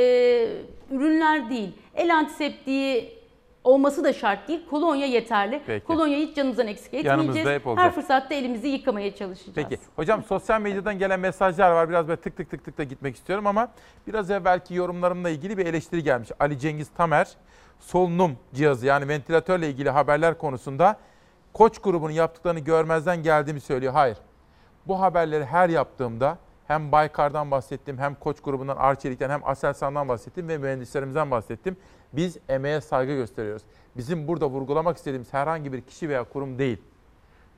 ürünler 0.92 1.50
değil. 1.50 1.70
El 1.96 2.16
antiseptiği 2.16 3.16
olması 3.66 4.04
da 4.04 4.14
şart 4.14 4.48
değil. 4.48 4.66
Kolonya 4.70 5.06
yeterli. 5.06 5.62
Peki. 5.68 5.86
Kolonyayı 5.86 6.28
hiç 6.28 6.36
canımızdan 6.36 6.68
eksik 6.68 6.94
etmeyeceğiz. 6.94 7.50
hep 7.50 7.68
olacak. 7.68 7.86
Her 7.86 7.92
fırsatta 7.92 8.36
elimizi 8.36 8.68
yıkamaya 8.68 9.16
çalışacağız. 9.16 9.68
Peki. 9.70 9.82
Hocam 9.96 10.24
sosyal 10.24 10.62
medyadan 10.62 11.00
gelen 11.00 11.20
mesajlar 11.20 11.72
var. 11.72 11.90
Biraz 11.90 12.08
böyle 12.08 12.22
tık 12.22 12.38
tık 12.38 12.52
tık 12.52 12.66
tık 12.66 12.78
da 12.78 12.84
gitmek 12.84 13.16
istiyorum 13.16 13.48
ama 13.48 13.68
biraz 14.08 14.32
evvelki 14.32 14.74
yorumlarımla 14.74 15.30
ilgili 15.30 15.58
bir 15.58 15.66
eleştiri 15.66 16.04
gelmiş. 16.04 16.30
Ali 16.40 16.60
Cengiz 16.60 16.90
Tamer 16.90 17.28
solunum 17.80 18.38
cihazı 18.54 18.86
yani 18.86 19.08
ventilatörle 19.08 19.70
ilgili 19.70 19.90
haberler 19.90 20.38
konusunda 20.38 20.98
Koç 21.54 21.80
grubunun 21.80 22.14
yaptıklarını 22.14 22.60
görmezden 22.60 23.24
geldiğimi 23.24 23.62
söylüyor. 23.62 23.94
Hayır. 23.94 24.18
Bu 24.88 25.02
haberleri 25.02 25.46
her 25.46 25.70
yaptığımda 25.70 26.38
hem 26.68 26.92
Baykar'dan 26.92 27.52
bahsettim, 27.52 27.98
hem 27.98 28.16
Koç 28.16 28.42
grubundan 28.42 28.78
Arçelik'ten, 28.78 29.30
hem 29.30 29.42
Aselsan'dan 29.48 30.08
bahsettim 30.10 30.48
ve 30.48 30.58
mühendislerimizden 30.58 31.32
bahsettim. 31.32 31.78
Biz 32.16 32.38
emeğe 32.50 32.82
saygı 32.82 33.16
gösteriyoruz. 33.16 33.64
Bizim 33.98 34.28
burada 34.28 34.50
vurgulamak 34.50 34.98
istediğimiz 34.98 35.34
herhangi 35.34 35.74
bir 35.74 35.82
kişi 35.82 36.10
veya 36.10 36.24
kurum 36.24 36.60
değil. 36.60 36.78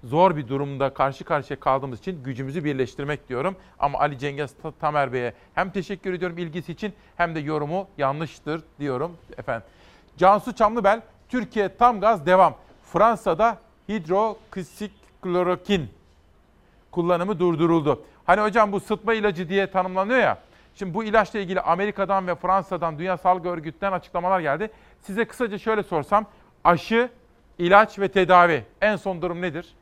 Zor 0.03 0.35
bir 0.35 0.47
durumda 0.47 0.93
karşı 0.93 1.23
karşıya 1.23 1.59
kaldığımız 1.59 1.99
için 1.99 2.23
gücümüzü 2.23 2.63
birleştirmek 2.63 3.29
diyorum. 3.29 3.55
Ama 3.79 3.99
Ali 3.99 4.19
Cengiz 4.19 4.51
Tamer 4.79 5.13
Bey'e 5.13 5.33
hem 5.53 5.71
teşekkür 5.71 6.13
ediyorum 6.13 6.37
ilgisi 6.37 6.71
için 6.71 6.93
hem 7.15 7.35
de 7.35 7.39
yorumu 7.39 7.87
yanlıştır 7.97 8.63
diyorum 8.79 9.17
efendim. 9.37 9.67
Cansu 10.17 10.55
Çamlıbel, 10.55 11.01
Türkiye 11.29 11.77
tam 11.77 11.99
gaz 11.99 12.25
devam. 12.25 12.55
Fransa'da 12.83 13.57
hidroksiklorokin 13.89 15.89
kullanımı 16.91 17.39
durduruldu. 17.39 18.03
Hani 18.25 18.41
hocam 18.41 18.71
bu 18.71 18.79
sıtma 18.79 19.13
ilacı 19.13 19.49
diye 19.49 19.71
tanımlanıyor 19.71 20.19
ya. 20.19 20.37
Şimdi 20.79 20.93
bu 20.93 21.03
ilaçla 21.03 21.39
ilgili 21.39 21.61
Amerika'dan 21.61 22.27
ve 22.27 22.35
Fransa'dan 22.35 22.99
Dünya 22.99 23.17
Sağlık 23.17 23.45
Örgütü'nden 23.45 23.91
açıklamalar 23.91 24.39
geldi. 24.39 24.71
Size 25.01 25.25
kısaca 25.25 25.57
şöyle 25.57 25.83
sorsam 25.83 26.25
aşı, 26.63 27.09
ilaç 27.57 27.99
ve 27.99 28.07
tedavi 28.07 28.63
en 28.81 28.95
son 28.95 29.21
durum 29.21 29.41
nedir? 29.41 29.73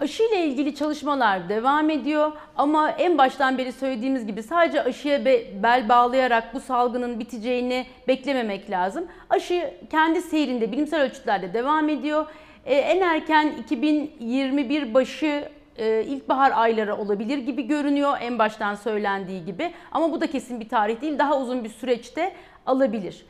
Aşı 0.00 0.22
ile 0.22 0.44
ilgili 0.46 0.74
çalışmalar 0.74 1.48
devam 1.48 1.90
ediyor 1.90 2.32
ama 2.56 2.90
en 2.90 3.18
baştan 3.18 3.58
beri 3.58 3.72
söylediğimiz 3.72 4.26
gibi 4.26 4.42
sadece 4.42 4.82
aşıya 4.82 5.24
be- 5.24 5.62
bel 5.62 5.88
bağlayarak 5.88 6.54
bu 6.54 6.60
salgının 6.60 7.20
biteceğini 7.20 7.86
beklememek 8.08 8.70
lazım. 8.70 9.06
Aşı 9.30 9.74
kendi 9.90 10.22
seyrinde 10.22 10.72
bilimsel 10.72 11.02
ölçütlerde 11.02 11.54
devam 11.54 11.88
ediyor. 11.88 12.26
Ee, 12.64 12.74
en 12.74 13.00
erken 13.00 13.52
2021 13.62 14.94
başı 14.94 15.48
e, 15.76 16.04
ilkbahar 16.04 16.52
ayları 16.54 16.96
olabilir 16.96 17.38
gibi 17.38 17.66
görünüyor 17.66 18.16
en 18.20 18.38
baştan 18.38 18.74
söylendiği 18.74 19.44
gibi. 19.44 19.72
Ama 19.92 20.12
bu 20.12 20.20
da 20.20 20.26
kesin 20.26 20.60
bir 20.60 20.68
tarih 20.68 21.00
değil. 21.00 21.18
Daha 21.18 21.40
uzun 21.40 21.64
bir 21.64 21.68
süreçte 21.68 22.32
alabilir. 22.66 23.26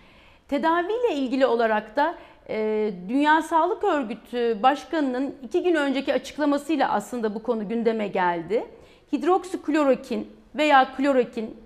Tedaviyle 0.49 1.15
ilgili 1.15 1.47
olarak 1.47 1.97
da 1.97 2.15
e, 2.49 2.91
Dünya 3.09 3.43
Sağlık 3.43 3.85
Örgütü 3.85 4.59
Başkanı'nın 4.63 5.35
iki 5.43 5.63
gün 5.63 5.75
önceki 5.75 6.15
açıklamasıyla 6.15 6.93
aslında 6.93 7.35
bu 7.35 7.43
konu 7.43 7.69
gündeme 7.69 8.09
geldi. 8.09 8.67
Hidroksiklorokin 9.13 10.31
veya 10.55 10.95
klorokin 10.97 11.57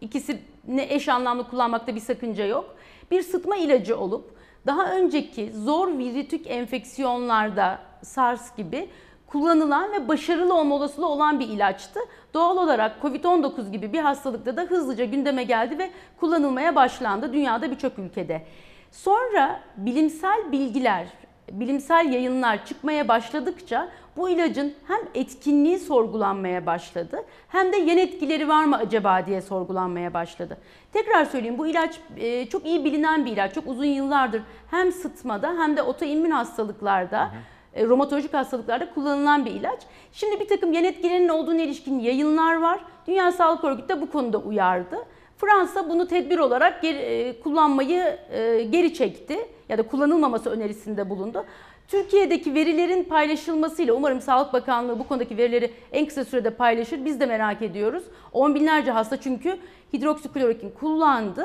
ikisini 0.00 0.86
eş 0.88 1.08
anlamlı 1.08 1.50
kullanmakta 1.50 1.94
bir 1.94 2.00
sakınca 2.00 2.46
yok. 2.46 2.76
Bir 3.10 3.22
sıtma 3.22 3.56
ilacı 3.56 3.98
olup 3.98 4.36
daha 4.66 4.92
önceki 4.92 5.52
zor 5.52 5.98
virütük 5.98 6.50
enfeksiyonlarda 6.50 7.78
SARS 8.02 8.56
gibi 8.56 8.88
kullanılan 9.26 9.92
ve 9.92 10.08
başarılı 10.08 10.54
olma 10.54 10.74
olasılığı 10.74 11.08
olan 11.08 11.40
bir 11.40 11.48
ilaçtı. 11.48 12.00
Doğal 12.34 12.56
olarak 12.56 13.02
Covid-19 13.02 13.70
gibi 13.70 13.92
bir 13.92 14.00
hastalıkta 14.00 14.56
da 14.56 14.62
hızlıca 14.62 15.04
gündeme 15.04 15.44
geldi 15.44 15.78
ve 15.78 15.90
kullanılmaya 16.20 16.74
başlandı 16.76 17.32
dünyada 17.32 17.70
birçok 17.70 17.98
ülkede. 17.98 18.42
Sonra 18.90 19.60
bilimsel 19.76 20.52
bilgiler, 20.52 21.06
bilimsel 21.52 22.12
yayınlar 22.12 22.66
çıkmaya 22.66 23.08
başladıkça 23.08 23.88
bu 24.16 24.28
ilacın 24.28 24.74
hem 24.86 25.00
etkinliği 25.14 25.78
sorgulanmaya 25.78 26.66
başladı 26.66 27.24
hem 27.48 27.72
de 27.72 27.76
yan 27.76 27.98
etkileri 27.98 28.48
var 28.48 28.64
mı 28.64 28.76
acaba 28.76 29.26
diye 29.26 29.42
sorgulanmaya 29.42 30.14
başladı. 30.14 30.58
Tekrar 30.92 31.24
söyleyeyim 31.24 31.58
bu 31.58 31.66
ilaç 31.66 32.00
e, 32.16 32.46
çok 32.46 32.66
iyi 32.66 32.84
bilinen 32.84 33.26
bir 33.26 33.32
ilaç. 33.32 33.54
Çok 33.54 33.66
uzun 33.66 33.84
yıllardır 33.84 34.42
hem 34.70 34.92
sıtmada 34.92 35.48
hem 35.58 35.76
de 35.76 35.82
otoimmün 35.82 36.30
hastalıklarda, 36.30 37.22
e, 37.24 37.55
romatolojik 37.84 38.34
hastalıklarda 38.34 38.90
kullanılan 38.94 39.44
bir 39.44 39.50
ilaç. 39.50 39.80
Şimdi 40.12 40.40
bir 40.40 40.48
takım 40.48 40.72
yan 40.72 40.84
etkilerinin 40.84 41.28
olduğuna 41.28 41.62
ilişkin 41.62 41.98
yayınlar 41.98 42.56
var. 42.56 42.80
Dünya 43.06 43.32
Sağlık 43.32 43.64
Örgütü 43.64 43.88
de 43.88 44.00
bu 44.00 44.10
konuda 44.10 44.38
uyardı. 44.38 44.96
Fransa 45.38 45.88
bunu 45.88 46.08
tedbir 46.08 46.38
olarak 46.38 46.82
geri, 46.82 46.98
e, 46.98 47.40
kullanmayı 47.40 48.18
e, 48.30 48.62
geri 48.62 48.94
çekti 48.94 49.38
ya 49.68 49.78
da 49.78 49.82
kullanılmaması 49.82 50.50
önerisinde 50.50 51.10
bulundu. 51.10 51.44
Türkiye'deki 51.88 52.54
verilerin 52.54 53.04
paylaşılmasıyla 53.04 53.94
umarım 53.94 54.20
Sağlık 54.20 54.52
Bakanlığı 54.52 54.98
bu 54.98 55.08
konudaki 55.08 55.36
verileri 55.36 55.70
en 55.92 56.06
kısa 56.06 56.24
sürede 56.24 56.50
paylaşır. 56.50 57.04
Biz 57.04 57.20
de 57.20 57.26
merak 57.26 57.62
ediyoruz. 57.62 58.04
On 58.32 58.54
binlerce 58.54 58.90
hasta 58.90 59.16
çünkü 59.16 59.56
hidroksiklorokin 59.92 60.70
kullandı. 60.70 61.44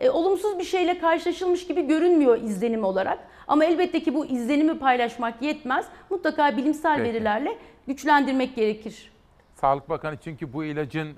E, 0.00 0.10
olumsuz 0.10 0.58
bir 0.58 0.64
şeyle 0.64 0.98
karşılaşılmış 0.98 1.66
gibi 1.66 1.86
görünmüyor 1.86 2.42
izlenim 2.42 2.84
olarak. 2.84 3.18
Ama 3.48 3.64
elbette 3.64 4.02
ki 4.02 4.14
bu 4.14 4.26
izlenimi 4.26 4.78
paylaşmak 4.78 5.42
yetmez. 5.42 5.86
Mutlaka 6.10 6.56
bilimsel 6.56 6.96
Peki. 6.96 7.08
verilerle 7.08 7.58
güçlendirmek 7.86 8.56
gerekir. 8.56 9.12
Sağlık 9.54 9.88
Bakanı 9.88 10.16
çünkü 10.24 10.52
bu 10.52 10.64
ilacın 10.64 11.08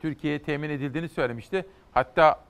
Türkiye'ye 0.00 0.42
temin 0.42 0.70
edildiğini 0.70 1.08
söylemişti. 1.08 1.66
Hatta 1.92 2.40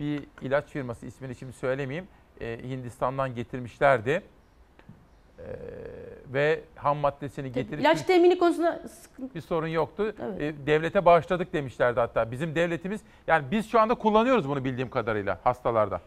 bir 0.00 0.22
ilaç 0.42 0.64
firması 0.66 1.06
ismini 1.06 1.34
şimdi 1.34 1.52
söylemeyeyim. 1.52 2.08
e, 2.40 2.58
Hindistan'dan 2.62 3.34
getirmişlerdi. 3.34 4.22
E, 5.44 6.34
ve 6.34 6.60
ham 6.76 6.96
maddesini 6.96 7.52
getirip 7.52 7.80
İlaç 7.80 8.02
temini 8.02 8.38
konusunda 8.38 8.82
sıkıntı 8.88 9.34
bir 9.34 9.40
sorun 9.40 9.66
yoktu. 9.66 10.14
Evet. 10.22 10.42
E, 10.42 10.66
devlete 10.66 11.04
bağışladık 11.04 11.52
demişlerdi 11.52 12.00
hatta. 12.00 12.30
Bizim 12.30 12.54
devletimiz 12.54 13.00
yani 13.26 13.44
biz 13.50 13.70
şu 13.70 13.80
anda 13.80 13.94
kullanıyoruz 13.94 14.48
bunu 14.48 14.64
bildiğim 14.64 14.90
kadarıyla 14.90 15.38
hastalarda. 15.44 16.00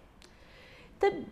Tabii 0.99 1.23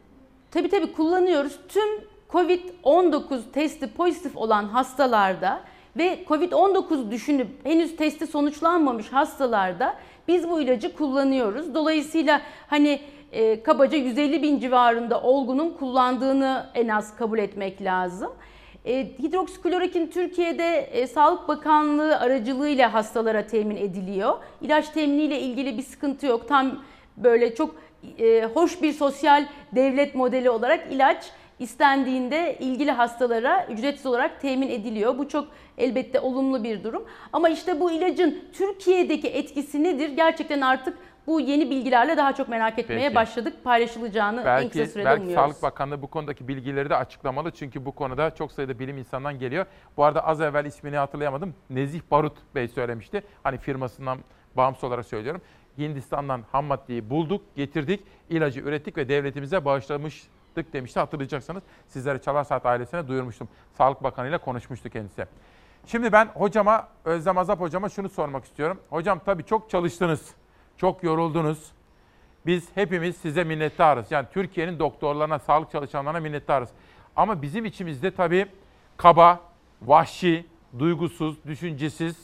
tabii, 0.51 0.69
tabii 0.69 0.93
kullanıyoruz. 0.93 1.59
Tüm 1.67 1.89
COVID-19 2.29 3.51
testi 3.51 3.93
pozitif 3.93 4.37
olan 4.37 4.63
hastalarda 4.63 5.63
ve 5.97 6.23
COVID-19 6.27 7.11
düşünüp 7.11 7.47
henüz 7.63 7.95
testi 7.95 8.27
sonuçlanmamış 8.27 9.13
hastalarda 9.13 9.95
biz 10.27 10.49
bu 10.49 10.61
ilacı 10.61 10.95
kullanıyoruz. 10.95 11.75
Dolayısıyla 11.75 12.41
hani 12.67 13.01
e, 13.31 13.63
kabaca 13.63 13.97
150 13.97 14.43
bin 14.43 14.59
civarında 14.59 15.21
olgunun 15.21 15.69
kullandığını 15.79 16.65
en 16.75 16.87
az 16.87 17.15
kabul 17.15 17.39
etmek 17.39 17.81
lazım. 17.81 18.31
E, 18.85 19.07
hidroksiklorokin 19.19 20.07
Türkiye'de 20.07 20.77
e, 20.77 21.07
Sağlık 21.07 21.47
Bakanlığı 21.47 22.19
aracılığıyla 22.19 22.93
hastalara 22.93 23.47
temin 23.47 23.75
ediliyor. 23.75 24.37
İlaç 24.61 24.89
teminiyle 24.89 25.39
ilgili 25.39 25.77
bir 25.77 25.83
sıkıntı 25.83 26.25
yok. 26.25 26.47
Tam 26.47 26.83
böyle 27.17 27.55
çok 27.55 27.75
e, 28.19 28.45
hoş 28.53 28.81
bir 28.81 28.93
sosyal 28.93 29.45
devlet 29.71 30.15
modeli 30.15 30.49
olarak 30.49 30.87
ilaç 30.91 31.31
istendiğinde 31.59 32.57
ilgili 32.59 32.91
hastalara 32.91 33.67
ücretsiz 33.69 34.05
olarak 34.05 34.41
temin 34.41 34.69
ediliyor. 34.69 35.17
Bu 35.17 35.27
çok 35.27 35.47
elbette 35.77 36.19
olumlu 36.19 36.63
bir 36.63 36.83
durum. 36.83 37.05
Ama 37.33 37.49
işte 37.49 37.79
bu 37.79 37.91
ilacın 37.91 38.43
Türkiye'deki 38.53 39.27
etkisi 39.27 39.83
nedir? 39.83 40.09
Gerçekten 40.09 40.61
artık 40.61 40.97
bu 41.27 41.39
yeni 41.39 41.69
bilgilerle 41.69 42.17
daha 42.17 42.35
çok 42.35 42.49
merak 42.49 42.79
etmeye 42.79 42.99
Peki. 43.01 43.15
başladık. 43.15 43.63
Paylaşılacağını 43.63 44.39
en 44.39 44.45
Belki, 44.45 44.69
kısa 44.69 44.85
sürede 44.85 45.05
belki 45.05 45.21
umuyoruz. 45.21 45.43
Sağlık 45.43 45.63
Bakanlığı 45.63 46.01
bu 46.01 46.07
konudaki 46.07 46.47
bilgileri 46.47 46.89
de 46.89 46.95
açıklamalı. 46.95 47.51
Çünkü 47.51 47.85
bu 47.85 47.91
konuda 47.91 48.35
çok 48.35 48.51
sayıda 48.51 48.79
bilim 48.79 48.97
insanından 48.97 49.39
geliyor. 49.39 49.65
Bu 49.97 50.03
arada 50.03 50.25
az 50.25 50.41
evvel 50.41 50.65
ismini 50.65 50.97
hatırlayamadım. 50.97 51.55
Nezih 51.69 52.01
Barut 52.11 52.37
Bey 52.55 52.67
söylemişti. 52.67 53.23
Hani 53.43 53.57
firmasından 53.57 54.19
bağımsız 54.57 54.83
olarak 54.83 55.05
söylüyorum. 55.05 55.41
Hindistan'dan 55.77 56.43
ham 56.51 56.65
maddeyi 56.65 57.09
bulduk, 57.09 57.41
getirdik, 57.55 58.03
ilacı 58.29 58.59
ürettik 58.61 58.97
ve 58.97 59.09
devletimize 59.09 59.65
bağışlamıştık 59.65 60.73
demişti. 60.73 60.99
Hatırlayacaksınız 60.99 61.63
sizlere 61.87 62.21
Çalar 62.21 62.43
Saat 62.43 62.65
ailesine 62.65 63.07
duyurmuştum. 63.07 63.47
Sağlık 63.77 64.03
Bakanı 64.03 64.27
ile 64.27 64.37
konuşmuştu 64.37 64.89
kendisi. 64.89 65.25
Şimdi 65.85 66.11
ben 66.11 66.25
hocama, 66.25 66.87
Özlem 67.05 67.37
Azap 67.37 67.59
hocama 67.59 67.89
şunu 67.89 68.09
sormak 68.09 68.45
istiyorum. 68.45 68.79
Hocam 68.89 69.19
tabii 69.25 69.43
çok 69.43 69.69
çalıştınız, 69.69 70.35
çok 70.77 71.03
yoruldunuz. 71.03 71.71
Biz 72.45 72.67
hepimiz 72.75 73.17
size 73.17 73.43
minnettarız. 73.43 74.11
Yani 74.11 74.27
Türkiye'nin 74.33 74.79
doktorlarına, 74.79 75.39
sağlık 75.39 75.71
çalışanlarına 75.71 76.19
minnettarız. 76.19 76.69
Ama 77.15 77.41
bizim 77.41 77.65
içimizde 77.65 78.11
tabii 78.11 78.45
kaba, 78.97 79.39
vahşi, 79.81 80.45
duygusuz, 80.79 81.45
düşüncesiz 81.45 82.15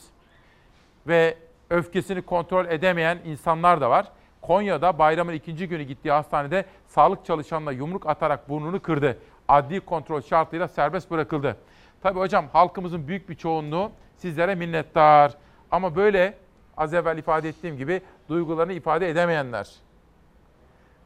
ve 1.06 1.36
öfkesini 1.70 2.22
kontrol 2.22 2.66
edemeyen 2.66 3.18
insanlar 3.24 3.80
da 3.80 3.90
var. 3.90 4.06
Konya'da 4.42 4.98
bayramın 4.98 5.32
ikinci 5.32 5.68
günü 5.68 5.82
gittiği 5.82 6.12
hastanede 6.12 6.64
sağlık 6.86 7.24
çalışanına 7.24 7.72
yumruk 7.72 8.06
atarak 8.06 8.48
burnunu 8.48 8.82
kırdı. 8.82 9.18
Adli 9.48 9.80
kontrol 9.80 10.20
şartıyla 10.20 10.68
serbest 10.68 11.10
bırakıldı. 11.10 11.56
Tabii 12.02 12.18
hocam 12.18 12.46
halkımızın 12.52 13.08
büyük 13.08 13.28
bir 13.28 13.34
çoğunluğu 13.34 13.92
sizlere 14.16 14.54
minnettar. 14.54 15.32
Ama 15.70 15.96
böyle 15.96 16.34
az 16.76 16.94
evvel 16.94 17.18
ifade 17.18 17.48
ettiğim 17.48 17.76
gibi 17.76 18.02
duygularını 18.32 18.72
ifade 18.72 19.10
edemeyenler 19.10 19.70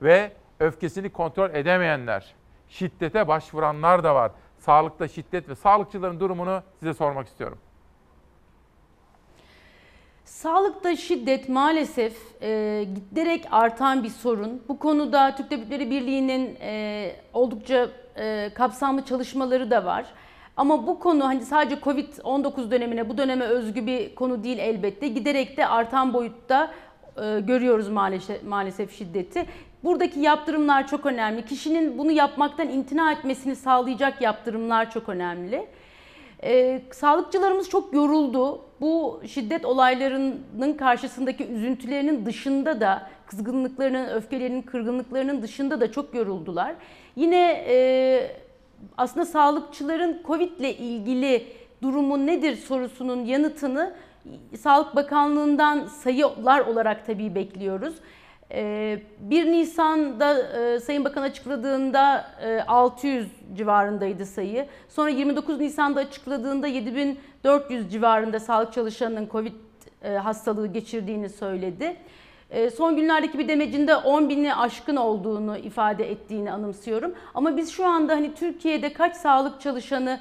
ve 0.03 0.33
öfkesini 0.61 1.11
kontrol 1.11 1.51
edemeyenler, 1.51 2.35
şiddete 2.69 3.29
başvuranlar 3.29 4.05
da 4.05 4.15
var. 4.15 4.33
Sağlıkta 4.59 5.09
şiddet 5.09 5.49
ve 5.49 5.55
sağlıkçıların 5.55 6.21
durumunu 6.21 6.63
size 6.79 6.95
sormak 6.95 7.27
istiyorum. 7.27 7.59
Sağlıkta 10.25 10.97
şiddet 10.97 11.49
maalesef 11.49 12.43
e, 12.43 12.85
giderek 12.95 13.45
artan 13.51 14.05
bir 14.05 14.09
sorun. 14.09 14.63
Bu 14.69 14.79
konuda 14.79 15.37
Türk 15.37 15.51
Tabipleri 15.51 15.91
Birliği'nin 15.91 16.57
e, 16.61 17.13
oldukça 17.33 17.89
e, 18.17 18.51
kapsamlı 18.55 19.05
çalışmaları 19.05 19.71
da 19.71 19.85
var. 19.85 20.07
Ama 20.57 20.87
bu 20.87 20.99
konu 20.99 21.25
hani 21.25 21.43
sadece 21.43 21.75
Covid-19 21.75 22.71
dönemine, 22.71 23.09
bu 23.09 23.19
döneme 23.19 23.45
özgü 23.45 23.87
bir 23.87 24.15
konu 24.15 24.45
değil 24.45 24.59
elbette. 24.59 25.09
Giderek 25.09 25.57
de 25.57 25.67
artan 25.67 26.15
boyutta 26.15 26.71
e, 27.23 27.41
görüyoruz 27.41 27.89
maalesef, 27.89 28.43
maalesef 28.43 28.99
şiddeti. 28.99 29.47
Buradaki 29.85 30.21
yaptırımlar 30.21 30.87
çok 30.89 31.07
önemli. 31.07 31.45
Kişinin 31.45 31.99
bunu 31.99 32.13
yapmaktan 32.13 32.69
imtina 32.69 33.13
etmesini 33.13 33.57
sağlayacak 33.57 34.23
yaptırımlar 34.23 34.91
çok 34.91 35.09
önemli. 35.09 35.67
Ee, 36.43 36.83
sağlıkçılarımız 36.93 37.69
çok 37.69 37.95
yoruldu. 37.95 38.61
Bu 38.81 39.21
şiddet 39.27 39.65
olaylarının 39.65 40.75
karşısındaki 40.79 41.47
üzüntülerinin 41.47 42.27
dışında 42.27 42.81
da 42.81 43.09
kızgınlıklarının, 43.27 44.09
öfkelerinin, 44.09 44.63
kırgınlıklarının 44.63 45.43
dışında 45.43 45.81
da 45.81 45.93
çok 45.93 46.15
yoruldular. 46.15 46.75
Yine 47.17 47.65
e, 47.69 48.37
aslında 48.99 49.27
sağlıkçıların 49.27 50.23
Covid 50.27 50.51
ile 50.59 50.77
ilgili 50.77 51.47
durumu 51.83 52.27
nedir 52.27 52.57
sorusunun 52.57 53.25
yanıtını 53.25 53.93
Sağlık 54.59 54.97
Bakanlığı'ndan 54.97 55.87
sayılar 55.87 56.61
olarak 56.61 57.07
tabii 57.07 57.35
bekliyoruz. 57.35 57.95
1 58.51 59.47
Nisan'da 59.47 60.59
e, 60.59 60.81
Sayın 60.81 61.05
Bakan 61.05 61.23
açıkladığında 61.23 62.27
e, 62.43 62.61
600 62.61 63.29
civarındaydı 63.55 64.27
sayı. 64.27 64.67
Sonra 64.89 65.11
29 65.11 65.61
Nisan'da 65.61 66.01
açıkladığında 66.01 66.67
7400 66.67 67.93
civarında 67.93 68.41
sağlık 68.41 68.73
çalışanının 68.73 69.29
Covid 69.33 69.53
e, 70.03 70.11
hastalığı 70.11 70.67
geçirdiğini 70.67 71.29
söyledi. 71.29 71.97
E, 72.51 72.71
son 72.71 72.97
günlerdeki 72.97 73.39
bir 73.39 73.49
demecinde 73.49 73.97
10 73.97 74.29
bini 74.29 74.55
aşkın 74.55 74.97
olduğunu 74.97 75.57
ifade 75.59 76.11
ettiğini 76.11 76.53
anımsıyorum. 76.53 77.15
Ama 77.35 77.57
biz 77.57 77.73
şu 77.73 77.87
anda 77.87 78.13
hani 78.13 78.35
Türkiye'de 78.35 78.93
kaç 78.93 79.17
sağlık 79.17 79.61
çalışanı 79.61 80.21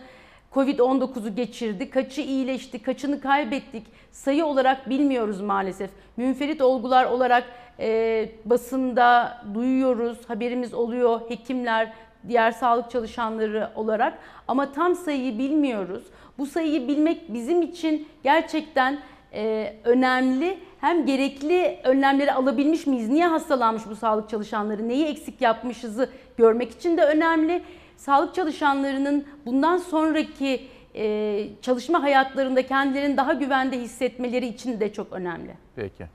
Covid-19'u 0.56 1.36
geçirdi, 1.36 1.90
kaçı 1.90 2.22
iyileşti, 2.22 2.82
kaçını 2.82 3.22
kaybettik 3.22 3.84
sayı 4.11 4.45
olarak 4.45 4.90
bilmiyoruz 4.90 5.41
maalesef. 5.41 5.90
Münferit 6.18 6.61
olgular 6.61 7.06
olarak 7.06 7.44
e, 7.80 8.30
basında 8.45 9.38
duyuyoruz, 9.53 10.18
haberimiz 10.27 10.73
oluyor 10.73 11.22
hekimler, 11.30 11.94
diğer 12.27 12.52
sağlık 12.52 12.91
çalışanları 12.91 13.69
olarak 13.76 14.19
ama 14.48 14.72
tam 14.72 14.95
sayıyı 14.95 15.38
bilmiyoruz. 15.38 16.03
Bu 16.38 16.45
sayıyı 16.45 16.88
bilmek 16.88 17.34
bizim 17.34 17.61
için 17.61 18.07
gerçekten 18.23 18.99
e, 19.34 19.73
önemli. 19.84 20.60
Hem 20.82 21.06
gerekli 21.06 21.80
önlemleri 21.84 22.34
alabilmiş 22.34 22.88
miyiz? 22.88 23.10
Niye 23.10 23.27
hastalanmış 23.27 23.84
bu 23.90 23.95
sağlık 23.95 24.30
çalışanları? 24.30 24.88
Neyi 24.88 25.06
eksik 25.06 25.41
yapmışızı 25.41 26.10
görmek 26.38 26.72
için 26.72 26.98
de 26.98 27.06
önemli. 27.06 27.61
Sağlık 27.98 28.36
çalışanlarının 28.36 29.28
bundan 29.46 29.78
sonraki 29.78 30.68
e, 30.96 31.48
çalışma 31.62 32.04
hayatlarında 32.04 32.68
kendilerini 32.68 33.18
daha 33.18 33.34
güvende 33.34 33.80
hissetmeleri 33.82 34.48
için 34.48 34.80
de 34.80 34.94
çok 34.94 35.14
önemli. 35.14 35.58
Peki. 35.76 36.06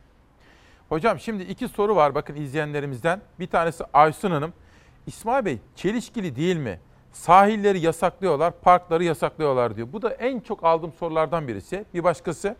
Hocam 0.89 1.19
şimdi 1.19 1.43
iki 1.43 1.69
soru 1.69 1.97
var 1.97 2.15
bakın 2.15 2.37
izleyenlerimizden. 2.37 3.21
Bir 3.39 3.47
tanesi 3.47 3.85
Aysun 3.93 4.31
Hanım. 4.31 4.53
İsmail 5.07 5.45
Bey 5.45 5.59
çelişkili 5.77 6.37
değil 6.37 6.57
mi? 6.57 6.81
Sahilleri 7.13 7.81
yasaklıyorlar, 7.81 8.53
parkları 8.61 9.05
yasaklıyorlar 9.05 9.77
diyor. 9.77 9.89
Bu 9.93 10.03
da 10.03 10.11
en 10.11 10.41
çok 10.41 10.65
aldığım 10.65 10.93
sorulardan 10.93 11.49
birisi. 11.49 11.85
Bir 11.95 12.05
başkası 12.05 12.57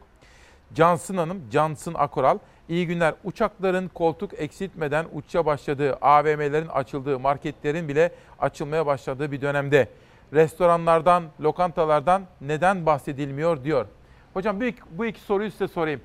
Cansın 0.75 1.17
Hanım, 1.17 1.51
Cansın 1.51 1.95
Akoral. 1.95 2.39
İyi 2.69 2.87
günler. 2.87 3.15
Uçakların 3.25 3.89
koltuk 3.89 4.41
eksiltmeden 4.41 5.07
uçuşa 5.13 5.47
başladığı, 5.47 5.95
AVM'lerin 5.95 6.69
açıldığı, 6.69 7.19
marketlerin 7.19 7.89
bile 7.89 8.13
açılmaya 8.39 8.87
başladığı 8.87 9.33
bir 9.33 9.41
dönemde 9.41 9.89
restoranlardan, 10.33 11.25
lokantalardan 11.41 12.23
neden 12.41 12.87
bahsedilmiyor 12.87 13.65
diyor. 13.65 13.87
Hocam 14.35 14.61
bu 14.61 14.65
iki, 14.65 14.81
bu 14.91 15.07
iki 15.07 15.21
soruyu 15.21 15.51
size 15.51 15.69
sorayım. 15.69 16.01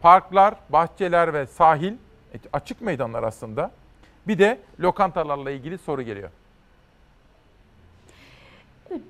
Parklar, 0.00 0.54
bahçeler 0.68 1.34
ve 1.34 1.46
sahil 1.46 1.92
e, 2.34 2.38
açık 2.52 2.80
meydanlar 2.80 3.22
aslında. 3.22 3.70
Bir 4.26 4.38
de 4.38 4.58
lokantalarla 4.80 5.50
ilgili 5.50 5.78
soru 5.78 6.02
geliyor. 6.02 6.30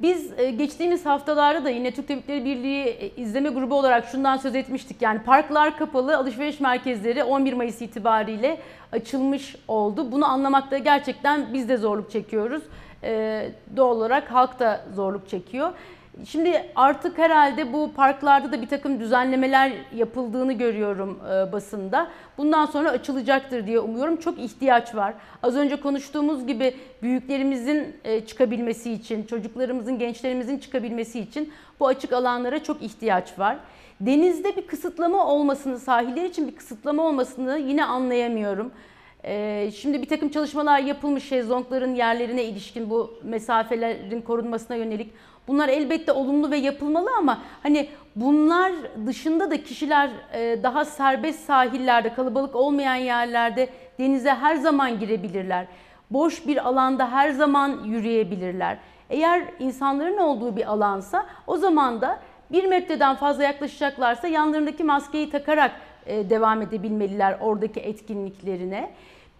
Biz 0.02 0.38
e, 0.38 0.50
geçtiğimiz 0.50 1.06
haftalarda 1.06 1.64
da 1.64 1.70
yine 1.70 1.90
Türk 1.90 2.08
Tabipleri 2.08 2.44
Birliği 2.44 2.84
e, 2.84 3.08
izleme 3.16 3.48
grubu 3.48 3.74
olarak 3.74 4.04
şundan 4.04 4.36
söz 4.36 4.54
etmiştik. 4.54 5.02
Yani 5.02 5.22
parklar 5.22 5.78
kapalı, 5.78 6.16
alışveriş 6.16 6.60
merkezleri 6.60 7.24
11 7.24 7.52
Mayıs 7.52 7.82
itibariyle 7.82 8.58
açılmış 8.92 9.56
oldu. 9.68 10.12
Bunu 10.12 10.26
anlamakta 10.26 10.78
gerçekten 10.78 11.46
biz 11.52 11.68
de 11.68 11.76
zorluk 11.76 12.10
çekiyoruz. 12.10 12.62
Ee, 13.02 13.50
doğal 13.76 13.96
olarak 13.96 14.30
halk 14.30 14.60
da 14.60 14.84
zorluk 14.94 15.28
çekiyor. 15.28 15.72
Şimdi 16.26 16.64
artık 16.74 17.18
herhalde 17.18 17.72
bu 17.72 17.92
parklarda 17.92 18.52
da 18.52 18.62
bir 18.62 18.68
takım 18.68 19.00
düzenlemeler 19.00 19.72
yapıldığını 19.94 20.52
görüyorum 20.52 21.18
e, 21.24 21.52
basında. 21.52 22.10
Bundan 22.38 22.66
sonra 22.66 22.90
açılacaktır 22.90 23.66
diye 23.66 23.80
umuyorum. 23.80 24.16
Çok 24.16 24.38
ihtiyaç 24.38 24.94
var. 24.94 25.14
Az 25.42 25.56
önce 25.56 25.76
konuştuğumuz 25.76 26.46
gibi 26.46 26.74
büyüklerimizin 27.02 27.96
e, 28.04 28.26
çıkabilmesi 28.26 28.92
için, 28.92 29.22
çocuklarımızın, 29.24 29.98
gençlerimizin 29.98 30.58
çıkabilmesi 30.58 31.20
için 31.20 31.52
bu 31.80 31.86
açık 31.86 32.12
alanlara 32.12 32.62
çok 32.62 32.82
ihtiyaç 32.82 33.38
var. 33.38 33.56
Denizde 34.00 34.56
bir 34.56 34.66
kısıtlama 34.66 35.26
olmasını, 35.26 35.78
sahiller 35.78 36.24
için 36.24 36.48
bir 36.48 36.56
kısıtlama 36.56 37.02
olmasını 37.02 37.58
yine 37.58 37.84
anlayamıyorum. 37.84 38.72
Ee, 39.24 39.70
şimdi 39.76 40.02
bir 40.02 40.08
takım 40.08 40.28
çalışmalar 40.28 40.78
yapılmış 40.78 41.24
şezlongların 41.24 41.94
yerlerine 41.94 42.44
ilişkin 42.44 42.90
bu 42.90 43.14
mesafelerin 43.22 44.20
korunmasına 44.20 44.76
yönelik. 44.76 45.12
Bunlar 45.48 45.68
elbette 45.68 46.12
olumlu 46.12 46.50
ve 46.50 46.56
yapılmalı 46.56 47.08
ama 47.18 47.42
hani 47.62 47.88
bunlar 48.16 48.72
dışında 49.06 49.50
da 49.50 49.62
kişiler 49.62 50.10
e, 50.32 50.62
daha 50.62 50.84
serbest 50.84 51.44
sahillerde, 51.44 52.14
kalabalık 52.14 52.56
olmayan 52.56 52.94
yerlerde 52.94 53.68
denize 53.98 54.30
her 54.30 54.56
zaman 54.56 54.98
girebilirler. 54.98 55.66
Boş 56.10 56.46
bir 56.46 56.68
alanda 56.68 57.12
her 57.12 57.30
zaman 57.30 57.84
yürüyebilirler. 57.84 58.78
Eğer 59.10 59.44
insanların 59.58 60.18
olduğu 60.18 60.56
bir 60.56 60.70
alansa 60.72 61.26
o 61.46 61.56
zaman 61.56 62.00
da 62.00 62.20
bir 62.52 62.64
metreden 62.64 63.14
fazla 63.16 63.42
yaklaşacaklarsa 63.42 64.28
yanlarındaki 64.28 64.84
maskeyi 64.84 65.30
takarak 65.30 65.72
e, 66.06 66.30
devam 66.30 66.62
edebilmeliler 66.62 67.38
oradaki 67.40 67.80
etkinliklerine. 67.80 68.90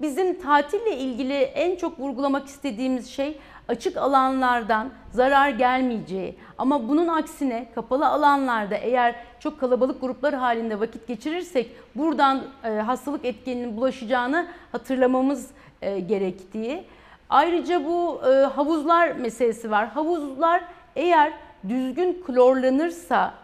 Bizim 0.01 0.40
tatille 0.40 0.97
ilgili 0.97 1.35
en 1.35 1.76
çok 1.76 1.98
vurgulamak 1.98 2.47
istediğimiz 2.47 3.10
şey 3.10 3.39
açık 3.69 3.97
alanlardan 3.97 4.91
zarar 5.11 5.49
gelmeyeceği 5.49 6.39
ama 6.59 6.89
bunun 6.89 7.09
aksine 7.09 7.69
kapalı 7.74 8.09
alanlarda 8.09 8.74
eğer 8.74 9.15
çok 9.41 9.61
kalabalık 9.61 10.01
gruplar 10.01 10.35
halinde 10.35 10.81
vakit 10.81 11.07
geçirirsek 11.07 11.70
buradan 11.95 12.43
e, 12.65 12.69
hastalık 12.69 13.24
etkeninin 13.24 13.77
bulaşacağını 13.77 14.47
hatırlamamız 14.73 15.51
e, 15.82 16.01
gerektiği. 16.01 16.85
Ayrıca 17.31 17.85
bu 17.85 18.20
e, 18.27 18.31
havuzlar 18.31 19.12
meselesi 19.12 19.70
var. 19.70 19.89
Havuzlar 19.89 20.65
eğer 20.97 21.32
düzgün 21.69 22.23
klorlanırsa, 22.27 23.35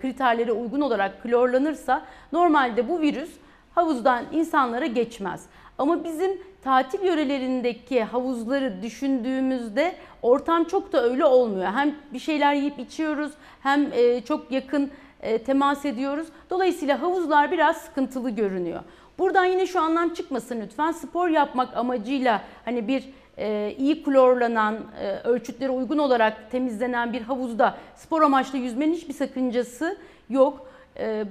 kriterlere 0.00 0.52
uygun 0.52 0.80
olarak 0.80 1.22
klorlanırsa 1.22 2.02
normalde 2.32 2.88
bu 2.88 3.00
virüs 3.00 3.30
havuzdan 3.74 4.24
insanlara 4.32 4.86
geçmez. 4.86 5.46
Ama 5.78 6.04
bizim 6.04 6.38
tatil 6.62 7.04
yörelerindeki 7.04 8.04
havuzları 8.04 8.82
düşündüğümüzde 8.82 9.94
ortam 10.22 10.64
çok 10.64 10.92
da 10.92 11.02
öyle 11.02 11.24
olmuyor. 11.24 11.72
Hem 11.72 11.94
bir 12.12 12.18
şeyler 12.18 12.54
yiyip 12.54 12.78
içiyoruz 12.78 13.32
hem 13.62 13.92
e, 13.92 14.20
çok 14.20 14.52
yakın 14.52 14.90
e, 15.20 15.38
temas 15.38 15.84
ediyoruz. 15.84 16.28
Dolayısıyla 16.50 17.02
havuzlar 17.02 17.52
biraz 17.52 17.76
sıkıntılı 17.76 18.30
görünüyor. 18.30 18.80
Buradan 19.18 19.44
yine 19.44 19.66
şu 19.66 19.80
anlam 19.80 20.14
çıkmasın 20.14 20.60
lütfen. 20.60 20.92
Spor 20.92 21.28
yapmak 21.28 21.76
amacıyla 21.76 22.42
hani 22.64 22.88
bir 22.88 23.08
e, 23.38 23.74
iyi 23.78 24.02
klorlanan, 24.02 24.76
ölçütlere 25.24 25.70
uygun 25.70 25.98
olarak 25.98 26.50
temizlenen 26.50 27.12
bir 27.12 27.22
havuzda 27.22 27.78
spor 27.96 28.22
amaçlı 28.22 28.58
yüzmenin 28.58 28.94
hiçbir 28.94 29.14
sakıncası 29.14 29.98
yok. 30.30 30.67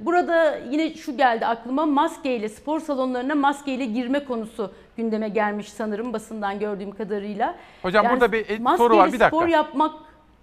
Burada 0.01 0.57
yine 0.57 0.93
şu 0.93 1.17
geldi 1.17 1.45
aklıma 1.45 1.85
maskeyle 1.85 2.49
spor 2.49 2.79
salonlarına 2.79 3.35
maskeyle 3.35 3.85
girme 3.85 4.25
konusu 4.25 4.73
gündeme 4.97 5.29
gelmiş 5.29 5.69
sanırım 5.69 6.13
basından 6.13 6.59
gördüğüm 6.59 6.91
kadarıyla. 6.91 7.55
Hocam 7.81 8.05
yani 8.05 8.13
burada 8.13 8.31
bir 8.31 8.45
soru 8.77 8.97
var 8.97 9.07
bir 9.07 9.19
dakika. 9.19 9.27
spor 9.27 9.47
yapmak 9.47 9.91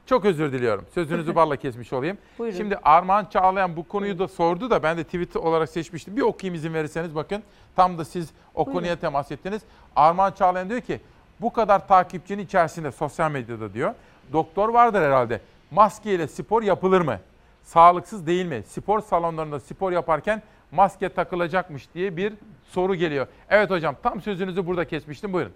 çok 0.07 0.25
özür 0.25 0.53
diliyorum. 0.53 0.85
Sözünüzü 0.95 1.35
balla 1.37 1.57
kesmiş 1.57 1.93
olayım. 1.93 2.19
Buyurun. 2.39 2.57
Şimdi 2.57 2.77
Armağan 2.77 3.25
Çağlayan 3.25 3.77
bu 3.77 3.89
konuyu 3.89 4.19
da 4.19 4.29
sordu 4.29 4.71
da 4.71 4.83
ben 4.83 4.97
de 4.97 5.05
tweet 5.05 5.37
olarak 5.37 5.69
seçmiştim. 5.69 6.17
Bir 6.17 6.23
okuyayım 6.23 6.55
izin 6.55 6.75
verirseniz 6.75 7.15
bakın. 7.15 7.43
Tam 7.77 7.99
da 7.99 8.05
siz 8.05 8.31
o 8.55 8.67
Buyurun. 8.67 8.73
konuya 8.73 8.97
temas 8.97 9.33
ettiniz. 9.33 9.63
Armağan 9.97 10.33
Çağlayan 10.33 10.69
diyor 10.69 10.81
ki 10.81 11.01
bu 11.41 11.53
kadar 11.53 11.89
takipçinin 11.89 12.45
içerisinde 12.45 12.93
sosyal 12.93 13.31
medyada 13.31 13.75
diyor. 13.75 13.95
Doktor 14.33 14.69
vardır 14.69 15.03
herhalde. 15.03 15.41
Maskeyle 15.71 16.29
spor 16.29 16.63
yapılır 16.63 17.01
mı? 17.01 17.19
Sağlıksız 17.65 18.27
değil 18.27 18.47
mi? 18.47 18.63
Spor 18.67 19.01
salonlarında 19.01 19.61
spor 19.61 19.93
yaparken 19.93 20.43
maske 20.71 21.09
takılacakmış 21.09 21.95
diye 21.95 22.17
bir 22.17 22.33
soru 22.65 22.95
geliyor. 22.95 23.27
Evet 23.51 23.71
hocam 23.71 23.97
tam 24.03 24.21
sözünüzü 24.21 24.67
burada 24.67 24.85
kesmiştim. 24.85 25.33
Buyurun. 25.33 25.53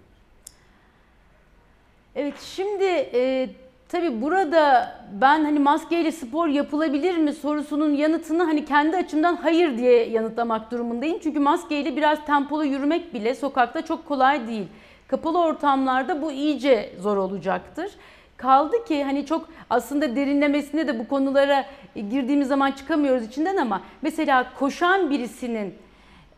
Evet 2.15 2.39
şimdi 2.39 2.83
e, 3.13 3.49
tabii 3.89 4.21
burada 4.21 4.95
ben 5.13 5.43
hani 5.43 5.59
maskeyle 5.59 6.11
spor 6.11 6.47
yapılabilir 6.47 7.17
mi 7.17 7.33
sorusunun 7.33 7.93
yanıtını 7.93 8.43
hani 8.43 8.65
kendi 8.65 8.97
açımdan 8.97 9.35
hayır 9.35 9.77
diye 9.77 10.09
yanıtlamak 10.09 10.71
durumundayım. 10.71 11.19
Çünkü 11.23 11.39
maskeyle 11.39 11.95
biraz 11.95 12.25
tempolu 12.25 12.65
yürümek 12.65 13.13
bile 13.13 13.35
sokakta 13.35 13.81
çok 13.85 14.07
kolay 14.07 14.47
değil. 14.47 14.67
Kapalı 15.07 15.39
ortamlarda 15.41 16.21
bu 16.21 16.31
iyice 16.31 16.93
zor 16.99 17.17
olacaktır. 17.17 17.91
Kaldı 18.39 18.85
ki 18.85 19.03
hani 19.03 19.25
çok 19.25 19.49
aslında 19.69 20.15
derinlemesine 20.15 20.87
de 20.87 20.99
bu 20.99 21.07
konulara 21.07 21.65
girdiğimiz 21.95 22.47
zaman 22.47 22.71
çıkamıyoruz 22.71 23.23
içinden 23.23 23.57
ama 23.57 23.81
mesela 24.01 24.45
koşan 24.59 25.09
birisinin 25.09 25.73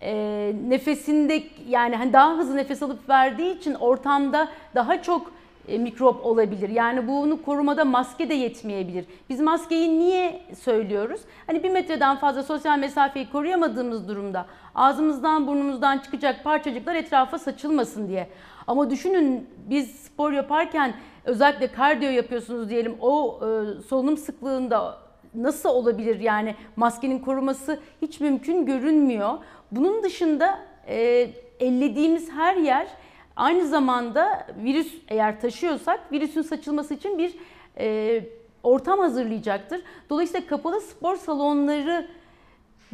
e, 0.02 0.54
nefesinde 0.68 1.44
yani 1.68 1.96
hani 1.96 2.14
daha 2.14 2.38
hızlı 2.38 2.58
nefes 2.58 2.84
alıp 2.84 3.10
verdiği 3.10 3.58
için 3.58 3.74
ortamda 3.74 4.48
daha 4.76 5.02
çok 5.02 5.32
e, 5.68 5.78
mikrop 5.78 6.26
olabilir. 6.26 6.70
Yani 6.70 7.08
bunu 7.08 7.42
korumada 7.42 7.86
maske 7.86 8.30
de 8.30 8.34
yetmeyebilir. 8.34 9.06
Biz 9.30 9.40
maskeyi 9.40 10.00
niye 10.00 10.42
söylüyoruz? 10.60 11.22
Hani 11.48 11.64
bir 11.64 11.70
metreden 11.70 12.16
fazla 12.16 12.44
sosyal 12.44 12.80
mesafeyi 12.80 13.30
koruyamadığımız 13.30 14.08
durumda 14.08 14.46
ağzımızdan 14.76 15.48
burnumuzdan 15.48 15.98
çıkacak 15.98 16.44
parçacıklar 16.44 16.96
etrafa 16.96 17.40
saçılmasın 17.40 18.08
diye. 18.08 18.28
Ama 18.68 18.90
düşünün 18.90 19.48
biz 19.70 19.92
spor 19.92 20.32
yaparken 20.32 20.94
özellikle 21.26 21.68
kardiyo 21.68 22.12
yapıyorsunuz 22.12 22.70
diyelim 22.70 22.96
o 23.02 23.40
e, 23.40 23.82
solunum 23.82 24.18
sıklığında 24.18 24.98
nasıl 25.36 25.70
olabilir 25.70 26.20
yani 26.20 26.56
maskenin 26.76 27.20
koruması 27.20 27.80
hiç 28.02 28.20
mümkün 28.20 28.66
görünmüyor. 28.66 29.38
Bunun 29.72 30.04
dışında 30.04 30.60
e, 30.88 31.30
ellediğimiz 31.60 32.32
her 32.32 32.56
yer 32.56 32.88
aynı 33.36 33.68
zamanda 33.68 34.48
virüs 34.64 34.94
eğer 35.08 35.42
taşıyorsak 35.42 36.12
virüsün 36.12 36.42
saçılması 36.42 36.94
için 36.94 37.18
bir 37.18 37.36
e, 37.78 38.24
ortam 38.64 39.00
hazırlayacaktır. 39.00 39.82
Dolayısıyla 40.10 40.48
kapalı 40.48 40.82
spor 40.82 41.16
salonları 41.16 42.08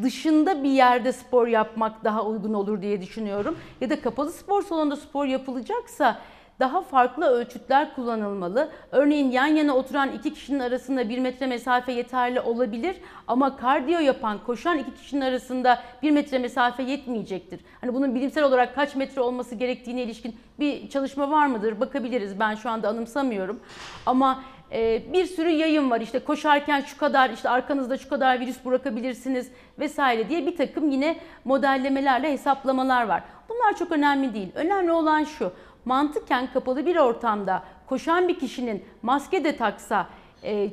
dışında 0.01 0.63
bir 0.63 0.69
yerde 0.69 1.13
spor 1.13 1.47
yapmak 1.47 2.03
daha 2.03 2.25
uygun 2.25 2.53
olur 2.53 2.81
diye 2.81 3.01
düşünüyorum. 3.01 3.57
Ya 3.81 3.89
da 3.89 4.01
kapalı 4.01 4.31
spor 4.31 4.61
salonunda 4.61 4.95
spor 4.95 5.25
yapılacaksa 5.25 6.21
daha 6.59 6.81
farklı 6.81 7.25
ölçütler 7.25 7.95
kullanılmalı. 7.95 8.69
Örneğin 8.91 9.31
yan 9.31 9.47
yana 9.47 9.75
oturan 9.75 10.11
iki 10.11 10.33
kişinin 10.33 10.59
arasında 10.59 11.09
bir 11.09 11.19
metre 11.19 11.47
mesafe 11.47 11.91
yeterli 11.91 12.39
olabilir 12.39 12.95
ama 13.27 13.57
kardiyo 13.57 13.99
yapan, 13.99 14.37
koşan 14.45 14.77
iki 14.77 14.93
kişinin 14.93 15.21
arasında 15.21 15.79
bir 16.03 16.11
metre 16.11 16.39
mesafe 16.39 16.83
yetmeyecektir. 16.83 17.59
Hani 17.81 17.93
bunun 17.93 18.15
bilimsel 18.15 18.43
olarak 18.43 18.75
kaç 18.75 18.95
metre 18.95 19.21
olması 19.21 19.55
gerektiğine 19.55 20.03
ilişkin 20.03 20.35
bir 20.59 20.89
çalışma 20.89 21.31
var 21.31 21.47
mıdır? 21.47 21.79
Bakabiliriz. 21.79 22.39
Ben 22.39 22.55
şu 22.55 22.69
anda 22.69 22.89
anımsamıyorum. 22.89 23.59
Ama 24.05 24.43
e, 24.71 25.13
bir 25.13 25.25
sürü 25.25 25.49
yayın 25.49 25.91
var. 25.91 26.01
İşte 26.01 26.19
koşarken 26.19 26.81
şu 26.81 26.97
kadar, 26.97 27.29
işte 27.29 27.49
arkanızda 27.49 27.97
şu 27.97 28.09
kadar 28.09 28.39
virüs 28.39 28.65
bırakabilirsiniz 28.65 29.51
vesaire 29.79 30.29
diye 30.29 30.45
bir 30.45 30.55
takım 30.57 30.91
yine 30.91 31.17
modellemelerle 31.45 32.31
hesaplamalar 32.31 33.07
var. 33.07 33.23
Bunlar 33.49 33.77
çok 33.77 33.91
önemli 33.91 34.33
değil. 34.33 34.51
Önemli 34.55 34.91
olan 34.91 35.23
şu 35.23 35.51
mantıken 35.87 36.53
kapalı 36.53 36.85
bir 36.85 36.95
ortamda 36.95 37.63
koşan 37.85 38.27
bir 38.27 38.39
kişinin 38.39 38.85
maske 39.01 39.43
de 39.43 39.57
taksa, 39.57 40.07
e, 40.43 40.69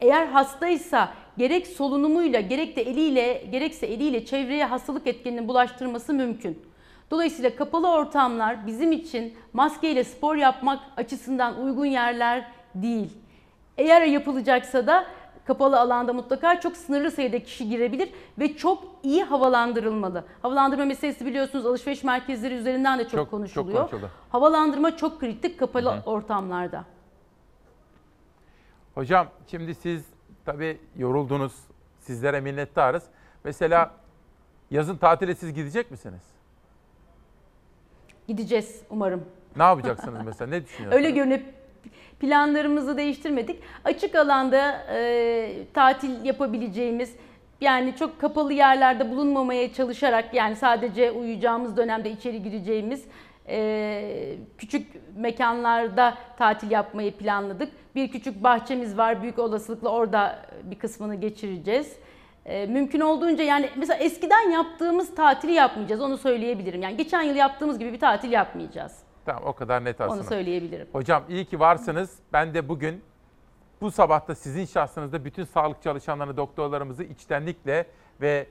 eğer 0.00 0.26
hastaysa 0.26 1.12
gerek 1.38 1.66
solunumuyla 1.66 2.40
gerek 2.40 2.76
de 2.76 2.82
eliyle 2.82 3.44
gerekse 3.52 3.86
eliyle 3.86 4.24
çevreye 4.24 4.64
hastalık 4.64 5.06
etkenini 5.06 5.48
bulaştırması 5.48 6.14
mümkün. 6.14 6.62
Dolayısıyla 7.10 7.56
kapalı 7.56 7.90
ortamlar 7.90 8.66
bizim 8.66 8.92
için 8.92 9.34
maskeyle 9.52 10.04
spor 10.04 10.36
yapmak 10.36 10.80
açısından 10.96 11.60
uygun 11.60 11.86
yerler 11.86 12.44
değil. 12.74 13.10
Eğer 13.78 14.02
yapılacaksa 14.02 14.86
da 14.86 15.06
kapalı 15.46 15.80
alanda 15.80 16.12
mutlaka 16.12 16.60
çok 16.60 16.76
sınırlı 16.76 17.10
sayıda 17.10 17.42
kişi 17.42 17.68
girebilir 17.68 18.12
ve 18.38 18.56
çok 18.56 18.84
iyi 19.02 19.24
havalandırılmalı. 19.24 20.24
Havalandırma 20.42 20.84
meselesi 20.84 21.26
biliyorsunuz 21.26 21.66
alışveriş 21.66 22.04
merkezleri 22.04 22.54
üzerinden 22.54 22.98
de 22.98 23.02
çok, 23.02 23.12
Çok- 23.12 23.30
konuşuluyor. 23.30 23.78
çok 23.82 23.90
konuşuldu. 23.90 24.10
Havalandırma 24.30 24.96
çok 24.96 25.20
kritik 25.20 25.58
kapalı 25.58 26.02
ortamlarda. 26.06 26.84
Hocam 28.94 29.26
şimdi 29.50 29.74
siz 29.74 30.04
tabii 30.44 30.80
yoruldunuz. 30.96 31.52
Sizlere 32.00 32.40
minnettarız. 32.40 33.02
Mesela 33.44 33.90
yazın 34.70 34.96
tatile 34.96 35.34
siz 35.34 35.54
gidecek 35.54 35.90
misiniz? 35.90 36.22
Gideceğiz 38.28 38.82
umarım. 38.90 39.24
Ne 39.56 39.62
yapacaksınız 39.62 40.24
mesela? 40.24 40.48
Ne 40.50 40.64
düşünüyorsunuz? 40.64 40.96
Öyle 40.96 41.10
görünüp 41.10 41.54
planlarımızı 42.20 42.96
değiştirmedik. 42.96 43.62
Açık 43.84 44.14
alanda 44.14 44.86
e, 44.94 45.52
tatil 45.74 46.24
yapabileceğimiz 46.24 47.16
yani 47.60 47.94
çok 47.98 48.20
kapalı 48.20 48.52
yerlerde 48.52 49.10
bulunmamaya 49.10 49.72
çalışarak 49.72 50.34
yani 50.34 50.56
sadece 50.56 51.10
uyuyacağımız 51.10 51.76
dönemde 51.76 52.10
içeri 52.10 52.42
gireceğimiz 52.42 53.04
e, 53.48 54.36
küçük 54.58 55.16
mekanlarda 55.16 56.14
tatil 56.38 56.70
yapmayı 56.70 57.12
planladık. 57.12 57.72
Bir 57.94 58.10
küçük 58.10 58.42
bahçemiz 58.42 58.98
var. 58.98 59.22
Büyük 59.22 59.38
olasılıkla 59.38 59.88
orada 59.88 60.38
bir 60.62 60.78
kısmını 60.78 61.14
geçireceğiz. 61.14 61.96
E, 62.46 62.66
mümkün 62.66 63.00
olduğunca 63.00 63.44
yani 63.44 63.70
mesela 63.76 63.98
eskiden 63.98 64.50
yaptığımız 64.50 65.14
tatili 65.14 65.52
yapmayacağız. 65.52 66.00
Onu 66.00 66.18
söyleyebilirim. 66.18 66.82
Yani 66.82 66.96
geçen 66.96 67.22
yıl 67.22 67.36
yaptığımız 67.36 67.78
gibi 67.78 67.92
bir 67.92 68.00
tatil 68.00 68.32
yapmayacağız. 68.32 69.05
Tamam 69.26 69.42
o 69.46 69.52
kadar 69.52 69.84
net 69.84 70.00
aslında. 70.00 70.20
Onu 70.20 70.28
söyleyebilirim. 70.28 70.88
Hocam 70.92 71.22
iyi 71.28 71.44
ki 71.44 71.60
varsınız. 71.60 72.16
Ben 72.32 72.54
de 72.54 72.68
bugün 72.68 73.02
bu 73.80 73.90
sabahta 73.90 74.34
sizin 74.34 74.64
şahsınızda 74.66 75.24
bütün 75.24 75.44
sağlık 75.44 75.82
çalışanlarını, 75.82 76.36
doktorlarımızı 76.36 77.02
içtenlikle 77.04 77.86
ve 78.20 78.46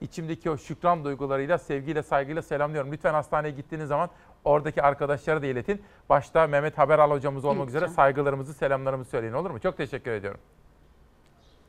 içimdeki 0.00 0.50
o 0.50 0.56
şükran 0.56 1.04
duygularıyla, 1.04 1.58
sevgiyle, 1.58 2.02
saygıyla 2.02 2.42
selamlıyorum. 2.42 2.92
Lütfen 2.92 3.14
hastaneye 3.14 3.50
gittiğiniz 3.50 3.88
zaman 3.88 4.10
oradaki 4.44 4.82
arkadaşlara 4.82 5.42
da 5.42 5.46
iletin. 5.46 5.82
Başta 6.08 6.46
Mehmet 6.46 6.78
Haberal 6.78 7.10
hocamız 7.10 7.44
olmak 7.44 7.68
üzere 7.68 7.80
İleteceğim. 7.80 7.96
saygılarımızı, 7.96 8.54
selamlarımızı 8.54 9.10
söyleyin 9.10 9.32
olur 9.32 9.50
mu? 9.50 9.60
Çok 9.60 9.76
teşekkür 9.76 10.10
ediyorum. 10.10 10.40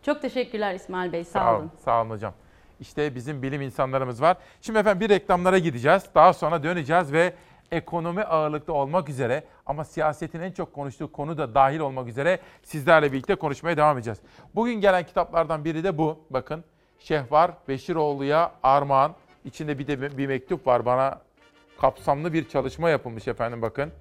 Çok 0.03 0.21
teşekkürler 0.21 0.73
İsmail 0.75 1.11
Bey. 1.11 1.23
Sağ, 1.23 1.57
olun. 1.57 1.71
Sağ 1.85 2.01
olun 2.01 2.09
hocam. 2.09 2.33
İşte 2.79 3.15
bizim 3.15 3.41
bilim 3.41 3.61
insanlarımız 3.61 4.21
var. 4.21 4.37
Şimdi 4.61 4.79
efendim 4.79 4.99
bir 4.99 5.09
reklamlara 5.09 5.57
gideceğiz. 5.57 6.03
Daha 6.15 6.33
sonra 6.33 6.63
döneceğiz 6.63 7.13
ve 7.13 7.33
ekonomi 7.71 8.23
ağırlıklı 8.23 8.73
olmak 8.73 9.09
üzere 9.09 9.43
ama 9.65 9.83
siyasetin 9.83 10.41
en 10.41 10.51
çok 10.51 10.73
konuştuğu 10.73 11.11
konu 11.11 11.37
da 11.37 11.55
dahil 11.55 11.79
olmak 11.79 12.07
üzere 12.07 12.39
sizlerle 12.63 13.11
birlikte 13.11 13.35
konuşmaya 13.35 13.77
devam 13.77 13.97
edeceğiz. 13.97 14.19
Bugün 14.55 14.73
gelen 14.73 15.05
kitaplardan 15.05 15.65
biri 15.65 15.83
de 15.83 15.97
bu. 15.97 16.19
Bakın 16.29 16.63
Şehvar 16.99 17.51
Beşiroğlu'ya 17.67 18.51
armağan. 18.63 19.15
İçinde 19.45 19.79
bir 19.79 19.87
de 19.87 20.17
bir 20.17 20.27
mektup 20.27 20.67
var. 20.67 20.85
Bana 20.85 21.19
kapsamlı 21.81 22.33
bir 22.33 22.49
çalışma 22.49 22.89
yapılmış 22.89 23.27
efendim 23.27 23.61
bakın. 23.61 23.91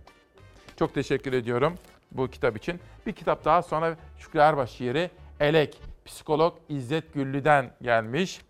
Çok 0.79 0.95
teşekkür 0.95 1.33
ediyorum 1.33 1.75
bu 2.13 2.29
kitap 2.29 2.57
için. 2.57 2.81
Bir 3.07 3.13
kitap 3.13 3.45
daha 3.45 3.63
sonra 3.63 3.97
Şükrü 4.19 4.39
Erbaş 4.39 4.71
şiiri 4.71 5.11
Elek. 5.41 5.83
Psikolog 6.05 6.55
İzzet 6.69 7.15
Güllü'den 7.15 7.71
gelmiş. 7.83 8.41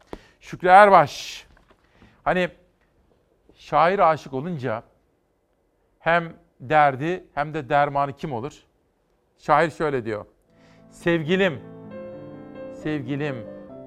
Şükrü 0.41 0.69
Erbaş. 0.69 1.47
Hani 2.25 2.49
şair 3.55 3.99
aşık 3.99 4.33
olunca 4.33 4.83
hem 6.01 6.33
derdi 6.61 7.25
hem 7.35 7.55
de 7.55 7.69
dermanı 7.69 8.13
kim 8.13 8.33
olur? 8.33 8.63
Şair 9.39 9.71
şöyle 9.71 10.05
diyor. 10.05 10.25
Sevgilim, 10.91 11.61
sevgilim, 12.83 13.37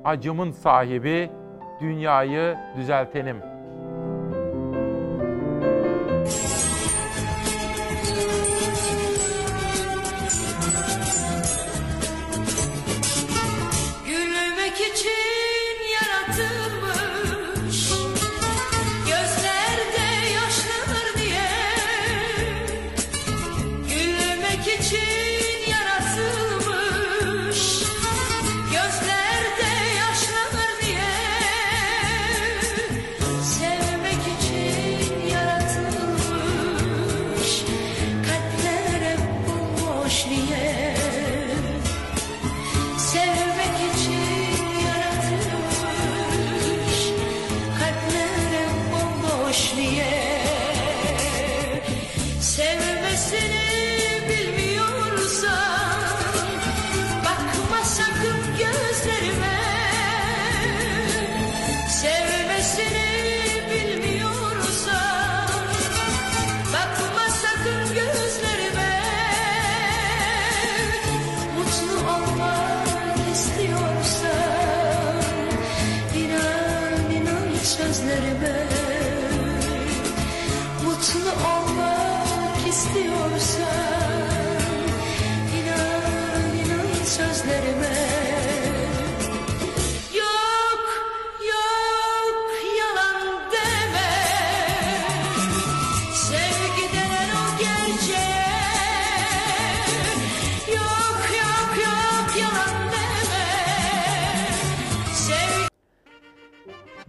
acımın 0.03 0.51
sahibi, 0.51 1.29
dünyayı 1.81 2.57
düzeltenim. 2.77 3.52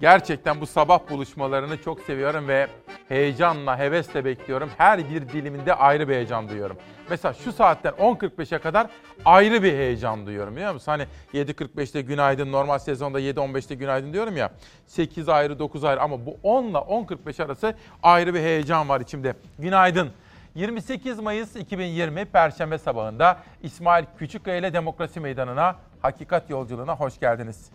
Gerçekten 0.05 0.60
bu 0.60 0.66
sabah 0.66 1.10
buluşmalarını 1.10 1.82
çok 1.82 2.01
seviyorum 2.01 2.48
ve 2.48 2.68
heyecanla, 3.09 3.78
hevesle 3.78 4.24
bekliyorum. 4.24 4.70
Her 4.78 5.10
bir 5.10 5.28
diliminde 5.28 5.74
ayrı 5.74 6.09
bir 6.09 6.14
heyecan 6.14 6.48
duyuyorum. 6.48 6.76
Mesela 7.10 7.35
şu 7.35 7.52
saatten 7.52 7.93
10.45'e 7.93 8.59
kadar 8.59 8.86
ayrı 9.24 9.62
bir 9.62 9.72
heyecan 9.72 10.26
duyuyorum 10.26 10.56
biliyor 10.56 10.72
musun? 10.72 10.93
Hani 10.93 11.06
7.45'te 11.35 12.01
günaydın, 12.01 12.52
normal 12.52 12.78
sezonda 12.78 13.20
7.15'te 13.20 13.74
günaydın 13.74 14.12
diyorum 14.12 14.36
ya. 14.36 14.51
8 14.86 15.28
ayrı, 15.28 15.59
9 15.59 15.85
ayrı 15.85 16.01
ama 16.02 16.26
bu 16.26 16.36
10 16.43 16.64
ile 16.64 16.78
10.45 16.78 17.44
arası 17.44 17.74
ayrı 18.02 18.35
bir 18.35 18.40
heyecan 18.40 18.89
var 18.89 19.01
içimde. 19.01 19.35
Günaydın. 19.59 20.10
28 20.55 21.18
Mayıs 21.18 21.56
2020 21.56 22.24
Perşembe 22.24 22.78
sabahında 22.78 23.39
İsmail 23.62 24.05
Küçükkaya 24.18 24.56
ile 24.56 24.72
Demokrasi 24.72 25.20
Meydanı'na, 25.20 25.76
Hakikat 26.02 26.51
Yolculuğuna 26.51 26.97
hoş 26.97 27.20
geldiniz. 27.20 27.70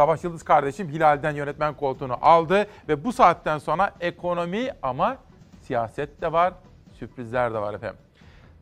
Savaş 0.00 0.24
Yıldız 0.24 0.42
kardeşim 0.42 0.88
Hilal'den 0.88 1.34
yönetmen 1.34 1.74
koltuğunu 1.74 2.16
aldı 2.22 2.66
ve 2.88 3.04
bu 3.04 3.12
saatten 3.12 3.58
sonra 3.58 3.90
ekonomi 4.00 4.70
ama 4.82 5.16
siyaset 5.62 6.22
de 6.22 6.32
var, 6.32 6.52
sürprizler 6.92 7.54
de 7.54 7.58
var 7.58 7.74
efendim. 7.74 7.98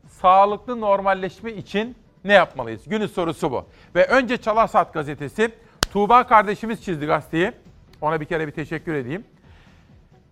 Sağlıklı 0.06 0.80
normalleşme 0.80 1.52
için 1.52 1.96
ne 2.24 2.32
yapmalıyız? 2.32 2.88
Günün 2.88 3.06
sorusu 3.06 3.52
bu. 3.52 3.64
Ve 3.94 4.06
önce 4.06 4.36
Çalar 4.36 4.66
Saat 4.66 4.94
gazetesi 4.94 5.50
Tuğba 5.92 6.26
kardeşimiz 6.26 6.84
çizdi 6.84 7.06
gazeteyi. 7.06 7.52
Ona 8.00 8.20
bir 8.20 8.26
kere 8.26 8.46
bir 8.46 8.52
teşekkür 8.52 8.94
edeyim. 8.94 9.24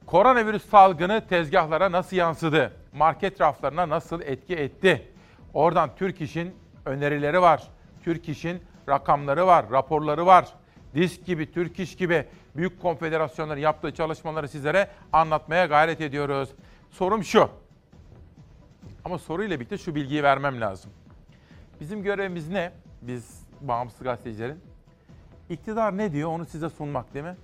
Koronavirüs 0.07 0.71
salgını 0.71 1.27
tezgahlara 1.29 1.93
nasıl 1.93 2.17
yansıdı? 2.17 2.73
Market 2.93 3.41
raflarına 3.41 3.89
nasıl 3.89 4.21
etki 4.21 4.55
etti? 4.57 5.13
Oradan 5.55 5.91
Türk 5.97 6.21
İş'in 6.21 6.55
önerileri 6.85 7.41
var. 7.43 7.63
Türk 8.05 8.29
İş'in 8.29 8.63
rakamları 8.89 9.47
var, 9.47 9.71
raporları 9.71 10.27
var. 10.27 10.47
Disk 10.97 11.27
gibi, 11.27 11.53
Türk 11.53 11.81
İş 11.81 11.97
gibi 11.97 12.25
büyük 12.57 12.83
konfederasyonların 12.83 13.61
yaptığı 13.61 13.95
çalışmaları 13.95 14.49
sizlere 14.49 14.89
anlatmaya 15.13 15.67
gayret 15.67 16.01
ediyoruz. 16.01 16.49
Sorum 16.91 17.25
şu. 17.25 17.51
Ama 19.05 19.19
soruyla 19.19 19.61
birlikte 19.61 19.79
şu 19.79 19.95
bilgiyi 19.95 20.23
vermem 20.23 20.61
lazım. 20.61 20.91
Bizim 21.81 22.03
görevimiz 22.03 22.49
ne? 22.49 22.73
Biz 23.03 23.41
bağımsız 23.61 24.03
gazetecilerin. 24.03 24.61
İktidar 25.51 25.97
ne 25.97 26.13
diyor 26.13 26.31
onu 26.31 26.47
size 26.47 26.71
sunmak 26.71 27.15
değil 27.15 27.25
mi? 27.25 27.37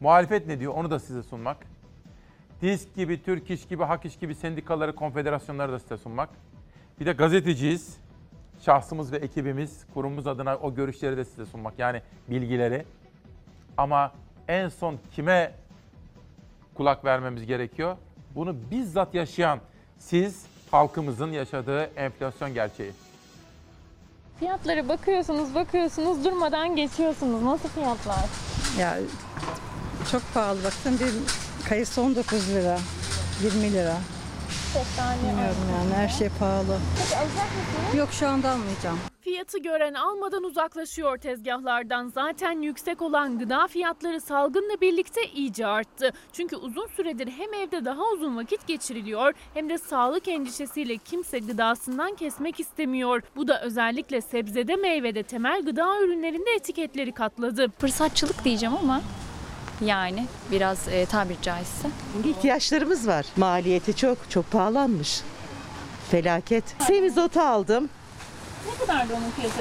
Muhalefet 0.00 0.46
ne 0.46 0.60
diyor 0.60 0.74
onu 0.74 0.90
da 0.90 0.98
size 0.98 1.22
sunmak. 1.22 1.56
Disk 2.62 2.94
gibi, 2.94 3.22
Türk 3.22 3.50
İş 3.50 3.66
gibi, 3.66 3.84
Hak 3.84 4.04
İş 4.04 4.16
gibi 4.16 4.34
sendikaları, 4.34 4.94
konfederasyonları 4.94 5.72
da 5.72 5.78
size 5.78 5.96
sunmak. 5.96 6.28
Bir 7.00 7.06
de 7.06 7.12
gazeteciyiz. 7.12 7.96
Şahsımız 8.64 9.12
ve 9.12 9.16
ekibimiz, 9.16 9.84
kurumumuz 9.94 10.26
adına 10.26 10.56
o 10.56 10.74
görüşleri 10.74 11.16
de 11.16 11.24
size 11.24 11.46
sunmak. 11.46 11.78
Yani 11.78 12.02
bilgileri. 12.28 12.84
Ama 13.76 14.12
en 14.48 14.68
son 14.68 14.98
kime 15.14 15.52
kulak 16.74 17.04
vermemiz 17.04 17.46
gerekiyor? 17.46 17.96
Bunu 18.34 18.56
bizzat 18.70 19.14
yaşayan 19.14 19.60
siz, 19.98 20.46
halkımızın 20.70 21.32
yaşadığı 21.32 21.82
enflasyon 21.82 22.54
gerçeği. 22.54 22.92
Fiyatlara 24.38 24.88
bakıyorsunuz, 24.88 25.54
bakıyorsunuz, 25.54 26.24
durmadan 26.24 26.76
geçiyorsunuz. 26.76 27.42
Nasıl 27.42 27.68
fiyatlar? 27.68 28.24
Ya 28.78 28.98
çok 30.12 30.22
pahalı 30.34 30.64
baktım 30.64 30.98
bir 31.00 31.12
kayısı 31.68 32.02
19 32.02 32.54
lira, 32.54 32.78
20 33.42 33.72
lira. 33.72 33.96
Bilmiyorum 34.74 35.56
yani 35.74 35.94
her 35.94 36.08
şey 36.08 36.28
pahalı. 36.38 36.78
Peki 36.98 37.16
alacak 37.16 37.34
mısınız? 37.34 37.94
Yok 37.98 38.08
şu 38.12 38.28
anda 38.28 38.50
almayacağım. 38.50 38.98
Fiyatı 39.20 39.58
gören 39.58 39.94
almadan 39.94 40.44
uzaklaşıyor 40.44 41.16
tezgahlardan. 41.18 42.12
Zaten 42.14 42.62
yüksek 42.62 43.02
olan 43.02 43.38
gıda 43.38 43.66
fiyatları 43.66 44.20
salgınla 44.20 44.80
birlikte 44.80 45.20
iyice 45.34 45.66
arttı. 45.66 46.12
Çünkü 46.32 46.56
uzun 46.56 46.86
süredir 46.86 47.28
hem 47.38 47.54
evde 47.54 47.84
daha 47.84 48.02
uzun 48.14 48.36
vakit 48.36 48.66
geçiriliyor 48.66 49.32
hem 49.54 49.68
de 49.68 49.78
sağlık 49.78 50.28
endişesiyle 50.28 50.96
kimse 50.96 51.38
gıdasından 51.38 52.14
kesmek 52.14 52.60
istemiyor. 52.60 53.22
Bu 53.36 53.48
da 53.48 53.60
özellikle 53.62 54.20
sebzede 54.20 54.76
meyvede 54.76 55.22
temel 55.22 55.62
gıda 55.62 56.00
ürünlerinde 56.00 56.50
etiketleri 56.56 57.12
katladı. 57.12 57.68
Fırsatçılık 57.78 58.44
diyeceğim 58.44 58.74
ama 58.82 59.00
yani 59.84 60.26
biraz 60.50 60.88
e, 60.88 61.06
tabir 61.06 61.36
caizse. 61.42 61.88
İhtiyaçlarımız 62.24 63.08
var. 63.08 63.26
Maliyeti 63.36 63.96
çok 63.96 64.30
çok 64.30 64.50
pahalanmış. 64.50 65.20
Felaket. 66.10 66.64
Semizotu 66.78 67.40
aldım. 67.40 67.88
Ne 68.66 68.86
kadardı 68.86 69.12
onun 69.14 69.30
fiyatı 69.30 69.60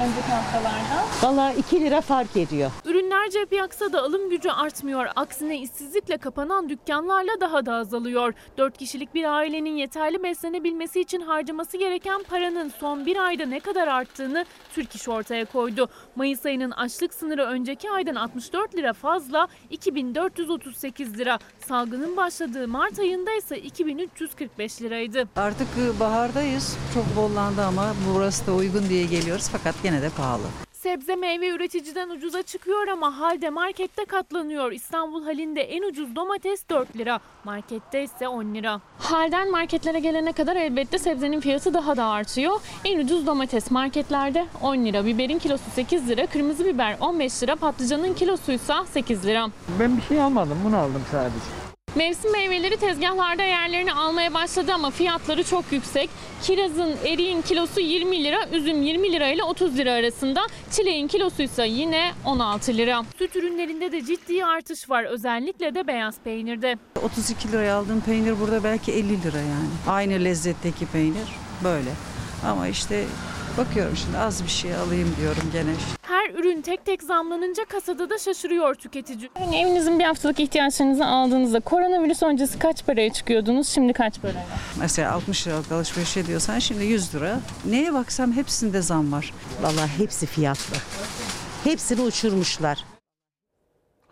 önceki 0.00 0.28
haftalarda? 0.28 1.04
Valla 1.22 1.52
2 1.52 1.80
lira 1.80 2.00
fark 2.00 2.36
ediyor. 2.36 2.70
Ürünler 2.84 3.30
cep 3.30 3.52
yaksa 3.52 3.92
da 3.92 4.02
alım 4.02 4.30
gücü 4.30 4.50
artmıyor. 4.50 5.06
Aksine 5.16 5.58
işsizlikle 5.58 6.16
kapanan 6.16 6.68
dükkanlarla 6.68 7.40
daha 7.40 7.66
da 7.66 7.74
azalıyor. 7.74 8.34
4 8.58 8.78
kişilik 8.78 9.14
bir 9.14 9.24
ailenin 9.24 9.76
yeterli 9.76 10.22
beslenebilmesi 10.22 11.00
için 11.00 11.20
harcaması 11.20 11.76
gereken 11.76 12.22
paranın 12.22 12.72
son 12.80 13.06
bir 13.06 13.16
ayda 13.16 13.46
ne 13.46 13.60
kadar 13.60 13.88
arttığını 13.88 14.44
Türk 14.74 14.94
İş 14.94 15.08
ortaya 15.08 15.44
koydu. 15.44 15.88
Mayıs 16.16 16.46
ayının 16.46 16.70
açlık 16.70 17.14
sınırı 17.14 17.42
önceki 17.44 17.90
aydan 17.90 18.14
64 18.14 18.74
lira 18.74 18.92
fazla 18.92 19.48
2438 19.70 21.18
lira. 21.18 21.38
Salgının 21.68 22.16
başladığı 22.16 22.68
Mart 22.68 22.98
ayında 22.98 23.32
ise 23.32 23.58
2345 23.58 24.82
liraydı. 24.82 25.28
Artık 25.36 25.68
e, 25.78 26.00
bahardayız. 26.00 26.76
Çok 26.94 27.16
bollandı 27.16 27.62
ama 27.62 27.94
burası 28.14 28.46
da 28.46 28.54
uygun 28.54 28.88
diye 28.88 29.04
geliyoruz 29.06 29.48
fakat 29.52 29.82
gene 29.82 30.02
de 30.02 30.10
pahalı. 30.10 30.65
Sebze 30.86 31.16
meyve 31.16 31.48
üreticiden 31.48 32.10
ucuza 32.10 32.42
çıkıyor 32.42 32.88
ama 32.88 33.18
halde 33.18 33.50
markette 33.50 34.04
katlanıyor. 34.04 34.72
İstanbul 34.72 35.24
halinde 35.24 35.60
en 35.60 35.82
ucuz 35.82 36.16
domates 36.16 36.68
4 36.70 36.96
lira, 36.96 37.20
markette 37.44 38.02
ise 38.02 38.28
10 38.28 38.54
lira. 38.54 38.80
Halden 38.98 39.50
marketlere 39.50 39.98
gelene 39.98 40.32
kadar 40.32 40.56
elbette 40.56 40.98
sebzenin 40.98 41.40
fiyatı 41.40 41.74
daha 41.74 41.96
da 41.96 42.04
artıyor. 42.04 42.60
En 42.84 42.98
ucuz 42.98 43.26
domates 43.26 43.70
marketlerde 43.70 44.46
10 44.62 44.76
lira, 44.76 45.06
biberin 45.06 45.38
kilosu 45.38 45.70
8 45.74 46.08
lira, 46.08 46.26
kırmızı 46.26 46.64
biber 46.64 46.96
15 47.00 47.42
lira, 47.42 47.56
patlıcanın 47.56 48.14
kilosuysa 48.14 48.84
8 48.84 49.26
lira. 49.26 49.48
Ben 49.80 49.96
bir 49.96 50.02
şey 50.02 50.22
almadım, 50.22 50.58
bunu 50.64 50.76
aldım 50.76 51.02
sadece. 51.10 51.65
Mevsim 51.94 52.32
meyveleri 52.32 52.76
tezgahlarda 52.76 53.42
yerlerini 53.42 53.92
almaya 53.92 54.34
başladı 54.34 54.72
ama 54.74 54.90
fiyatları 54.90 55.44
çok 55.44 55.72
yüksek. 55.72 56.10
Kirazın, 56.42 56.94
eriğin 57.06 57.42
kilosu 57.42 57.80
20 57.80 58.24
lira, 58.24 58.48
üzüm 58.52 58.82
20 58.82 59.12
lira 59.12 59.28
ile 59.28 59.42
30 59.44 59.76
lira 59.78 59.92
arasında. 59.92 60.46
Çileğin 60.70 61.08
kilosu 61.08 61.42
ise 61.42 61.66
yine 61.66 62.12
16 62.24 62.72
lira. 62.76 63.02
Süt 63.18 63.36
ürünlerinde 63.36 63.92
de 63.92 64.04
ciddi 64.04 64.44
artış 64.44 64.90
var. 64.90 65.04
Özellikle 65.04 65.74
de 65.74 65.86
beyaz 65.86 66.14
peynirde. 66.24 66.76
32 67.02 67.52
liraya 67.52 67.76
aldığım 67.76 68.00
peynir 68.00 68.40
burada 68.40 68.64
belki 68.64 68.92
50 68.92 69.22
lira 69.22 69.38
yani. 69.38 69.68
Aynı 69.88 70.24
lezzetteki 70.24 70.86
peynir 70.86 71.28
böyle. 71.64 71.90
Ama 72.46 72.68
işte 72.68 73.04
bakıyorum 73.58 73.96
şimdi 73.96 74.18
az 74.18 74.44
bir 74.44 74.48
şey 74.48 74.74
alayım 74.74 75.16
diyorum 75.20 75.42
gene. 75.52 75.70
Her 76.02 76.30
ürün 76.30 76.62
tek 76.62 76.84
tek 76.84 77.02
zamlanınca 77.02 77.64
kasada 77.64 78.10
da 78.10 78.18
şaşırıyor 78.18 78.74
tüketici. 78.74 79.30
Yani 79.40 79.60
evinizin 79.60 79.98
bir 79.98 80.04
haftalık 80.04 80.40
ihtiyaçlarınızı 80.40 81.06
aldığınızda 81.06 81.60
koronavirüs 81.60 82.22
öncesi 82.22 82.58
kaç 82.58 82.86
paraya 82.86 83.12
çıkıyordunuz, 83.12 83.68
şimdi 83.68 83.92
kaç 83.92 84.20
paraya? 84.22 84.46
Mesela 84.80 85.12
60 85.12 85.46
liralık 85.46 85.72
alışveriş 85.72 86.16
ediyorsan 86.16 86.58
şimdi 86.58 86.84
100 86.84 87.14
lira. 87.14 87.40
Neye 87.64 87.94
baksam 87.94 88.32
hepsinde 88.32 88.82
zam 88.82 89.12
var. 89.12 89.34
Vallahi 89.62 89.98
hepsi 89.98 90.26
fiyatlı. 90.26 90.76
Hepsini 91.64 92.00
uçurmuşlar. 92.00 92.84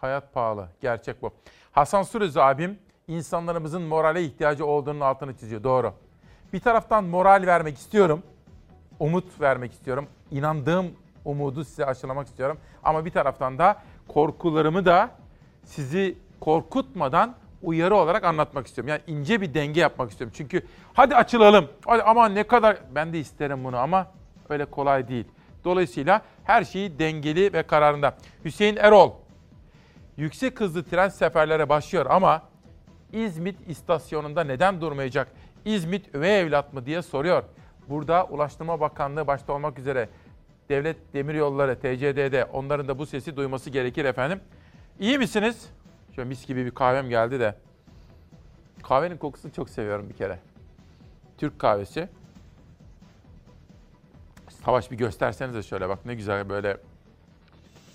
Hayat 0.00 0.34
pahalı. 0.34 0.68
Gerçek 0.80 1.22
bu. 1.22 1.30
Hasan 1.72 2.02
Sürüzü 2.02 2.40
abim 2.40 2.78
insanlarımızın 3.08 3.82
morale 3.82 4.24
ihtiyacı 4.24 4.66
olduğunun 4.66 5.00
altını 5.00 5.36
çiziyor. 5.36 5.64
Doğru. 5.64 5.94
Bir 6.52 6.60
taraftan 6.60 7.04
moral 7.04 7.42
vermek 7.46 7.78
istiyorum. 7.78 8.22
Umut 8.98 9.40
vermek 9.40 9.72
istiyorum. 9.72 10.06
İnandığım 10.30 10.86
umudu 11.24 11.64
size 11.64 11.86
aşılamak 11.86 12.26
istiyorum. 12.26 12.58
Ama 12.84 13.04
bir 13.04 13.10
taraftan 13.10 13.58
da 13.58 13.82
korkularımı 14.08 14.84
da 14.84 15.10
sizi 15.64 16.18
korkutmadan 16.40 17.34
uyarı 17.62 17.96
olarak 17.96 18.24
anlatmak 18.24 18.66
istiyorum. 18.66 18.88
Yani 18.88 19.00
ince 19.06 19.40
bir 19.40 19.54
denge 19.54 19.80
yapmak 19.80 20.10
istiyorum. 20.10 20.34
Çünkü 20.36 20.62
hadi 20.92 21.16
açılalım. 21.16 21.68
Hadi 21.86 22.02
aman 22.02 22.34
ne 22.34 22.44
kadar 22.44 22.76
ben 22.94 23.12
de 23.12 23.18
isterim 23.18 23.64
bunu 23.64 23.76
ama 23.76 24.06
öyle 24.48 24.64
kolay 24.64 25.08
değil. 25.08 25.24
Dolayısıyla 25.64 26.22
her 26.44 26.64
şeyi 26.64 26.98
dengeli 26.98 27.52
ve 27.52 27.62
kararında. 27.62 28.16
Hüseyin 28.44 28.76
Erol 28.76 29.12
yüksek 30.16 30.60
hızlı 30.60 30.84
tren 30.84 31.08
seferlere 31.08 31.68
başlıyor 31.68 32.06
ama 32.08 32.42
İzmit 33.12 33.68
istasyonunda 33.68 34.44
neden 34.44 34.80
durmayacak? 34.80 35.28
İzmit 35.64 36.14
üvey 36.14 36.40
evlat 36.40 36.72
mı 36.72 36.86
diye 36.86 37.02
soruyor. 37.02 37.44
Burada 37.88 38.24
Ulaştırma 38.24 38.80
Bakanlığı 38.80 39.26
başta 39.26 39.52
olmak 39.52 39.78
üzere 39.78 40.08
Devlet 40.68 41.14
Demiryolları, 41.14 41.76
TCDD 41.76 42.48
onların 42.52 42.88
da 42.88 42.98
bu 42.98 43.06
sesi 43.06 43.36
duyması 43.36 43.70
gerekir 43.70 44.04
efendim. 44.04 44.40
İyi 45.00 45.18
misiniz? 45.18 45.68
Şöyle 46.16 46.28
mis 46.28 46.46
gibi 46.46 46.66
bir 46.66 46.70
kahvem 46.70 47.08
geldi 47.08 47.40
de. 47.40 47.54
Kahvenin 48.82 49.16
kokusunu 49.16 49.52
çok 49.52 49.70
seviyorum 49.70 50.08
bir 50.08 50.14
kere. 50.14 50.38
Türk 51.38 51.58
kahvesi. 51.58 52.08
Savaş 54.64 54.90
bir 54.90 54.96
göstersenize 54.96 55.62
şöyle 55.62 55.88
bak 55.88 55.98
ne 56.06 56.14
güzel 56.14 56.48
böyle. 56.48 56.76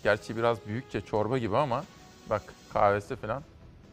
Gerçi 0.04 0.38
biraz 0.38 0.68
büyükçe 0.68 1.02
çorba 1.02 1.38
gibi 1.38 1.58
ama 1.58 1.84
bak 2.30 2.42
kahvesi 2.74 3.16
falan. 3.16 3.44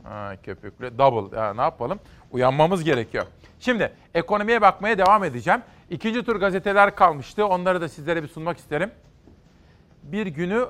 Ha, 0.03 0.33
köpüklü 0.43 0.99
double. 0.99 1.37
Ya, 1.37 1.55
ne 1.55 1.61
yapalım? 1.61 1.99
Uyanmamız 2.33 2.85
gerekiyor. 2.85 3.27
Şimdi 3.61 3.93
ekonomiye 4.15 4.61
bakmaya 4.61 4.99
devam 4.99 5.25
edeceğim. 5.25 5.63
İkinci 5.91 6.25
tur 6.25 6.37
gazeteler 6.37 6.95
kalmıştı. 6.95 7.47
Onları 7.47 7.81
da 7.81 7.89
sizlere 7.89 8.23
bir 8.23 8.29
sunmak 8.29 8.59
isterim. 8.59 8.91
Bir 10.03 10.27
günü... 10.27 10.67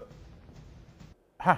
Heh, 1.38 1.56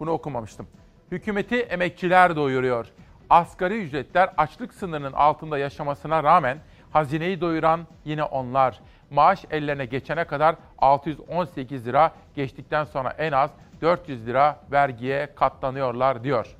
bunu 0.00 0.10
okumamıştım. 0.10 0.66
Hükümeti 1.10 1.56
emekçiler 1.56 2.36
doyuruyor. 2.36 2.86
Asgari 3.30 3.82
ücretler 3.82 4.30
açlık 4.36 4.74
sınırının 4.74 5.12
altında 5.12 5.58
yaşamasına 5.58 6.22
rağmen 6.22 6.58
hazineyi 6.90 7.40
doyuran 7.40 7.86
yine 8.04 8.24
onlar. 8.24 8.80
Maaş 9.10 9.44
ellerine 9.50 9.84
geçene 9.84 10.24
kadar 10.24 10.56
618 10.78 11.86
lira 11.86 12.12
geçtikten 12.34 12.84
sonra 12.84 13.10
en 13.10 13.32
az 13.32 13.50
400 13.80 14.26
lira 14.26 14.60
vergiye 14.72 15.34
katlanıyorlar 15.34 16.24
diyor. 16.24 16.56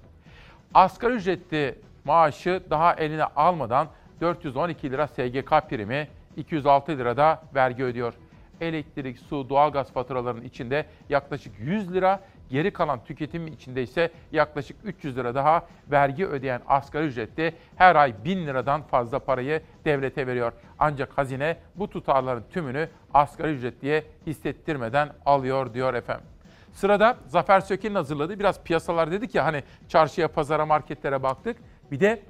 Asgari 0.74 1.12
ücretli 1.12 1.78
maaşı 2.04 2.62
daha 2.70 2.94
eline 2.94 3.24
almadan 3.24 3.88
412 4.22 4.90
lira 4.90 5.08
SGK 5.08 5.68
primi, 5.70 6.08
206 6.36 6.98
lira 6.98 7.16
da 7.16 7.42
vergi 7.54 7.84
ödüyor. 7.84 8.14
Elektrik, 8.60 9.18
su, 9.18 9.48
doğalgaz 9.48 9.92
faturalarının 9.92 10.44
içinde 10.44 10.86
yaklaşık 11.08 11.52
100 11.60 11.94
lira, 11.94 12.20
geri 12.50 12.72
kalan 12.72 13.04
tüketim 13.04 13.46
içinde 13.46 13.82
ise 13.82 14.10
yaklaşık 14.32 14.76
300 14.84 15.16
lira 15.16 15.34
daha 15.34 15.66
vergi 15.90 16.26
ödeyen 16.26 16.60
asgari 16.68 17.06
ücretli 17.06 17.54
her 17.76 17.96
ay 17.96 18.24
1000 18.24 18.46
liradan 18.46 18.82
fazla 18.82 19.18
parayı 19.18 19.62
devlete 19.84 20.26
veriyor. 20.26 20.52
Ancak 20.78 21.18
hazine 21.18 21.56
bu 21.74 21.90
tutarların 21.90 22.44
tümünü 22.50 22.88
asgari 23.14 23.52
ücretliye 23.52 24.04
hissettirmeden 24.26 25.12
alıyor 25.26 25.74
diyor 25.74 25.94
efendim. 25.94 26.26
Sırada 26.72 27.16
Zafer 27.26 27.60
Söke'nin 27.60 27.94
hazırladığı 27.94 28.38
biraz 28.38 28.62
piyasalar 28.62 29.12
dedik 29.12 29.34
ya 29.34 29.44
hani 29.44 29.62
çarşıya, 29.88 30.28
pazara, 30.28 30.66
marketlere 30.66 31.22
baktık. 31.22 31.56
Bir 31.90 32.00
de 32.00 32.22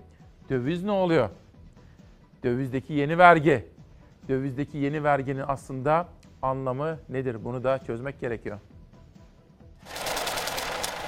döviz 0.51 0.85
ne 0.85 0.91
oluyor? 0.91 1.31
Dövizdeki 2.43 2.93
yeni 2.93 3.19
vergi. 3.19 3.65
Dövizdeki 4.29 4.79
yeni 4.79 5.05
verginin 5.05 5.45
aslında 5.47 6.09
anlamı 6.43 6.99
nedir? 7.09 7.45
Bunu 7.45 7.65
da 7.65 7.79
çözmek 7.79 8.21
gerekiyor. 8.21 8.59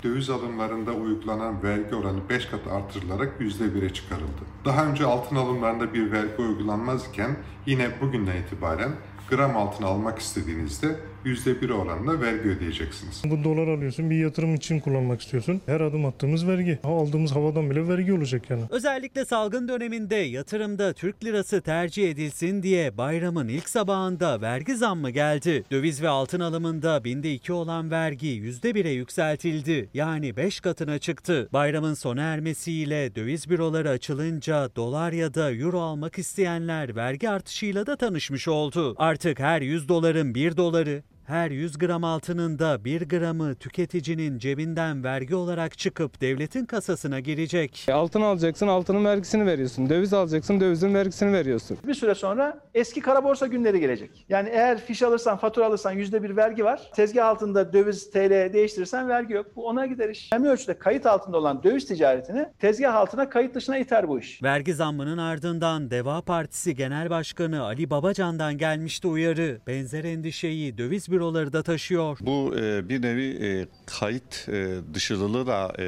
Döviz 0.02 0.30
alımlarında 0.30 0.92
uygulanan 0.92 1.62
vergi 1.62 1.94
oranı 1.94 2.28
5 2.28 2.46
kat 2.46 2.66
artırılarak 2.66 3.40
%1'e 3.40 3.92
çıkarıldı. 3.92 4.42
Daha 4.64 4.86
önce 4.86 5.04
altın 5.04 5.36
alımlarında 5.36 5.94
bir 5.94 6.12
vergi 6.12 6.42
uygulanmaz 6.42 7.08
iken 7.08 7.36
yine 7.66 7.88
bugünden 8.00 8.36
itibaren 8.36 8.90
gram 9.30 9.56
altın 9.56 9.84
almak 9.84 10.18
istediğinizde 10.18 10.96
%1 11.24 11.72
oranında 11.72 12.20
vergi 12.20 12.48
ödeyeceksiniz. 12.48 13.22
Bu 13.24 13.44
dolar 13.44 13.68
alıyorsun 13.68 14.10
bir 14.10 14.16
yatırım 14.16 14.54
için 14.54 14.80
kullanmak 14.80 15.20
istiyorsun. 15.20 15.60
Her 15.66 15.80
adım 15.80 16.06
attığımız 16.06 16.48
vergi. 16.48 16.78
Ha, 16.82 16.88
Aldığımız 16.88 17.32
havadan 17.32 17.70
bile 17.70 17.88
vergi 17.88 18.12
olacak 18.12 18.50
yani. 18.50 18.62
Özellikle 18.70 19.24
salgın 19.24 19.68
döneminde 19.68 20.16
yatırımda 20.16 20.92
Türk 20.92 21.24
lirası 21.24 21.60
tercih 21.60 22.10
edilsin 22.10 22.62
diye 22.62 22.98
bayramın 22.98 23.48
ilk 23.48 23.68
sabahında 23.68 24.40
vergi 24.40 24.76
zammı 24.76 25.10
geldi. 25.10 25.64
Döviz 25.70 26.02
ve 26.02 26.08
altın 26.08 26.40
alımında 26.40 27.04
binde 27.04 27.32
iki 27.34 27.52
olan 27.52 27.90
vergi 27.90 28.26
%1'e 28.26 28.90
yükseltildi. 28.90 29.88
Yani 29.94 30.36
5 30.36 30.60
katına 30.60 30.98
çıktı. 30.98 31.48
Bayramın 31.52 31.94
sona 31.94 32.22
ermesiyle 32.22 33.14
döviz 33.14 33.50
büroları 33.50 33.90
açılınca 33.90 34.70
dolar 34.76 35.12
ya 35.12 35.34
da 35.34 35.52
euro 35.52 35.80
almak 35.80 36.18
isteyenler 36.18 36.96
vergi 36.96 37.28
artışıyla 37.30 37.86
da 37.86 37.96
tanışmış 37.96 38.48
oldu. 38.48 38.94
Artık 38.98 39.38
her 39.40 39.62
100 39.62 39.88
doların 39.88 40.34
1 40.34 40.56
doları, 40.56 41.02
her 41.26 41.50
100 41.50 41.78
gram 41.78 42.04
altının 42.04 42.58
da 42.58 42.84
1 42.84 43.08
gramı 43.08 43.54
tüketicinin 43.54 44.38
cebinden 44.38 45.04
vergi 45.04 45.34
olarak 45.34 45.78
çıkıp 45.78 46.20
devletin 46.20 46.64
kasasına 46.64 47.20
girecek. 47.20 47.86
Altın 47.92 48.20
alacaksın, 48.20 48.68
altının 48.68 49.04
vergisini 49.04 49.46
veriyorsun. 49.46 49.88
Döviz 49.90 50.12
alacaksın, 50.12 50.60
dövizin 50.60 50.94
vergisini 50.94 51.32
veriyorsun. 51.32 51.78
Bir 51.86 51.94
süre 51.94 52.14
sonra 52.14 52.60
eski 52.74 53.00
kara 53.00 53.24
borsa 53.24 53.46
günleri 53.46 53.80
gelecek. 53.80 54.26
Yani 54.28 54.48
eğer 54.48 54.80
fiş 54.80 55.02
alırsan, 55.02 55.36
fatura 55.36 55.66
alırsan 55.66 55.92
yüzde 55.92 56.22
bir 56.22 56.36
vergi 56.36 56.64
var. 56.64 56.90
Tezgah 56.94 57.26
altında 57.26 57.72
döviz 57.72 58.10
TL 58.10 58.52
değiştirirsen 58.52 59.08
vergi 59.08 59.34
yok. 59.34 59.46
Bu 59.56 59.66
ona 59.66 59.86
gider 59.86 60.08
iş. 60.08 60.30
Önemli 60.32 60.48
ölçüde 60.48 60.78
kayıt 60.78 61.06
altında 61.06 61.38
olan 61.38 61.62
döviz 61.62 61.86
ticaretini 61.86 62.46
tezgah 62.58 62.94
altına 62.94 63.28
kayıt 63.28 63.54
dışına 63.54 63.78
iter 63.78 64.08
bu 64.08 64.18
iş. 64.18 64.42
Vergi 64.42 64.74
zammının 64.74 65.18
ardından 65.18 65.90
Deva 65.90 66.22
Partisi 66.22 66.74
Genel 66.74 67.10
Başkanı 67.10 67.62
Ali 67.62 67.90
Babacan'dan 67.90 68.58
gelmişti 68.58 69.08
uyarı. 69.08 69.60
Benzer 69.66 70.04
endişeyi 70.04 70.78
döviz 70.78 71.08
büroları 71.14 71.52
da 71.52 71.62
taşıyor. 71.62 72.18
Bu 72.20 72.54
e, 72.56 72.88
bir 72.88 73.02
nevi 73.02 73.46
e, 73.46 73.66
kayıt 73.86 74.48
e, 74.48 74.76
dışılılığı 74.94 75.46
da 75.46 75.72
e, 75.78 75.86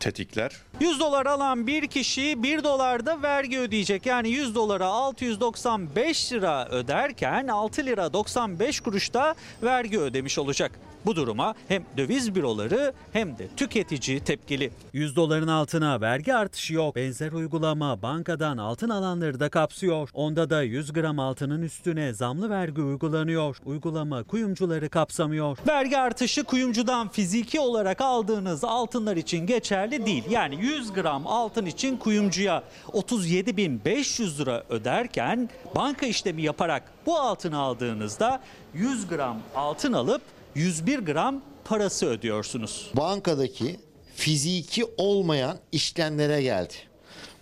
tetikler. 0.00 0.52
100 0.80 1.00
dolar 1.00 1.26
alan 1.26 1.66
bir 1.66 1.86
kişi 1.86 2.42
1 2.42 2.64
dolarda 2.64 3.22
vergi 3.22 3.58
ödeyecek. 3.58 4.06
Yani 4.06 4.28
100 4.28 4.54
dolara 4.54 4.86
695 4.86 6.32
lira 6.32 6.68
öderken 6.68 7.48
6 7.48 7.86
lira 7.86 8.12
95 8.12 8.80
kuruşta 8.80 9.34
vergi 9.62 10.00
ödemiş 10.00 10.38
olacak. 10.38 10.72
Bu 11.08 11.16
duruma 11.16 11.54
hem 11.68 11.84
döviz 11.96 12.34
büroları 12.34 12.92
hem 13.12 13.38
de 13.38 13.48
tüketici 13.56 14.20
tepkili. 14.20 14.70
100 14.92 15.16
doların 15.16 15.48
altına 15.48 16.00
vergi 16.00 16.34
artışı 16.34 16.74
yok. 16.74 16.96
Benzer 16.96 17.32
uygulama 17.32 18.02
bankadan 18.02 18.58
altın 18.58 18.88
alanları 18.88 19.40
da 19.40 19.48
kapsıyor. 19.48 20.08
Onda 20.12 20.50
da 20.50 20.62
100 20.62 20.92
gram 20.92 21.18
altının 21.18 21.62
üstüne 21.62 22.12
zamlı 22.12 22.50
vergi 22.50 22.82
uygulanıyor. 22.82 23.56
Uygulama 23.64 24.22
kuyumcuları 24.22 24.88
kapsamıyor. 24.88 25.58
Vergi 25.68 25.98
artışı 25.98 26.44
kuyumcudan 26.44 27.08
fiziki 27.08 27.60
olarak 27.60 28.00
aldığınız 28.00 28.64
altınlar 28.64 29.16
için 29.16 29.46
geçerli 29.46 30.06
değil. 30.06 30.24
Yani 30.30 30.56
100 30.60 30.92
gram 30.92 31.26
altın 31.26 31.66
için 31.66 31.96
kuyumcuya 31.96 32.62
37.500 32.88 34.38
lira 34.38 34.64
öderken 34.68 35.50
banka 35.74 36.06
işlemi 36.06 36.42
yaparak 36.42 36.82
bu 37.06 37.18
altını 37.18 37.58
aldığınızda 37.58 38.40
100 38.74 39.08
gram 39.08 39.36
altın 39.54 39.92
alıp 39.92 40.22
101 40.58 40.98
gram 40.98 41.42
parası 41.64 42.06
ödüyorsunuz. 42.06 42.90
bankadaki 42.96 43.76
fiziki 44.14 44.84
olmayan 44.96 45.58
işlemlere 45.72 46.42
geldi. 46.42 46.74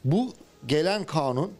Bu 0.04 0.32
gelen 0.66 1.04
kanun 1.04 1.52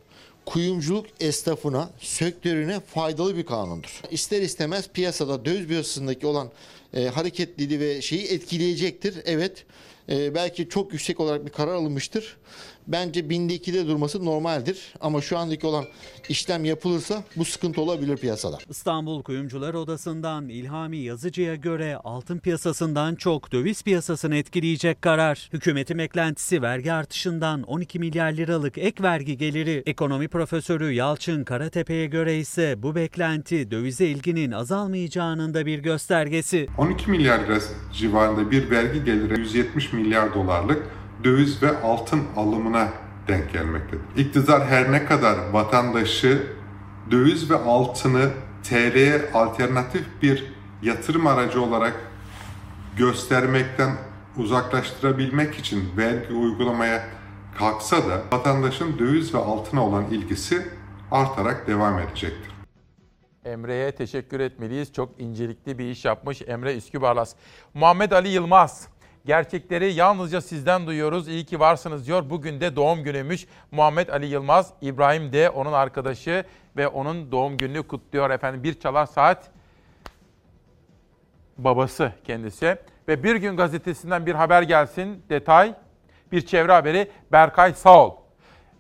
kuyumculuk 0.47 1.07
esnafına, 1.21 1.91
sektörüne 2.01 2.81
faydalı 2.81 3.37
bir 3.37 3.47
kanundur. 3.47 4.03
İster 4.11 4.43
istemez 4.43 4.89
piyasada 4.89 5.45
döviz 5.45 5.67
piyasasındaki 5.67 6.27
olan 6.27 6.51
e, 6.95 7.07
hareketliliği 7.07 7.81
ve 7.81 8.03
şeyi 8.03 8.27
etkileyecektir. 8.27 9.15
Evet 9.25 9.65
e, 10.09 10.35
belki 10.35 10.69
çok 10.69 10.93
yüksek 10.93 11.21
olarak 11.21 11.47
bir 11.47 11.51
karar 11.51 11.75
alınmıştır. 11.75 12.37
Bence 12.89 13.31
binde 13.31 13.55
ikide 13.55 13.87
durması 13.87 14.25
normaldir. 14.25 14.95
Ama 15.01 15.21
şu 15.21 15.39
andaki 15.39 15.67
olan 15.67 15.85
işlem 16.29 16.65
yapılırsa 16.65 17.23
bu 17.37 17.45
sıkıntı 17.45 17.81
olabilir 17.81 18.17
piyasada. 18.17 18.59
İstanbul 18.71 19.23
Kuyumcular 19.23 19.75
Odası'ndan 19.75 20.49
İlhami 20.49 20.97
Yazıcı'ya 20.97 21.55
göre 21.55 21.97
altın 22.05 22.39
piyasasından 22.39 23.15
çok 23.15 23.53
döviz 23.53 23.83
piyasasını 23.83 24.37
etkileyecek 24.37 25.03
karar. 25.03 25.49
Hükümetin 25.53 25.99
beklentisi 25.99 26.63
vergi 26.63 26.93
artışından 26.93 27.63
12 27.63 27.99
milyar 27.99 28.33
liralık 28.33 28.79
ek 28.79 29.03
vergi 29.03 29.37
geliri. 29.37 29.83
Ekonomi 29.87 30.29
profesörü 30.29 30.93
Yalçın 30.93 31.45
Karatepe'ye 31.45 32.07
göre 32.07 32.39
ise 32.39 32.83
bu 32.83 32.95
beklenti 32.95 33.71
dövize 33.71 34.07
ilginin 34.07 34.53
azalmayacağının 34.53 35.55
da 35.55 35.67
bir 35.67 35.79
göstergesi. 35.79 36.69
12 36.79 37.11
milyar 37.11 37.39
lira 37.39 37.59
civarında 37.93 38.51
bir 38.51 38.71
vergi 38.71 39.05
geliri 39.05 39.41
170 39.41 39.93
milyar 39.93 40.35
dolarlık 40.35 40.83
döviz 41.27 41.63
ve 41.63 41.81
altın 41.83 42.23
alımına 42.37 42.89
denk 43.29 43.53
gelmektedir. 43.53 44.05
İktidar 44.17 44.67
her 44.67 44.93
ne 44.93 45.05
kadar 45.05 45.37
vatandaşı 45.53 46.47
döviz 47.11 47.51
ve 47.51 47.57
altını 47.57 48.31
TL'ye 48.65 49.31
alternatif 49.35 50.07
bir 50.23 50.53
yatırım 50.83 51.27
aracı 51.27 51.63
olarak 51.63 52.01
göstermekten 52.97 53.97
uzaklaştırabilmek 54.37 55.55
için 55.55 55.85
vergi 55.97 56.35
uygulamaya 56.35 57.03
kalksa 57.59 57.97
da 57.97 58.23
vatandaşın 58.33 58.99
döviz 58.99 59.35
ve 59.35 59.39
altına 59.39 59.87
olan 59.87 60.05
ilgisi 60.05 60.67
artarak 61.11 61.67
devam 61.67 61.99
edecektir. 61.99 62.57
Emre'ye 63.45 63.93
teşekkür 63.93 64.41
etmeliyiz. 64.41 64.93
Çok 64.93 65.21
incelikli 65.21 65.79
bir 65.79 65.85
iş 65.85 66.05
yapmış 66.05 66.43
Emre 66.47 66.77
Üskübarlas. 66.77 67.35
Muhammed 67.75 68.11
Ali 68.11 68.29
Yılmaz. 68.29 68.89
Gerçekleri 69.27 69.93
yalnızca 69.93 70.41
sizden 70.41 70.87
duyuyoruz. 70.87 71.29
İyi 71.29 71.45
ki 71.45 71.61
varsınız 71.61 72.07
diyor. 72.07 72.31
Bugün 72.31 72.61
de 72.61 72.77
doğum 72.77 73.05
günüymüş 73.05 73.47
Muhammed 73.71 74.09
Ali 74.09 74.27
Yılmaz. 74.27 74.73
İbrahim 74.81 75.33
de 75.33 75.51
onun 75.51 75.73
arkadaşı 75.73 76.45
ve 76.77 76.89
onun 76.89 77.33
doğum 77.33 77.57
gününü 77.57 77.83
kutluyor 77.83 78.31
efendim. 78.31 78.63
Bir 78.63 78.81
çalar 78.81 79.07
saat 79.07 79.51
babası 81.59 82.13
kendisi. 82.25 82.77
Ve 83.09 83.23
Bir 83.23 83.37
Gün 83.37 83.57
Gazetesi'nden 83.57 84.27
bir 84.27 84.35
haber 84.35 84.63
gelsin. 84.63 85.23
Detay 85.29 85.75
bir 86.33 86.47
çevre 86.47 86.73
haberi 86.73 87.11
Berkay 87.33 87.73
Sağol. 87.73 88.15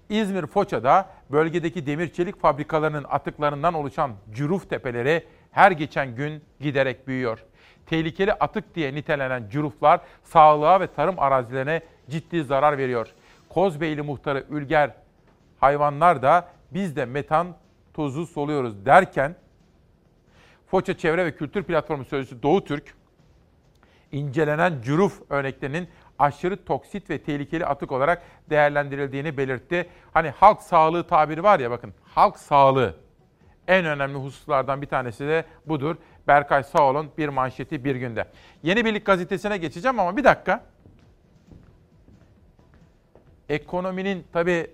İzmir 0.09 0.47
Foça'da 0.47 1.10
bölgedeki 1.31 1.86
demir 1.86 2.12
çelik 2.12 2.40
fabrikalarının 2.40 3.05
atıklarından 3.09 3.74
oluşan 3.74 4.12
cüruf 4.32 4.70
tepeleri 4.70 5.27
her 5.51 5.70
geçen 5.70 6.14
gün 6.14 6.43
giderek 6.60 7.09
büyüyor. 7.09 7.44
Tehlikeli 7.87 8.33
atık 8.33 8.75
diye 8.75 8.95
nitelenen 8.95 9.49
cüruflar 9.51 10.01
sağlığa 10.23 10.81
ve 10.81 10.87
tarım 10.87 11.19
arazilerine 11.19 11.81
ciddi 12.11 12.45
zarar 12.45 12.79
veriyor. 12.79 13.09
Kozbeyli 13.49 14.03
muhtarı 14.03 14.45
Ülger 14.51 14.91
hayvanlar 15.61 16.23
da 16.23 16.49
biz 16.71 16.97
de 16.97 17.05
metan 17.05 17.57
tozu 17.95 18.27
soluyoruz 18.27 18.87
derken 18.87 19.37
Foça 20.67 20.99
Çevre 20.99 21.25
ve 21.25 21.37
Kültür 21.37 21.63
Platformu 21.63 22.05
Sözcüsü 22.05 22.43
Doğu 22.43 22.65
Türk 22.65 22.95
incelenen 24.13 24.83
cüruf 24.83 25.23
örneklerinin 25.31 25.89
aşırı 26.19 26.65
toksit 26.65 27.11
ve 27.11 27.19
tehlikeli 27.19 27.67
atık 27.67 27.93
olarak 27.93 28.23
değerlendirildiğini 28.51 29.37
belirtti. 29.37 29.89
Hani 30.13 30.31
halk 30.31 30.63
sağlığı 30.63 31.07
tabiri 31.07 31.43
var 31.43 31.61
ya 31.61 31.71
bakın 31.71 31.95
halk 32.15 32.39
sağlığı 32.39 32.95
en 33.69 33.85
önemli 33.85 34.19
hususlardan 34.19 34.83
bir 34.83 34.87
tanesi 34.87 35.27
de 35.27 35.45
budur. 35.67 35.97
Berkay 36.28 36.62
sağ 36.62 36.82
olun 36.82 37.11
bir 37.19 37.28
manşeti 37.28 37.85
bir 37.85 37.97
günde. 37.97 38.24
Yeni 38.62 38.85
Birlik 38.85 39.07
gazetesine 39.07 39.57
geçeceğim 39.57 40.01
ama 40.01 40.16
bir 40.16 40.24
dakika. 40.24 40.65
Ekonominin 43.48 44.24
tabii 44.32 44.70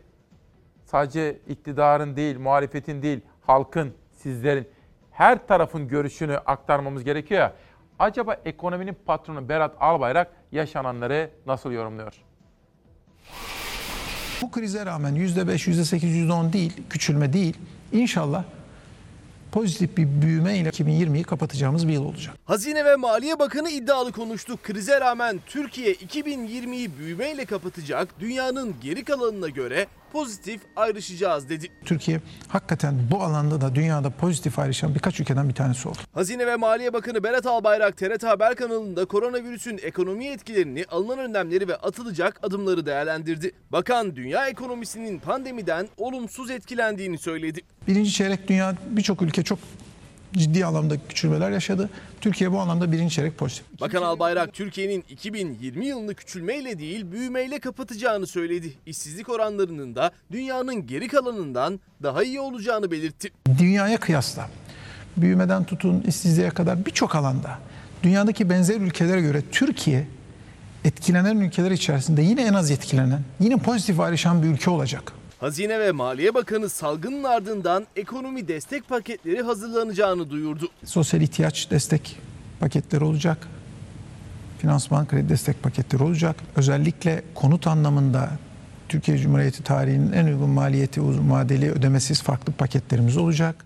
sadece 0.84 1.38
iktidarın 1.48 2.16
değil, 2.16 2.38
muhalefetin 2.38 3.02
değil, 3.02 3.20
halkın, 3.46 3.94
sizlerin 4.12 4.68
her 5.10 5.46
tarafın 5.46 5.88
görüşünü 5.88 6.36
aktarmamız 6.36 7.04
gerekiyor 7.04 7.40
ya. 7.40 7.52
Acaba 7.98 8.36
ekonominin 8.44 8.96
patronu 9.06 9.48
Berat 9.48 9.74
Albayrak 9.80 10.32
yaşananları 10.52 11.30
nasıl 11.46 11.72
yorumluyor? 11.72 12.12
Bu 14.42 14.50
krize 14.50 14.86
rağmen 14.86 15.14
%5, 15.14 15.70
%8, 15.70 16.06
%10 16.06 16.52
değil, 16.52 16.82
küçülme 16.90 17.32
değil. 17.32 17.56
İnşallah 17.92 18.44
pozitif 19.52 19.96
bir 19.96 20.22
büyüme 20.22 20.58
ile 20.58 20.68
2020'yi 20.68 21.24
kapatacağımız 21.24 21.88
bir 21.88 21.92
yıl 21.92 22.04
olacak. 22.04 22.34
Hazine 22.44 22.84
ve 22.84 22.96
Maliye 22.96 23.38
Bakanı 23.38 23.70
iddialı 23.70 24.12
konuştu. 24.12 24.58
Krize 24.62 25.00
rağmen 25.00 25.40
Türkiye 25.46 25.92
2020'yi 25.92 26.98
büyümeyle 26.98 27.44
kapatacak, 27.44 28.20
dünyanın 28.20 28.74
geri 28.82 29.04
kalanına 29.04 29.48
göre 29.48 29.86
pozitif 30.12 30.60
ayrışacağız 30.76 31.48
dedi. 31.48 31.68
Türkiye 31.84 32.20
hakikaten 32.48 32.94
bu 33.10 33.22
alanda 33.22 33.60
da 33.60 33.74
dünyada 33.74 34.10
pozitif 34.10 34.58
ayrışan 34.58 34.94
birkaç 34.94 35.20
ülkeden 35.20 35.48
bir 35.48 35.54
tanesi 35.54 35.88
oldu. 35.88 35.98
Hazine 36.14 36.46
ve 36.46 36.56
Maliye 36.56 36.92
Bakanı 36.92 37.24
Berat 37.24 37.46
Albayrak 37.46 37.96
TRT 37.96 38.22
Haber 38.22 38.54
kanalında 38.54 39.04
koronavirüsün 39.04 39.78
ekonomi 39.82 40.26
etkilerini, 40.26 40.84
alınan 40.90 41.18
önlemleri 41.18 41.68
ve 41.68 41.76
atılacak 41.76 42.40
adımları 42.42 42.86
değerlendirdi. 42.86 43.52
Bakan 43.72 44.16
dünya 44.16 44.48
ekonomisinin 44.48 45.18
pandemiden 45.18 45.88
olumsuz 45.96 46.50
etkilendiğini 46.50 47.18
söyledi. 47.18 47.60
Birinci 47.88 48.12
çeyrek 48.12 48.48
dünya 48.48 48.74
birçok 48.90 49.22
ülke 49.22 49.42
çok 49.42 49.58
ciddi 50.32 50.66
anlamda 50.66 50.96
küçülmeler 51.08 51.50
yaşadı. 51.50 51.90
Türkiye 52.20 52.52
bu 52.52 52.60
anlamda 52.60 52.92
birinci 52.92 53.14
çeyrek 53.14 53.38
pozitif. 53.38 53.80
Bakan 53.80 54.02
Albayrak 54.02 54.52
Türkiye'nin 54.52 55.04
2020 55.08 55.86
yılını 55.86 56.14
küçülmeyle 56.14 56.78
değil 56.78 57.12
büyümeyle 57.12 57.58
kapatacağını 57.58 58.26
söyledi. 58.26 58.72
İşsizlik 58.86 59.28
oranlarının 59.28 59.94
da 59.94 60.10
dünyanın 60.32 60.86
geri 60.86 61.08
kalanından 61.08 61.80
daha 62.02 62.24
iyi 62.24 62.40
olacağını 62.40 62.90
belirtti. 62.90 63.30
Dünyaya 63.58 64.00
kıyasla 64.00 64.48
büyümeden 65.16 65.64
tutun 65.64 66.00
işsizliğe 66.00 66.50
kadar 66.50 66.86
birçok 66.86 67.14
alanda 67.14 67.58
dünyadaki 68.02 68.50
benzer 68.50 68.80
ülkelere 68.80 69.20
göre 69.20 69.42
Türkiye 69.52 70.06
etkilenen 70.84 71.36
ülkeler 71.36 71.70
içerisinde 71.70 72.22
yine 72.22 72.42
en 72.42 72.54
az 72.54 72.70
etkilenen, 72.70 73.20
yine 73.40 73.56
pozitif 73.56 74.00
ayrışan 74.00 74.42
bir 74.42 74.48
ülke 74.48 74.70
olacak. 74.70 75.12
Hazine 75.42 75.80
ve 75.80 75.92
Maliye 75.92 76.34
Bakanı 76.34 76.68
salgının 76.68 77.24
ardından 77.24 77.86
ekonomi 77.96 78.48
destek 78.48 78.88
paketleri 78.88 79.42
hazırlanacağını 79.42 80.30
duyurdu. 80.30 80.68
Sosyal 80.84 81.22
ihtiyaç 81.22 81.70
destek 81.70 82.18
paketleri 82.60 83.04
olacak. 83.04 83.48
Finansman 84.58 85.06
kredi 85.06 85.28
destek 85.28 85.62
paketleri 85.62 86.02
olacak. 86.02 86.36
Özellikle 86.56 87.22
konut 87.34 87.66
anlamında 87.66 88.30
Türkiye 88.88 89.18
Cumhuriyeti 89.18 89.62
tarihinin 89.62 90.12
en 90.12 90.26
uygun 90.26 90.50
maliyeti 90.50 91.00
uzun 91.00 91.30
vadeli 91.30 91.70
ödemesiz 91.70 92.22
farklı 92.22 92.52
paketlerimiz 92.52 93.16
olacak. 93.16 93.64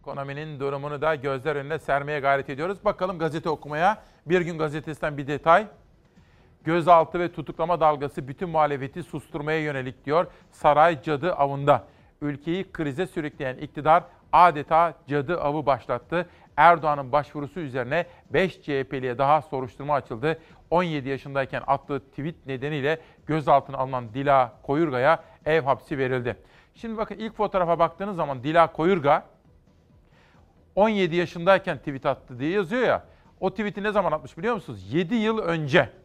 Ekonominin 0.00 0.60
durumunu 0.60 1.00
da 1.00 1.14
gözler 1.14 1.56
önüne 1.56 1.78
sermeye 1.78 2.20
gayret 2.20 2.50
ediyoruz. 2.50 2.78
Bakalım 2.84 3.18
gazete 3.18 3.48
okumaya. 3.48 4.02
Bir 4.26 4.40
gün 4.40 4.58
gazetesinden 4.58 5.18
bir 5.18 5.26
detay. 5.26 5.66
Gözaltı 6.64 7.20
ve 7.20 7.32
tutuklama 7.32 7.80
dalgası 7.80 8.28
bütün 8.28 8.48
muhalefeti 8.48 9.02
susturmaya 9.02 9.60
yönelik 9.60 10.04
diyor. 10.04 10.26
Saray 10.50 11.02
cadı 11.02 11.32
avında. 11.32 11.84
Ülkeyi 12.20 12.72
krize 12.72 13.06
sürükleyen 13.06 13.56
iktidar 13.56 14.04
adeta 14.32 14.94
cadı 15.08 15.40
avı 15.40 15.66
başlattı. 15.66 16.28
Erdoğan'ın 16.56 17.12
başvurusu 17.12 17.60
üzerine 17.60 18.06
5 18.30 18.62
CHP'liye 18.62 19.18
daha 19.18 19.42
soruşturma 19.42 19.94
açıldı. 19.94 20.38
17 20.70 21.08
yaşındayken 21.08 21.62
attığı 21.66 22.00
tweet 22.00 22.46
nedeniyle 22.46 23.00
gözaltına 23.26 23.76
alınan 23.76 24.14
Dila 24.14 24.52
Koyurga'ya 24.62 25.24
ev 25.46 25.62
hapsi 25.62 25.98
verildi. 25.98 26.36
Şimdi 26.74 26.96
bakın 26.96 27.14
ilk 27.14 27.36
fotoğrafa 27.36 27.78
baktığınız 27.78 28.16
zaman 28.16 28.42
Dila 28.42 28.72
Koyurga 28.72 29.26
17 30.74 31.16
yaşındayken 31.16 31.78
tweet 31.78 32.06
attı 32.06 32.38
diye 32.38 32.50
yazıyor 32.50 32.82
ya. 32.82 33.04
O 33.40 33.50
tweet'i 33.50 33.82
ne 33.82 33.92
zaman 33.92 34.12
atmış 34.12 34.38
biliyor 34.38 34.54
musunuz? 34.54 34.92
7 34.92 35.14
yıl 35.14 35.38
önce. 35.38 35.99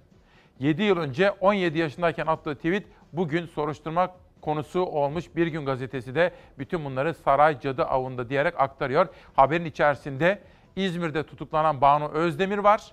7 0.60 0.84
yıl 0.84 0.98
önce 0.98 1.32
17 1.32 1.77
yaşındayken 1.77 2.27
attığı 2.27 2.56
tweet 2.56 2.88
bugün 3.14 3.45
soruşturma 3.45 4.15
konusu 4.41 4.82
olmuş 4.82 5.36
Bir 5.36 5.48
Gün 5.48 5.65
Gazetesi 5.65 6.15
de 6.15 6.32
bütün 6.60 6.86
bunları 6.86 7.14
saray 7.14 7.60
cadı 7.60 7.84
avında 7.86 8.30
diyerek 8.30 8.60
aktarıyor. 8.60 9.07
Haberin 9.36 9.65
içerisinde 9.65 10.41
İzmir'de 10.76 11.23
tutuklanan 11.23 11.82
Banu 11.82 12.07
Özdemir 12.07 12.57
var 12.57 12.91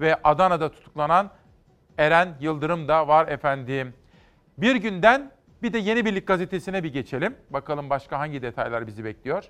ve 0.00 0.16
Adana'da 0.24 0.72
tutuklanan 0.72 1.30
Eren 1.98 2.36
Yıldırım 2.40 2.88
da 2.88 3.08
var 3.08 3.28
efendim. 3.28 3.94
Bir 4.58 4.76
günden 4.76 5.30
bir 5.62 5.72
de 5.72 5.78
Yeni 5.78 6.04
Birlik 6.04 6.26
Gazetesi'ne 6.26 6.84
bir 6.84 6.92
geçelim. 6.92 7.36
Bakalım 7.50 7.90
başka 7.90 8.18
hangi 8.18 8.42
detaylar 8.42 8.86
bizi 8.86 9.04
bekliyor. 9.04 9.44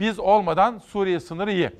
Biz 0.00 0.18
olmadan 0.18 0.78
Suriye 0.78 1.20
sınırı 1.20 1.52
iyi. 1.52 1.70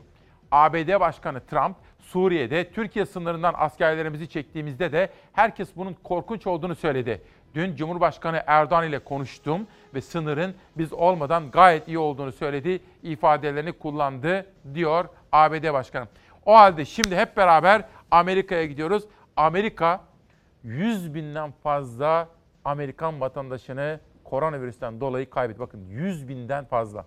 ABD 0.50 1.00
Başkanı 1.00 1.40
Trump 1.40 1.76
Suriye'de 2.12 2.70
Türkiye 2.70 3.06
sınırından 3.06 3.54
askerlerimizi 3.56 4.28
çektiğimizde 4.28 4.92
de 4.92 5.10
herkes 5.32 5.68
bunun 5.76 5.94
korkunç 5.94 6.46
olduğunu 6.46 6.74
söyledi. 6.74 7.22
Dün 7.54 7.76
Cumhurbaşkanı 7.76 8.42
Erdoğan 8.46 8.88
ile 8.88 8.98
konuştum 8.98 9.66
ve 9.94 10.00
sınırın 10.00 10.54
biz 10.78 10.92
olmadan 10.92 11.50
gayet 11.50 11.88
iyi 11.88 11.98
olduğunu 11.98 12.32
söyledi, 12.32 12.80
ifadelerini 13.02 13.72
kullandı 13.72 14.46
diyor 14.74 15.04
ABD 15.32 15.72
Başkanı. 15.72 16.08
O 16.46 16.54
halde 16.54 16.84
şimdi 16.84 17.16
hep 17.16 17.36
beraber 17.36 17.84
Amerika'ya 18.10 18.64
gidiyoruz. 18.64 19.04
Amerika 19.36 20.00
100 20.62 21.14
binden 21.14 21.52
fazla 21.62 22.28
Amerikan 22.64 23.20
vatandaşını 23.20 24.00
koronavirüsten 24.24 25.00
dolayı 25.00 25.30
kaybetti. 25.30 25.60
Bakın 25.60 25.86
100 25.88 26.28
binden 26.28 26.64
fazla. 26.64 27.04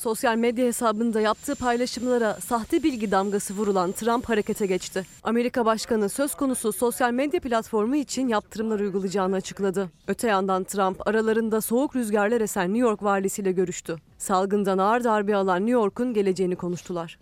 Sosyal 0.00 0.36
medya 0.36 0.66
hesabında 0.66 1.20
yaptığı 1.20 1.54
paylaşımlara 1.54 2.34
sahte 2.34 2.82
bilgi 2.82 3.10
damgası 3.10 3.54
vurulan 3.54 3.92
Trump 3.92 4.28
harekete 4.28 4.66
geçti. 4.66 5.06
Amerika 5.22 5.66
Başkanı 5.66 6.08
söz 6.08 6.34
konusu 6.34 6.72
sosyal 6.72 7.12
medya 7.12 7.40
platformu 7.40 7.96
için 7.96 8.28
yaptırımlar 8.28 8.80
uygulayacağını 8.80 9.36
açıkladı. 9.36 9.90
Öte 10.08 10.28
yandan 10.28 10.64
Trump 10.64 11.08
aralarında 11.08 11.60
soğuk 11.60 11.96
rüzgarlar 11.96 12.40
esen 12.40 12.64
New 12.64 12.78
York 12.78 13.02
valisiyle 13.02 13.52
görüştü. 13.52 13.96
Salgından 14.18 14.78
ağır 14.78 15.04
darbe 15.04 15.36
alan 15.36 15.60
New 15.60 15.72
York'un 15.72 16.14
geleceğini 16.14 16.56
konuştular. 16.56 17.18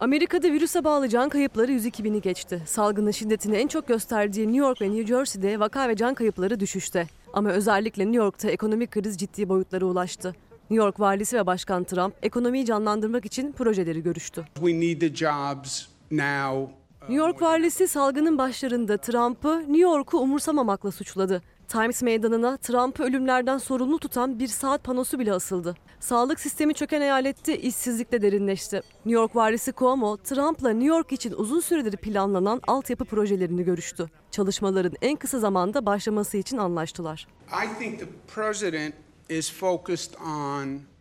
Amerika'da 0.00 0.52
virüse 0.52 0.84
bağlı 0.84 1.08
can 1.08 1.28
kayıpları 1.28 1.72
102 1.72 2.04
bini 2.04 2.20
geçti. 2.20 2.62
Salgının 2.66 3.10
şiddetini 3.10 3.56
en 3.56 3.68
çok 3.68 3.88
gösterdiği 3.88 4.46
New 4.46 4.58
York 4.58 4.80
ve 4.80 4.90
New 4.90 5.06
Jersey'de 5.06 5.60
vaka 5.60 5.88
ve 5.88 5.96
can 5.96 6.14
kayıpları 6.14 6.60
düşüşte. 6.60 7.06
Ama 7.34 7.50
özellikle 7.50 8.04
New 8.04 8.16
York'ta 8.16 8.50
ekonomik 8.50 8.90
kriz 8.90 9.16
ciddi 9.16 9.48
boyutlara 9.48 9.84
ulaştı. 9.84 10.34
New 10.70 10.84
York 10.84 11.00
valisi 11.00 11.36
ve 11.36 11.46
Başkan 11.46 11.84
Trump 11.84 12.14
ekonomiyi 12.22 12.66
canlandırmak 12.66 13.24
için 13.24 13.52
projeleri 13.52 14.02
görüştü. 14.02 14.44
We 14.54 14.80
need 14.80 15.00
the 15.00 15.14
jobs 15.14 15.86
now. 16.10 16.72
New 17.00 17.14
York 17.14 17.42
valisi 17.42 17.88
salgının 17.88 18.38
başlarında 18.38 18.96
Trump'ı 18.96 19.58
New 19.58 19.78
York'u 19.78 20.18
umursamamakla 20.18 20.90
suçladı. 20.90 21.42
Times 21.68 22.02
Meydanı'na 22.02 22.56
Trump'ı 22.56 23.04
ölümlerden 23.04 23.58
sorumlu 23.58 23.98
tutan 23.98 24.38
bir 24.38 24.46
saat 24.46 24.84
panosu 24.84 25.18
bile 25.18 25.32
asıldı. 25.32 25.74
Sağlık 26.00 26.40
sistemi 26.40 26.74
çöken 26.74 27.00
eyalette 27.00 27.58
işsizlikle 27.58 28.22
derinleşti. 28.22 28.76
New 28.76 29.20
York 29.20 29.36
valisi 29.36 29.72
Cuomo, 29.72 30.16
Trump'la 30.16 30.70
New 30.70 30.88
York 30.88 31.12
için 31.12 31.32
uzun 31.32 31.60
süredir 31.60 31.96
planlanan 31.96 32.60
altyapı 32.66 33.04
projelerini 33.04 33.64
görüştü. 33.64 34.10
Çalışmaların 34.30 34.92
en 35.02 35.16
kısa 35.16 35.38
zamanda 35.38 35.86
başlaması 35.86 36.36
için 36.36 36.56
anlaştılar. 36.56 37.26
I 37.64 37.78
think 37.78 37.98
the 38.00 38.06
president 38.34 38.94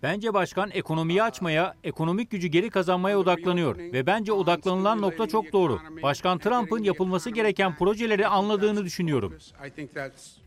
Bence 0.04 0.34
başkan 0.34 0.70
ekonomiyi 0.72 1.24
açmaya, 1.24 1.74
ekonomik 1.84 2.32
gücü 2.32 2.48
geri 2.48 2.70
kazanmaya 2.70 3.20
odaklanıyor 3.20 3.78
ve 3.78 4.06
bence 4.06 4.34
odaklanılan 4.34 5.02
nokta 5.02 5.28
çok 5.28 5.54
doğru. 5.54 5.80
Başkan 6.04 6.38
Trump'ın 6.38 6.84
yapılması 6.84 7.30
gereken 7.30 7.76
projeleri 7.76 8.28
anladığını 8.28 8.86
düşünüyorum. 8.86 9.34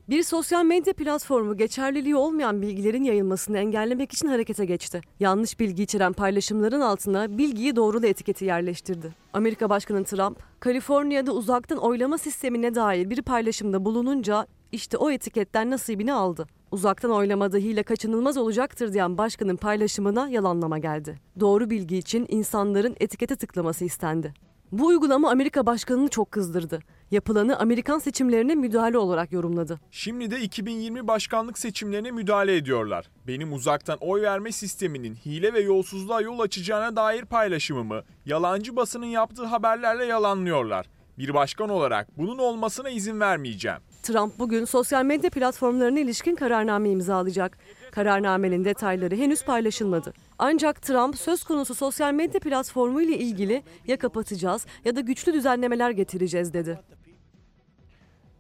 Bir 0.09 0.23
sosyal 0.23 0.65
medya 0.65 0.95
platformu 0.95 1.57
geçerliliği 1.57 2.17
olmayan 2.17 2.63
bilgilerin 2.63 3.05
yayılmasını 3.05 3.59
engellemek 3.59 4.13
için 4.13 4.29
harekete 4.29 4.65
geçti. 4.65 5.01
Yanlış 5.21 5.61
bilgi 5.61 5.83
içeren 5.83 6.13
paylaşımların 6.13 6.81
altına 6.81 7.39
bilgiyi 7.39 7.77
doğrulu 7.77 8.07
etiketi 8.07 8.45
yerleştirdi. 8.45 9.15
Amerika 9.33 9.71
Başkanı 9.71 10.05
Trump, 10.05 10.39
Kaliforniya'da 10.61 11.33
uzaktan 11.33 11.79
oylama 11.79 12.19
sistemine 12.19 12.75
dair 12.75 13.11
bir 13.11 13.23
paylaşımda 13.23 13.85
bulununca 13.85 14.47
işte 14.73 14.97
o 14.97 15.11
etiketten 15.11 15.71
nasibini 15.71 16.13
aldı. 16.13 16.47
Uzaktan 16.71 17.11
oylama 17.11 17.53
dahiyle 17.53 17.83
kaçınılmaz 17.83 18.37
olacaktır 18.37 18.93
diyen 18.93 19.19
başkanın 19.19 19.57
paylaşımına 19.57 20.29
yalanlama 20.29 20.79
geldi. 20.79 21.21
Doğru 21.41 21.71
bilgi 21.71 21.97
için 21.97 22.27
insanların 22.29 22.97
etikete 23.01 23.37
tıklaması 23.37 23.85
istendi. 23.85 24.35
Bu 24.73 24.87
uygulama 24.87 25.31
Amerika 25.31 25.67
başkanını 25.67 26.09
çok 26.09 26.33
kızdırdı. 26.33 26.81
Yapılanı 27.11 27.59
Amerikan 27.59 27.99
seçimlerine 27.99 28.55
müdahale 28.55 28.99
olarak 28.99 29.33
yorumladı. 29.33 29.81
Şimdi 29.91 30.31
de 30.31 30.41
2020 30.41 31.09
başkanlık 31.09 31.59
seçimlerine 31.59 32.11
müdahale 32.11 32.57
ediyorlar. 32.57 33.11
Benim 33.27 33.53
uzaktan 33.53 33.99
oy 34.01 34.23
verme 34.23 34.53
sisteminin 34.53 35.15
hile 35.15 35.53
ve 35.53 35.61
yolsuzluğa 35.61 36.21
yol 36.21 36.41
açacağına 36.41 36.97
dair 36.97 37.25
paylaşımımı 37.25 38.03
yalancı 38.27 38.77
basının 38.77 39.07
yaptığı 39.07 39.45
haberlerle 39.45 40.05
yalanlıyorlar. 40.05 40.87
Bir 41.19 41.35
başkan 41.35 41.69
olarak 41.69 42.19
bunun 42.19 42.39
olmasına 42.39 42.91
izin 42.91 43.21
vermeyeceğim. 43.21 43.79
Trump 44.07 44.39
bugün 44.39 44.65
sosyal 44.65 45.05
medya 45.05 45.31
platformlarına 45.31 46.01
ilişkin 46.01 46.35
kararname 46.35 46.91
imzalayacak. 46.91 47.59
Kararnamenin 47.91 48.65
detayları 48.65 49.17
henüz 49.17 49.45
paylaşılmadı. 49.45 50.13
Ancak 50.39 50.83
Trump 50.83 51.17
söz 51.17 51.45
konusu 51.45 51.75
sosyal 51.75 52.15
medya 52.15 52.41
platformu 52.41 53.01
ile 53.03 53.19
ilgili 53.19 53.63
ya 53.87 53.99
kapatacağız 53.99 54.67
ya 54.85 54.97
da 54.97 55.01
güçlü 55.01 55.33
düzenlemeler 55.33 55.91
getireceğiz 55.91 56.55
dedi. 56.55 56.81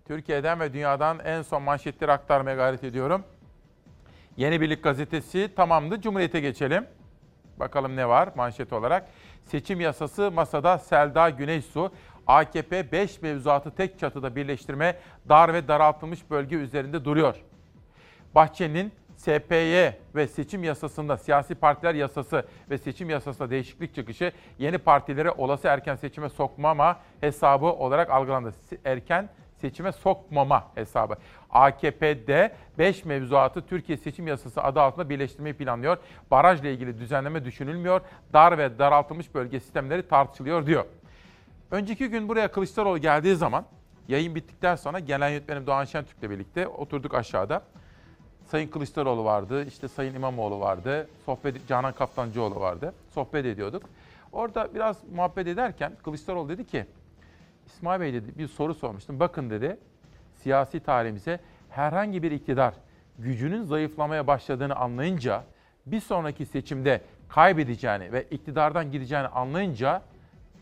Türkiye'den 0.09 0.61
ve 0.61 0.73
dünyadan 0.73 1.19
en 1.25 1.43
son 1.43 1.63
manşetleri 1.63 2.13
aktarmaya 2.13 2.57
gayret 2.57 2.85
ediyorum. 2.85 3.25
Yeni 4.37 4.61
Birlik 4.61 4.83
gazetesi 4.83 5.51
tamamdı. 5.57 6.01
Cumhuriyet'e 6.01 6.41
geçelim. 6.41 6.87
Bakalım 7.57 7.97
ne 7.97 8.09
var 8.09 8.29
manşet 8.37 8.73
olarak. 8.73 9.09
Seçim 9.45 9.81
yasası 9.81 10.31
masada 10.31 10.79
Selda 10.79 11.31
Güneysu. 11.31 11.93
AKP 12.27 12.93
5 12.93 13.23
mevzuatı 13.23 13.71
tek 13.71 13.99
çatıda 13.99 14.37
birleştirme 14.37 14.97
dar 15.29 15.55
ve 15.55 15.69
daraltılmış 15.69 16.31
bölge 16.31 16.57
üzerinde 16.57 17.05
duruyor. 17.05 17.37
Bahçeli'nin 18.35 18.93
SPY 19.17 19.87
ve 20.15 20.27
seçim 20.27 20.65
yasasında 20.65 21.17
siyasi 21.17 21.55
partiler 21.55 21.95
yasası 21.95 22.47
ve 22.71 22.79
seçim 22.79 23.11
yasasında 23.11 23.51
değişiklik 23.51 23.95
çıkışı 23.95 24.33
yeni 24.59 24.79
partileri 24.79 25.31
olası 25.31 25.69
erken 25.69 25.97
seçime 25.97 26.29
sokmama 26.29 27.01
hesabı 27.21 27.67
olarak 27.67 28.11
algılandı. 28.11 28.53
Erken 28.85 29.29
seçime 29.61 29.93
sokmama 29.93 30.65
hesabı. 30.75 31.15
AKP'de 31.51 32.53
5 32.79 33.05
mevzuatı 33.05 33.67
Türkiye 33.67 33.99
Seçim 33.99 34.27
Yasası 34.27 34.63
adı 34.63 34.81
altında 34.81 35.09
birleştirmeyi 35.09 35.55
planlıyor. 35.55 35.97
Barajla 36.31 36.69
ilgili 36.69 36.99
düzenleme 36.99 37.45
düşünülmüyor. 37.45 38.01
Dar 38.33 38.59
ve 38.59 38.79
daraltılmış 38.79 39.35
bölge 39.35 39.61
sistemleri 39.61 40.09
tartışılıyor 40.09 40.67
diyor. 40.67 40.85
Önceki 41.71 42.09
gün 42.09 42.29
buraya 42.29 42.53
Kılıçdaroğlu 42.53 42.99
geldiği 42.99 43.37
zaman 43.37 43.65
yayın 44.09 44.35
bittikten 44.35 44.77
sonra 44.77 44.99
genel 44.99 45.31
yönetmenim 45.31 45.67
Doğan 45.67 45.85
Şentürk'le 45.85 46.23
birlikte 46.31 46.69
oturduk 46.69 47.15
aşağıda. 47.15 47.63
Sayın 48.45 48.69
Kılıçdaroğlu 48.69 49.25
vardı, 49.25 49.67
işte 49.67 49.89
Sayın 49.89 50.15
İmamoğlu 50.15 50.61
vardı, 50.61 51.09
sohbet 51.27 51.69
Canan 51.69 51.93
Kaftancıoğlu 51.93 52.61
vardı. 52.61 52.95
Sohbet 53.15 53.47
ediyorduk. 53.47 53.83
Orada 54.33 54.75
biraz 54.75 54.97
muhabbet 55.15 55.47
ederken 55.47 55.93
Kılıçdaroğlu 56.05 56.49
dedi 56.49 56.67
ki, 56.67 56.87
İsmail 57.67 58.01
Bey 58.01 58.13
dedi 58.13 58.39
bir 58.39 58.49
soru 58.49 58.75
sormuştum. 58.75 59.21
Bakın 59.21 59.51
dedi, 59.51 59.77
siyasi 60.35 60.81
tarihimize 60.81 61.41
herhangi 61.71 62.23
bir 62.23 62.31
iktidar 62.31 62.75
gücünün 63.19 63.63
zayıflamaya 63.65 64.27
başladığını 64.27 64.77
anlayınca, 64.77 65.45
bir 65.87 66.01
sonraki 66.01 66.47
seçimde 66.47 67.01
kaybedeceğini 67.29 68.13
ve 68.13 68.23
iktidardan 68.23 68.91
gideceğini 68.91 69.29
anlayınca 69.29 70.03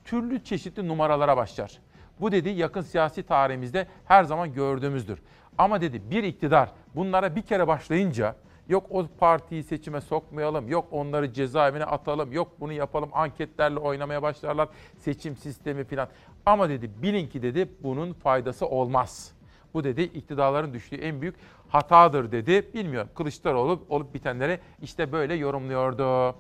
türlü 0.05 0.45
çeşitli 0.45 0.89
numaralara 0.89 1.37
başlar. 1.37 1.79
Bu 2.21 2.33
dedi 2.33 2.49
yakın 2.49 2.81
siyasi 2.81 3.23
tarihimizde 3.23 3.87
her 4.05 4.25
zaman 4.25 4.53
gördüğümüzdür. 4.53 5.23
Ama 5.59 5.81
dedi 5.81 6.11
bir 6.11 6.23
iktidar 6.23 6.71
bunlara 6.95 7.37
bir 7.37 7.43
kere 7.43 7.69
başlayınca 7.69 8.37
yok 8.69 8.87
o 8.91 9.07
partiyi 9.19 9.63
seçime 9.63 10.01
sokmayalım, 10.01 10.69
yok 10.69 10.89
onları 10.91 11.33
cezaevine 11.33 11.85
atalım, 11.85 12.33
yok 12.33 12.53
bunu 12.61 12.73
yapalım 12.73 13.11
anketlerle 13.13 13.79
oynamaya 13.79 14.23
başlarlar 14.23 14.69
seçim 14.99 15.37
sistemi 15.37 15.85
falan. 15.85 16.09
Ama 16.47 16.69
dedi 16.69 16.91
bilin 17.03 17.27
ki 17.27 17.43
dedi 17.43 17.69
bunun 17.83 18.13
faydası 18.13 18.67
olmaz. 18.67 19.33
Bu 19.75 19.85
dedi 19.85 20.03
iktidarların 20.03 20.75
düştüğü 20.75 20.97
en 20.97 21.21
büyük 21.21 21.35
hatadır 21.69 22.33
dedi. 22.33 22.75
Bilmiyorum 22.75 23.09
Kılıçdaroğlu 23.15 23.87
olup 23.89 24.15
bitenleri 24.15 24.59
işte 24.83 25.13
böyle 25.13 25.35
yorumluyordu. 25.35 26.37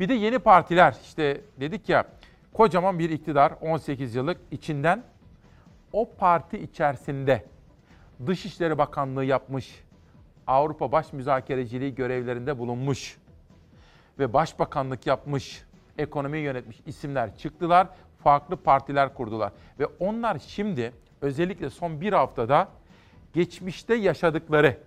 Bir 0.00 0.08
de 0.08 0.14
yeni 0.14 0.38
partiler 0.38 0.96
işte 1.02 1.40
dedik 1.60 1.88
ya 1.88 2.04
kocaman 2.56 2.98
bir 2.98 3.10
iktidar 3.10 3.52
18 3.60 4.14
yıllık 4.14 4.40
içinden 4.50 5.02
o 5.92 6.10
parti 6.18 6.58
içerisinde 6.58 7.44
Dışişleri 8.26 8.78
Bakanlığı 8.78 9.24
yapmış, 9.24 9.84
Avrupa 10.46 10.92
Baş 10.92 11.12
Müzakereciliği 11.12 11.94
görevlerinde 11.94 12.58
bulunmuş 12.58 13.18
ve 14.18 14.32
başbakanlık 14.32 15.06
yapmış, 15.06 15.64
ekonomiyi 15.98 16.44
yönetmiş 16.44 16.80
isimler 16.86 17.36
çıktılar, 17.36 17.88
farklı 18.24 18.56
partiler 18.56 19.14
kurdular. 19.14 19.52
Ve 19.78 19.86
onlar 19.86 20.38
şimdi 20.38 20.92
özellikle 21.20 21.70
son 21.70 22.00
bir 22.00 22.12
haftada 22.12 22.68
geçmişte 23.32 23.94
yaşadıkları 23.94 24.78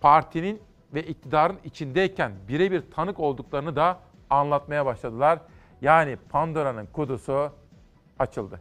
partinin 0.00 0.62
ve 0.94 1.02
iktidarın 1.02 1.58
içindeyken 1.64 2.32
birebir 2.48 2.82
tanık 2.90 3.20
olduklarını 3.20 3.76
da 3.76 3.98
anlatmaya 4.30 4.86
başladılar. 4.86 5.38
Yani 5.82 6.16
Pandora'nın 6.28 6.86
kutusu 6.86 7.52
açıldı. 8.18 8.60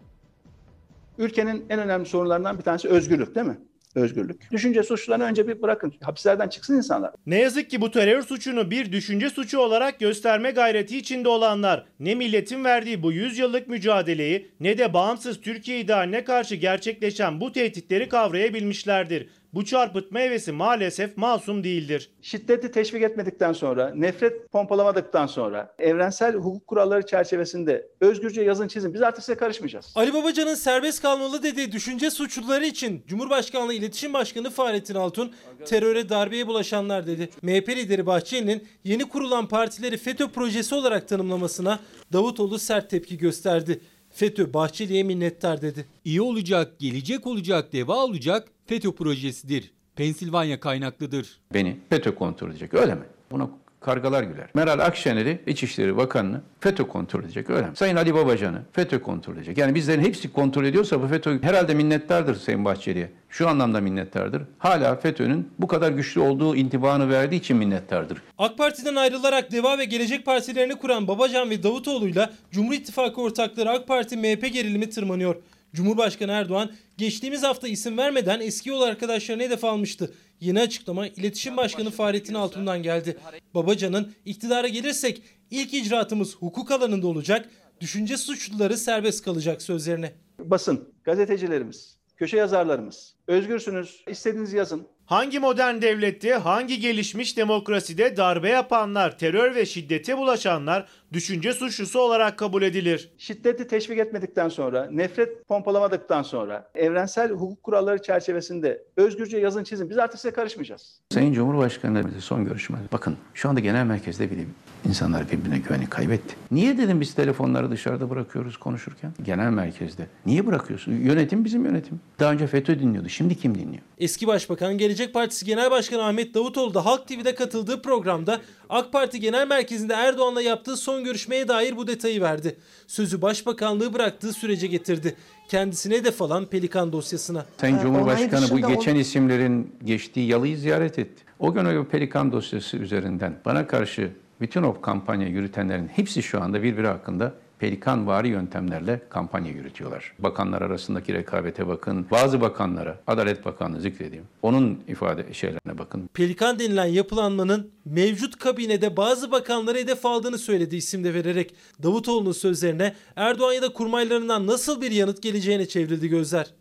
Ülkenin 1.18 1.66
en 1.70 1.80
önemli 1.80 2.06
sorunlarından 2.06 2.58
bir 2.58 2.64
tanesi 2.64 2.88
özgürlük 2.90 3.36
değil 3.36 3.48
mi? 3.48 3.58
Özgürlük. 3.96 4.52
Düşünce 4.52 4.84
suçlarını 4.84 5.24
önce 5.24 5.48
bir 5.48 5.62
bırakın. 5.62 5.94
Hapislerden 6.02 6.50
çıksın 6.50 6.78
insanlar. 6.78 7.12
Ne 7.26 7.40
yazık 7.40 7.70
ki 7.70 7.82
bu 7.82 7.92
terör 7.92 8.22
suçunu 8.22 8.72
bir 8.72 8.92
düşünce 8.92 9.30
suçu 9.30 9.60
olarak 9.60 10.00
gösterme 10.00 10.52
gayreti 10.52 10.98
içinde 10.98 11.30
olanlar 11.30 11.86
ne 12.00 12.16
milletin 12.16 12.64
verdiği 12.64 13.04
bu 13.04 13.12
100 13.12 13.38
yıllık 13.38 13.68
mücadeleyi 13.68 14.52
ne 14.60 14.78
de 14.78 14.94
bağımsız 14.94 15.42
Türkiye 15.42 15.80
idealine 15.80 16.24
karşı 16.24 16.56
gerçekleşen 16.56 17.42
bu 17.42 17.52
tehditleri 17.52 18.10
kavrayabilmişlerdir. 18.10 19.30
Bu 19.56 19.66
çarpıtma 19.66 20.20
hevesi 20.20 20.52
maalesef 20.52 21.18
masum 21.18 21.64
değildir. 21.64 22.10
Şiddeti 22.22 22.72
teşvik 22.72 23.04
etmedikten 23.04 23.54
sonra, 23.54 23.94
nefret 23.96 24.52
pompalamadıktan 24.52 25.28
sonra, 25.28 25.76
evrensel 25.80 26.36
hukuk 26.36 26.68
kuralları 26.68 27.06
çerçevesinde 27.06 27.88
özgürce 28.02 28.42
yazın 28.42 28.68
çizin. 28.68 28.94
Biz 28.94 29.02
artık 29.02 29.24
size 29.24 29.38
karışmayacağız. 29.38 29.94
Ali 29.96 30.14
Babacan'ın 30.14 30.56
serbest 30.56 31.02
kalmalı 31.02 31.44
dediği 31.44 31.72
düşünce 31.72 32.12
suçluları 32.12 32.66
için 32.66 33.04
Cumhurbaşkanlığı 33.08 33.74
İletişim 33.74 34.14
Başkanı 34.14 34.50
Fahrettin 34.50 34.96
Altun 34.96 35.34
teröre 35.66 36.10
darbeye 36.10 36.48
bulaşanlar 36.48 37.08
dedi. 37.08 37.30
MHP 37.42 37.70
lideri 37.70 38.06
Bahçeli'nin 38.06 38.68
yeni 38.84 39.04
kurulan 39.10 39.48
partileri 39.48 39.98
FETÖ 39.98 40.28
projesi 40.28 40.76
olarak 40.76 41.08
tanımlamasına 41.08 41.80
Davutoğlu 42.14 42.60
sert 42.60 42.90
tepki 42.90 43.18
gösterdi. 43.18 43.82
FETÖ 44.10 44.54
Bahçeli'ye 44.54 45.04
minnettar 45.04 45.62
dedi. 45.62 45.86
İyi 46.06 46.22
olacak, 46.22 46.80
gelecek 46.80 47.28
olacak, 47.28 47.74
deva 47.74 47.96
olacak 47.96 48.48
FETÖ 48.66 48.92
projesidir. 48.92 49.72
Pensilvanya 49.96 50.60
kaynaklıdır. 50.60 51.40
Beni 51.54 51.78
FETÖ 51.90 52.16
kontrol 52.16 52.50
edecek 52.50 52.74
öyle 52.74 52.96
mi? 52.96 53.04
Buna 53.32 53.50
kargalar 53.80 54.24
güler. 54.24 54.50
Meral 54.54 54.80
Akşener'i 54.80 55.42
İçişleri 55.48 55.98
Bakanı'nı 55.98 56.42
FETÖ 56.60 56.88
kontrol 56.88 57.24
edecek 57.24 57.50
öyle 57.50 57.62
mi? 57.68 57.76
Sayın 57.76 57.96
Ali 57.96 58.14
Babacan'ı 58.14 58.62
FETÖ 58.74 59.02
kontrol 59.02 59.36
edecek. 59.38 59.58
Yani 59.58 59.76
bizlerin 59.76 60.02
hepsi 60.04 60.34
kontrol 60.34 60.66
ediyorsa 60.66 61.02
bu 61.02 61.08
FETÖ 61.08 61.44
herhalde 61.44 61.74
minnettardır 61.74 62.36
Sayın 62.36 62.66
Bahçeli'ye. 62.66 63.12
Şu 63.30 63.50
anlamda 63.50 63.82
minnettardır. 63.82 64.42
Hala 64.58 64.96
FETÖ'nün 64.96 65.50
bu 65.60 65.68
kadar 65.68 65.92
güçlü 65.92 66.22
olduğu 66.22 66.56
intibanı 66.56 67.10
verdiği 67.10 67.36
için 67.36 67.58
minnettardır. 67.58 68.18
AK 68.38 68.58
Parti'den 68.58 68.96
ayrılarak 68.96 69.52
Deva 69.52 69.78
ve 69.78 69.86
Gelecek 69.86 70.26
Partilerini 70.26 70.76
kuran 70.76 71.08
Babacan 71.08 71.50
ve 71.50 71.64
Davutoğlu'yla 71.64 72.34
Cumhur 72.52 72.74
İttifakı 72.74 73.22
ortakları 73.22 73.70
AK 73.70 73.88
Parti 73.88 74.18
MHP 74.18 74.54
gerilimi 74.54 74.90
tırmanıyor. 74.90 75.36
Cumhurbaşkanı 75.76 76.32
Erdoğan 76.32 76.72
geçtiğimiz 76.98 77.44
hafta 77.44 77.68
isim 77.68 77.98
vermeden 77.98 78.40
eski 78.40 78.70
yol 78.70 78.82
arkadaşlarını 78.82 79.44
hedef 79.44 79.64
almıştı. 79.64 80.14
Yeni 80.40 80.60
açıklama 80.62 81.08
İletişim 81.08 81.58
Başkanı 81.58 81.90
Fahrettin 81.90 82.34
Altun'dan 82.34 82.84
geldi. 82.84 83.18
Babacan'ın 83.54 84.14
iktidara 84.26 84.68
gelirsek 84.68 85.22
ilk 85.52 85.74
icraatımız 85.74 86.36
hukuk 86.36 86.72
alanında 86.72 87.08
olacak, 87.08 87.50
düşünce 87.82 88.18
suçluları 88.18 88.78
serbest 88.78 89.26
kalacak 89.26 89.62
sözlerine. 89.62 90.14
Basın, 90.40 90.94
gazetecilerimiz, 91.04 91.98
köşe 92.18 92.38
yazarlarımız, 92.38 93.16
özgürsünüz, 93.28 94.04
istediğinizi 94.10 94.58
yazın. 94.58 94.88
Hangi 95.06 95.40
modern 95.40 95.82
devlette, 95.82 96.34
hangi 96.34 96.80
gelişmiş 96.80 97.38
demokraside 97.38 98.18
darbe 98.18 98.50
yapanlar, 98.50 99.18
terör 99.18 99.56
ve 99.56 99.66
şiddete 99.66 100.18
bulaşanlar 100.18 100.88
düşünce 101.14 101.54
suçlusu 101.54 102.00
olarak 102.00 102.40
kabul 102.40 102.62
edilir. 102.62 103.12
Şiddeti 103.18 103.68
teşvik 103.68 104.00
etmedikten 104.00 104.50
sonra, 104.50 104.90
nefret 104.92 105.48
pompalamadıktan 105.48 106.24
sonra, 106.24 106.70
evrensel 106.76 107.32
hukuk 107.32 107.64
kuralları 107.64 108.02
çerçevesinde 108.02 108.84
özgürce 108.98 109.38
yazın 109.38 109.64
çizin. 109.64 109.90
Biz 109.90 109.98
artık 109.98 110.20
size 110.20 110.34
karışmayacağız. 110.34 111.00
Sayın 111.14 111.34
Cumhurbaşkanı 111.34 112.04
son 112.22 112.46
görüşmede 112.46 112.84
bakın 112.92 113.18
şu 113.34 113.50
anda 113.50 113.60
genel 113.60 113.86
merkezde 113.86 114.32
bile 114.32 114.46
insanlar 114.86 115.32
birbirine 115.32 115.60
güveni 115.60 115.90
kaybetti. 115.90 116.36
Niye 116.52 116.78
dedim 116.78 117.02
biz 117.02 117.14
telefonları 117.14 117.72
dışarıda 117.72 118.10
bırakıyoruz 118.10 118.58
konuşurken? 118.58 119.12
Genel 119.24 119.50
merkezde. 119.50 120.08
Niye 120.26 120.48
bırakıyorsun? 120.48 120.92
Yönetim 120.92 121.46
bizim 121.46 121.66
yönetim. 121.66 122.00
Daha 122.20 122.32
önce 122.32 122.48
FETÖ 122.48 122.80
dinliyordu. 122.80 123.10
Şimdi 123.10 123.36
kim 123.36 123.56
dinliyor? 123.56 123.84
Eski 123.98 124.28
Başbakan 124.28 124.78
Gelecek 124.78 124.96
Gelecek 124.96 125.14
Partisi 125.14 125.46
Genel 125.46 125.72
Başkanı 125.72 126.04
Ahmet 126.04 126.34
Davutoğlu 126.34 126.74
da 126.74 126.86
Halk 126.86 127.08
TV'de 127.08 127.36
katıldığı 127.36 127.82
programda 127.82 128.42
AK 128.70 128.92
Parti 128.92 129.20
Genel 129.20 129.48
Merkezi'nde 129.48 129.94
Erdoğan'la 129.94 130.42
yaptığı 130.42 130.78
son 130.78 130.95
görüşmeye 131.04 131.48
dair 131.48 131.78
bu 131.78 131.88
detayı 131.88 132.22
verdi. 132.22 132.56
Sözü 132.88 133.22
Başbakanlığı 133.22 133.94
bıraktığı 133.94 134.34
sürece 134.34 134.68
getirdi. 134.68 135.16
Kendisine 135.48 135.96
hedef 135.96 136.22
alan 136.22 136.46
Pelikan 136.46 136.92
dosyasına. 136.92 137.46
Sayın 137.62 137.80
Cumhurbaşkanı 137.80 138.50
bu 138.52 138.68
geçen 138.68 138.96
isimlerin 138.96 139.76
geçtiği 139.84 140.28
yalıyı 140.28 140.58
ziyaret 140.58 141.00
etti. 141.00 141.24
O 141.40 141.54
gün 141.54 141.66
o 141.66 141.86
Pelikan 141.86 142.32
dosyası 142.32 142.78
üzerinden 142.78 143.40
bana 143.46 143.68
karşı 143.68 144.12
bütün 144.42 144.64
o 144.64 144.82
kampanya 144.82 145.28
yürütenlerin 145.28 145.88
hepsi 145.88 146.24
şu 146.24 146.42
anda 146.42 146.64
birbiri 146.64 146.88
hakkında 146.88 147.34
pelikan 147.60 148.08
vari 148.08 148.28
yöntemlerle 148.28 149.02
kampanya 149.10 149.52
yürütüyorlar. 149.52 150.14
Bakanlar 150.20 150.62
arasındaki 150.62 151.14
rekabete 151.14 151.68
bakın. 151.68 152.08
Bazı 152.12 152.42
bakanlara, 152.42 153.00
Adalet 153.08 153.46
Bakanlığı 153.46 153.82
zikredeyim. 153.82 154.26
Onun 154.42 154.84
ifade 154.88 155.34
şeylerine 155.34 155.78
bakın. 155.78 156.10
Pelikan 156.14 156.60
denilen 156.60 156.86
yapılanmanın 156.86 157.72
mevcut 157.86 158.40
kabinede 158.40 158.98
bazı 158.98 159.32
bakanları 159.32 159.78
hedef 159.78 160.06
aldığını 160.06 160.38
söyledi 160.38 160.76
isim 160.76 161.04
de 161.04 161.14
vererek. 161.14 161.56
Davutoğlu'nun 161.84 162.32
sözlerine 162.32 162.96
Erdoğan 163.16 163.54
ya 163.54 163.62
da 163.62 163.74
kurmaylarından 163.74 164.48
nasıl 164.48 164.82
bir 164.82 164.92
yanıt 164.92 165.24
geleceğine 165.24 165.68
çevrildi 165.68 166.10
gözler. 166.10 166.54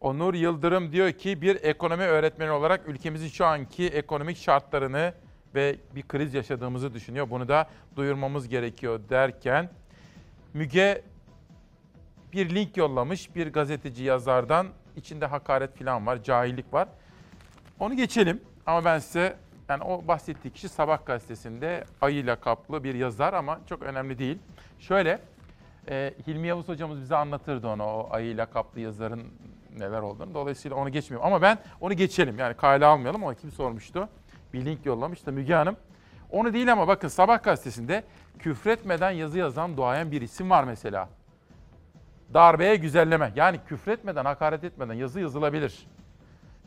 Onur 0.00 0.34
Yıldırım 0.34 0.92
diyor 0.92 1.12
ki 1.12 1.42
bir 1.42 1.56
ekonomi 1.62 2.02
öğretmeni 2.02 2.50
olarak 2.50 2.88
ülkemizin 2.88 3.28
şu 3.28 3.44
anki 3.44 3.86
ekonomik 3.86 4.36
şartlarını 4.38 5.12
ve 5.56 5.76
bir 5.94 6.02
kriz 6.02 6.34
yaşadığımızı 6.34 6.94
düşünüyor. 6.94 7.30
Bunu 7.30 7.48
da 7.48 7.68
duyurmamız 7.96 8.48
gerekiyor 8.48 9.00
derken 9.08 9.70
Müge 10.54 11.02
bir 12.32 12.54
link 12.54 12.76
yollamış 12.76 13.34
bir 13.36 13.52
gazeteci 13.52 14.04
yazardan. 14.04 14.66
içinde 14.96 15.26
hakaret 15.26 15.78
falan 15.78 16.06
var, 16.06 16.22
cahillik 16.22 16.72
var. 16.72 16.88
Onu 17.80 17.96
geçelim 17.96 18.40
ama 18.66 18.84
ben 18.84 18.98
size 18.98 19.36
yani 19.68 19.82
o 19.82 20.08
bahsettiği 20.08 20.54
kişi 20.54 20.68
Sabah 20.68 21.06
gazetesinde 21.06 21.84
ayı 22.00 22.26
lakaplı 22.26 22.84
bir 22.84 22.94
yazar 22.94 23.32
ama 23.32 23.60
çok 23.68 23.82
önemli 23.82 24.18
değil. 24.18 24.38
Şöyle 24.78 25.18
e, 25.88 26.14
Hilmi 26.26 26.48
Yavuz 26.48 26.68
hocamız 26.68 27.00
bize 27.00 27.16
anlatırdı 27.16 27.68
onu 27.68 27.82
o 27.82 28.08
ayı 28.10 28.36
lakaplı 28.36 28.80
yazarın 28.80 29.22
neler 29.78 30.00
olduğunu. 30.00 30.34
Dolayısıyla 30.34 30.76
onu 30.76 30.88
geçmiyorum 30.88 31.26
ama 31.26 31.42
ben 31.42 31.58
onu 31.80 31.94
geçelim 31.94 32.38
yani 32.38 32.54
kale 32.54 32.86
almayalım. 32.86 33.22
O 33.22 33.34
kim 33.34 33.50
sormuştu? 33.50 34.08
Bir 34.56 34.64
link 34.64 34.86
yollamış 34.86 35.26
da 35.26 35.32
Müge 35.32 35.54
Hanım. 35.54 35.76
Onu 36.30 36.52
değil 36.52 36.72
ama 36.72 36.88
bakın 36.88 37.08
Sabah 37.08 37.42
gazetesinde 37.42 38.04
küfretmeden 38.38 39.10
yazı 39.10 39.38
yazan 39.38 39.76
duayen 39.76 40.10
bir 40.10 40.22
isim 40.22 40.50
var 40.50 40.64
mesela. 40.64 41.08
Darbeye 42.34 42.76
güzelleme. 42.76 43.32
Yani 43.36 43.60
küfretmeden, 43.68 44.24
hakaret 44.24 44.64
etmeden 44.64 44.94
yazı 44.94 45.20
yazılabilir. 45.20 45.86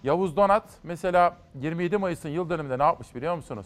Yavuz 0.03 0.35
Donat 0.35 0.63
mesela 0.83 1.37
27 1.55 1.97
Mayıs'ın 1.97 2.29
yıl 2.29 2.49
dönümünde 2.49 2.79
ne 2.79 2.83
yapmış 2.83 3.15
biliyor 3.15 3.35
musunuz? 3.35 3.65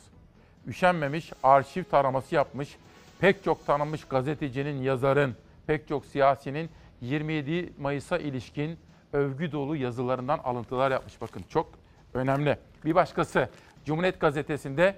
Üşenmemiş, 0.68 1.34
arşiv 1.44 1.84
taraması 1.84 2.36
yapmış. 2.36 2.78
Pek 3.20 3.44
çok 3.44 3.66
tanınmış 3.66 4.06
gazetecinin, 4.06 4.82
yazarın, 4.82 5.36
pek 5.68 5.88
çok 5.88 6.06
siyasinin 6.06 6.70
27 7.02 7.74
Mayıs'a 7.80 8.18
ilişkin 8.18 8.80
övgü 9.14 9.52
dolu 9.52 9.76
yazılarından 9.76 10.38
alıntılar 10.38 10.92
yapmış. 10.92 11.22
Bakın 11.22 11.44
çok 11.50 11.70
önemli. 12.14 12.58
Bir 12.86 12.96
başkası 12.96 13.50
Cumhuriyet 13.86 14.20
Gazetesi'nde 14.20 14.96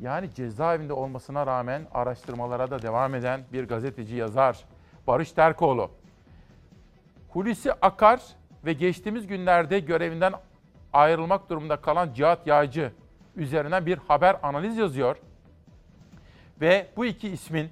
yani 0.00 0.34
cezaevinde 0.34 0.92
olmasına 0.92 1.46
rağmen 1.46 1.86
araştırmalara 1.94 2.70
da 2.70 2.82
devam 2.82 3.14
eden 3.14 3.40
bir 3.52 3.68
gazeteci 3.68 4.16
yazar 4.16 4.64
Barış 5.06 5.32
Terkoğlu. 5.32 5.90
Hulusi 7.28 7.72
Akar 7.72 8.20
ve 8.64 8.72
geçtiğimiz 8.72 9.26
günlerde 9.26 9.80
görevinden 9.80 10.32
ayrılmak 10.92 11.50
durumunda 11.50 11.76
kalan 11.76 12.12
Cihat 12.12 12.46
Yağcı 12.46 12.92
üzerinden 13.36 13.86
bir 13.86 13.98
haber 13.98 14.36
analiz 14.42 14.76
yazıyor. 14.76 15.16
Ve 16.60 16.86
bu 16.96 17.04
iki 17.04 17.28
ismin 17.28 17.70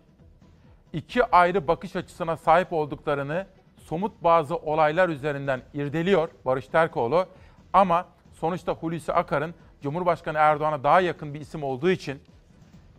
iki 0.92 1.24
ayrı 1.24 1.68
bakış 1.68 1.96
açısına 1.96 2.36
sahip 2.36 2.72
olduklarını 2.72 3.46
somut 3.76 4.24
bazı 4.24 4.56
olaylar 4.56 5.08
üzerinden 5.08 5.62
irdeliyor 5.74 6.28
Barış 6.44 6.66
Terkoğlu. 6.68 7.26
Ama 7.72 8.06
sonuçta 8.32 8.72
Hulusi 8.72 9.12
Akar'ın 9.12 9.54
Cumhurbaşkanı 9.86 10.38
Erdoğan'a 10.38 10.84
daha 10.84 11.00
yakın 11.00 11.34
bir 11.34 11.40
isim 11.40 11.62
olduğu 11.62 11.90
için 11.90 12.22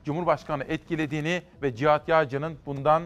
Cumhurbaşkanı 0.05 0.64
etkilediğini 0.64 1.41
ve 1.61 1.76
Cihat 1.76 2.07
Yağcı'nın 2.07 2.57
bundan 2.65 3.03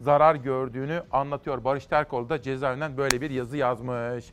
zarar 0.00 0.34
gördüğünü 0.34 1.02
anlatıyor. 1.12 1.64
Barış 1.64 1.86
Terkoğlu 1.86 2.28
da 2.28 2.42
cezaevinden 2.42 2.96
böyle 2.96 3.20
bir 3.20 3.30
yazı 3.30 3.56
yazmış. 3.56 4.24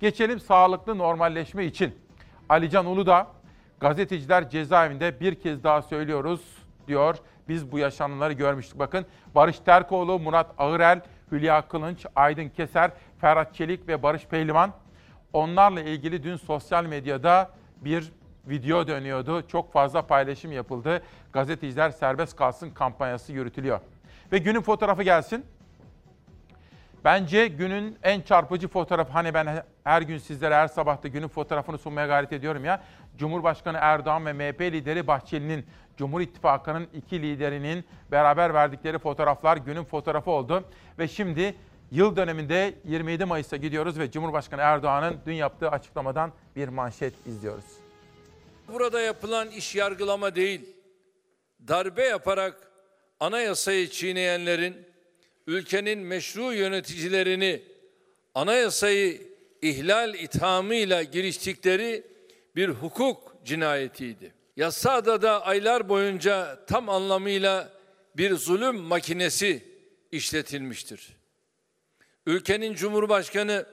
Geçelim 0.00 0.40
sağlıklı 0.40 0.98
normalleşme 0.98 1.64
için. 1.64 1.94
Alican 2.48 2.86
Uludağ, 2.86 3.26
gazeteciler 3.80 4.50
cezaevinde 4.50 5.20
bir 5.20 5.34
kez 5.34 5.64
daha 5.64 5.82
söylüyoruz 5.82 6.40
diyor. 6.86 7.16
Biz 7.48 7.72
bu 7.72 7.78
yaşananları 7.78 8.32
görmüştük. 8.32 8.78
Bakın 8.78 9.06
Barış 9.34 9.58
Terkoğlu, 9.58 10.18
Murat 10.18 10.54
Ağırel, 10.58 11.00
Hülya 11.32 11.68
Kılınç, 11.68 12.06
Aydın 12.16 12.48
Keser, 12.48 12.90
Ferhat 13.20 13.54
Çelik 13.54 13.88
ve 13.88 14.02
Barış 14.02 14.26
Pehlivan. 14.26 14.72
Onlarla 15.32 15.80
ilgili 15.80 16.22
dün 16.22 16.36
sosyal 16.36 16.84
medyada 16.84 17.50
bir 17.80 18.17
video 18.48 18.86
dönüyordu. 18.86 19.48
Çok 19.48 19.72
fazla 19.72 20.02
paylaşım 20.02 20.52
yapıldı. 20.52 21.02
Gazeteciler 21.32 21.90
serbest 21.90 22.36
kalsın 22.36 22.70
kampanyası 22.70 23.32
yürütülüyor. 23.32 23.80
Ve 24.32 24.38
günün 24.38 24.60
fotoğrafı 24.60 25.02
gelsin. 25.02 25.44
Bence 27.04 27.48
günün 27.48 27.98
en 28.02 28.20
çarpıcı 28.20 28.68
fotoğrafı 28.68 29.12
hani 29.12 29.34
ben 29.34 29.62
her 29.84 30.02
gün 30.02 30.18
sizlere 30.18 30.54
her 30.54 30.68
sabah 30.68 31.02
da 31.02 31.08
günün 31.08 31.28
fotoğrafını 31.28 31.78
sunmaya 31.78 32.06
gayret 32.06 32.32
ediyorum 32.32 32.64
ya. 32.64 32.82
Cumhurbaşkanı 33.18 33.78
Erdoğan 33.80 34.26
ve 34.26 34.32
MHP 34.32 34.60
lideri 34.60 35.06
Bahçeli'nin 35.06 35.66
Cumhur 35.96 36.20
İttifakı'nın 36.20 36.88
iki 36.92 37.22
liderinin 37.22 37.84
beraber 38.10 38.54
verdikleri 38.54 38.98
fotoğraflar 38.98 39.56
günün 39.56 39.84
fotoğrafı 39.84 40.30
oldu. 40.30 40.64
Ve 40.98 41.08
şimdi 41.08 41.54
yıl 41.90 42.16
döneminde 42.16 42.74
27 42.84 43.24
Mayıs'a 43.24 43.56
gidiyoruz 43.56 43.98
ve 43.98 44.10
Cumhurbaşkanı 44.10 44.60
Erdoğan'ın 44.60 45.16
dün 45.26 45.34
yaptığı 45.34 45.70
açıklamadan 45.70 46.32
bir 46.56 46.68
manşet 46.68 47.26
izliyoruz. 47.26 47.87
Burada 48.68 49.00
yapılan 49.00 49.50
iş 49.50 49.74
yargılama 49.74 50.34
değil, 50.34 50.60
darbe 51.68 52.04
yaparak 52.04 52.70
anayasayı 53.20 53.90
çiğneyenlerin 53.90 54.86
ülkenin 55.46 55.98
meşru 55.98 56.52
yöneticilerini 56.52 57.62
anayasayı 58.34 59.22
ihlal 59.62 60.14
ithamıyla 60.14 61.02
giriştikleri 61.02 62.04
bir 62.56 62.68
hukuk 62.68 63.36
cinayetiydi. 63.44 64.34
Yasada 64.56 65.22
da 65.22 65.46
aylar 65.46 65.88
boyunca 65.88 66.64
tam 66.66 66.88
anlamıyla 66.88 67.72
bir 68.16 68.34
zulüm 68.34 68.76
makinesi 68.76 69.64
işletilmiştir. 70.12 71.16
Ülkenin 72.26 72.74
Cumhurbaşkanı, 72.74 73.66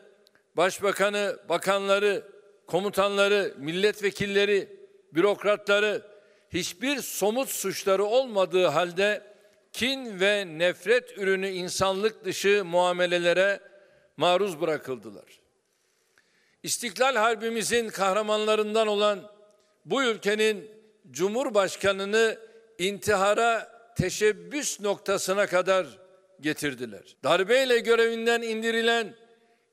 Başbakanı, 0.57 1.37
bakanları, 1.49 2.23
komutanları, 2.67 3.53
milletvekilleri 3.57 4.69
bürokratları 5.15 6.01
hiçbir 6.53 7.01
somut 7.01 7.49
suçları 7.49 8.03
olmadığı 8.03 8.65
halde 8.65 9.21
kin 9.73 10.19
ve 10.19 10.45
nefret 10.57 11.17
ürünü 11.17 11.49
insanlık 11.49 12.25
dışı 12.25 12.65
muamelelere 12.65 13.59
maruz 14.17 14.61
bırakıldılar. 14.61 15.39
İstiklal 16.63 17.15
Harbimizin 17.15 17.89
kahramanlarından 17.89 18.87
olan 18.87 19.31
bu 19.85 20.03
ülkenin 20.03 20.71
Cumhurbaşkanını 21.11 22.37
intihara 22.77 23.75
teşebbüs 23.97 24.79
noktasına 24.79 25.47
kadar 25.47 25.87
getirdiler. 26.41 27.15
Darbeyle 27.23 27.79
görevinden 27.79 28.41
indirilen 28.41 29.15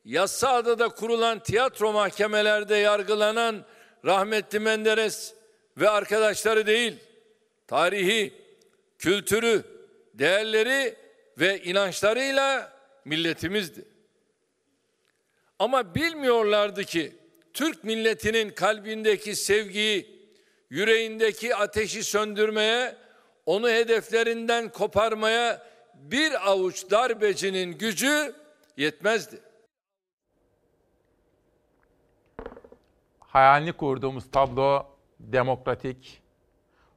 Yassıada'da 0.04 0.88
kurulan 0.88 1.38
tiyatro 1.38 1.92
mahkemelerde 1.92 2.76
yargılanan 2.76 3.64
rahmetli 4.04 4.58
Menderes 4.58 5.34
ve 5.78 5.88
arkadaşları 5.88 6.66
değil, 6.66 6.96
tarihi, 7.66 8.32
kültürü, 8.98 9.64
değerleri 10.14 10.94
ve 11.38 11.62
inançlarıyla 11.62 12.72
milletimizdi. 13.04 13.84
Ama 15.58 15.94
bilmiyorlardı 15.94 16.84
ki 16.84 17.12
Türk 17.54 17.84
milletinin 17.84 18.50
kalbindeki 18.50 19.36
sevgiyi, 19.36 20.28
yüreğindeki 20.70 21.56
ateşi 21.56 22.04
söndürmeye, 22.04 22.96
onu 23.46 23.70
hedeflerinden 23.70 24.68
koparmaya 24.68 25.66
bir 25.94 26.50
avuç 26.50 26.90
darbecinin 26.90 27.78
gücü 27.78 28.34
yetmezdi. 28.76 29.40
Hayalini 33.32 33.72
kurduğumuz 33.72 34.30
tablo 34.30 34.86
demokratik, 35.20 36.22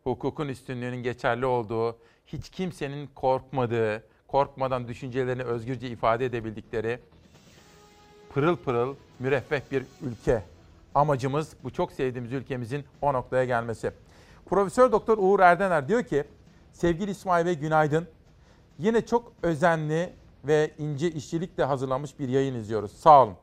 hukukun 0.03 0.48
üstünlüğünün 0.48 1.03
geçerli 1.03 1.45
olduğu, 1.45 1.98
hiç 2.28 2.49
kimsenin 2.49 3.10
korkmadığı, 3.16 4.03
korkmadan 4.28 4.88
düşüncelerini 4.88 5.44
özgürce 5.44 5.88
ifade 5.88 6.26
edebildikleri 6.26 6.99
pırıl 8.34 8.56
pırıl 8.56 8.95
müreffeh 9.20 9.62
bir 9.72 9.84
ülke. 10.02 10.44
amacımız 10.95 11.53
bu 11.64 11.74
çok 11.74 11.91
sevdiğimiz 11.91 12.34
ülkemizin 12.34 12.86
o 13.02 13.14
noktaya 13.14 13.45
gelmesi. 13.45 13.91
Profesör 14.45 14.91
Doktor 14.91 15.18
Uğur 15.18 15.40
Erdener 15.40 15.88
diyor 15.88 16.03
ki 16.03 16.24
sevgili 16.74 17.12
İsmail 17.12 17.45
Bey 17.45 17.56
günaydın. 17.56 18.07
Yine 18.80 19.06
çok 19.06 19.32
özenli 19.44 20.14
ve 20.44 20.72
ince 20.78 21.12
işçilikle 21.12 21.64
hazırlanmış 21.64 22.20
bir 22.20 22.30
yayın 22.30 22.56
izliyoruz. 22.56 22.91
Sağ 22.91 23.24
olun. 23.24 23.36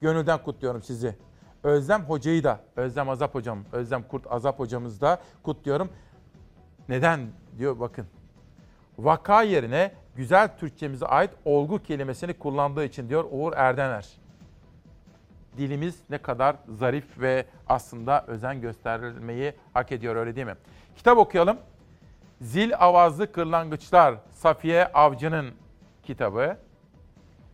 Gönülden 0.00 0.42
kutluyorum 0.42 0.82
sizi. 0.82 1.16
Özlem 1.62 2.02
Hoca'yı 2.02 2.44
da, 2.44 2.60
Özlem 2.76 3.08
Azap 3.08 3.34
Hocam, 3.34 3.58
Özlem 3.72 4.02
Kurt 4.02 4.32
Azap 4.32 4.58
Hocamızı 4.58 5.00
da 5.00 5.20
kutluyorum. 5.42 5.90
Neden 6.88 7.20
diyor 7.58 7.80
bakın. 7.80 8.06
Vaka 8.98 9.42
yerine 9.42 9.92
güzel 10.16 10.58
Türkçemize 10.58 11.06
ait 11.06 11.30
olgu 11.44 11.82
kelimesini 11.82 12.34
kullandığı 12.34 12.84
için 12.84 13.08
diyor 13.08 13.24
Uğur 13.30 13.52
Erdener. 13.56 14.08
Dilimiz 15.56 16.00
ne 16.10 16.18
kadar 16.18 16.56
zarif 16.68 17.20
ve 17.20 17.46
aslında 17.68 18.24
özen 18.26 18.60
gösterilmeyi 18.60 19.54
hak 19.74 19.92
ediyor 19.92 20.16
öyle 20.16 20.36
değil 20.36 20.46
mi? 20.46 20.56
Kitap 20.96 21.18
okuyalım. 21.18 21.58
Zil 22.40 22.72
Avazlı 22.78 23.32
Kırlangıçlar 23.32 24.14
Safiye 24.30 24.86
Avcı'nın 24.86 25.50
kitabı. 26.02 26.56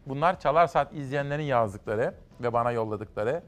Bunlar 0.07 0.41
Çalar 0.41 0.67
Saat 0.67 0.95
izleyenlerin 0.95 1.43
yazdıkları 1.43 2.15
ve 2.41 2.53
bana 2.53 2.73
yolladıkları. 2.73 3.43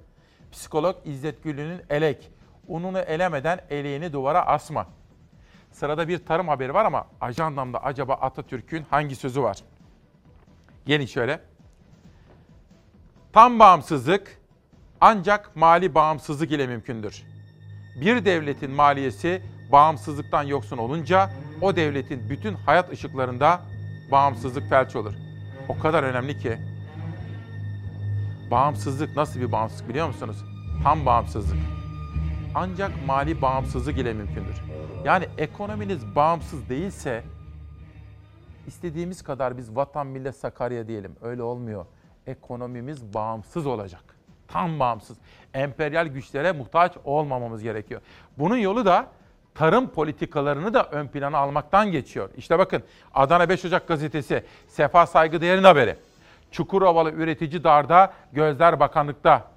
Psikolog 0.53 0.97
İzzet 1.05 1.45
Güllü'nün 1.45 1.83
Elek. 1.91 2.31
Ununu 2.69 2.99
elemeden 2.99 3.61
eleğini 3.71 4.13
duvara 4.13 4.47
asma. 4.47 4.87
Sırada 5.73 6.09
bir 6.09 6.27
tarım 6.27 6.49
haberi 6.49 6.75
var 6.75 6.85
ama 6.85 7.07
ajandamda 7.21 7.85
acaba 7.85 8.15
Atatürk'ün 8.15 8.85
hangi 8.91 9.17
sözü 9.17 9.43
var? 9.43 9.59
Gelin 10.87 11.07
şöyle. 11.07 11.41
Tam 13.33 13.59
bağımsızlık 13.59 14.39
ancak 15.01 15.57
mali 15.57 15.95
bağımsızlık 15.95 16.53
ile 16.53 16.67
mümkündür. 16.67 17.23
Bir 18.01 18.25
devletin 18.25 18.71
maliyesi 18.71 19.43
bağımsızlıktan 19.73 20.43
yoksun 20.43 20.79
olunca 20.79 21.31
o 21.61 21.77
devletin 21.77 22.31
bütün 22.31 22.55
hayat 22.55 22.93
ışıklarında 22.93 23.61
bağımsızlık 24.11 24.69
felç 24.69 24.97
olur. 24.97 25.15
O 25.69 25.79
kadar 25.79 26.03
önemli 26.03 26.39
ki. 26.39 26.59
Bağımsızlık 28.51 29.17
nasıl 29.17 29.41
bir 29.41 29.53
bağımsızlık 29.53 29.89
biliyor 29.89 30.07
musunuz? 30.07 30.45
Tam 30.83 31.07
bağımsızlık. 31.07 31.59
Ancak 32.55 32.91
mali 33.07 33.43
bağımsızlık 33.43 33.99
ile 33.99 34.13
mümkündür. 34.13 34.63
Yani 35.05 35.27
ekonominiz 35.39 36.15
bağımsız 36.15 36.69
değilse 36.69 37.23
istediğimiz 38.67 39.23
kadar 39.23 39.57
biz 39.59 39.77
vatan 39.77 40.07
millet 40.07 40.37
Sakarya 40.37 40.89
diyelim. 40.89 41.17
Öyle 41.23 41.43
olmuyor. 41.43 41.87
Ekonomimiz 42.27 43.15
bağımsız 43.15 43.67
olacak. 43.67 44.03
Tam 44.49 44.81
bağımsız. 44.81 45.17
Emperyal 45.55 46.07
güçlere 46.07 46.53
muhtaç 46.53 46.93
olmamamız 47.05 47.63
gerekiyor. 47.63 48.01
Bunun 48.39 48.57
yolu 48.57 48.85
da 48.85 49.07
tarım 49.55 49.89
politikalarını 49.89 50.75
da 50.75 50.85
ön 50.85 51.09
plana 51.09 51.39
almaktan 51.39 51.93
geçiyor. 51.93 52.31
İşte 52.37 52.59
bakın 52.59 52.83
Adana 53.15 53.49
5 53.49 53.65
Ocak 53.65 53.89
gazetesi 53.89 54.45
Sefa 54.69 55.07
Saygıdeğer'in 55.07 55.65
haberi. 55.65 55.97
Çukurovalı 56.51 57.11
üretici 57.11 57.65
darda, 57.65 58.13
gözler 58.33 58.81
bakanlıkta. 58.81 59.51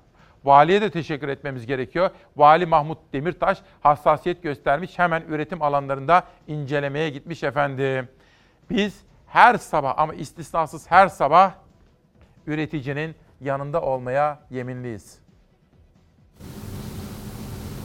Valiye 0.43 0.81
de 0.81 0.91
teşekkür 0.91 1.27
etmemiz 1.27 1.65
gerekiyor. 1.65 2.09
Vali 2.35 2.65
Mahmut 2.65 2.97
Demirtaş 3.13 3.57
hassasiyet 3.81 4.43
göstermiş 4.43 4.99
hemen 4.99 5.21
üretim 5.21 5.61
alanlarında 5.61 6.23
incelemeye 6.47 7.09
gitmiş 7.09 7.43
efendim. 7.43 8.09
Biz 8.69 9.01
her 9.27 9.57
sabah 9.57 9.93
ama 9.97 10.13
istisnasız 10.13 10.91
her 10.91 11.07
sabah 11.07 11.51
üreticinin 12.47 13.15
yanında 13.41 13.81
olmaya 13.81 14.39
yeminliyiz. 14.49 15.19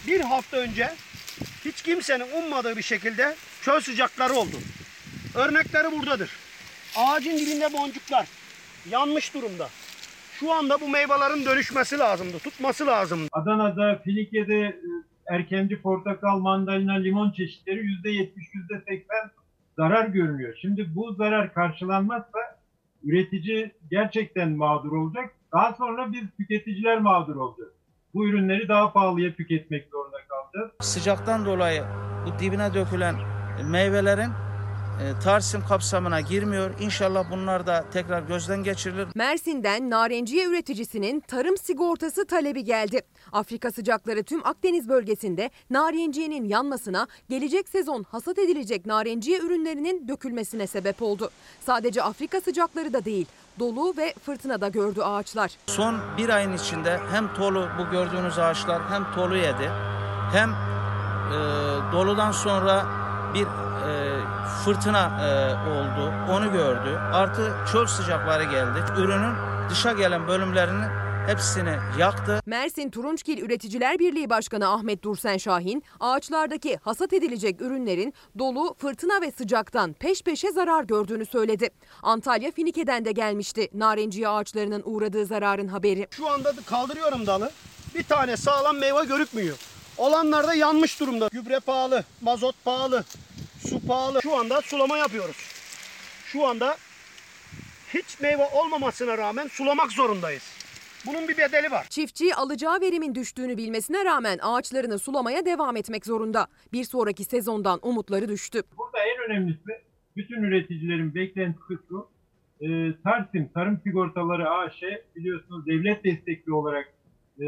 Bir 0.06 0.20
hafta 0.20 0.56
önce 0.56 0.90
hiç 1.64 1.82
kimsenin 1.82 2.26
ummadığı 2.42 2.76
bir 2.76 2.82
şekilde 2.82 3.36
çöl 3.62 3.80
sıcakları 3.80 4.32
oldu. 4.32 4.56
Örnekleri 5.34 5.98
buradadır. 5.98 6.30
Ağacın 6.96 7.38
dibinde 7.38 7.72
boncuklar 7.72 8.37
yanmış 8.90 9.34
durumda. 9.34 9.68
Şu 10.40 10.52
anda 10.52 10.80
bu 10.80 10.88
meyvelerin 10.88 11.44
dönüşmesi 11.44 11.98
lazımdı, 11.98 12.38
tutması 12.38 12.86
lazımdı. 12.86 13.28
Adana'da, 13.32 14.00
Filike'de 14.04 14.80
erkenci 15.26 15.82
portakal, 15.82 16.38
mandalina, 16.38 16.92
limon 16.92 17.30
çeşitleri 17.30 17.80
%70, 17.80 18.30
%80 18.70 19.04
zarar 19.76 20.06
görünüyor. 20.06 20.54
Şimdi 20.60 20.94
bu 20.94 21.12
zarar 21.12 21.54
karşılanmazsa 21.54 22.38
üretici 23.04 23.72
gerçekten 23.90 24.50
mağdur 24.50 24.92
olacak. 24.92 25.30
Daha 25.52 25.72
sonra 25.72 26.12
biz 26.12 26.22
tüketiciler 26.36 26.98
mağdur 26.98 27.36
olacağız. 27.36 27.72
Bu 28.14 28.28
ürünleri 28.28 28.68
daha 28.68 28.92
pahalıya 28.92 29.34
tüketmek 29.34 29.88
zorunda 29.92 30.16
kalacağız. 30.28 30.72
Sıcaktan 30.80 31.46
dolayı 31.46 31.82
bu 32.26 32.38
dibine 32.38 32.74
dökülen 32.74 33.14
meyvelerin 33.70 34.30
e, 35.00 35.20
Tarsim 35.24 35.66
kapsamına 35.68 36.20
girmiyor. 36.20 36.70
İnşallah 36.80 37.30
bunlar 37.30 37.66
da 37.66 37.84
tekrar 37.92 38.22
gözden 38.22 38.64
geçirilir. 38.64 39.08
Mersin'den 39.14 39.90
narenciye 39.90 40.46
üreticisinin 40.46 41.20
tarım 41.20 41.56
sigortası 41.56 42.26
talebi 42.26 42.64
geldi. 42.64 43.00
Afrika 43.32 43.70
sıcakları 43.70 44.22
tüm 44.22 44.46
Akdeniz 44.46 44.88
bölgesinde 44.88 45.50
narenciyenin 45.70 46.44
yanmasına, 46.44 47.06
gelecek 47.28 47.68
sezon 47.68 48.02
hasat 48.02 48.38
edilecek 48.38 48.86
narenciye 48.86 49.38
ürünlerinin 49.38 50.08
dökülmesine 50.08 50.66
sebep 50.66 51.02
oldu. 51.02 51.30
Sadece 51.60 52.02
Afrika 52.02 52.40
sıcakları 52.40 52.92
da 52.92 53.04
değil, 53.04 53.26
dolu 53.58 53.94
ve 53.96 54.14
fırtına 54.22 54.60
da 54.60 54.68
gördü 54.68 55.00
ağaçlar. 55.00 55.50
Son 55.66 55.96
bir 56.18 56.28
ayın 56.28 56.52
içinde 56.52 57.00
hem 57.12 57.34
tolu 57.34 57.68
bu 57.78 57.90
gördüğünüz 57.90 58.38
ağaçlar 58.38 58.82
hem 58.90 59.12
tolu 59.14 59.36
yedi 59.36 59.70
hem 60.32 60.50
e, 60.50 61.36
doludan 61.92 62.32
sonra 62.32 62.86
bir 63.34 63.46
fırtına 64.64 65.26
e, 65.26 65.54
oldu. 65.70 66.12
Onu 66.32 66.52
gördü. 66.52 66.98
Artı 67.12 67.52
çöl 67.72 67.86
sıcakları 67.86 68.44
geldi. 68.44 68.78
Ürünün 68.98 69.34
dışa 69.70 69.92
gelen 69.92 70.28
bölümlerini 70.28 70.84
hepsini 71.26 71.76
yaktı. 71.98 72.40
Mersin 72.46 72.90
Turunçgil 72.90 73.38
Üreticiler 73.42 73.98
Birliği 73.98 74.30
Başkanı 74.30 74.68
Ahmet 74.68 75.02
Dursen 75.02 75.36
Şahin, 75.36 75.82
ağaçlardaki 76.00 76.76
hasat 76.76 77.12
edilecek 77.12 77.60
ürünlerin 77.60 78.14
dolu, 78.38 78.74
fırtına 78.78 79.20
ve 79.20 79.30
sıcaktan 79.30 79.92
peş 79.92 80.22
peşe 80.22 80.52
zarar 80.52 80.84
gördüğünü 80.84 81.26
söyledi. 81.26 81.70
Antalya 82.02 82.50
Finike'den 82.50 83.04
de 83.04 83.12
gelmişti 83.12 83.68
narenciye 83.74 84.28
ağaçlarının 84.28 84.82
uğradığı 84.84 85.26
zararın 85.26 85.68
haberi. 85.68 86.06
Şu 86.10 86.30
anda 86.30 86.52
kaldırıyorum 86.66 87.26
dalı. 87.26 87.50
Bir 87.94 88.02
tane 88.02 88.36
sağlam 88.36 88.78
meyve 88.78 89.04
görükmüyor. 89.04 89.56
Olanlar 89.98 90.46
da 90.46 90.54
yanmış 90.54 91.00
durumda. 91.00 91.28
Gübre 91.32 91.60
pahalı, 91.60 92.04
mazot 92.20 92.54
pahalı, 92.64 93.04
su 93.58 93.86
pahalı. 93.86 94.22
Şu 94.22 94.36
anda 94.36 94.60
sulama 94.60 94.96
yapıyoruz. 94.96 95.36
Şu 96.24 96.46
anda 96.46 96.76
hiç 97.94 98.20
meyve 98.20 98.46
olmamasına 98.54 99.18
rağmen 99.18 99.46
sulamak 99.46 99.92
zorundayız. 99.92 100.58
Bunun 101.06 101.28
bir 101.28 101.36
bedeli 101.38 101.70
var. 101.70 101.86
Çiftçi 101.90 102.34
alacağı 102.34 102.80
verimin 102.80 103.14
düştüğünü 103.14 103.56
bilmesine 103.56 104.04
rağmen 104.04 104.38
ağaçlarını 104.42 104.98
sulamaya 104.98 105.46
devam 105.46 105.76
etmek 105.76 106.06
zorunda. 106.06 106.46
Bir 106.72 106.84
sonraki 106.84 107.24
sezondan 107.24 107.78
umutları 107.82 108.28
düştü. 108.28 108.62
Burada 108.78 108.98
en 108.98 109.30
önemlisi 109.30 109.82
bütün 110.16 110.42
üreticilerin 110.42 111.14
beklentisi 111.14 111.78
şu. 111.88 112.08
E, 112.60 112.66
Tarsim 113.04 113.48
Tarım 113.54 113.80
Sigortaları 113.84 114.50
AŞ 114.50 114.82
biliyorsunuz 115.16 115.66
devlet 115.66 116.04
destekli 116.04 116.52
olarak 116.52 116.92
e, 117.40 117.46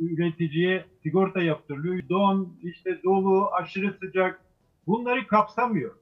üreticiye 0.00 0.84
sigorta 1.02 1.42
yaptırılıyor. 1.42 2.08
Don, 2.08 2.56
işte 2.62 3.00
dolu, 3.04 3.48
aşırı 3.52 3.96
sıcak 4.00 4.40
bunları 4.90 5.26
kapsamıyor. 5.26 5.94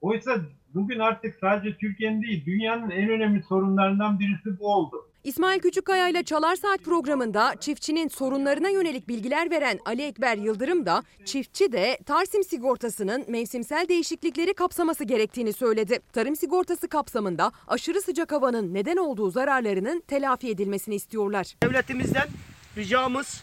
Oysa 0.00 0.36
bugün 0.74 0.98
artık 0.98 1.34
sadece 1.40 1.76
Türkiye'nin 1.76 2.22
değil 2.22 2.46
dünyanın 2.46 2.90
en 2.90 3.08
önemli 3.08 3.42
sorunlarından 3.42 4.18
birisi 4.20 4.58
bu 4.58 4.74
oldu. 4.74 5.08
İsmail 5.24 5.60
Küçükkaya 5.60 6.08
ile 6.08 6.22
Çalar 6.22 6.56
Saat 6.56 6.80
programında 6.84 7.54
çiftçinin 7.60 8.08
sorunlarına 8.08 8.68
yönelik 8.68 9.08
bilgiler 9.08 9.50
veren 9.50 9.78
Ali 9.84 10.02
Ekber 10.02 10.36
Yıldırım 10.36 10.86
da 10.86 11.02
çiftçi 11.24 11.72
de 11.72 11.98
Tarsim 12.06 12.44
sigortasının 12.44 13.24
mevsimsel 13.28 13.88
değişiklikleri 13.88 14.54
kapsaması 14.54 15.04
gerektiğini 15.04 15.52
söyledi. 15.52 15.98
Tarım 16.12 16.36
sigortası 16.36 16.88
kapsamında 16.88 17.52
aşırı 17.68 18.02
sıcak 18.02 18.32
havanın 18.32 18.74
neden 18.74 18.96
olduğu 18.96 19.30
zararlarının 19.30 20.00
telafi 20.00 20.50
edilmesini 20.50 20.94
istiyorlar. 20.94 21.54
Devletimizden 21.62 22.28
ricamız 22.76 23.42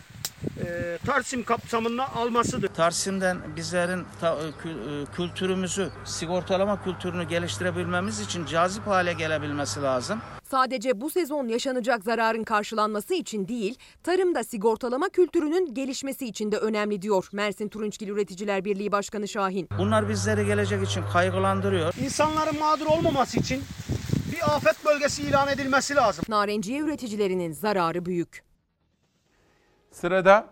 e, 0.65 0.97
Tarsim 1.05 1.43
kapsamında 1.43 2.15
almasıdır. 2.15 2.67
Tarsim'den 2.67 3.37
bizlerin 3.55 4.03
ta, 4.21 4.27
kü- 4.63 5.03
e, 5.03 5.05
kültürümüzü, 5.15 5.89
sigortalama 6.05 6.83
kültürünü 6.83 7.23
geliştirebilmemiz 7.23 8.19
için 8.19 8.45
cazip 8.45 8.87
hale 8.87 9.13
gelebilmesi 9.13 9.81
lazım. 9.81 10.19
Sadece 10.51 11.01
bu 11.01 11.09
sezon 11.09 11.47
yaşanacak 11.47 12.03
zararın 12.03 12.43
karşılanması 12.43 13.13
için 13.13 13.47
değil, 13.47 13.77
tarımda 14.03 14.43
sigortalama 14.43 15.09
kültürünün 15.09 15.73
gelişmesi 15.73 16.25
için 16.25 16.51
de 16.51 16.57
önemli 16.57 17.01
diyor 17.01 17.29
Mersin 17.31 17.69
Turunçgil 17.69 18.07
Üreticiler 18.07 18.65
Birliği 18.65 18.91
Başkanı 18.91 19.27
Şahin. 19.27 19.69
Bunlar 19.77 20.09
bizleri 20.09 20.45
gelecek 20.45 20.83
için 20.83 21.03
kaygılandırıyor. 21.13 21.93
İnsanların 22.03 22.59
mağdur 22.59 22.85
olmaması 22.85 23.39
için 23.39 23.63
bir 24.31 24.55
afet 24.55 24.85
bölgesi 24.85 25.21
ilan 25.23 25.47
edilmesi 25.47 25.95
lazım. 25.95 26.25
Narenciye 26.29 26.79
üreticilerinin 26.79 27.51
zararı 27.51 28.05
büyük. 28.05 28.48
Sırada 29.91 30.49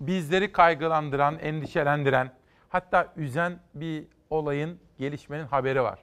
bizleri 0.00 0.52
kaygılandıran, 0.52 1.38
endişelendiren, 1.38 2.32
hatta 2.68 3.12
üzen 3.16 3.60
bir 3.74 4.06
olayın, 4.30 4.78
gelişmenin 4.98 5.44
haberi 5.44 5.82
var. 5.82 5.98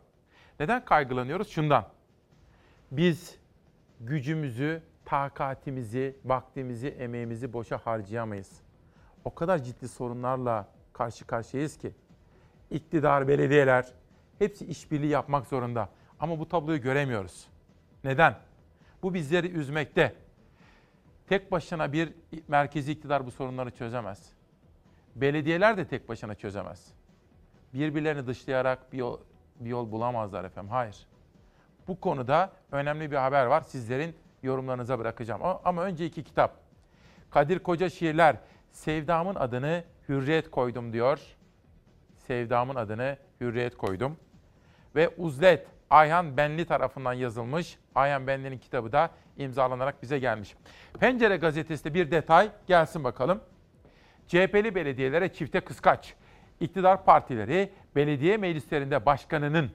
Neden 0.60 0.86
kaygılanıyoruz? 0.86 1.50
Şundan. 1.50 1.86
Biz 2.92 3.38
gücümüzü, 4.00 4.82
takatimizi, 5.06 6.18
vaktimizi, 6.26 6.88
emeğimizi 6.88 7.54
boşa 7.54 7.78
harcayamayız. 7.78 8.62
O 9.26 9.36
kadar 9.36 9.64
ciddi 9.64 9.88
sorunlarla 9.88 10.68
karşı 10.94 11.28
karşıyayız 11.28 11.78
ki. 11.78 11.92
İktidar, 12.72 13.28
belediyeler 13.28 13.94
hepsi 14.40 14.66
işbirliği 14.66 15.10
yapmak 15.10 15.48
zorunda. 15.48 15.90
Ama 16.20 16.40
bu 16.40 16.48
tabloyu 16.48 16.82
göremiyoruz. 16.82 17.48
Neden? 18.04 18.36
Bu 19.04 19.14
bizleri 19.14 19.48
üzmekte. 19.52 20.16
Tek 21.28 21.52
başına 21.52 21.94
bir 21.94 22.14
merkezi 22.48 22.92
iktidar 22.92 23.26
bu 23.26 23.32
sorunları 23.32 23.72
çözemez. 23.72 24.34
Belediyeler 25.16 25.78
de 25.78 25.88
tek 25.88 26.10
başına 26.10 26.36
çözemez. 26.36 26.94
Birbirlerini 27.74 28.28
dışlayarak 28.28 28.94
bir 28.94 28.98
yol, 28.98 29.20
bir 29.60 29.70
yol 29.70 29.92
bulamazlar 29.92 30.44
efendim. 30.44 30.72
Hayır. 30.72 31.08
Bu 31.88 32.00
konuda 32.00 32.52
önemli 32.72 33.12
bir 33.12 33.16
haber 33.16 33.46
var. 33.46 33.62
Sizlerin 33.62 34.16
yorumlarınıza 34.44 35.00
bırakacağım. 35.00 35.42
Ama 35.66 35.84
önce 35.84 36.06
iki 36.06 36.24
kitap. 36.24 36.58
Kadir 37.30 37.60
Koca 37.60 37.90
şiirler. 37.90 38.36
Sevdamın 38.72 39.36
adını 39.36 39.84
Hürriyet 40.10 40.52
koydum 40.52 40.94
diyor. 40.94 41.20
Sevdamın 42.18 42.76
adını 42.76 43.18
Hürriyet 43.42 43.78
koydum. 43.78 44.18
Ve 44.96 45.10
Uzlet 45.10 45.68
Ayhan 45.92 46.38
Benli 46.38 46.66
tarafından 46.66 47.14
yazılmış. 47.14 47.78
Ayhan 47.96 48.28
Benli'nin 48.28 48.58
kitabı 48.58 48.92
da 48.92 49.10
imzalanarak 49.38 50.02
bize 50.02 50.20
gelmiş. 50.20 50.56
Pencere 51.00 51.38
gazetesinde 51.38 51.94
bir 51.94 52.12
detay 52.12 52.50
gelsin 52.68 53.04
bakalım. 53.04 53.42
CHP'li 54.28 54.76
belediyelere 54.76 55.34
çifte 55.34 55.60
kıskaç. 55.60 56.14
İktidar 56.60 57.06
partileri 57.06 57.74
belediye 57.96 58.38
meclislerinde 58.38 59.06
başkanının 59.06 59.72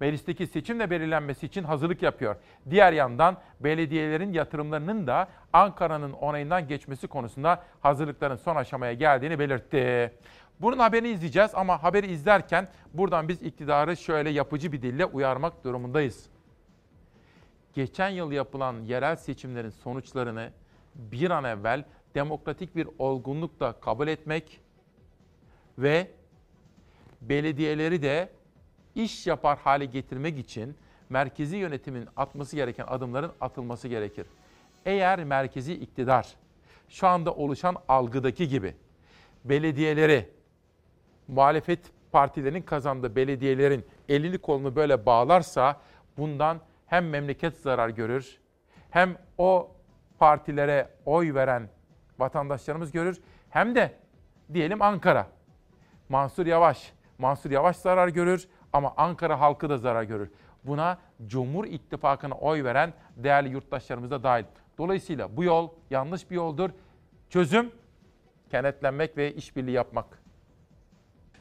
meclisteki 0.00 0.46
seçimle 0.46 0.90
belirlenmesi 0.90 1.46
için 1.46 1.64
hazırlık 1.64 2.02
yapıyor. 2.02 2.36
Diğer 2.70 2.92
yandan 2.92 3.36
belediyelerin 3.60 4.32
yatırımlarının 4.32 5.06
da 5.06 5.28
Ankara'nın 5.52 6.12
onayından 6.12 6.68
geçmesi 6.68 7.06
konusunda 7.06 7.62
hazırlıkların 7.80 8.36
son 8.36 8.56
aşamaya 8.56 8.92
geldiğini 8.92 9.38
belirtti. 9.38 10.12
Bunun 10.60 10.78
haberini 10.78 11.08
izleyeceğiz 11.08 11.50
ama 11.54 11.82
haberi 11.82 12.06
izlerken 12.06 12.68
buradan 12.94 13.28
biz 13.28 13.42
iktidarı 13.42 13.96
şöyle 13.96 14.30
yapıcı 14.30 14.72
bir 14.72 14.82
dille 14.82 15.04
uyarmak 15.04 15.64
durumundayız. 15.64 16.26
Geçen 17.74 18.08
yıl 18.08 18.32
yapılan 18.32 18.80
yerel 18.80 19.16
seçimlerin 19.16 19.70
sonuçlarını 19.70 20.50
bir 20.94 21.30
an 21.30 21.44
evvel 21.44 21.84
demokratik 22.14 22.76
bir 22.76 22.88
olgunlukla 22.98 23.80
kabul 23.80 24.08
etmek 24.08 24.60
ve 25.78 26.10
belediyeleri 27.20 28.02
de 28.02 28.28
iş 28.94 29.26
yapar 29.26 29.58
hale 29.58 29.84
getirmek 29.84 30.38
için 30.38 30.76
merkezi 31.08 31.56
yönetimin 31.56 32.08
atması 32.16 32.56
gereken 32.56 32.84
adımların 32.88 33.32
atılması 33.40 33.88
gerekir. 33.88 34.26
Eğer 34.86 35.24
merkezi 35.24 35.74
iktidar 35.74 36.34
şu 36.88 37.06
anda 37.06 37.34
oluşan 37.34 37.76
algıdaki 37.88 38.48
gibi 38.48 38.74
belediyeleri 39.44 40.35
muhalefet 41.28 41.80
partilerinin 42.12 42.62
kazandığı 42.62 43.16
belediyelerin 43.16 43.84
elini 44.08 44.38
kolunu 44.38 44.76
böyle 44.76 45.06
bağlarsa 45.06 45.80
bundan 46.18 46.60
hem 46.86 47.08
memleket 47.08 47.56
zarar 47.56 47.88
görür 47.88 48.38
hem 48.90 49.16
o 49.38 49.70
partilere 50.18 50.88
oy 51.04 51.34
veren 51.34 51.68
vatandaşlarımız 52.18 52.92
görür 52.92 53.20
hem 53.50 53.74
de 53.74 53.92
diyelim 54.52 54.82
Ankara. 54.82 55.26
Mansur 56.08 56.46
Yavaş, 56.46 56.92
Mansur 57.18 57.50
Yavaş 57.50 57.76
zarar 57.76 58.08
görür 58.08 58.48
ama 58.72 58.94
Ankara 58.96 59.40
halkı 59.40 59.70
da 59.70 59.78
zarar 59.78 60.02
görür. 60.02 60.30
Buna 60.64 60.98
Cumhur 61.26 61.64
İttifakı'na 61.64 62.34
oy 62.34 62.64
veren 62.64 62.92
değerli 63.16 63.48
yurttaşlarımız 63.48 64.10
da 64.10 64.22
dahil. 64.22 64.44
Dolayısıyla 64.78 65.36
bu 65.36 65.44
yol 65.44 65.68
yanlış 65.90 66.30
bir 66.30 66.36
yoldur. 66.36 66.70
Çözüm 67.30 67.70
kenetlenmek 68.50 69.16
ve 69.16 69.34
işbirliği 69.34 69.72
yapmak. 69.72 70.25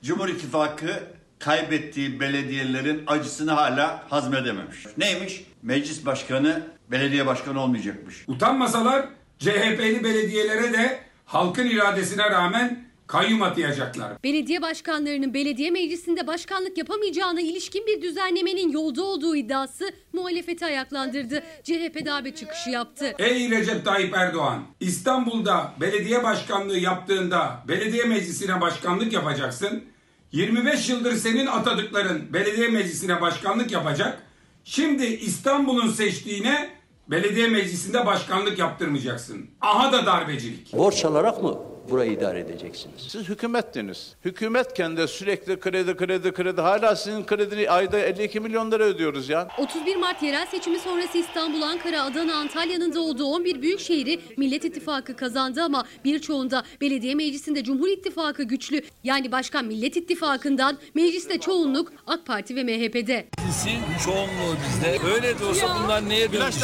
Cumhur 0.06 0.30
İttifakı 0.30 1.04
kaybettiği 1.40 2.20
belediyelerin 2.20 3.04
acısını 3.08 3.52
hala 3.52 4.04
hazmedememiş. 4.10 4.86
Neymiş? 4.98 5.44
Meclis 5.62 6.06
başkanı 6.06 6.62
belediye 6.92 7.26
başkanı 7.26 7.62
olmayacakmış. 7.62 8.24
Utanmasalar 8.28 9.06
CHP'li 9.40 10.04
belediyelere 10.04 10.74
de 10.74 11.00
halkın 11.26 11.66
iradesine 11.66 12.24
rağmen 12.24 12.86
kayyum 13.08 13.42
atayacaklar. 13.42 14.24
Belediye 14.24 14.62
başkanlarının 14.62 15.34
belediye 15.34 15.72
meclisinde 15.72 16.28
başkanlık 16.28 16.78
yapamayacağına 16.78 17.42
ilişkin 17.42 17.88
bir 17.88 18.02
düzenlemenin 18.02 18.72
yolda 18.72 19.04
olduğu 19.04 19.36
iddiası 19.36 19.90
muhalefeti 20.14 20.66
ayaklandırdı. 20.66 21.44
CHP 21.64 22.06
darbe 22.06 22.36
çıkışı 22.36 22.70
yaptı. 22.70 23.16
Ey 23.20 23.50
Recep 23.50 23.86
Tayyip 23.86 24.18
Erdoğan, 24.18 24.64
İstanbul'da 24.80 25.74
belediye 25.82 26.24
başkanlığı 26.24 26.78
yaptığında 26.78 27.64
belediye 27.68 28.04
meclisine 28.04 28.62
başkanlık 28.62 29.14
yapacaksın. 29.14 29.95
25 30.36 30.90
yıldır 30.90 31.16
senin 31.16 31.48
atadıkların 31.48 32.34
belediye 32.34 32.68
meclisine 32.68 33.22
başkanlık 33.22 33.72
yapacak. 33.72 34.22
Şimdi 34.64 35.06
İstanbul'un 35.06 35.88
seçtiğine 35.88 36.70
belediye 37.08 37.48
meclisinde 37.48 38.06
başkanlık 38.06 38.60
yaptırmayacaksın. 38.60 39.50
Aha 39.62 39.92
da 39.92 40.06
darbecilik. 40.06 40.74
Borç 40.74 41.06
alarak 41.06 41.44
mı 41.44 41.58
burayı 41.90 42.12
idare 42.12 42.40
edeceksiniz? 42.40 42.96
Siz 43.08 43.30
hükümettiniz. 43.30 44.14
Hükümetken 44.26 44.98
de 44.98 45.08
sürekli 45.08 45.60
kredi 45.60 45.96
kredi 45.96 46.32
kredi. 46.32 46.62
Hala 46.62 46.96
sizin 46.96 47.24
kredini 47.26 47.70
ayda 47.70 48.00
52 48.00 48.40
milyon 48.40 48.72
lira 48.72 48.84
ödüyoruz 48.84 49.30
ya. 49.30 49.48
31 49.58 49.96
Mart 49.96 50.24
yerel 50.24 50.46
seçimi 50.46 50.80
sonrası 50.80 51.18
İstanbul, 51.18 51.62
Ankara, 51.62 52.04
Adana, 52.04 52.36
Antalya'nın 52.36 52.94
da 52.94 53.00
olduğu 53.00 53.26
11 53.26 53.62
büyük 53.62 53.80
şehri 53.80 54.20
Millet 54.38 54.66
İttifakı 54.66 55.16
kazandı 55.16 55.64
ama 55.64 55.86
birçoğunda 56.06 56.64
belediye 56.82 57.16
meclisinde 57.16 57.64
Cumhur 57.64 57.88
İttifakı 57.88 58.44
güçlü. 58.44 58.82
Yani 59.04 59.32
başkan 59.32 59.66
Millet 59.66 59.98
İttifakı'ndan 59.98 60.78
mecliste 60.96 61.40
çoğunluk 61.40 61.94
AK 62.08 62.26
Parti 62.26 62.56
ve 62.56 62.64
MHP'de. 62.64 63.28
Meclisin 63.38 63.80
çoğunluğu 64.06 64.56
bizde. 64.68 65.14
Öyle 65.14 65.40
de 65.40 65.46
olsa 65.46 65.68
bunlar 65.84 66.10
neye 66.10 66.32
dönüşür? 66.34 66.62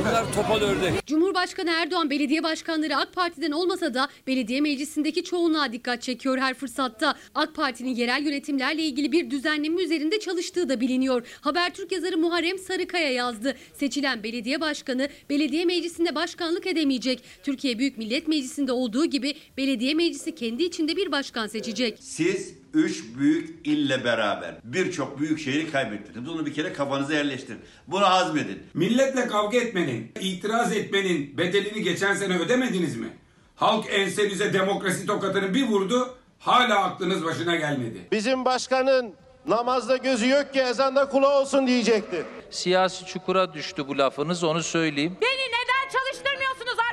Bunlar 0.00 0.34
topal 0.34 0.60
ördek. 0.60 1.06
Cumhurbaşkanı 1.06 1.70
Erdoğan 1.70 2.10
belediye 2.10 2.42
başkanları 2.42 2.96
AK 2.96 3.12
Parti'den 3.14 3.50
olmasa 3.50 3.94
da 3.94 4.05
belediye 4.26 4.60
meclisindeki 4.60 5.24
çoğunluğa 5.24 5.72
dikkat 5.72 6.02
çekiyor 6.02 6.38
her 6.38 6.54
fırsatta. 6.54 7.14
AK 7.34 7.54
Parti'nin 7.54 7.94
yerel 7.94 8.22
yönetimlerle 8.22 8.82
ilgili 8.82 9.12
bir 9.12 9.30
düzenleme 9.30 9.82
üzerinde 9.82 10.20
çalıştığı 10.20 10.68
da 10.68 10.80
biliniyor. 10.80 11.26
Habertürk 11.40 11.92
yazarı 11.92 12.18
Muharrem 12.18 12.58
Sarıkaya 12.58 13.12
yazdı. 13.12 13.56
Seçilen 13.74 14.22
belediye 14.22 14.60
başkanı 14.60 15.08
belediye 15.30 15.64
meclisinde 15.64 16.14
başkanlık 16.14 16.66
edemeyecek. 16.66 17.22
Türkiye 17.42 17.78
Büyük 17.78 17.98
Millet 17.98 18.28
Meclisi'nde 18.28 18.72
olduğu 18.72 19.06
gibi 19.06 19.34
belediye 19.56 19.94
meclisi 19.94 20.34
kendi 20.34 20.62
içinde 20.62 20.96
bir 20.96 21.12
başkan 21.12 21.46
seçecek. 21.46 21.98
Siz 22.00 22.54
üç 22.74 23.04
büyük 23.18 23.66
ille 23.66 24.04
beraber 24.04 24.54
birçok 24.64 25.20
büyük 25.20 25.38
şehri 25.38 25.70
kaybettiniz. 25.70 26.26
Bunu 26.26 26.46
bir 26.46 26.54
kere 26.54 26.72
kafanıza 26.72 27.14
yerleştirin. 27.14 27.58
Bunu 27.86 28.02
hazmedin. 28.02 28.58
Milletle 28.74 29.26
kavga 29.26 29.58
etmenin, 29.58 30.12
itiraz 30.20 30.72
etmenin 30.72 31.38
bedelini 31.38 31.82
geçen 31.82 32.14
sene 32.14 32.38
ödemediniz 32.38 32.96
mi? 32.96 33.06
Halk 33.56 33.84
ensenize 33.90 34.52
demokrasi 34.52 35.06
tokatını 35.06 35.54
bir 35.54 35.68
vurdu, 35.68 36.14
hala 36.38 36.84
aklınız 36.84 37.24
başına 37.24 37.56
gelmedi. 37.56 37.98
Bizim 38.12 38.44
başkanın 38.44 39.14
namazda 39.46 39.96
gözü 39.96 40.28
yok 40.28 40.52
ki 40.52 40.60
ezanda 40.60 41.08
kulağı 41.08 41.40
olsun 41.40 41.66
diyecekti. 41.66 42.24
Siyasi 42.50 43.06
çukura 43.06 43.52
düştü 43.54 43.88
bu 43.88 43.98
lafınız 43.98 44.44
onu 44.44 44.62
söyleyeyim. 44.62 45.16
Beni 45.22 45.30
neden 45.30 45.90
çalıştırmıyorsunuz 45.92 46.25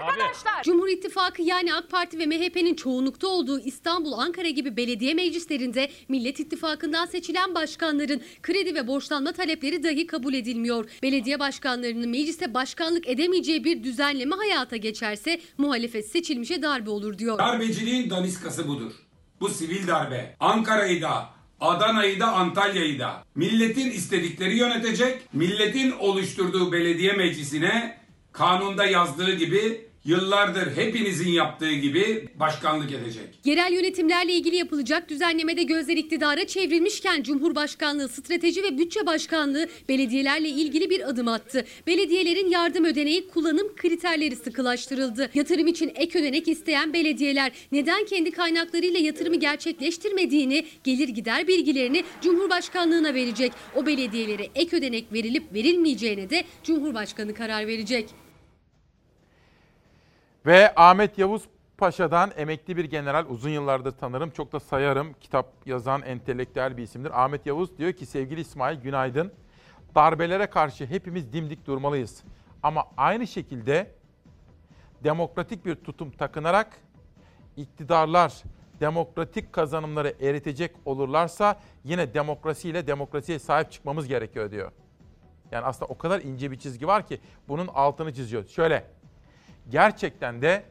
arkadaşlar? 0.03 0.63
Cumhur 0.63 0.87
İttifakı 0.87 1.41
yani 1.41 1.73
AK 1.73 1.89
Parti 1.89 2.19
ve 2.19 2.25
MHP'nin 2.25 2.75
çoğunlukta 2.75 3.27
olduğu 3.27 3.59
İstanbul, 3.59 4.13
Ankara 4.13 4.49
gibi 4.49 4.77
belediye 4.77 5.13
meclislerinde 5.13 5.89
Millet 6.07 6.39
İttifakı'ndan 6.39 7.05
seçilen 7.05 7.55
başkanların 7.55 8.21
kredi 8.41 8.75
ve 8.75 8.87
borçlanma 8.87 9.31
talepleri 9.31 9.83
dahi 9.83 10.07
kabul 10.07 10.33
edilmiyor. 10.33 10.89
Belediye 11.03 11.39
başkanlarının 11.39 12.09
mecliste 12.09 12.53
başkanlık 12.53 13.07
edemeyeceği 13.07 13.63
bir 13.63 13.83
düzenleme 13.83 14.35
hayata 14.35 14.77
geçerse 14.77 15.41
muhalefet 15.57 16.07
seçilmişe 16.07 16.61
darbe 16.61 16.89
olur 16.89 17.17
diyor. 17.17 17.37
Darbeciliğin 17.37 18.09
daniskası 18.09 18.67
budur. 18.67 18.91
Bu 19.39 19.49
sivil 19.49 19.87
darbe. 19.87 20.35
Ankara'yı 20.39 21.01
da, 21.01 21.29
Adana'yı 21.59 22.19
da 22.19 22.31
Antalya'yı 22.33 22.99
da 22.99 23.23
milletin 23.35 23.91
istedikleri 23.91 24.57
yönetecek, 24.57 25.21
milletin 25.33 25.91
oluşturduğu 25.91 26.71
belediye 26.71 27.13
meclisine 27.13 27.97
kanunda 28.31 28.85
yazdığı 28.85 29.33
gibi 29.33 29.87
yıllardır 30.05 30.77
hepinizin 30.77 31.31
yaptığı 31.31 31.71
gibi 31.71 32.27
başkanlık 32.35 32.91
edecek. 32.91 33.39
Yerel 33.45 33.73
yönetimlerle 33.73 34.33
ilgili 34.33 34.55
yapılacak 34.55 35.09
düzenlemede 35.09 35.63
gözler 35.63 35.97
iktidara 35.97 36.47
çevrilmişken 36.47 37.23
Cumhurbaşkanlığı 37.23 38.09
Strateji 38.09 38.63
ve 38.63 38.77
Bütçe 38.77 39.05
Başkanlığı 39.05 39.67
belediyelerle 39.89 40.49
ilgili 40.49 40.89
bir 40.89 41.09
adım 41.09 41.27
attı. 41.27 41.65
Belediyelerin 41.87 42.49
yardım 42.49 42.85
ödeneği 42.85 43.27
kullanım 43.27 43.75
kriterleri 43.75 44.35
sıkılaştırıldı. 44.35 45.29
Yatırım 45.33 45.67
için 45.67 45.91
ek 45.95 46.19
ödenek 46.19 46.47
isteyen 46.47 46.93
belediyeler 46.93 47.51
neden 47.71 48.05
kendi 48.05 48.31
kaynaklarıyla 48.31 48.99
yatırımı 48.99 49.35
gerçekleştirmediğini, 49.35 50.65
gelir 50.83 51.09
gider 51.09 51.47
bilgilerini 51.47 52.03
Cumhurbaşkanlığına 52.21 53.13
verecek. 53.13 53.51
O 53.75 53.85
belediyelere 53.85 54.47
ek 54.55 54.77
ödenek 54.77 55.13
verilip 55.13 55.53
verilmeyeceğine 55.53 56.29
de 56.29 56.43
Cumhurbaşkanı 56.63 57.33
karar 57.33 57.67
verecek. 57.67 58.22
Ve 60.45 60.75
Ahmet 60.75 61.17
Yavuz 61.17 61.43
Paşa'dan 61.77 62.31
emekli 62.37 62.77
bir 62.77 62.85
general 62.85 63.25
uzun 63.29 63.49
yıllardır 63.49 63.91
tanırım. 63.91 64.29
Çok 64.29 64.51
da 64.51 64.59
sayarım. 64.59 65.13
Kitap 65.13 65.47
yazan 65.65 66.01
entelektüel 66.01 66.77
bir 66.77 66.83
isimdir. 66.83 67.23
Ahmet 67.23 67.45
Yavuz 67.45 67.77
diyor 67.77 67.93
ki 67.93 68.05
sevgili 68.05 68.41
İsmail 68.41 68.81
günaydın. 68.81 69.33
Darbelere 69.95 70.47
karşı 70.47 70.85
hepimiz 70.85 71.33
dimdik 71.33 71.67
durmalıyız. 71.67 72.23
Ama 72.63 72.85
aynı 72.97 73.27
şekilde 73.27 73.91
demokratik 75.03 75.65
bir 75.65 75.75
tutum 75.75 76.11
takınarak 76.11 76.77
iktidarlar 77.57 78.43
demokratik 78.79 79.53
kazanımları 79.53 80.15
eritecek 80.21 80.75
olurlarsa 80.85 81.59
yine 81.83 82.13
demokrasiyle 82.13 82.87
demokrasiye 82.87 83.39
sahip 83.39 83.71
çıkmamız 83.71 84.07
gerekiyor 84.07 84.51
diyor. 84.51 84.71
Yani 85.51 85.65
aslında 85.65 85.91
o 85.91 85.97
kadar 85.97 86.21
ince 86.21 86.51
bir 86.51 86.59
çizgi 86.59 86.87
var 86.87 87.07
ki 87.07 87.19
bunun 87.47 87.67
altını 87.67 88.13
çiziyor. 88.13 88.47
Şöyle 88.47 88.85
gerçekten 89.69 90.41
de 90.41 90.63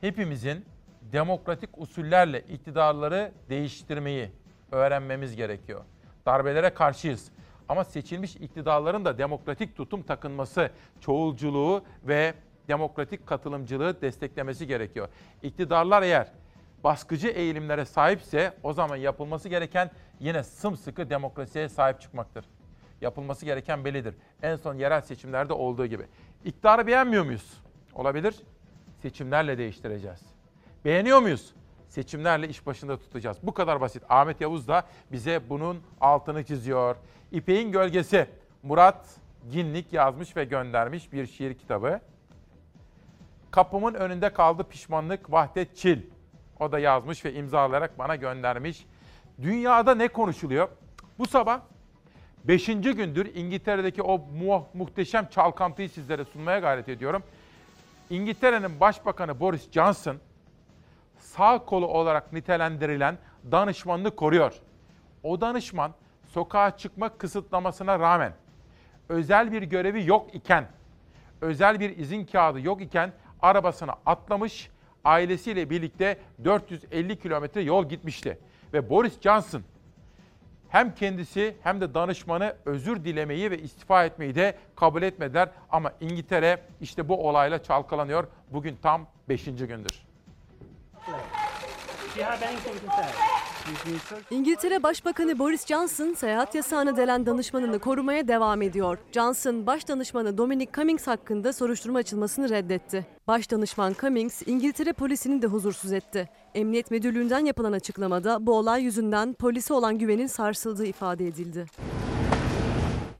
hepimizin 0.00 0.64
demokratik 1.12 1.78
usullerle 1.78 2.40
iktidarları 2.40 3.32
değiştirmeyi 3.48 4.30
öğrenmemiz 4.72 5.36
gerekiyor. 5.36 5.84
Darbelere 6.26 6.70
karşıyız. 6.70 7.30
Ama 7.68 7.84
seçilmiş 7.84 8.36
iktidarların 8.36 9.04
da 9.04 9.18
demokratik 9.18 9.76
tutum 9.76 10.02
takınması, 10.02 10.70
çoğulculuğu 11.00 11.84
ve 12.04 12.34
demokratik 12.68 13.26
katılımcılığı 13.26 14.00
desteklemesi 14.00 14.66
gerekiyor. 14.66 15.08
İktidarlar 15.42 16.02
eğer 16.02 16.28
baskıcı 16.84 17.28
eğilimlere 17.28 17.84
sahipse 17.84 18.52
o 18.62 18.72
zaman 18.72 18.96
yapılması 18.96 19.48
gereken 19.48 19.90
yine 20.20 20.42
sımsıkı 20.42 21.10
demokrasiye 21.10 21.68
sahip 21.68 22.00
çıkmaktır. 22.00 22.44
Yapılması 23.00 23.44
gereken 23.44 23.84
bellidir. 23.84 24.14
En 24.42 24.56
son 24.56 24.74
yerel 24.74 25.00
seçimlerde 25.00 25.52
olduğu 25.52 25.86
gibi. 25.86 26.06
İktidarı 26.44 26.86
beğenmiyor 26.86 27.24
muyuz? 27.24 27.62
Olabilir. 27.94 28.36
Seçimlerle 29.02 29.58
değiştireceğiz. 29.58 30.20
Beğeniyor 30.84 31.20
muyuz? 31.20 31.54
Seçimlerle 31.88 32.48
iş 32.48 32.66
başında 32.66 32.96
tutacağız. 32.96 33.36
Bu 33.42 33.54
kadar 33.54 33.80
basit. 33.80 34.02
Ahmet 34.08 34.40
Yavuz 34.40 34.68
da 34.68 34.82
bize 35.12 35.48
bunun 35.48 35.82
altını 36.00 36.44
çiziyor. 36.44 36.96
İpek'in 37.32 37.72
Gölgesi. 37.72 38.26
Murat 38.62 39.06
Ginlik 39.50 39.92
yazmış 39.92 40.36
ve 40.36 40.44
göndermiş 40.44 41.12
bir 41.12 41.26
şiir 41.26 41.54
kitabı. 41.54 42.00
Kapımın 43.50 43.94
önünde 43.94 44.32
kaldı 44.32 44.64
pişmanlık 44.64 45.32
Vahdet 45.32 45.76
Çil. 45.76 46.02
O 46.60 46.72
da 46.72 46.78
yazmış 46.78 47.24
ve 47.24 47.34
imzalayarak 47.34 47.98
bana 47.98 48.16
göndermiş. 48.16 48.86
Dünyada 49.42 49.94
ne 49.94 50.08
konuşuluyor? 50.08 50.68
Bu 51.18 51.26
sabah 51.26 51.60
Beşinci 52.44 52.92
gündür 52.92 53.34
İngiltere'deki 53.34 54.02
o 54.02 54.18
mu- 54.18 54.66
muhteşem 54.74 55.28
çalkantıyı 55.28 55.88
sizlere 55.88 56.24
sunmaya 56.24 56.58
gayret 56.58 56.88
ediyorum. 56.88 57.22
İngiltere'nin 58.10 58.80
Başbakanı 58.80 59.40
Boris 59.40 59.70
Johnson 59.70 60.16
sağ 61.18 61.58
kolu 61.64 61.86
olarak 61.86 62.32
nitelendirilen 62.32 63.18
danışmanını 63.52 64.16
koruyor. 64.16 64.54
O 65.22 65.40
danışman 65.40 65.92
sokağa 66.28 66.76
çıkma 66.76 67.08
kısıtlamasına 67.08 67.98
rağmen 67.98 68.32
özel 69.08 69.52
bir 69.52 69.62
görevi 69.62 70.06
yok 70.06 70.34
iken, 70.34 70.66
özel 71.40 71.80
bir 71.80 71.96
izin 71.96 72.24
kağıdı 72.26 72.60
yok 72.60 72.82
iken 72.82 73.12
arabasına 73.42 73.94
atlamış, 74.06 74.70
ailesiyle 75.04 75.70
birlikte 75.70 76.18
450 76.44 77.18
kilometre 77.18 77.62
yol 77.62 77.88
gitmişti. 77.88 78.38
Ve 78.72 78.90
Boris 78.90 79.20
Johnson 79.20 79.62
hem 80.68 80.94
kendisi 80.94 81.56
hem 81.62 81.80
de 81.80 81.94
danışmanı 81.94 82.56
özür 82.64 83.04
dilemeyi 83.04 83.50
ve 83.50 83.58
istifa 83.58 84.04
etmeyi 84.04 84.34
de 84.34 84.54
kabul 84.76 85.02
etmediler. 85.02 85.48
Ama 85.70 85.92
İngiltere 86.00 86.62
işte 86.80 87.08
bu 87.08 87.28
olayla 87.28 87.62
çalkalanıyor. 87.62 88.26
Bugün 88.50 88.78
tam 88.82 89.06
5. 89.28 89.44
gündür. 89.44 90.02
İngiltere 94.30 94.82
Başbakanı 94.82 95.38
Boris 95.38 95.66
Johnson 95.66 96.14
seyahat 96.14 96.54
yasağını 96.54 96.96
delen 96.96 97.26
danışmanını 97.26 97.78
korumaya 97.78 98.28
devam 98.28 98.62
ediyor. 98.62 98.98
Johnson, 99.12 99.66
Başdanışmanı 99.66 100.38
Dominic 100.38 100.72
Cummings 100.72 101.06
hakkında 101.06 101.52
soruşturma 101.52 101.98
açılmasını 101.98 102.50
reddetti. 102.50 103.06
Başdanışman 103.26 103.94
Cummings, 104.00 104.42
İngiltere 104.46 104.92
polisini 104.92 105.42
de 105.42 105.46
huzursuz 105.46 105.92
etti. 105.92 106.28
Emniyet 106.54 106.90
Müdürlüğü'nden 106.90 107.44
yapılan 107.44 107.72
açıklamada 107.72 108.46
bu 108.46 108.52
olay 108.52 108.82
yüzünden 108.82 109.32
polise 109.32 109.74
olan 109.74 109.98
güvenin 109.98 110.26
sarsıldığı 110.26 110.86
ifade 110.86 111.26
edildi. 111.26 111.66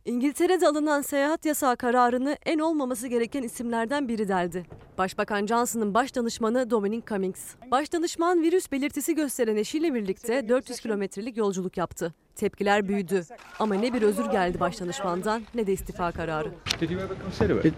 İngiltere'de 0.08 0.68
alınan 0.68 1.02
seyahat 1.02 1.44
yasağı 1.44 1.76
kararını 1.76 2.36
en 2.46 2.58
olmaması 2.58 3.08
gereken 3.08 3.42
isimlerden 3.42 4.08
biri 4.08 4.28
deldi. 4.28 4.66
Başbakan 4.98 5.46
Johnson'ın 5.46 5.94
baş 5.94 6.14
danışmanı 6.14 6.70
Dominic 6.70 7.06
Cummings. 7.06 7.54
Başdanışman 7.70 8.42
virüs 8.42 8.72
belirtisi 8.72 9.14
gösteren 9.14 9.56
eşiyle 9.56 9.94
birlikte 9.94 10.48
400 10.48 10.80
kilometrelik 10.80 11.36
yolculuk 11.36 11.76
yaptı. 11.76 12.14
Tepkiler 12.36 12.88
büyüdü 12.88 13.24
ama 13.58 13.74
ne 13.74 13.92
bir 13.92 14.02
özür 14.02 14.24
geldi 14.24 14.60
başdanışmandan 14.60 15.42
ne 15.54 15.66
de 15.66 15.72
istifa 15.72 16.12
kararı. 16.12 16.50
Did 16.80 16.90
you 16.90 17.00
ever 17.00 17.16
consider 17.24 17.64
it? 17.64 17.74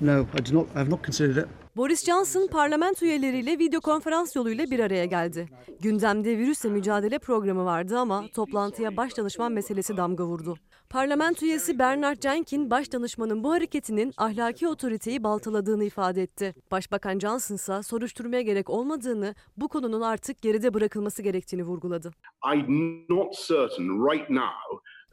no, 0.00 0.22
I 0.22 0.46
did 0.46 0.52
not. 0.52 0.66
I 0.74 0.78
have 0.78 0.90
not 0.90 1.04
considered 1.04 1.36
it. 1.36 1.46
Boris 1.76 2.04
Johnson 2.04 2.46
parlamento 2.46 3.06
üyeleriyle 3.06 3.58
video 3.58 3.80
konferans 3.80 4.36
yoluyla 4.36 4.70
bir 4.70 4.78
araya 4.78 5.04
geldi. 5.04 5.48
Gündemde 5.80 6.38
virüsle 6.38 6.68
mücadele 6.68 7.18
programı 7.18 7.64
vardı 7.64 7.98
ama 7.98 8.24
toplantıya 8.34 8.96
başdanışman 8.96 9.52
meselesi 9.52 9.96
damga 9.96 10.24
vurdu. 10.24 10.56
Parlamento 10.92 11.46
üyesi 11.46 11.78
Bernard 11.78 12.22
Jenkin, 12.22 12.70
başdanışmanın 12.70 13.44
bu 13.44 13.52
hareketinin 13.52 14.12
ahlaki 14.16 14.68
otoriteyi 14.68 15.24
baltaladığını 15.24 15.84
ifade 15.84 16.22
etti. 16.22 16.54
Başbakan 16.70 17.18
Johnson 17.18 17.54
ise 17.54 17.82
soruşturmaya 17.82 18.42
gerek 18.42 18.70
olmadığını, 18.70 19.34
bu 19.56 19.68
konunun 19.68 20.00
artık 20.00 20.42
geride 20.42 20.74
bırakılması 20.74 21.22
gerektiğini 21.22 21.62
vurguladı. 21.62 22.10
I'm 22.54 23.04
not 23.08 23.34
certain 23.46 24.10
right 24.10 24.30
now 24.30 24.52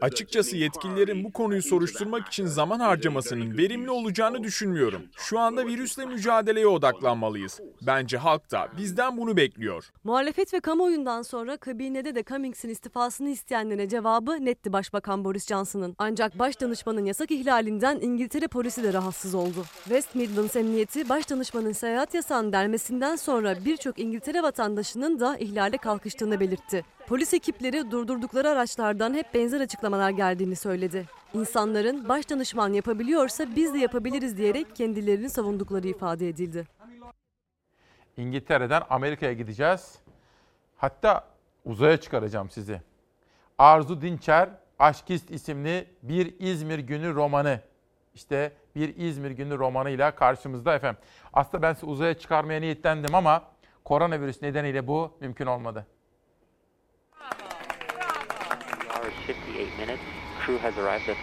Açıkçası 0.02 0.58
yetkililerin 0.58 1.24
bu 1.24 1.32
konuyu 1.32 1.62
soruşturmak 1.62 2.28
için 2.28 2.46
zaman 2.46 2.80
harcamasının 2.80 3.58
verimli 3.58 3.92
olacağını 3.92 4.44
düşünmüyorum. 4.44 5.02
Şu 5.18 5.40
anda 5.40 5.66
virüsle 5.66 6.06
mücadeleye 6.06 6.68
odaklanmalıyız. 6.68 7.60
Bence 7.82 8.18
halk 8.18 8.52
da 8.52 8.68
bizden 8.78 9.18
bunu 9.18 9.38
bekliyor. 9.38 9.90
Muhalefet 10.04 10.54
ve 10.54 10.60
kamuoyundan 10.60 11.22
sonra 11.22 11.58
kabinede 11.58 12.16
de 12.16 12.24
Cummings'in 12.24 12.70
istifasını 12.70 13.30
isteyenlere 13.30 13.90
cevabı 13.90 14.46
netti 14.46 14.74
Başbakan 14.74 15.26
Boris 15.26 15.48
Johnson'ın. 15.48 15.96
Ancak 15.98 16.40
başdanışmanın 16.40 17.06
yasak 17.06 17.32
ihlalinden 17.32 18.00
İngiltere 18.02 18.48
polisi 18.48 18.84
de 18.84 18.94
rahatsız 18.94 19.36
oldu. 19.36 19.66
West 19.84 20.16
Midlands 20.16 20.56
Emniyeti 20.56 21.10
başdanışmanın 21.10 21.72
seyahat 21.72 22.14
yasağını 22.14 22.54
delmesinden 22.54 23.16
sonra 23.16 23.66
birçok 23.66 24.00
İngiltere 24.00 24.44
vatandaşının 24.44 25.20
da 25.20 25.38
ihlale 25.38 25.78
kalkıştığını 25.78 26.40
belirtti. 26.40 26.86
Polis 27.08 27.34
ekipleri 27.34 27.92
durdurdukları 27.92 28.50
araçlardan 28.50 29.14
hep 29.14 29.34
benzer 29.34 29.62
açıklamalar 29.62 29.89
geldiğini 30.12 30.56
söyledi. 30.56 31.06
İnsanların 31.34 32.10
başdanışman 32.10 32.74
yapabiliyorsa 32.74 33.56
biz 33.56 33.74
de 33.74 33.78
yapabiliriz 33.78 34.38
diyerek 34.38 34.76
kendilerini 34.76 35.30
savundukları 35.30 35.88
ifade 35.88 36.30
edildi. 36.30 36.68
İngiltere'den 38.18 38.82
Amerika'ya 38.90 39.34
gideceğiz. 39.34 40.00
Hatta 40.78 41.28
uzaya 41.66 41.98
çıkaracağım 41.98 42.50
sizi. 42.50 42.82
Arzu 43.58 44.02
Dinçer, 44.02 44.50
Aşkist 44.80 45.32
isimli 45.32 45.88
bir 46.04 46.40
İzmir 46.40 46.80
günü 46.80 47.14
romanı. 47.16 47.60
İşte 48.14 48.52
bir 48.76 48.96
İzmir 48.96 49.32
günü 49.32 49.58
romanıyla 49.58 50.16
karşımızda 50.16 50.76
efendim. 50.76 51.02
Aslında 51.34 51.62
ben 51.62 51.74
sizi 51.74 51.86
uzaya 51.86 52.14
çıkarmaya 52.14 52.60
niyetlendim 52.60 53.16
ama 53.16 53.44
koronavirüs 53.86 54.42
nedeniyle 54.42 54.88
bu 54.88 55.18
mümkün 55.20 55.46
olmadı. 55.46 55.86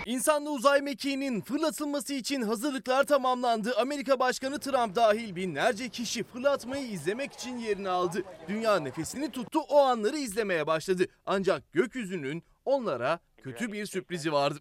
İnsanlı 0.07 0.51
uzay 0.51 0.81
mekiğinin 0.81 1.41
fırlatılması 1.41 2.15
için 2.15 2.43
hazırlıklar 2.43 3.05
tamamlandı. 3.05 3.75
Amerika 3.76 4.18
Başkanı 4.18 4.59
Trump 4.60 4.97
dahil 4.97 5.36
binlerce 5.36 5.89
kişi 5.89 6.23
fırlatmayı 6.25 6.86
izlemek 6.86 7.33
için 7.33 7.59
yerini 7.59 7.89
aldı. 7.89 8.23
Dünya 8.49 8.81
nefesini 8.81 9.31
tuttu 9.31 9.60
o 9.68 9.78
anları 9.78 10.17
izlemeye 10.17 10.67
başladı. 10.67 11.07
Ancak 11.26 11.73
gökyüzünün 11.73 12.43
onlara 12.65 13.18
kötü 13.43 13.73
bir 13.73 13.86
sürprizi 13.86 14.33
vardı. 14.33 14.59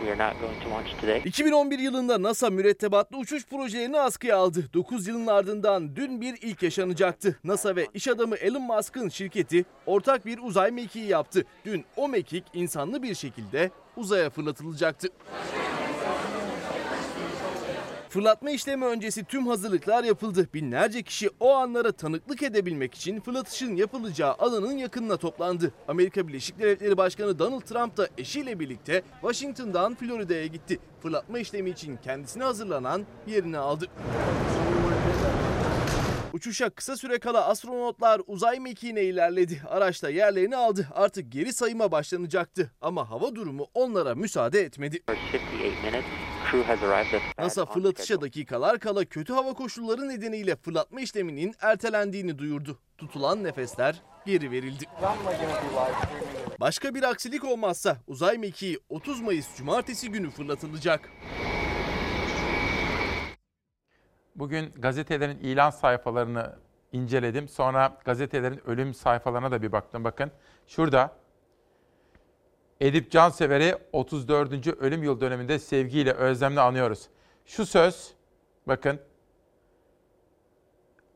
Unfortunately, 0.00 0.06
um, 0.06 0.06
we 0.06 0.10
are 0.12 0.16
not 0.16 0.40
going 0.40 0.62
to 0.62 0.70
launch 0.70 1.00
today. 1.00 1.22
2011 1.24 1.78
yılında 1.78 2.22
NASA 2.22 2.50
mürettebatlı 2.50 3.16
uçuş 3.16 3.46
projelerini 3.46 4.00
askıya 4.00 4.36
aldı. 4.36 4.64
9 4.74 5.06
yılın 5.06 5.26
ardından 5.26 5.96
dün 5.96 6.20
bir 6.20 6.34
ilk 6.42 6.62
yaşanacaktı. 6.62 7.38
NASA 7.44 7.76
ve 7.76 7.86
iş 7.94 8.08
adamı 8.08 8.36
Elon 8.36 8.62
Musk'ın 8.62 9.08
şirketi 9.08 9.64
ortak 9.86 10.26
bir 10.26 10.38
uzay 10.38 10.70
mekiği 10.70 11.06
yaptı. 11.06 11.44
Dün 11.64 11.84
o 11.96 12.08
mekik 12.08 12.44
insanlı 12.54 13.02
bir 13.02 13.14
şekilde 13.14 13.70
uzaya 13.96 14.30
fırlatılacaktı. 14.30 15.08
Fırlatma 18.10 18.50
işlemi 18.50 18.84
öncesi 18.84 19.24
tüm 19.24 19.46
hazırlıklar 19.46 20.04
yapıldı. 20.04 20.48
Binlerce 20.54 21.02
kişi 21.02 21.30
o 21.40 21.50
anlara 21.50 21.92
tanıklık 21.92 22.42
edebilmek 22.42 22.94
için 22.94 23.20
fırlatışın 23.20 23.76
yapılacağı 23.76 24.32
alanın 24.32 24.76
yakınına 24.76 25.16
toplandı. 25.16 25.72
Amerika 25.88 26.28
Birleşik 26.28 26.58
Devletleri 26.58 26.96
Başkanı 26.96 27.38
Donald 27.38 27.60
Trump 27.60 27.96
da 27.96 28.08
eşiyle 28.18 28.60
birlikte 28.60 29.02
Washington'dan 29.20 29.94
Florida'ya 29.94 30.46
gitti. 30.46 30.78
Fırlatma 31.02 31.38
işlemi 31.38 31.70
için 31.70 31.96
kendisine 31.96 32.44
hazırlanan 32.44 33.06
yerini 33.26 33.58
aldı. 33.58 33.86
Uçuşa 36.32 36.70
kısa 36.70 36.96
süre 36.96 37.18
kala 37.18 37.46
astronotlar 37.46 38.20
uzay 38.26 38.60
mekiğine 38.60 39.02
ilerledi. 39.02 39.62
Araçta 39.68 40.10
yerlerini 40.10 40.56
aldı. 40.56 40.88
Artık 40.94 41.32
geri 41.32 41.52
sayıma 41.52 41.92
başlanacaktı. 41.92 42.70
Ama 42.80 43.10
hava 43.10 43.34
durumu 43.34 43.66
onlara 43.74 44.14
müsaade 44.14 44.60
etmedi. 44.60 45.02
First 46.50 46.62
58 46.62 46.62
minutes, 46.62 46.62
crew 46.62 46.62
has 46.62 46.82
arrived 46.82 47.14
at 47.14 47.38
NASA 47.38 47.66
fırlatışa 47.66 48.20
dakikalar 48.20 48.78
kala 48.78 49.04
kötü 49.04 49.32
hava 49.32 49.54
koşulları 49.54 50.08
nedeniyle 50.08 50.56
fırlatma 50.56 51.00
işleminin 51.00 51.54
ertelendiğini 51.60 52.38
duyurdu. 52.38 52.78
Tutulan 52.98 53.44
nefesler 53.44 54.02
geri 54.26 54.50
verildi. 54.50 54.84
Başka 56.60 56.94
bir 56.94 57.02
aksilik 57.02 57.44
olmazsa 57.44 57.96
uzay 58.06 58.38
mekiği 58.38 58.78
30 58.88 59.20
Mayıs 59.20 59.56
Cumartesi 59.56 60.10
günü 60.10 60.30
fırlatılacak. 60.30 61.10
Bugün 64.36 64.72
gazetelerin 64.78 65.38
ilan 65.38 65.70
sayfalarını 65.70 66.56
inceledim. 66.92 67.48
Sonra 67.48 67.98
gazetelerin 68.04 68.60
ölüm 68.66 68.94
sayfalarına 68.94 69.50
da 69.50 69.62
bir 69.62 69.72
baktım. 69.72 70.04
Bakın 70.04 70.30
şurada 70.66 71.19
Edip 72.80 73.10
Cansever'i 73.10 73.76
34. 73.92 74.66
ölüm 74.66 75.02
yıl 75.02 75.20
döneminde 75.20 75.58
sevgiyle, 75.58 76.12
özlemle 76.12 76.60
anıyoruz. 76.60 77.08
Şu 77.46 77.66
söz, 77.66 78.14
bakın, 78.66 79.00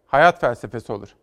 hayat 0.07 0.41
felsefesi 0.41 0.93
olur. 0.93 1.15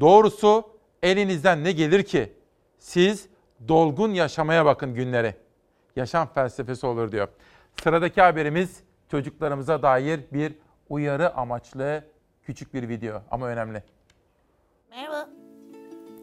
Doğrusu 0.00 0.68
elinizden 1.02 1.64
ne 1.64 1.72
gelir 1.72 2.02
ki? 2.02 2.32
Siz 2.78 3.28
dolgun 3.68 4.10
yaşamaya 4.10 4.64
bakın 4.64 4.94
günleri. 4.94 5.34
Yaşam 5.96 6.28
felsefesi 6.32 6.86
olur 6.86 7.12
diyor. 7.12 7.28
Sıradaki 7.82 8.20
haberimiz 8.20 8.80
çocuklarımıza 9.10 9.82
dair 9.82 10.20
bir 10.32 10.54
uyarı 10.88 11.34
amaçlı 11.34 12.04
küçük 12.42 12.74
bir 12.74 12.88
video 12.88 13.22
ama 13.30 13.46
önemli. 13.46 13.82
Merhaba. 14.90 15.28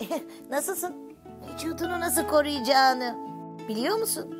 Nasılsın? 0.49 1.15
Vücudunu 1.53 1.99
nasıl 1.99 2.27
koruyacağını 2.27 3.34
biliyor 3.67 3.97
musun? 3.97 4.35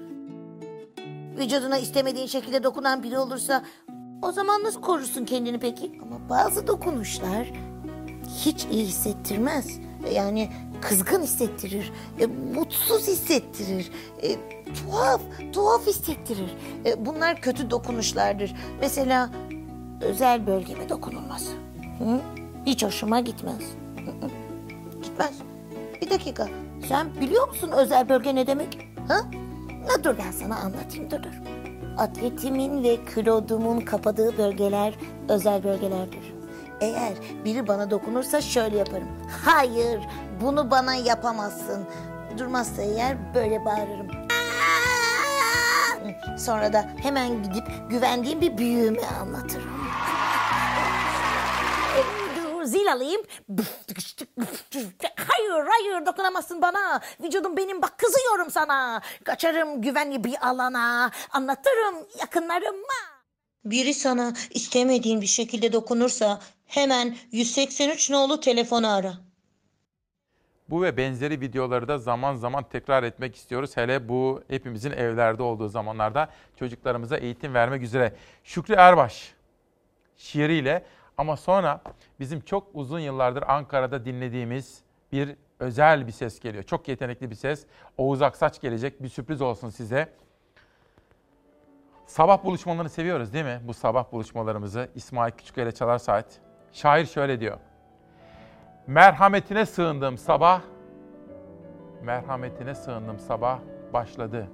Vücuduna 1.37 1.77
istemediğin 1.77 2.27
şekilde 2.27 2.63
dokunan 2.63 3.03
biri 3.03 3.17
olursa 3.17 3.63
o 4.21 4.31
zaman 4.31 4.63
nasıl 4.63 4.81
korursun 4.81 5.25
kendini 5.25 5.59
peki? 5.59 5.91
Ama 6.01 6.29
bazı 6.29 6.67
dokunuşlar 6.67 7.51
hiç 8.45 8.65
iyi 8.71 8.85
hissettirmez. 8.85 9.79
Yani 10.13 10.49
kızgın 10.81 11.21
hissettirir, 11.21 11.91
e, 12.19 12.25
mutsuz 12.25 13.07
hissettirir, 13.07 13.91
e, 14.21 14.35
tuhaf, 14.73 15.21
tuhaf 15.53 15.87
hissettirir. 15.87 16.55
E, 16.85 17.05
bunlar 17.05 17.41
kötü 17.41 17.69
dokunuşlardır. 17.71 18.55
Mesela 18.81 19.29
özel 20.01 20.47
bölgeme 20.47 20.89
dokunulması. 20.89 21.51
Hı? 21.99 22.19
Hiç 22.65 22.83
hoşuma 22.83 23.19
gitmez. 23.19 23.61
Hı 24.05 24.11
hı. 24.11 24.29
Gitmez. 25.03 25.33
Bir 26.01 26.09
dakika. 26.09 26.47
Sen 26.87 27.07
biliyor 27.21 27.47
musun 27.47 27.71
özel 27.71 28.09
bölge 28.09 28.35
ne 28.35 28.47
demek? 28.47 28.94
Ha? 29.07 29.15
Ha, 29.87 30.03
dur 30.03 30.15
ben 30.17 30.31
sana 30.31 30.55
anlatayım 30.55 31.11
dur 31.11 31.23
dur. 31.23 31.41
Atletimin 31.97 32.83
ve 32.83 33.05
kilodumun 33.05 33.79
kapadığı 33.81 34.37
bölgeler 34.37 34.93
özel 35.29 35.63
bölgelerdir. 35.63 36.35
Eğer 36.81 37.13
biri 37.45 37.67
bana 37.67 37.91
dokunursa 37.91 38.41
şöyle 38.41 38.77
yaparım. 38.77 39.07
Hayır, 39.45 40.01
bunu 40.41 40.71
bana 40.71 40.95
yapamazsın. 40.95 41.85
Durmazsa 42.37 42.81
eğer 42.81 43.17
böyle 43.35 43.65
bağırırım. 43.65 44.07
Sonra 46.37 46.73
da 46.73 46.85
hemen 46.97 47.43
gidip 47.43 47.63
güvendiğim 47.89 48.41
bir 48.41 48.57
büyüğüme 48.57 49.05
anlatırım. 49.21 49.74
Zil 52.65 52.91
alayım. 52.93 53.21
Hayır, 55.17 55.67
hayır 55.69 56.05
dokunamazsın 56.05 56.61
bana. 56.61 57.01
Vücudum 57.23 57.57
benim 57.57 57.81
bak 57.81 57.97
kızıyorum 57.97 58.51
sana. 58.51 59.01
Kaçarım 59.23 59.81
güvenli 59.81 60.23
bir 60.23 60.47
alana. 60.47 61.11
Anlatırım 61.31 61.95
yakınlarıma. 62.19 63.15
Biri 63.65 63.93
sana 63.93 64.33
istemediğin 64.49 65.21
bir 65.21 65.27
şekilde 65.27 65.73
dokunursa 65.73 66.39
hemen 66.65 67.17
183 67.31 68.09
nolu 68.09 68.39
telefonu 68.39 68.93
ara. 68.93 69.13
Bu 70.69 70.83
ve 70.83 70.97
benzeri 70.97 71.41
videoları 71.41 71.87
da 71.87 71.97
zaman 71.97 72.35
zaman 72.35 72.69
tekrar 72.69 73.03
etmek 73.03 73.35
istiyoruz. 73.35 73.77
Hele 73.77 74.09
bu 74.09 74.43
hepimizin 74.47 74.91
evlerde 74.91 75.43
olduğu 75.43 75.67
zamanlarda 75.69 76.29
çocuklarımıza 76.59 77.17
eğitim 77.17 77.53
vermek 77.53 77.83
üzere. 77.83 78.13
Şükrü 78.43 78.73
Erbaş 78.73 79.33
şiiriyle 80.17 80.85
ama 81.17 81.37
sonra 81.37 81.81
bizim 82.19 82.41
çok 82.41 82.67
uzun 82.73 82.99
yıllardır 82.99 83.43
Ankara'da 83.47 84.05
dinlediğimiz 84.05 84.81
bir 85.11 85.35
özel 85.59 86.07
bir 86.07 86.11
ses 86.11 86.39
geliyor. 86.39 86.63
Çok 86.63 86.87
yetenekli 86.87 87.29
bir 87.29 87.35
ses. 87.35 87.65
Oğuz 87.97 88.21
Aksaç 88.21 88.61
gelecek. 88.61 89.03
Bir 89.03 89.09
sürpriz 89.09 89.41
olsun 89.41 89.69
size. 89.69 90.09
Sabah 92.05 92.43
buluşmalarını 92.43 92.89
seviyoruz 92.89 93.33
değil 93.33 93.45
mi? 93.45 93.61
Bu 93.63 93.73
sabah 93.73 94.11
buluşmalarımızı 94.11 94.89
İsmail 94.95 95.31
Küçükkaya 95.31 95.63
ile 95.63 95.71
Çalar 95.71 95.97
Saat. 95.97 96.25
Şair 96.73 97.05
şöyle 97.05 97.39
diyor. 97.39 97.57
Merhametine 98.87 99.65
sığındım 99.65 100.17
sabah, 100.17 100.61
merhametine 102.03 102.75
sığındım 102.75 103.19
sabah 103.19 103.59
başladı. 103.93 104.47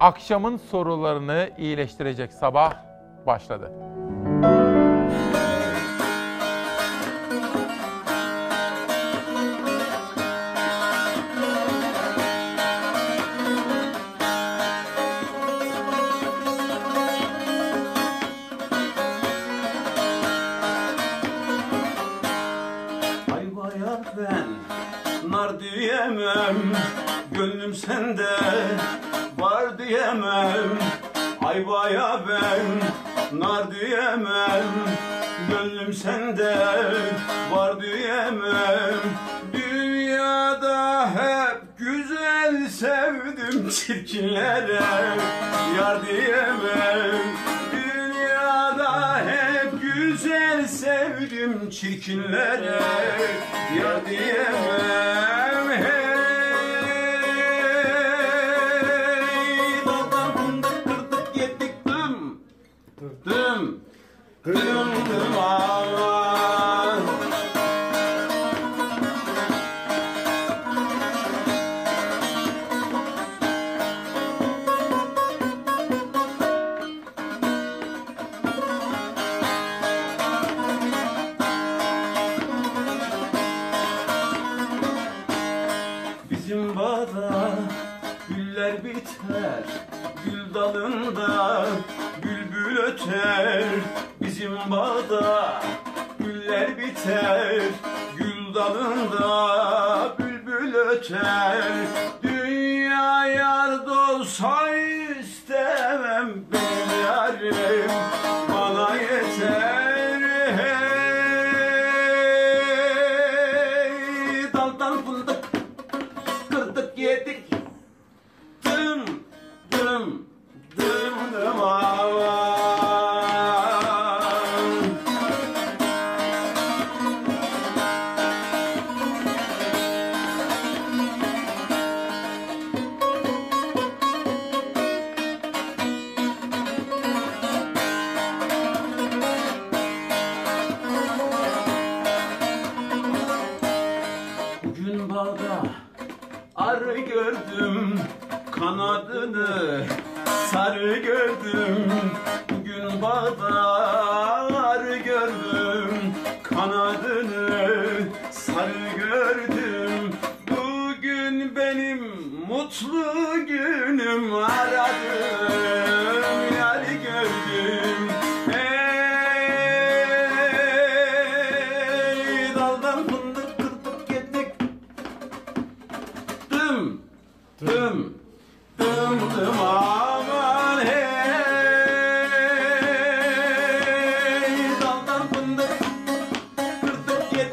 Akşamın 0.00 0.56
sorularını 0.56 1.50
iyileştirecek 1.58 2.32
sabah 2.32 2.74
başladı. 3.26 3.89